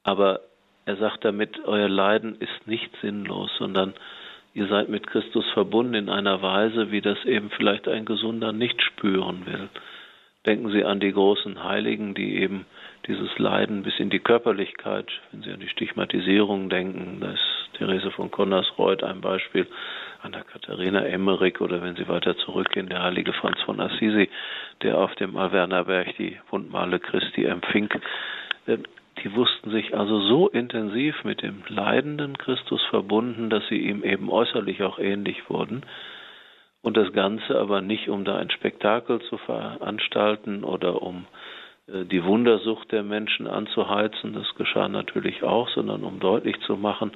Aber 0.02 0.40
er 0.86 0.96
sagt 0.96 1.26
damit, 1.26 1.62
euer 1.66 1.90
Leiden 1.90 2.36
ist 2.40 2.66
nicht 2.66 2.90
sinnlos, 3.02 3.50
sondern 3.58 3.92
ihr 4.54 4.66
seid 4.66 4.88
mit 4.88 5.06
Christus 5.06 5.44
verbunden 5.52 5.92
in 5.92 6.08
einer 6.08 6.40
Weise, 6.40 6.90
wie 6.90 7.02
das 7.02 7.22
eben 7.26 7.50
vielleicht 7.50 7.86
ein 7.86 8.06
Gesunder 8.06 8.54
nicht 8.54 8.82
spüren 8.82 9.44
will. 9.44 9.68
Denken 10.46 10.70
Sie 10.70 10.84
an 10.84 11.00
die 11.00 11.12
großen 11.12 11.62
Heiligen, 11.62 12.14
die 12.14 12.38
eben 12.38 12.64
dieses 13.06 13.38
Leiden 13.38 13.82
bis 13.82 13.98
in 13.98 14.08
die 14.08 14.20
Körperlichkeit, 14.20 15.10
wenn 15.32 15.42
Sie 15.42 15.52
an 15.52 15.60
die 15.60 15.68
Stigmatisierung 15.68 16.70
denken, 16.70 17.18
da 17.20 17.32
ist 17.32 17.57
Therese 17.78 18.10
von 18.10 18.30
Connersreuth 18.30 19.02
ein 19.02 19.20
Beispiel, 19.20 19.66
Anna 20.22 20.42
Katharina 20.42 21.04
Emmerich 21.04 21.60
oder 21.60 21.82
wenn 21.82 21.96
Sie 21.96 22.08
weiter 22.08 22.36
zurückgehen, 22.38 22.88
der 22.88 23.02
heilige 23.02 23.32
Franz 23.32 23.60
von 23.62 23.80
Assisi, 23.80 24.28
der 24.82 24.98
auf 24.98 25.14
dem 25.14 25.36
Alvernaberg 25.36 26.16
die 26.16 26.38
Wundmale 26.50 26.98
Christi 26.98 27.44
empfing. 27.44 27.88
Ähm, 28.66 28.82
die 29.22 29.34
wussten 29.34 29.70
sich 29.70 29.96
also 29.96 30.20
so 30.20 30.48
intensiv 30.48 31.24
mit 31.24 31.42
dem 31.42 31.62
leidenden 31.68 32.38
Christus 32.38 32.80
verbunden, 32.90 33.50
dass 33.50 33.66
sie 33.68 33.78
ihm 33.78 34.04
eben 34.04 34.30
äußerlich 34.30 34.82
auch 34.82 34.98
ähnlich 34.98 35.48
wurden. 35.50 35.82
Und 36.82 36.96
das 36.96 37.12
Ganze 37.12 37.58
aber 37.58 37.80
nicht, 37.80 38.08
um 38.08 38.24
da 38.24 38.36
ein 38.36 38.50
Spektakel 38.50 39.20
zu 39.22 39.36
veranstalten 39.38 40.62
oder 40.62 41.02
um 41.02 41.26
äh, 41.88 42.04
die 42.04 42.24
Wundersucht 42.24 42.92
der 42.92 43.02
Menschen 43.02 43.46
anzuheizen, 43.46 44.32
das 44.34 44.54
geschah 44.56 44.88
natürlich 44.88 45.42
auch, 45.42 45.68
sondern 45.70 46.04
um 46.04 46.20
deutlich 46.20 46.60
zu 46.60 46.76
machen, 46.76 47.12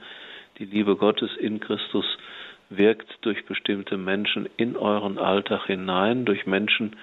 die 0.63 0.77
Liebe 0.77 0.95
Gottes 0.95 1.31
in 1.39 1.59
Christus 1.59 2.05
wirkt 2.71 3.19
durch 3.23 3.45
bestimmte 3.47 3.97
Menschen 3.97 4.49
in 4.57 4.77
euren 4.77 5.19
Alltag 5.19 5.67
hinein, 5.67 6.25
durch 6.25 6.47
Menschen, 6.47 6.95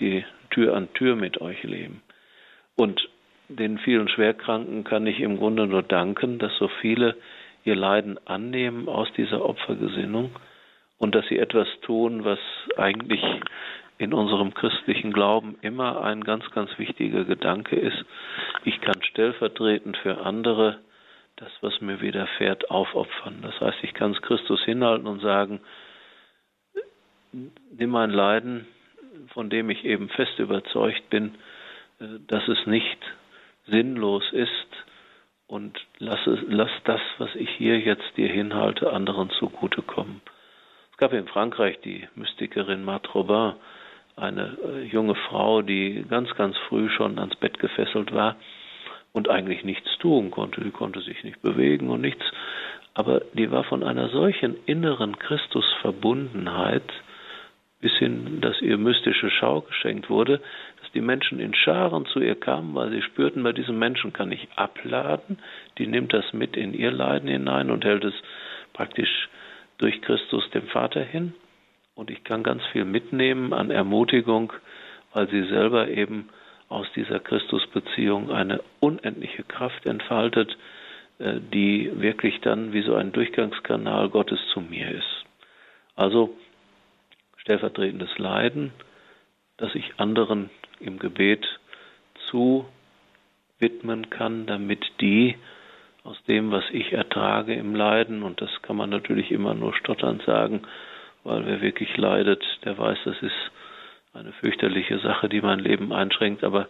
die 0.00 0.22
Tür 0.50 0.76
an 0.76 0.92
Tür 0.92 1.16
mit 1.16 1.40
euch 1.40 1.62
leben. 1.62 2.02
Und 2.76 3.08
den 3.48 3.78
vielen 3.78 4.08
Schwerkranken 4.08 4.84
kann 4.84 5.06
ich 5.06 5.20
im 5.20 5.38
Grunde 5.38 5.66
nur 5.66 5.82
danken, 5.82 6.38
dass 6.38 6.54
so 6.58 6.68
viele 6.82 7.16
ihr 7.64 7.74
Leiden 7.74 8.18
annehmen 8.26 8.86
aus 8.86 9.08
dieser 9.16 9.42
Opfergesinnung 9.42 10.32
und 10.98 11.14
dass 11.14 11.26
sie 11.28 11.38
etwas 11.38 11.68
tun, 11.80 12.22
was 12.22 12.38
eigentlich 12.76 13.22
in 13.96 14.12
unserem 14.12 14.52
christlichen 14.52 15.10
Glauben 15.10 15.56
immer 15.62 16.02
ein 16.02 16.22
ganz, 16.22 16.44
ganz 16.50 16.68
wichtiger 16.76 17.24
Gedanke 17.24 17.76
ist. 17.76 18.04
Ich 18.64 18.78
kann 18.82 19.02
stellvertretend 19.02 19.96
für 19.96 20.20
andere 20.20 20.80
das, 21.36 21.50
was 21.60 21.80
mir 21.80 22.00
widerfährt, 22.00 22.70
aufopfern. 22.70 23.42
Das 23.42 23.60
heißt, 23.60 23.78
ich 23.82 23.94
kann 23.94 24.12
es 24.12 24.22
Christus 24.22 24.62
hinhalten 24.64 25.06
und 25.06 25.20
sagen, 25.20 25.60
nimm 27.32 27.90
mein 27.90 28.10
Leiden, 28.10 28.66
von 29.32 29.50
dem 29.50 29.68
ich 29.70 29.84
eben 29.84 30.08
fest 30.08 30.38
überzeugt 30.38 31.08
bin, 31.10 31.34
äh, 32.00 32.04
dass 32.26 32.46
es 32.48 32.66
nicht 32.66 32.98
sinnlos 33.66 34.24
ist 34.32 34.50
und 35.46 35.78
lass, 35.98 36.20
lass 36.24 36.70
das, 36.84 37.00
was 37.18 37.34
ich 37.34 37.50
hier 37.50 37.78
jetzt 37.78 38.16
dir 38.16 38.28
hinhalte, 38.28 38.92
anderen 38.92 39.30
zugutekommen. 39.30 40.22
Es 40.92 40.96
gab 40.96 41.12
in 41.12 41.28
Frankreich 41.28 41.78
die 41.80 42.08
Mystikerin 42.14 42.84
Marthe 42.84 43.10
Robin, 43.10 43.54
eine 44.16 44.56
äh, 44.64 44.84
junge 44.84 45.14
Frau, 45.14 45.60
die 45.60 46.06
ganz, 46.08 46.34
ganz 46.36 46.56
früh 46.68 46.88
schon 46.88 47.18
ans 47.18 47.36
Bett 47.36 47.58
gefesselt 47.58 48.12
war 48.14 48.36
und 49.16 49.30
eigentlich 49.30 49.64
nichts 49.64 49.96
tun 49.98 50.30
konnte. 50.30 50.62
Sie 50.62 50.70
konnte 50.70 51.00
sich 51.00 51.24
nicht 51.24 51.40
bewegen 51.40 51.88
und 51.88 52.02
nichts. 52.02 52.24
Aber 52.92 53.22
die 53.32 53.50
war 53.50 53.64
von 53.64 53.82
einer 53.82 54.10
solchen 54.10 54.56
inneren 54.66 55.18
Christusverbundenheit 55.18 56.92
bis 57.80 57.92
hin, 57.94 58.40
dass 58.40 58.60
ihr 58.60 58.78
mystische 58.78 59.30
Schau 59.30 59.62
geschenkt 59.62 60.10
wurde, 60.10 60.40
dass 60.80 60.92
die 60.92 61.00
Menschen 61.00 61.40
in 61.40 61.54
Scharen 61.54 62.06
zu 62.06 62.20
ihr 62.20 62.34
kamen, 62.34 62.74
weil 62.74 62.90
sie 62.90 63.02
spürten, 63.02 63.42
bei 63.42 63.52
diesem 63.52 63.78
Menschen 63.78 64.12
kann 64.12 64.32
ich 64.32 64.48
abladen, 64.56 65.38
die 65.78 65.86
nimmt 65.86 66.12
das 66.12 66.32
mit 66.32 66.56
in 66.56 66.74
ihr 66.74 66.90
Leiden 66.90 67.28
hinein 67.28 67.70
und 67.70 67.84
hält 67.84 68.04
es 68.04 68.14
praktisch 68.72 69.28
durch 69.78 70.00
Christus 70.02 70.48
dem 70.50 70.66
Vater 70.68 71.02
hin. 71.02 71.34
Und 71.94 72.10
ich 72.10 72.24
kann 72.24 72.42
ganz 72.42 72.62
viel 72.72 72.84
mitnehmen 72.84 73.54
an 73.54 73.70
Ermutigung, 73.70 74.52
weil 75.12 75.28
sie 75.28 75.44
selber 75.44 75.88
eben 75.88 76.28
aus 76.68 76.86
dieser 76.94 77.20
Christusbeziehung 77.20 78.30
eine 78.30 78.62
unendliche 78.80 79.44
Kraft 79.44 79.86
entfaltet, 79.86 80.56
äh, 81.18 81.40
die 81.52 81.90
wirklich 82.00 82.40
dann 82.40 82.72
wie 82.72 82.82
so 82.82 82.94
ein 82.94 83.12
Durchgangskanal 83.12 84.08
Gottes 84.08 84.40
zu 84.52 84.60
mir 84.60 84.90
ist. 84.90 85.24
Also 85.94 86.36
stellvertretendes 87.38 88.18
Leiden, 88.18 88.72
das 89.56 89.74
ich 89.74 89.94
anderen 89.98 90.50
im 90.80 90.98
Gebet 90.98 91.46
zu 92.28 92.66
widmen 93.58 94.10
kann, 94.10 94.46
damit 94.46 94.84
die 95.00 95.36
aus 96.04 96.22
dem, 96.24 96.50
was 96.50 96.64
ich 96.70 96.92
ertrage 96.92 97.54
im 97.54 97.74
Leiden, 97.74 98.22
und 98.22 98.40
das 98.40 98.50
kann 98.62 98.76
man 98.76 98.90
natürlich 98.90 99.30
immer 99.32 99.54
nur 99.54 99.74
stotternd 99.74 100.22
sagen, 100.22 100.62
weil 101.24 101.46
wer 101.46 101.60
wirklich 101.60 101.96
leidet, 101.96 102.44
der 102.64 102.78
weiß, 102.78 102.98
das 103.04 103.20
ist 103.22 103.50
eine 104.16 104.32
fürchterliche 104.32 104.98
Sache, 105.00 105.28
die 105.28 105.40
mein 105.40 105.58
Leben 105.58 105.92
einschränkt, 105.92 106.44
aber 106.44 106.68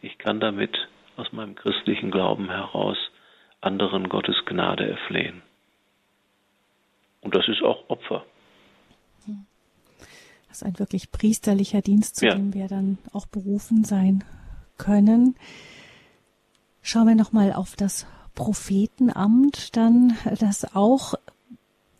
ich 0.00 0.18
kann 0.18 0.40
damit 0.40 0.76
aus 1.16 1.32
meinem 1.32 1.54
christlichen 1.54 2.10
Glauben 2.10 2.50
heraus 2.50 2.96
anderen 3.60 4.08
Gottes 4.08 4.36
Gnade 4.46 4.88
erflehen. 4.88 5.42
Und 7.20 7.34
das 7.34 7.46
ist 7.48 7.62
auch 7.62 7.88
Opfer. 7.88 8.24
Das 10.48 10.60
ist 10.60 10.64
ein 10.64 10.78
wirklich 10.78 11.10
priesterlicher 11.10 11.80
Dienst, 11.80 12.16
zu 12.16 12.26
ja. 12.26 12.34
dem 12.34 12.52
wir 12.52 12.68
dann 12.68 12.98
auch 13.12 13.26
berufen 13.26 13.84
sein 13.84 14.24
können. 14.76 15.36
Schauen 16.82 17.06
wir 17.06 17.14
nochmal 17.14 17.52
auf 17.52 17.74
das 17.76 18.06
Prophetenamt, 18.34 19.76
dann, 19.76 20.16
das 20.38 20.74
auch 20.74 21.14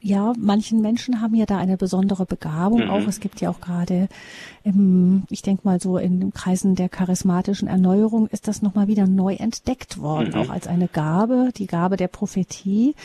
ja, 0.02 0.32
manchen 0.36 0.80
Menschen 0.80 1.20
haben 1.20 1.34
ja 1.36 1.46
da 1.46 1.58
eine 1.58 1.76
besondere 1.76 2.26
Begabung. 2.26 2.84
Mhm. 2.84 2.90
Auch 2.90 3.06
es 3.06 3.20
gibt 3.20 3.40
ja 3.40 3.50
auch 3.50 3.60
gerade, 3.60 4.08
im, 4.64 5.22
ich 5.30 5.42
denke 5.42 5.62
mal 5.64 5.80
so 5.80 5.96
in 5.96 6.18
den 6.18 6.34
Kreisen 6.34 6.74
der 6.74 6.88
charismatischen 6.88 7.68
Erneuerung 7.68 8.26
ist 8.26 8.48
das 8.48 8.62
nochmal 8.62 8.88
wieder 8.88 9.06
neu 9.06 9.34
entdeckt 9.34 10.00
worden, 10.00 10.30
mhm. 10.30 10.40
auch 10.40 10.50
als 10.50 10.66
eine 10.66 10.88
Gabe, 10.88 11.50
die 11.56 11.68
Gabe 11.68 11.96
der 11.96 12.08
Prophetie. 12.08 12.96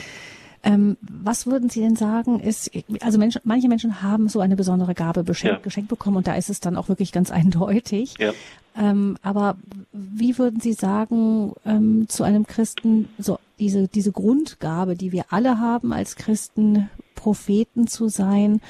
Ähm, 0.63 0.97
was 1.01 1.45
würden 1.45 1.69
Sie 1.69 1.81
denn 1.81 1.95
sagen, 1.95 2.39
ist, 2.39 2.71
also 3.01 3.19
Menschen, 3.19 3.41
manche 3.43 3.67
Menschen 3.67 4.01
haben 4.01 4.27
so 4.27 4.39
eine 4.39 4.55
besondere 4.55 4.95
Gabe 4.95 5.23
beschenkt, 5.23 5.57
ja. 5.57 5.63
geschenkt 5.63 5.89
bekommen 5.89 6.17
und 6.17 6.27
da 6.27 6.33
ist 6.33 6.49
es 6.49 6.59
dann 6.59 6.75
auch 6.75 6.89
wirklich 6.89 7.11
ganz 7.11 7.29
eindeutig. 7.31 8.15
Ja. 8.17 8.33
Ähm, 8.75 9.17
aber 9.21 9.55
wie 9.93 10.37
würden 10.39 10.59
Sie 10.59 10.73
sagen, 10.73 11.53
ähm, 11.63 12.09
zu 12.09 12.23
einem 12.23 12.47
Christen, 12.47 13.07
so 13.19 13.37
diese, 13.59 13.87
diese 13.87 14.11
Grundgabe, 14.11 14.95
die 14.95 15.11
wir 15.11 15.25
alle 15.29 15.59
haben 15.59 15.93
als 15.93 16.15
Christen, 16.15 16.89
Propheten 17.15 17.87
zu 17.87 18.07
sein, 18.07 18.61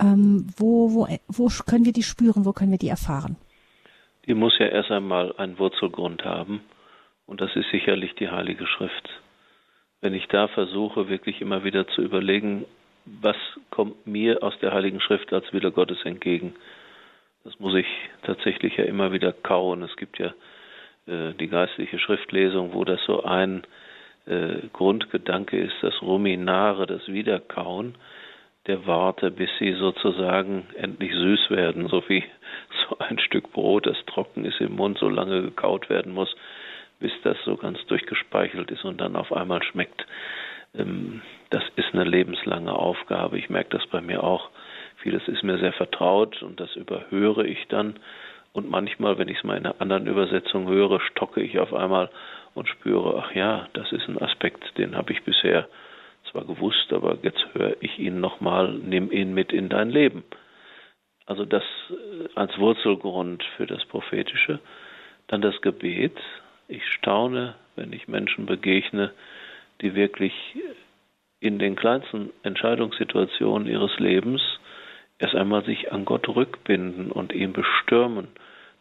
ähm, 0.00 0.46
wo, 0.56 0.92
wo, 0.92 1.08
wo 1.28 1.48
können 1.66 1.84
wir 1.84 1.92
die 1.92 2.02
spüren, 2.02 2.44
wo 2.44 2.52
können 2.52 2.70
wir 2.70 2.78
die 2.78 2.88
erfahren? 2.88 3.36
Die 4.26 4.34
muss 4.34 4.58
ja 4.58 4.66
erst 4.66 4.90
einmal 4.90 5.34
einen 5.36 5.58
Wurzelgrund 5.58 6.24
haben 6.24 6.60
und 7.26 7.40
das 7.40 7.54
ist 7.56 7.70
sicherlich 7.70 8.14
die 8.14 8.28
Heilige 8.28 8.66
Schrift 8.66 9.08
wenn 10.02 10.14
ich 10.14 10.26
da 10.26 10.48
versuche, 10.48 11.08
wirklich 11.08 11.40
immer 11.40 11.64
wieder 11.64 11.86
zu 11.86 12.02
überlegen, 12.02 12.66
was 13.06 13.36
kommt 13.70 14.06
mir 14.06 14.42
aus 14.42 14.58
der 14.60 14.72
Heiligen 14.72 15.00
Schrift 15.00 15.32
als 15.32 15.50
Wille 15.52 15.72
Gottes 15.72 16.04
entgegen. 16.04 16.54
Das 17.44 17.58
muss 17.58 17.74
ich 17.74 17.86
tatsächlich 18.22 18.76
ja 18.76 18.84
immer 18.84 19.12
wieder 19.12 19.32
kauen. 19.32 19.82
Es 19.82 19.96
gibt 19.96 20.18
ja 20.18 20.34
die 21.06 21.48
geistliche 21.48 21.98
Schriftlesung, 21.98 22.74
wo 22.74 22.84
das 22.84 23.00
so 23.06 23.24
ein 23.24 23.62
äh, 24.26 24.68
Grundgedanke 24.72 25.58
ist, 25.58 25.74
das 25.82 26.00
Ruminare, 26.02 26.86
das 26.86 27.06
Wiederkauen 27.08 27.96
der 28.66 28.86
Worte, 28.86 29.32
bis 29.32 29.50
sie 29.58 29.72
sozusagen 29.72 30.68
endlich 30.76 31.12
süß 31.12 31.50
werden, 31.50 31.88
so 31.88 32.02
wie 32.08 32.22
so 32.88 32.98
ein 32.98 33.18
Stück 33.18 33.52
Brot, 33.52 33.86
das 33.86 33.96
trocken 34.06 34.44
ist 34.44 34.60
im 34.60 34.76
Mund, 34.76 34.98
so 34.98 35.08
lange 35.08 35.42
gekaut 35.42 35.90
werden 35.90 36.12
muss, 36.12 36.34
bis 37.00 37.12
das 37.24 37.36
so 37.44 37.56
ganz 37.56 37.84
durchgespeichelt 37.86 38.70
ist 38.70 38.84
und 38.84 39.00
dann 39.00 39.16
auf 39.16 39.32
einmal 39.32 39.62
schmeckt. 39.64 40.06
Ähm, 40.74 41.22
das 41.50 41.64
ist 41.76 41.92
eine 41.92 42.04
lebenslange 42.04 42.72
Aufgabe. 42.72 43.38
Ich 43.38 43.50
merke 43.50 43.70
das 43.70 43.86
bei 43.88 44.00
mir 44.00 44.22
auch. 44.22 44.50
Vieles 44.98 45.26
ist 45.26 45.42
mir 45.42 45.58
sehr 45.58 45.72
vertraut 45.72 46.42
und 46.42 46.60
das 46.60 46.76
überhöre 46.76 47.44
ich 47.44 47.66
dann. 47.68 47.98
Und 48.52 48.68
manchmal, 48.68 49.18
wenn 49.18 49.28
ich 49.28 49.38
es 49.38 49.44
mal 49.44 49.56
in 49.56 49.66
einer 49.66 49.80
anderen 49.80 50.06
Übersetzung 50.06 50.68
höre, 50.68 51.00
stocke 51.00 51.40
ich 51.40 51.58
auf 51.58 51.72
einmal 51.72 52.10
und 52.54 52.68
spüre, 52.68 53.22
ach 53.24 53.34
ja, 53.34 53.68
das 53.72 53.90
ist 53.92 54.08
ein 54.08 54.20
Aspekt, 54.20 54.76
den 54.76 54.94
habe 54.94 55.12
ich 55.12 55.22
bisher 55.22 55.68
zwar 56.30 56.44
gewusst, 56.44 56.92
aber 56.92 57.18
jetzt 57.22 57.44
höre 57.54 57.76
ich 57.80 57.98
ihn 57.98 58.20
nochmal, 58.20 58.72
nimm 58.72 59.10
ihn 59.10 59.32
mit 59.34 59.52
in 59.52 59.68
dein 59.68 59.90
Leben. 59.90 60.22
Also 61.26 61.44
das 61.44 61.62
äh, 61.90 62.28
als 62.34 62.58
Wurzelgrund 62.58 63.42
für 63.56 63.66
das 63.66 63.84
Prophetische. 63.86 64.60
Dann 65.28 65.40
das 65.40 65.60
Gebet, 65.62 66.18
ich 66.68 66.86
staune, 66.86 67.54
wenn 67.76 67.92
ich 67.92 68.08
Menschen 68.08 68.46
begegne, 68.46 69.12
die 69.80 69.94
wirklich 69.94 70.32
in 71.40 71.58
den 71.58 71.74
kleinsten 71.74 72.30
Entscheidungssituationen 72.42 73.66
ihres 73.66 73.98
Lebens 73.98 74.42
erst 75.18 75.34
einmal 75.34 75.64
sich 75.64 75.92
an 75.92 76.04
Gott 76.04 76.28
rückbinden 76.28 77.10
und 77.10 77.32
ihn 77.32 77.52
bestürmen, 77.52 78.28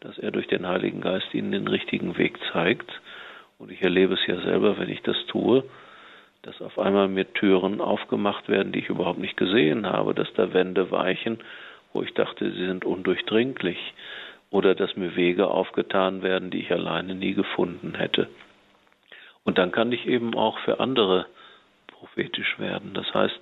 dass 0.01 0.17
er 0.17 0.31
durch 0.31 0.47
den 0.47 0.67
Heiligen 0.67 1.01
Geist 1.01 1.33
ihnen 1.33 1.51
den 1.51 1.67
richtigen 1.67 2.17
Weg 2.17 2.37
zeigt. 2.51 2.91
Und 3.57 3.71
ich 3.71 3.81
erlebe 3.81 4.15
es 4.15 4.27
ja 4.27 4.41
selber, 4.41 4.77
wenn 4.77 4.89
ich 4.89 5.01
das 5.03 5.17
tue, 5.27 5.63
dass 6.41 6.61
auf 6.61 6.79
einmal 6.79 7.07
mir 7.07 7.31
Türen 7.33 7.79
aufgemacht 7.79 8.49
werden, 8.49 8.71
die 8.71 8.79
ich 8.79 8.89
überhaupt 8.89 9.19
nicht 9.19 9.37
gesehen 9.37 9.85
habe, 9.85 10.15
dass 10.15 10.31
da 10.33 10.53
Wände 10.53 10.89
weichen, 10.91 11.39
wo 11.93 12.01
ich 12.01 12.13
dachte, 12.13 12.51
sie 12.51 12.65
sind 12.65 12.83
undurchdringlich 12.83 13.77
oder 14.49 14.73
dass 14.73 14.95
mir 14.95 15.15
Wege 15.15 15.47
aufgetan 15.47 16.23
werden, 16.23 16.49
die 16.49 16.61
ich 16.61 16.71
alleine 16.71 17.13
nie 17.13 17.33
gefunden 17.33 17.93
hätte. 17.95 18.27
Und 19.43 19.57
dann 19.57 19.71
kann 19.71 19.91
ich 19.91 20.07
eben 20.07 20.33
auch 20.35 20.57
für 20.59 20.79
andere 20.79 21.27
prophetisch 21.87 22.57
werden. 22.57 22.93
Das 22.93 23.11
heißt, 23.13 23.39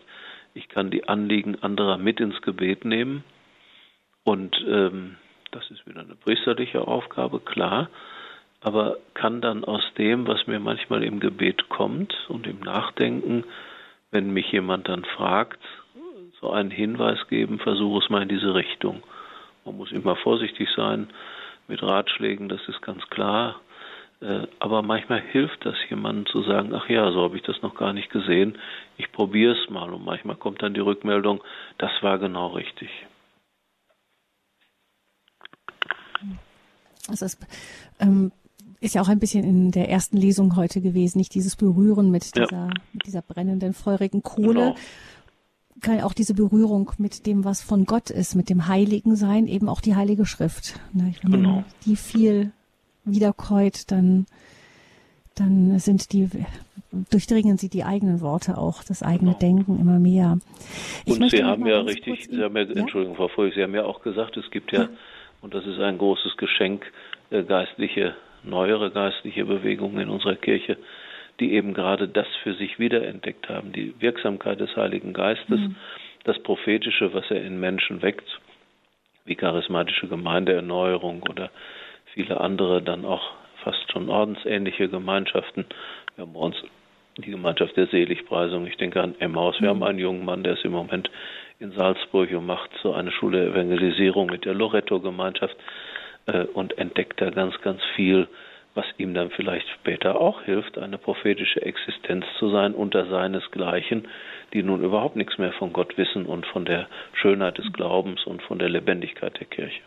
ich 0.53 0.67
kann 0.67 0.91
die 0.91 1.07
Anliegen 1.07 1.57
anderer 1.61 1.97
mit 1.97 2.19
ins 2.19 2.41
Gebet 2.41 2.83
nehmen 2.83 3.23
und 4.23 4.61
ähm, 4.67 5.15
das 5.51 5.69
ist 5.71 5.85
wieder 5.87 6.01
eine 6.01 6.15
priesterliche 6.15 6.87
Aufgabe, 6.87 7.39
klar, 7.39 7.89
aber 8.61 8.97
kann 9.13 9.41
dann 9.41 9.63
aus 9.63 9.83
dem, 9.97 10.27
was 10.27 10.47
mir 10.47 10.59
manchmal 10.59 11.03
im 11.03 11.19
Gebet 11.19 11.69
kommt 11.69 12.13
und 12.27 12.47
im 12.47 12.59
Nachdenken, 12.59 13.45
wenn 14.11 14.31
mich 14.31 14.51
jemand 14.51 14.89
dann 14.89 15.05
fragt, 15.05 15.59
so 16.41 16.51
einen 16.51 16.71
Hinweis 16.71 17.19
geben, 17.27 17.59
versuche 17.59 18.03
es 18.03 18.09
mal 18.09 18.23
in 18.23 18.29
diese 18.29 18.53
Richtung. 18.53 19.03
Man 19.65 19.77
muss 19.77 19.91
immer 19.91 20.15
vorsichtig 20.15 20.69
sein 20.75 21.09
mit 21.67 21.83
Ratschlägen, 21.83 22.49
das 22.49 22.61
ist 22.67 22.81
ganz 22.81 23.07
klar. 23.09 23.59
Äh, 24.21 24.47
aber 24.59 24.81
manchmal 24.81 25.21
hilft 25.21 25.65
das 25.65 25.75
jemandem 25.89 26.25
zu 26.25 26.41
sagen, 26.43 26.73
ach 26.73 26.89
ja, 26.89 27.11
so 27.11 27.21
habe 27.21 27.37
ich 27.37 27.43
das 27.43 27.61
noch 27.61 27.75
gar 27.75 27.93
nicht 27.93 28.09
gesehen. 28.09 28.57
Ich 28.97 29.11
probiere 29.11 29.55
es 29.55 29.69
mal. 29.69 29.93
Und 29.93 30.03
manchmal 30.03 30.35
kommt 30.35 30.61
dann 30.61 30.73
die 30.73 30.81
Rückmeldung, 30.81 31.41
das 31.77 31.91
war 32.01 32.19
genau 32.19 32.47
richtig. 32.47 32.89
Das 37.07 37.21
ist, 37.21 37.39
ähm, 37.99 38.31
ist 38.81 38.95
ja 38.95 39.01
auch 39.01 39.09
ein 39.09 39.19
bisschen 39.19 39.43
in 39.43 39.71
der 39.71 39.89
ersten 39.89 40.17
Lesung 40.17 40.55
heute 40.55 40.81
gewesen, 40.81 41.17
nicht 41.17 41.33
dieses 41.33 41.55
Berühren 41.55 42.11
mit 42.11 42.35
dieser, 42.35 42.51
ja. 42.51 42.69
mit 42.93 43.05
dieser 43.05 43.21
brennenden, 43.21 43.73
feurigen 43.73 44.23
Kohle. 44.23 44.53
Genau 44.53 44.75
auch 46.03 46.13
diese 46.13 46.33
Berührung 46.33 46.91
mit 46.97 47.25
dem, 47.25 47.45
was 47.45 47.61
von 47.61 47.85
Gott 47.85 48.09
ist, 48.09 48.35
mit 48.35 48.49
dem 48.49 48.67
Heiligen 48.67 49.15
sein, 49.15 49.47
eben 49.47 49.69
auch 49.69 49.81
die 49.81 49.95
Heilige 49.95 50.25
Schrift. 50.25 50.79
Ne? 50.93 51.13
Wenn 51.23 51.31
genau. 51.31 51.51
man 51.51 51.65
die 51.85 51.95
viel 51.95 52.51
wiederkäut, 53.05 53.83
dann, 53.91 54.25
dann 55.35 55.79
sind 55.79 56.11
die, 56.11 56.29
durchdringen 57.09 57.57
sie 57.57 57.69
die 57.69 57.83
eigenen 57.83 58.21
Worte 58.21 58.57
auch, 58.57 58.83
das 58.83 59.03
eigene 59.03 59.31
genau. 59.31 59.39
Denken 59.39 59.79
immer 59.79 59.99
mehr. 59.99 60.39
Ich 61.05 61.19
und 61.19 61.29
Sie 61.29 61.43
haben 61.43 61.65
ja 61.65 61.79
richtig, 61.81 62.27
Sie 62.29 62.43
haben 62.43 62.55
ja, 62.55 62.63
ja, 62.63 62.75
Entschuldigung, 62.75 63.15
Frau 63.15 63.29
Furch, 63.29 63.55
Sie 63.55 63.63
haben 63.63 63.75
ja 63.75 63.85
auch 63.85 64.01
gesagt, 64.01 64.37
es 64.37 64.49
gibt 64.51 64.71
ja, 64.71 64.83
ja. 64.83 64.89
Und 65.41 65.53
das 65.53 65.65
ist 65.65 65.79
ein 65.79 65.97
großes 65.97 66.37
Geschenk, 66.37 66.85
äh, 67.31 67.43
geistliche, 67.43 68.15
neuere 68.43 68.91
geistliche 68.91 69.45
Bewegungen 69.45 69.99
in 69.99 70.09
unserer 70.09 70.35
Kirche, 70.35 70.77
die 71.39 71.53
eben 71.53 71.73
gerade 71.73 72.07
das 72.07 72.27
für 72.43 72.53
sich 72.53 72.79
wiederentdeckt 72.79 73.49
haben, 73.49 73.71
die 73.71 73.93
Wirksamkeit 73.99 74.59
des 74.59 74.75
Heiligen 74.75 75.13
Geistes, 75.13 75.59
mhm. 75.59 75.75
das 76.25 76.39
Prophetische, 76.39 77.13
was 77.13 77.29
er 77.31 77.43
in 77.43 77.59
Menschen 77.59 78.01
weckt, 78.01 78.39
wie 79.25 79.35
charismatische 79.35 80.07
Gemeindeerneuerung 80.07 81.23
oder 81.23 81.49
viele 82.13 82.39
andere 82.41 82.81
dann 82.81 83.05
auch 83.05 83.31
fast 83.63 83.91
schon 83.91 84.09
ordensähnliche 84.09 84.89
Gemeinschaften. 84.89 85.65
Wir 86.15 86.23
haben 86.23 86.33
bei 86.33 86.39
uns 86.39 86.55
die 87.17 87.31
Gemeinschaft 87.31 87.75
der 87.77 87.87
Seligpreisung. 87.87 88.65
Ich 88.67 88.77
denke 88.77 89.01
an 89.01 89.15
Emmaus. 89.19 89.55
Wir 89.59 89.73
mhm. 89.73 89.81
haben 89.81 89.83
einen 89.83 89.99
jungen 89.99 90.25
Mann, 90.25 90.43
der 90.43 90.53
ist 90.53 90.65
im 90.65 90.71
Moment 90.71 91.09
in 91.59 91.71
Salzburg 91.71 92.31
und 92.31 92.45
macht 92.45 92.71
so 92.81 92.93
eine 92.93 93.11
Schule 93.11 93.47
Evangelisierung 93.47 94.27
mit 94.27 94.45
der 94.45 94.53
Loretto-Gemeinschaft 94.53 95.55
äh, 96.25 96.45
und 96.45 96.77
entdeckt 96.77 97.21
da 97.21 97.29
ganz, 97.29 97.59
ganz 97.61 97.81
viel 97.95 98.27
was 98.75 98.85
ihm 98.97 99.13
dann 99.13 99.29
vielleicht 99.31 99.67
später 99.69 100.19
auch 100.21 100.41
hilft, 100.43 100.77
eine 100.77 100.97
prophetische 100.97 101.61
Existenz 101.61 102.25
zu 102.37 102.49
sein 102.49 102.73
unter 102.73 103.07
seinesgleichen, 103.07 104.07
die 104.53 104.63
nun 104.63 104.83
überhaupt 104.83 105.15
nichts 105.15 105.37
mehr 105.37 105.51
von 105.53 105.73
Gott 105.73 105.97
wissen 105.97 106.25
und 106.25 106.45
von 106.45 106.65
der 106.65 106.87
Schönheit 107.13 107.57
des 107.57 107.71
Glaubens 107.73 108.23
und 108.25 108.41
von 108.43 108.59
der 108.59 108.69
Lebendigkeit 108.69 109.37
der 109.39 109.47
Kirche. 109.47 109.81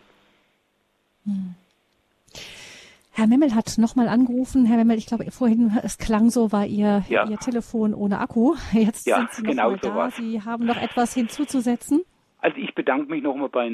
Hm. 1.24 1.54
Herr 3.14 3.26
Memmel 3.26 3.54
hat 3.54 3.76
nochmal 3.76 4.08
angerufen. 4.08 4.64
Herr 4.64 4.78
Memmel, 4.78 4.96
ich 4.96 5.06
glaube 5.06 5.30
vorhin, 5.30 5.78
es 5.82 5.98
klang 5.98 6.30
so, 6.30 6.50
war 6.50 6.64
Ihr, 6.64 7.04
ja. 7.08 7.28
Ihr 7.28 7.36
Telefon 7.36 7.92
ohne 7.92 8.18
Akku. 8.20 8.54
Jetzt 8.72 9.06
ja, 9.06 9.18
sind 9.18 9.32
Sie 9.32 9.42
noch 9.42 9.50
genau 9.50 9.70
mal 9.70 9.78
da. 9.78 9.94
Was. 9.94 10.16
Sie 10.16 10.40
haben 10.42 10.64
noch 10.64 10.80
etwas 10.80 11.12
hinzuzusetzen? 11.12 12.02
Also 12.42 12.56
ich 12.56 12.74
bedanke 12.74 13.08
mich 13.08 13.22
nochmal 13.22 13.50
bei 13.50 13.70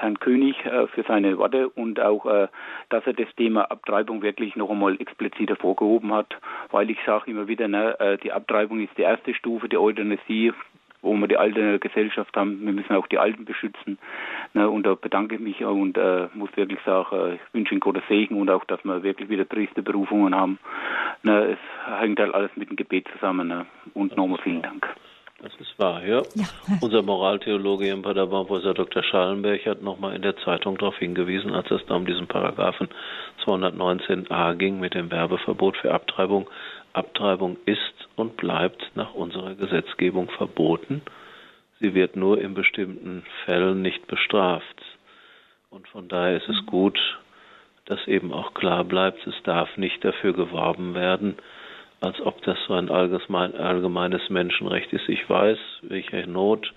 Herrn 0.00 0.18
König 0.18 0.54
äh, 0.66 0.86
für 0.88 1.04
seine 1.04 1.38
Worte 1.38 1.70
und 1.70 2.00
auch, 2.00 2.26
äh, 2.26 2.48
dass 2.90 3.06
er 3.06 3.14
das 3.14 3.28
Thema 3.36 3.70
Abtreibung 3.70 4.20
wirklich 4.20 4.56
noch 4.56 4.68
einmal 4.68 5.00
explizit 5.00 5.48
hervorgehoben 5.48 6.12
hat, 6.12 6.36
weil 6.70 6.90
ich 6.90 6.98
sage 7.06 7.30
immer 7.30 7.48
wieder, 7.48 7.66
ne, 7.66 7.98
äh, 7.98 8.18
die 8.18 8.30
Abtreibung 8.30 8.80
ist 8.80 8.96
die 8.98 9.02
erste 9.02 9.32
Stufe 9.34 9.70
der 9.70 9.80
Euthanasie, 9.80 10.52
wo 11.02 11.14
wir 11.14 11.28
die 11.28 11.36
alte 11.36 11.78
Gesellschaft 11.78 12.36
haben. 12.36 12.64
Wir 12.64 12.72
müssen 12.72 12.94
auch 12.94 13.06
die 13.06 13.18
Alten 13.18 13.44
beschützen. 13.44 13.98
Ne, 14.54 14.68
und 14.68 14.84
da 14.84 14.94
bedanke 14.94 15.36
ich 15.36 15.40
mich 15.40 15.64
und 15.64 15.96
äh, 15.96 16.28
muss 16.34 16.54
wirklich 16.56 16.80
sagen, 16.84 17.16
äh, 17.16 17.34
ich 17.34 17.40
wünsche 17.52 17.72
Ihnen 17.72 17.80
Gottes 17.80 18.02
Segen 18.08 18.40
und 18.40 18.50
auch, 18.50 18.64
dass 18.64 18.84
wir 18.84 19.02
wirklich 19.02 19.28
wieder 19.28 19.48
triste 19.48 19.82
Berufungen 19.82 20.34
haben. 20.34 20.58
Ne, 21.22 21.56
es 21.56 22.00
hängt 22.00 22.18
halt 22.18 22.34
alles 22.34 22.50
mit 22.56 22.70
dem 22.70 22.76
Gebet 22.76 23.06
zusammen. 23.14 23.48
Ne, 23.48 23.66
und 23.94 24.16
nochmal 24.16 24.40
vielen 24.42 24.62
Dank. 24.62 24.86
Das 25.42 25.54
ist 25.58 25.78
wahr, 25.78 26.04
ja. 26.04 26.20
ja. 26.34 26.44
Unser 26.82 27.02
Moraltheologe 27.02 27.88
in 27.88 28.02
Paderborn, 28.02 28.46
Professor 28.46 28.74
Dr. 28.74 29.02
Schallenberg, 29.02 29.64
hat 29.64 29.82
nochmal 29.82 30.14
in 30.14 30.20
der 30.20 30.36
Zeitung 30.36 30.76
darauf 30.76 30.98
hingewiesen, 30.98 31.54
als 31.54 31.70
es 31.70 31.80
da 31.86 31.94
um 31.94 32.04
diesen 32.04 32.26
Paragraphen 32.26 32.88
219a 33.46 34.54
ging 34.56 34.80
mit 34.80 34.92
dem 34.92 35.10
Werbeverbot 35.10 35.78
für 35.78 35.94
Abtreibung. 35.94 36.46
Abtreibung 36.92 37.56
ist 37.66 38.08
und 38.16 38.36
bleibt 38.36 38.90
nach 38.94 39.14
unserer 39.14 39.54
Gesetzgebung 39.54 40.30
verboten. 40.30 41.02
Sie 41.80 41.94
wird 41.94 42.16
nur 42.16 42.40
in 42.40 42.54
bestimmten 42.54 43.24
Fällen 43.44 43.82
nicht 43.82 44.06
bestraft. 44.06 44.82
Und 45.70 45.88
von 45.88 46.08
daher 46.08 46.36
ist 46.36 46.48
es 46.48 46.66
gut, 46.66 46.98
dass 47.86 48.06
eben 48.06 48.32
auch 48.32 48.54
klar 48.54 48.84
bleibt, 48.84 49.26
es 49.26 49.42
darf 49.44 49.76
nicht 49.76 50.04
dafür 50.04 50.32
geworben 50.32 50.94
werden, 50.94 51.36
als 52.00 52.20
ob 52.20 52.42
das 52.42 52.58
so 52.66 52.74
ein 52.74 52.90
allgemeines 52.90 54.28
Menschenrecht 54.30 54.92
ist. 54.92 55.08
Ich 55.08 55.28
weiß, 55.28 55.58
welche 55.82 56.28
Not 56.28 56.72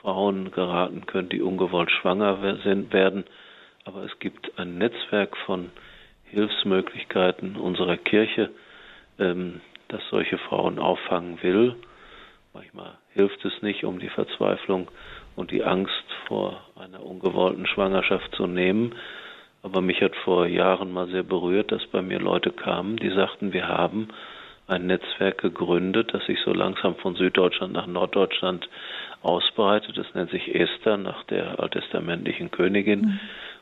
Frauen 0.00 0.50
geraten 0.50 1.06
können, 1.06 1.28
die 1.28 1.42
ungewollt 1.42 1.90
schwanger 1.90 2.42
werden, 2.42 3.24
aber 3.84 4.04
es 4.04 4.18
gibt 4.18 4.58
ein 4.58 4.78
Netzwerk 4.78 5.36
von 5.38 5.70
Hilfsmöglichkeiten 6.24 7.56
unserer 7.56 7.96
Kirche, 7.96 8.50
ähm, 9.18 9.60
das 9.88 10.00
solche 10.10 10.38
Frauen 10.38 10.78
auffangen 10.78 11.42
will. 11.42 11.76
Manchmal 12.52 12.98
hilft 13.12 13.44
es 13.44 13.62
nicht, 13.62 13.84
um 13.84 13.98
die 13.98 14.08
Verzweiflung 14.08 14.88
und 15.36 15.50
die 15.50 15.64
Angst 15.64 16.04
vor 16.26 16.60
einer 16.76 17.04
ungewollten 17.04 17.66
Schwangerschaft 17.66 18.34
zu 18.34 18.46
nehmen. 18.46 18.94
Aber 19.62 19.80
mich 19.80 20.00
hat 20.02 20.14
vor 20.16 20.46
Jahren 20.46 20.92
mal 20.92 21.08
sehr 21.08 21.22
berührt, 21.22 21.72
dass 21.72 21.86
bei 21.86 22.02
mir 22.02 22.20
Leute 22.20 22.50
kamen, 22.50 22.96
die 22.96 23.10
sagten, 23.10 23.52
wir 23.52 23.66
haben 23.68 24.08
ein 24.66 24.86
Netzwerk 24.86 25.38
gegründet, 25.38 26.12
das 26.14 26.24
sich 26.26 26.38
so 26.44 26.52
langsam 26.52 26.96
von 26.96 27.16
Süddeutschland 27.16 27.72
nach 27.72 27.86
Norddeutschland 27.86 28.68
ausbreitet. 29.22 29.96
Das 29.96 30.14
nennt 30.14 30.30
sich 30.30 30.54
Esther 30.54 30.96
nach 30.96 31.24
der 31.24 31.60
alttestamentlichen 31.60 32.50
Königin, 32.50 33.00
mhm. 33.00 33.20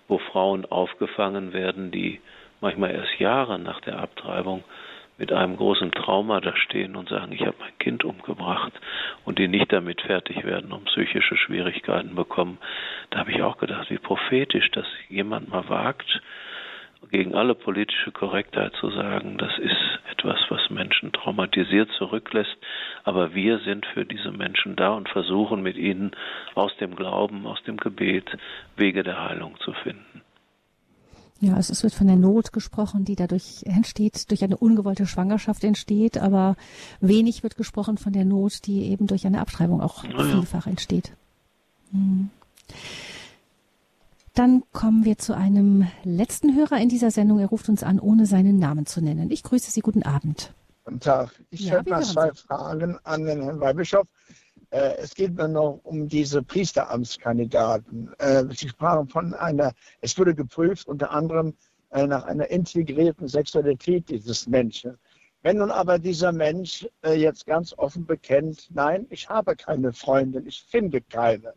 wo 0.08 0.18
Frauen 0.18 0.64
aufgefangen 0.66 1.52
werden, 1.52 1.90
die 1.90 2.20
manchmal 2.60 2.92
erst 2.92 3.18
Jahre 3.18 3.58
nach 3.58 3.80
der 3.80 3.98
Abtreibung 3.98 4.64
mit 5.18 5.32
einem 5.32 5.56
großen 5.56 5.92
Trauma 5.92 6.40
da 6.40 6.56
stehen 6.56 6.96
und 6.96 7.08
sagen, 7.08 7.32
ich 7.32 7.42
habe 7.42 7.56
mein 7.60 7.78
Kind 7.78 8.04
umgebracht 8.04 8.72
und 9.24 9.38
die 9.38 9.48
nicht 9.48 9.72
damit 9.72 10.00
fertig 10.02 10.44
werden 10.44 10.72
und 10.72 10.86
psychische 10.86 11.36
Schwierigkeiten 11.36 12.14
bekommen. 12.14 12.58
Da 13.10 13.20
habe 13.20 13.32
ich 13.32 13.42
auch 13.42 13.58
gedacht, 13.58 13.90
wie 13.90 13.98
prophetisch, 13.98 14.70
dass 14.70 14.86
jemand 15.08 15.48
mal 15.48 15.68
wagt, 15.68 16.22
gegen 17.10 17.34
alle 17.34 17.54
politische 17.54 18.12
Korrektheit 18.12 18.74
zu 18.76 18.90
sagen, 18.90 19.36
das 19.36 19.58
ist 19.58 19.76
etwas, 20.10 20.38
was 20.48 20.70
Menschen 20.70 21.12
traumatisiert 21.12 21.90
zurücklässt, 21.98 22.56
aber 23.04 23.34
wir 23.34 23.58
sind 23.58 23.84
für 23.86 24.04
diese 24.04 24.30
Menschen 24.30 24.76
da 24.76 24.90
und 24.90 25.08
versuchen 25.08 25.62
mit 25.62 25.76
ihnen 25.76 26.12
aus 26.54 26.76
dem 26.76 26.94
Glauben, 26.94 27.46
aus 27.46 27.62
dem 27.64 27.76
Gebet 27.76 28.30
Wege 28.76 29.02
der 29.02 29.28
Heilung 29.28 29.58
zu 29.60 29.72
finden. 29.72 30.22
Ja, 31.42 31.54
also 31.54 31.72
es 31.72 31.82
wird 31.82 31.92
von 31.92 32.06
der 32.06 32.14
Not 32.14 32.52
gesprochen, 32.52 33.04
die 33.04 33.16
dadurch 33.16 33.64
entsteht, 33.64 34.30
durch 34.30 34.44
eine 34.44 34.56
ungewollte 34.56 35.06
Schwangerschaft 35.06 35.64
entsteht, 35.64 36.16
aber 36.16 36.54
wenig 37.00 37.42
wird 37.42 37.56
gesprochen 37.56 37.98
von 37.98 38.12
der 38.12 38.24
Not, 38.24 38.64
die 38.64 38.84
eben 38.84 39.08
durch 39.08 39.26
eine 39.26 39.40
Abschreibung 39.40 39.80
auch 39.80 40.04
ja. 40.04 40.22
vielfach 40.22 40.68
entsteht. 40.68 41.16
Hm. 41.90 42.30
Dann 44.34 44.62
kommen 44.72 45.04
wir 45.04 45.18
zu 45.18 45.36
einem 45.36 45.88
letzten 46.04 46.54
Hörer 46.54 46.78
in 46.78 46.88
dieser 46.88 47.10
Sendung. 47.10 47.40
Er 47.40 47.48
ruft 47.48 47.68
uns 47.68 47.82
an, 47.82 47.98
ohne 47.98 48.26
seinen 48.26 48.60
Namen 48.60 48.86
zu 48.86 49.02
nennen. 49.02 49.32
Ich 49.32 49.42
grüße 49.42 49.72
Sie. 49.72 49.80
Guten 49.80 50.04
Abend. 50.04 50.54
Guten 50.84 51.00
Tag. 51.00 51.32
Ich 51.50 51.62
ja, 51.62 51.78
hätte 51.78 51.90
mal 51.90 52.04
zwei 52.04 52.32
Fragen 52.32 52.98
an 53.02 53.24
den 53.24 53.42
Herrn 53.42 53.58
Weihbischof. 53.58 54.06
Äh, 54.72 54.96
es 54.96 55.14
geht 55.14 55.34
mir 55.36 55.48
noch 55.48 55.80
um 55.84 56.08
diese 56.08 56.42
Priesteramtskandidaten. 56.42 58.10
Äh, 58.18 58.44
Sie 58.50 58.70
sprachen 58.70 59.06
von 59.06 59.34
einer, 59.34 59.72
es 60.00 60.18
wurde 60.18 60.34
geprüft 60.34 60.88
unter 60.88 61.10
anderem 61.10 61.54
äh, 61.90 62.06
nach 62.06 62.24
einer 62.24 62.48
integrierten 62.50 63.28
Sexualität 63.28 64.08
dieses 64.08 64.46
Menschen. 64.46 64.96
Wenn 65.42 65.58
nun 65.58 65.70
aber 65.70 65.98
dieser 65.98 66.30
Mensch 66.30 66.86
jetzt 67.04 67.46
ganz 67.46 67.74
offen 67.76 68.06
bekennt, 68.06 68.68
nein, 68.72 69.08
ich 69.10 69.28
habe 69.28 69.56
keine 69.56 69.92
Freundin, 69.92 70.46
ich 70.46 70.62
finde 70.62 71.00
keine, 71.00 71.52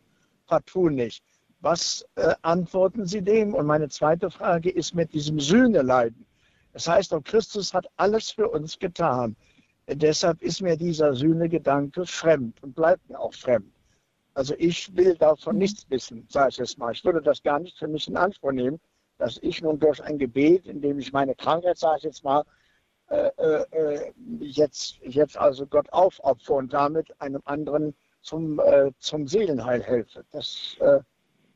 partout 0.48 0.90
nicht, 0.90 1.24
was 1.62 2.04
äh, 2.16 2.34
antworten 2.42 3.06
Sie 3.06 3.22
dem? 3.22 3.54
Und 3.54 3.68
meine 3.68 3.88
zweite 3.90 4.32
Frage 4.32 4.72
ist 4.72 4.96
mit 4.96 5.14
diesem 5.14 5.40
Sühneleiden. 5.40 6.26
Das 6.74 6.88
heißt, 6.88 7.14
auch 7.14 7.24
Christus 7.24 7.76
hat 7.76 7.86
alles 7.96 8.32
für 8.32 8.50
uns 8.50 8.80
getan. 8.80 9.36
Deshalb 9.88 10.42
ist 10.42 10.62
mir 10.62 10.78
dieser 10.78 11.14
Sühnegedanke 11.14 12.06
fremd 12.06 12.62
und 12.64 12.76
bleibt 12.76 13.08
mir 13.10 13.20
auch 13.20 13.34
fremd. 13.34 13.72
Also 14.34 14.54
ich 14.58 14.96
will 14.96 15.16
davon 15.16 15.58
nichts 15.58 15.90
wissen, 15.90 16.28
sage 16.30 16.50
ich 16.50 16.58
jetzt 16.58 16.78
mal. 16.78 16.92
Ich 16.92 17.06
würde 17.06 17.22
das 17.22 17.42
gar 17.42 17.60
nicht 17.60 17.78
für 17.78 17.88
mich 17.88 18.08
in 18.08 18.18
Anspruch 18.18 18.52
nehmen, 18.52 18.80
dass 19.18 19.38
ich 19.42 19.62
nun 19.62 19.80
durch 19.80 20.04
ein 20.04 20.18
Gebet, 20.18 20.68
in 20.68 20.82
dem 20.82 21.00
ich 21.00 21.14
meine 21.14 21.36
Krankheit, 21.36 21.78
sage 21.78 22.00
ich 22.00 22.04
jetzt 22.04 22.24
mal, 22.24 22.44
äh, 23.10 23.30
äh, 23.38 24.12
jetzt, 24.40 24.98
jetzt 25.02 25.38
also 25.38 25.68
Gott 25.68 25.92
aufopfere 25.94 26.58
und 26.58 26.74
damit 26.74 27.20
einem 27.22 27.42
anderen 27.46 27.96
zum, 28.22 28.60
äh, 28.60 28.92
zum 29.00 29.28
Seelenheil 29.28 29.84
helfe. 29.84 30.26
Das 30.32 30.76
äh, 30.80 31.00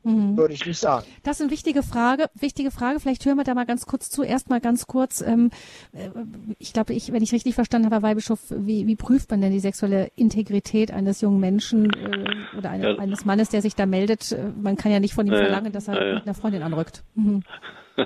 Mhm. 0.02 0.36
Würde 0.36 0.54
ich 0.54 0.64
nicht 0.64 0.78
sagen. 0.78 1.06
Das 1.22 1.36
ist 1.36 1.42
eine 1.42 1.50
wichtige 1.50 1.82
Frage. 1.82 2.30
Wichtige 2.34 2.70
Frage. 2.70 3.00
Vielleicht 3.00 3.24
hören 3.26 3.36
wir 3.36 3.44
da 3.44 3.54
mal 3.54 3.66
ganz 3.66 3.86
kurz 3.86 4.10
zu. 4.10 4.22
Erst 4.22 4.48
mal 4.48 4.60
ganz 4.60 4.86
kurz. 4.86 5.20
Ähm, 5.20 5.50
äh, 5.92 6.08
ich 6.58 6.72
glaube, 6.72 6.94
ich, 6.94 7.12
wenn 7.12 7.22
ich 7.22 7.32
richtig 7.32 7.54
verstanden 7.54 7.86
habe, 7.86 7.96
Herr 7.96 8.02
Weihbischof, 8.02 8.38
wie, 8.50 8.86
wie 8.86 8.96
prüft 8.96 9.30
man 9.30 9.42
denn 9.42 9.52
die 9.52 9.60
sexuelle 9.60 10.10
Integrität 10.16 10.90
eines 10.90 11.20
jungen 11.20 11.40
Menschen 11.40 11.92
äh, 11.92 12.56
oder 12.56 12.70
eine, 12.70 12.92
ja. 12.92 12.98
eines 12.98 13.26
Mannes, 13.26 13.50
der 13.50 13.60
sich 13.60 13.74
da 13.74 13.84
meldet? 13.84 14.32
Äh, 14.32 14.52
man 14.60 14.76
kann 14.76 14.90
ja 14.90 15.00
nicht 15.00 15.14
von 15.14 15.26
ihm 15.26 15.34
ja, 15.34 15.40
verlangen, 15.40 15.72
dass 15.72 15.88
er 15.88 15.94
ja, 15.94 16.14
mit 16.14 16.24
einer 16.24 16.34
Freundin 16.34 16.62
anrückt. 16.62 17.02
Mhm. 17.14 17.42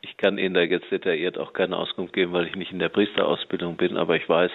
ich 0.00 0.16
kann 0.16 0.38
Ihnen 0.38 0.54
da 0.54 0.62
jetzt 0.62 0.90
detailliert 0.90 1.36
auch 1.36 1.52
keine 1.52 1.76
Auskunft 1.76 2.14
geben, 2.14 2.32
weil 2.32 2.46
ich 2.46 2.56
nicht 2.56 2.72
in 2.72 2.78
der 2.78 2.88
Priesterausbildung 2.88 3.76
bin, 3.76 3.98
aber 3.98 4.16
ich 4.16 4.26
weiß, 4.26 4.50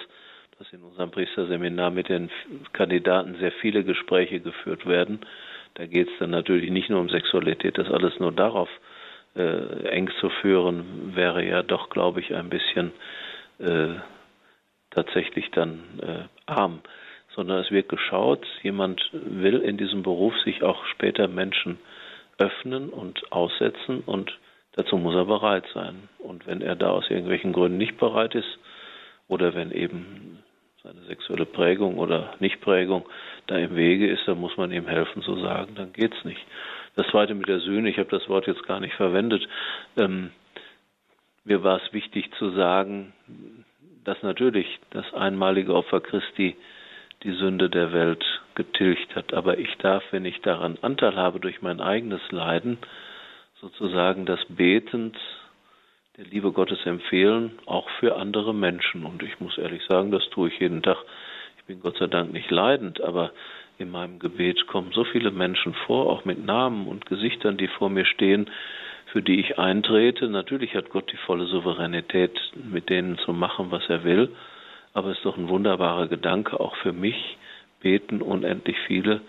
dass 0.58 0.72
in 0.72 0.82
unserem 0.82 1.12
Priesterseminar 1.12 1.92
mit 1.92 2.08
den 2.08 2.30
Kandidaten 2.72 3.36
sehr 3.38 3.52
viele 3.60 3.84
Gespräche 3.84 4.40
geführt 4.40 4.86
werden 4.86 5.20
da 5.78 5.86
geht 5.86 6.08
es 6.08 6.18
dann 6.18 6.30
natürlich 6.30 6.70
nicht 6.70 6.90
nur 6.90 7.00
um 7.00 7.08
Sexualität, 7.08 7.78
das 7.78 7.88
alles 7.88 8.18
nur 8.18 8.32
darauf 8.32 8.68
äh, 9.36 9.86
eng 9.88 10.10
zu 10.20 10.28
führen, 10.28 11.14
wäre 11.14 11.44
ja 11.44 11.62
doch, 11.62 11.88
glaube 11.88 12.20
ich, 12.20 12.34
ein 12.34 12.50
bisschen 12.50 12.90
äh, 13.60 13.94
tatsächlich 14.90 15.50
dann 15.52 15.80
äh, 16.02 16.50
arm. 16.50 16.80
Sondern 17.34 17.62
es 17.62 17.70
wird 17.70 17.88
geschaut, 17.88 18.44
jemand 18.62 19.08
will 19.12 19.60
in 19.60 19.76
diesem 19.76 20.02
Beruf 20.02 20.36
sich 20.40 20.64
auch 20.64 20.84
später 20.86 21.28
Menschen 21.28 21.78
öffnen 22.38 22.88
und 22.88 23.30
aussetzen 23.30 24.00
und 24.04 24.36
dazu 24.72 24.96
muss 24.96 25.14
er 25.14 25.26
bereit 25.26 25.66
sein. 25.74 26.08
Und 26.18 26.44
wenn 26.48 26.60
er 26.60 26.74
da 26.74 26.90
aus 26.90 27.08
irgendwelchen 27.08 27.52
Gründen 27.52 27.78
nicht 27.78 27.98
bereit 27.98 28.34
ist 28.34 28.58
oder 29.28 29.54
wenn 29.54 29.70
eben 29.70 30.42
seine 30.82 31.00
sexuelle 31.02 31.46
Prägung 31.46 31.98
oder 31.98 32.34
Nichtprägung 32.38 33.04
da 33.46 33.56
im 33.56 33.74
Wege 33.74 34.08
ist, 34.08 34.26
dann 34.26 34.38
muss 34.38 34.56
man 34.56 34.70
ihm 34.70 34.86
helfen 34.86 35.22
zu 35.22 35.36
sagen, 35.40 35.74
dann 35.74 35.92
geht's 35.92 36.24
nicht. 36.24 36.40
Das 36.94 37.06
zweite 37.08 37.34
mit 37.34 37.48
der 37.48 37.60
Sühne, 37.60 37.88
ich 37.88 37.98
habe 37.98 38.10
das 38.10 38.28
Wort 38.28 38.46
jetzt 38.46 38.64
gar 38.64 38.80
nicht 38.80 38.94
verwendet. 38.94 39.46
Ähm, 39.96 40.30
mir 41.44 41.62
war 41.62 41.82
es 41.82 41.92
wichtig 41.92 42.30
zu 42.38 42.50
sagen, 42.50 43.12
dass 44.04 44.22
natürlich 44.22 44.78
das 44.90 45.12
einmalige 45.14 45.74
Opfer 45.74 46.00
Christi 46.00 46.56
die 47.24 47.32
Sünde 47.32 47.68
der 47.68 47.92
Welt 47.92 48.24
getilgt 48.54 49.16
hat. 49.16 49.34
Aber 49.34 49.58
ich 49.58 49.76
darf, 49.78 50.02
wenn 50.12 50.24
ich 50.24 50.40
daran 50.42 50.78
Anteil 50.82 51.16
habe 51.16 51.40
durch 51.40 51.62
mein 51.62 51.80
eigenes 51.80 52.20
Leiden, 52.30 52.78
sozusagen 53.60 54.26
das 54.26 54.40
betend 54.48 55.16
der 56.18 56.26
Liebe 56.26 56.50
Gottes 56.50 56.84
empfehlen, 56.84 57.52
auch 57.64 57.88
für 58.00 58.16
andere 58.16 58.52
Menschen. 58.52 59.04
Und 59.04 59.22
ich 59.22 59.38
muss 59.38 59.56
ehrlich 59.56 59.82
sagen, 59.88 60.10
das 60.10 60.28
tue 60.30 60.48
ich 60.48 60.58
jeden 60.58 60.82
Tag. 60.82 60.96
Ich 61.58 61.64
bin 61.64 61.78
Gott 61.80 61.96
sei 61.96 62.08
Dank 62.08 62.32
nicht 62.32 62.50
leidend, 62.50 63.00
aber 63.00 63.30
in 63.78 63.88
meinem 63.92 64.18
Gebet 64.18 64.66
kommen 64.66 64.90
so 64.92 65.04
viele 65.04 65.30
Menschen 65.30 65.74
vor, 65.86 66.10
auch 66.10 66.24
mit 66.24 66.44
Namen 66.44 66.88
und 66.88 67.06
Gesichtern, 67.06 67.56
die 67.56 67.68
vor 67.68 67.88
mir 67.88 68.04
stehen, 68.04 68.50
für 69.12 69.22
die 69.22 69.38
ich 69.38 69.60
eintrete. 69.60 70.28
Natürlich 70.28 70.74
hat 70.74 70.90
Gott 70.90 71.08
die 71.12 71.16
volle 71.18 71.46
Souveränität, 71.46 72.36
mit 72.68 72.90
denen 72.90 73.18
zu 73.18 73.32
machen, 73.32 73.70
was 73.70 73.88
er 73.88 74.02
will. 74.02 74.34
Aber 74.94 75.10
es 75.10 75.18
ist 75.18 75.24
doch 75.24 75.36
ein 75.36 75.48
wunderbarer 75.48 76.08
Gedanke, 76.08 76.58
auch 76.58 76.74
für 76.78 76.92
mich 76.92 77.36
beten 77.80 78.22
unendlich 78.22 78.76
viele. 78.88 79.20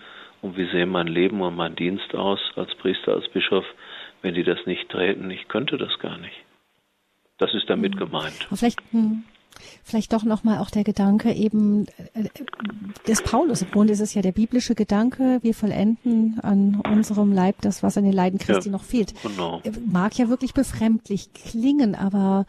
Und 0.42 0.56
wie 0.56 0.66
sehen 0.66 0.88
mein 0.88 1.06
Leben 1.06 1.40
und 1.40 1.54
mein 1.54 1.76
Dienst 1.76 2.16
aus 2.16 2.40
als 2.56 2.74
Priester, 2.74 3.12
als 3.12 3.28
Bischof, 3.28 3.64
wenn 4.22 4.34
die 4.34 4.42
das 4.42 4.66
nicht 4.66 4.88
treten? 4.88 5.30
Ich 5.30 5.46
könnte 5.46 5.78
das 5.78 5.96
gar 6.00 6.18
nicht. 6.18 6.49
Das 7.40 7.54
ist 7.54 7.68
damit 7.70 7.96
gemeint. 7.96 8.46
Vielleicht, 8.54 8.80
hm, 8.92 9.24
vielleicht 9.82 10.12
doch 10.12 10.24
nochmal 10.24 10.58
auch 10.58 10.68
der 10.68 10.84
Gedanke 10.84 11.32
eben 11.32 11.86
äh, 12.14 12.28
des 13.08 13.22
Paulus. 13.22 13.62
Im 13.62 13.70
Grunde 13.70 13.94
ist 13.94 14.00
es 14.00 14.12
ja 14.12 14.20
der 14.20 14.32
biblische 14.32 14.74
Gedanke, 14.74 15.38
wir 15.40 15.54
vollenden 15.54 16.38
an 16.42 16.82
unserem 16.86 17.32
Leib 17.32 17.56
das, 17.62 17.82
was 17.82 17.96
an 17.96 18.04
den 18.04 18.12
Leiden 18.12 18.38
Christi 18.38 18.68
ja, 18.68 18.72
noch 18.72 18.84
fehlt. 18.84 19.14
Genau. 19.22 19.62
Mag 19.90 20.18
ja 20.18 20.28
wirklich 20.28 20.52
befremdlich 20.52 21.32
klingen, 21.32 21.94
aber 21.94 22.44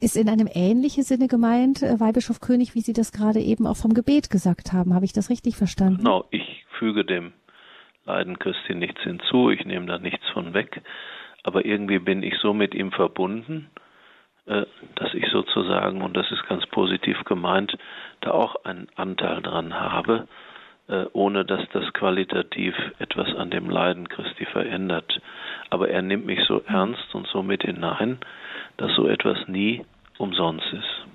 ist 0.00 0.16
in 0.16 0.28
einem 0.28 0.48
ähnlichen 0.52 1.04
Sinne 1.04 1.28
gemeint, 1.28 1.82
äh, 1.82 2.00
Weihbischof 2.00 2.40
König, 2.40 2.74
wie 2.74 2.80
Sie 2.80 2.92
das 2.92 3.12
gerade 3.12 3.38
eben 3.38 3.68
auch 3.68 3.76
vom 3.76 3.94
Gebet 3.94 4.30
gesagt 4.30 4.72
haben. 4.72 4.94
Habe 4.94 5.04
ich 5.04 5.12
das 5.12 5.30
richtig 5.30 5.56
verstanden? 5.56 5.98
Genau, 5.98 6.24
ich 6.32 6.66
füge 6.80 7.04
dem 7.04 7.32
Leiden 8.04 8.36
Christi 8.40 8.74
nichts 8.74 9.00
hinzu, 9.02 9.50
ich 9.50 9.64
nehme 9.64 9.86
da 9.86 9.98
nichts 9.98 10.26
von 10.32 10.54
weg, 10.54 10.82
aber 11.44 11.64
irgendwie 11.64 12.00
bin 12.00 12.24
ich 12.24 12.34
so 12.42 12.52
mit 12.52 12.74
ihm 12.74 12.90
verbunden, 12.90 13.70
äh, 13.76 13.87
dass 14.94 15.14
ich 15.14 15.26
sozusagen, 15.30 16.02
und 16.02 16.16
das 16.16 16.30
ist 16.30 16.46
ganz 16.48 16.66
positiv 16.66 17.22
gemeint, 17.24 17.76
da 18.20 18.30
auch 18.30 18.64
einen 18.64 18.88
Anteil 18.96 19.42
dran 19.42 19.74
habe, 19.74 20.26
äh, 20.88 21.04
ohne 21.12 21.44
dass 21.44 21.60
das 21.72 21.92
qualitativ 21.92 22.74
etwas 22.98 23.34
an 23.36 23.50
dem 23.50 23.68
Leiden 23.68 24.08
Christi 24.08 24.46
verändert. 24.46 25.20
Aber 25.70 25.90
er 25.90 26.02
nimmt 26.02 26.26
mich 26.26 26.40
so 26.46 26.62
ernst 26.66 27.14
und 27.14 27.26
so 27.28 27.42
mit 27.42 27.62
hinein, 27.62 28.18
dass 28.78 28.94
so 28.94 29.06
etwas 29.06 29.36
nie 29.48 29.84
umsonst 30.16 30.66
ist. 30.72 31.06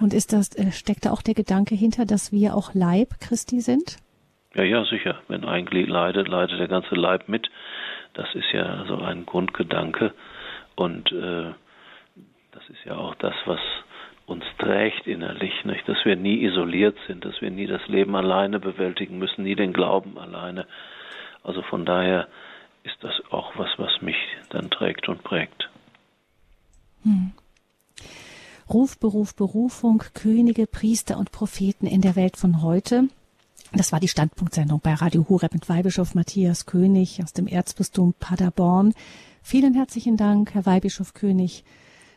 Und 0.00 0.14
ist 0.14 0.32
das, 0.32 0.56
äh, 0.56 0.72
steckt 0.72 1.04
da 1.04 1.10
auch 1.10 1.22
der 1.22 1.34
Gedanke 1.34 1.74
hinter, 1.74 2.04
dass 2.06 2.32
wir 2.32 2.54
auch 2.54 2.74
Leib 2.74 3.20
Christi 3.20 3.60
sind? 3.60 3.98
Ja, 4.54 4.64
ja, 4.64 4.84
sicher. 4.84 5.20
Wenn 5.28 5.44
ein 5.44 5.64
Glied 5.64 5.88
leidet, 5.88 6.28
leidet 6.28 6.58
der 6.58 6.68
ganze 6.68 6.94
Leib 6.94 7.28
mit. 7.28 7.50
Das 8.14 8.34
ist 8.34 8.52
ja 8.52 8.84
so 8.86 8.96
ein 8.98 9.24
Grundgedanke. 9.24 10.12
Und 10.74 11.12
äh, 11.12 11.52
das 12.52 12.62
ist 12.68 12.84
ja 12.84 12.96
auch 12.96 13.14
das, 13.16 13.34
was 13.46 13.60
uns 14.26 14.44
trägt 14.58 15.06
innerlich, 15.06 15.52
nicht? 15.64 15.88
dass 15.88 16.04
wir 16.04 16.16
nie 16.16 16.44
isoliert 16.44 16.96
sind, 17.06 17.24
dass 17.24 17.40
wir 17.40 17.50
nie 17.50 17.66
das 17.66 17.86
Leben 17.88 18.14
alleine 18.14 18.60
bewältigen 18.60 19.18
müssen, 19.18 19.42
nie 19.42 19.56
den 19.56 19.72
Glauben 19.72 20.18
alleine. 20.18 20.66
Also 21.42 21.62
von 21.62 21.84
daher 21.84 22.28
ist 22.84 22.96
das 23.00 23.14
auch 23.30 23.52
was, 23.56 23.70
was 23.78 24.02
mich 24.02 24.16
dann 24.50 24.70
trägt 24.70 25.08
und 25.08 25.24
prägt. 25.24 25.68
Hm. 27.02 27.32
Ruf, 28.72 28.98
Beruf, 28.98 29.34
Berufung, 29.34 30.02
Könige, 30.14 30.66
Priester 30.66 31.18
und 31.18 31.32
Propheten 31.32 31.86
in 31.86 32.00
der 32.00 32.16
Welt 32.16 32.36
von 32.36 32.62
heute. 32.62 33.08
Das 33.72 33.92
war 33.92 34.00
die 34.00 34.08
Standpunktsendung 34.08 34.80
bei 34.80 34.94
Radio 34.94 35.26
Horeb 35.28 35.54
mit 35.54 35.68
Weihbischof 35.68 36.14
Matthias 36.14 36.66
König 36.66 37.22
aus 37.22 37.32
dem 37.32 37.46
Erzbistum 37.46 38.14
Paderborn. 38.18 38.94
Vielen 39.42 39.74
herzlichen 39.74 40.16
Dank, 40.16 40.54
Herr 40.54 40.66
Weihbischof 40.66 41.14
König, 41.14 41.64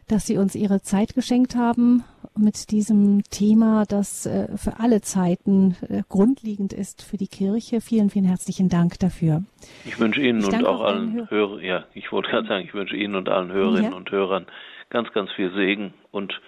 dass 0.08 0.26
Sie 0.26 0.38
uns 0.38 0.56
Ihre 0.56 0.82
Zeit 0.82 1.16
geschenkt 1.16 1.56
haben 1.56 2.04
mit 2.38 2.72
diesem 2.72 3.24
Thema, 3.24 3.86
das 3.88 4.26
äh, 4.26 4.56
für 4.58 4.80
alle 4.80 5.02
Zeiten 5.02 5.76
äh, 5.88 6.04
grundlegend 6.10 6.74
ist 6.74 7.02
für 7.02 7.18
die 7.18 7.28
Kirche. 7.28 7.82
Vielen, 7.82 8.10
vielen 8.10 8.26
herzlichen 8.26 8.70
Dank 8.70 9.00
dafür. 9.00 9.44
Ich 9.86 10.00
wünsche 10.00 10.22
Ihnen 10.22 10.42
ich 10.42 10.48
und 10.48 10.66
auch 10.66 10.82
allen 10.82 11.30
Hörern, 11.30 11.62
ja, 11.62 11.86
ich 11.94 12.12
wollte 12.12 12.30
gerade 12.30 12.48
sagen, 12.48 12.66
ich 12.66 12.74
wünsche 12.74 12.96
Ihnen 12.96 13.16
und 13.16 13.30
allen 13.30 13.52
Hörerinnen 13.52 13.92
ja. 13.92 13.98
und 13.98 14.12
Hörern 14.12 14.46
ganz, 14.90 15.12
ganz 15.14 15.32
viel 15.32 15.54
Segen 15.54 15.94
und 16.12 16.40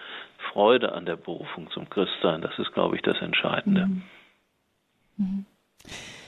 Freude 0.51 0.91
an 0.91 1.05
der 1.05 1.15
Berufung 1.15 1.69
zum 1.71 1.89
Christsein. 1.89 2.41
Das 2.41 2.57
ist, 2.59 2.73
glaube 2.73 2.95
ich, 2.95 3.01
das 3.01 3.19
Entscheidende. 3.21 3.87
Mhm. 3.87 4.03
Mhm. 5.17 5.45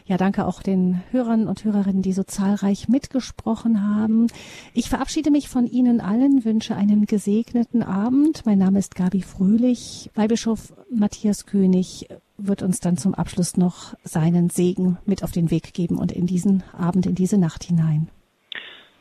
Ja, 0.09 0.17
danke 0.17 0.47
auch 0.47 0.63
den 0.63 1.03
Hörern 1.11 1.47
und 1.47 1.63
Hörerinnen, 1.63 2.01
die 2.01 2.13
so 2.13 2.23
zahlreich 2.23 2.89
mitgesprochen 2.89 3.85
haben. 3.85 4.25
Ich 4.73 4.89
verabschiede 4.89 5.29
mich 5.29 5.49
von 5.49 5.67
Ihnen 5.67 6.01
allen, 6.01 6.43
wünsche 6.45 6.75
einen 6.75 7.05
gesegneten 7.05 7.83
Abend. 7.83 8.43
Mein 8.43 8.57
Name 8.57 8.79
ist 8.79 8.95
Gabi 8.95 9.21
Fröhlich. 9.21 10.09
Weihbischof 10.15 10.73
Matthias 10.89 11.45
König 11.45 12.07
wird 12.39 12.63
uns 12.63 12.79
dann 12.79 12.97
zum 12.97 13.13
Abschluss 13.13 13.55
noch 13.55 13.93
seinen 14.01 14.49
Segen 14.49 14.97
mit 15.05 15.23
auf 15.23 15.31
den 15.31 15.51
Weg 15.51 15.75
geben 15.75 15.99
und 15.99 16.11
in 16.11 16.25
diesen 16.25 16.63
Abend, 16.75 17.05
in 17.05 17.13
diese 17.13 17.39
Nacht 17.39 17.63
hinein. 17.63 18.09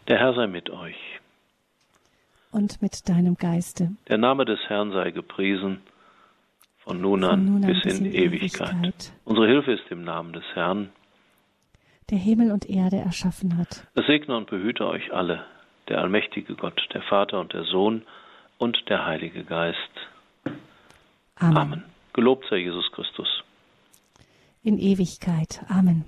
Der 0.08 0.18
Herr 0.18 0.34
sei 0.34 0.46
mit 0.46 0.68
euch. 0.68 0.98
Und 2.52 2.82
mit 2.82 3.08
deinem 3.08 3.36
Geiste. 3.36 3.92
Der 4.08 4.18
Name 4.18 4.44
des 4.44 4.58
Herrn 4.68 4.92
sei 4.92 5.10
gepriesen 5.12 5.78
von 6.84 7.00
nun 7.00 7.24
an, 7.24 7.30
von 7.30 7.44
nun 7.46 7.64
an 7.64 7.72
bis, 7.72 7.82
bis, 7.82 7.98
in, 7.98 8.04
in 8.04 8.12
Ewigkeit. 8.12 8.74
Ewigkeit. 8.74 9.12
Unsere 9.24 9.46
Hilfe 9.46 9.72
ist 9.72 9.90
im 9.90 10.04
Namen 10.04 10.34
des 10.34 10.44
Herrn, 10.52 10.90
der 12.10 12.18
Himmel 12.18 12.52
und 12.52 12.68
Erde 12.68 12.96
erschaffen 12.96 13.56
hat. 13.58 13.86
Es 13.94 14.06
segne 14.06 14.36
und 14.36 14.48
behüte 14.50 14.86
euch 14.86 15.12
alle, 15.12 15.44
der 15.88 15.98
allmächtige 15.98 16.54
Gott, 16.54 16.80
der 16.92 17.02
Vater 17.02 17.40
und 17.40 17.52
der 17.52 17.64
Sohn 17.64 18.02
und 18.58 18.78
der 18.88 19.06
Heilige 19.06 19.44
Geist. 19.44 19.78
Amen. 21.36 21.56
Amen. 21.56 21.84
Gelobt 22.12 22.46
sei 22.50 22.56
Jesus 22.56 22.90
Christus. 22.92 23.28
In 24.62 24.78
Ewigkeit. 24.78 25.64
Amen. 25.68 26.04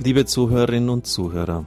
Liebe 0.00 0.24
Zuhörerinnen 0.24 0.90
und 0.90 1.06
Zuhörer, 1.06 1.66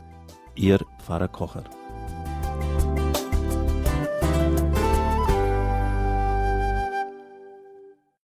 Ihr 0.55 0.79
Pfarrer 0.99 1.29
Kocher. 1.29 1.63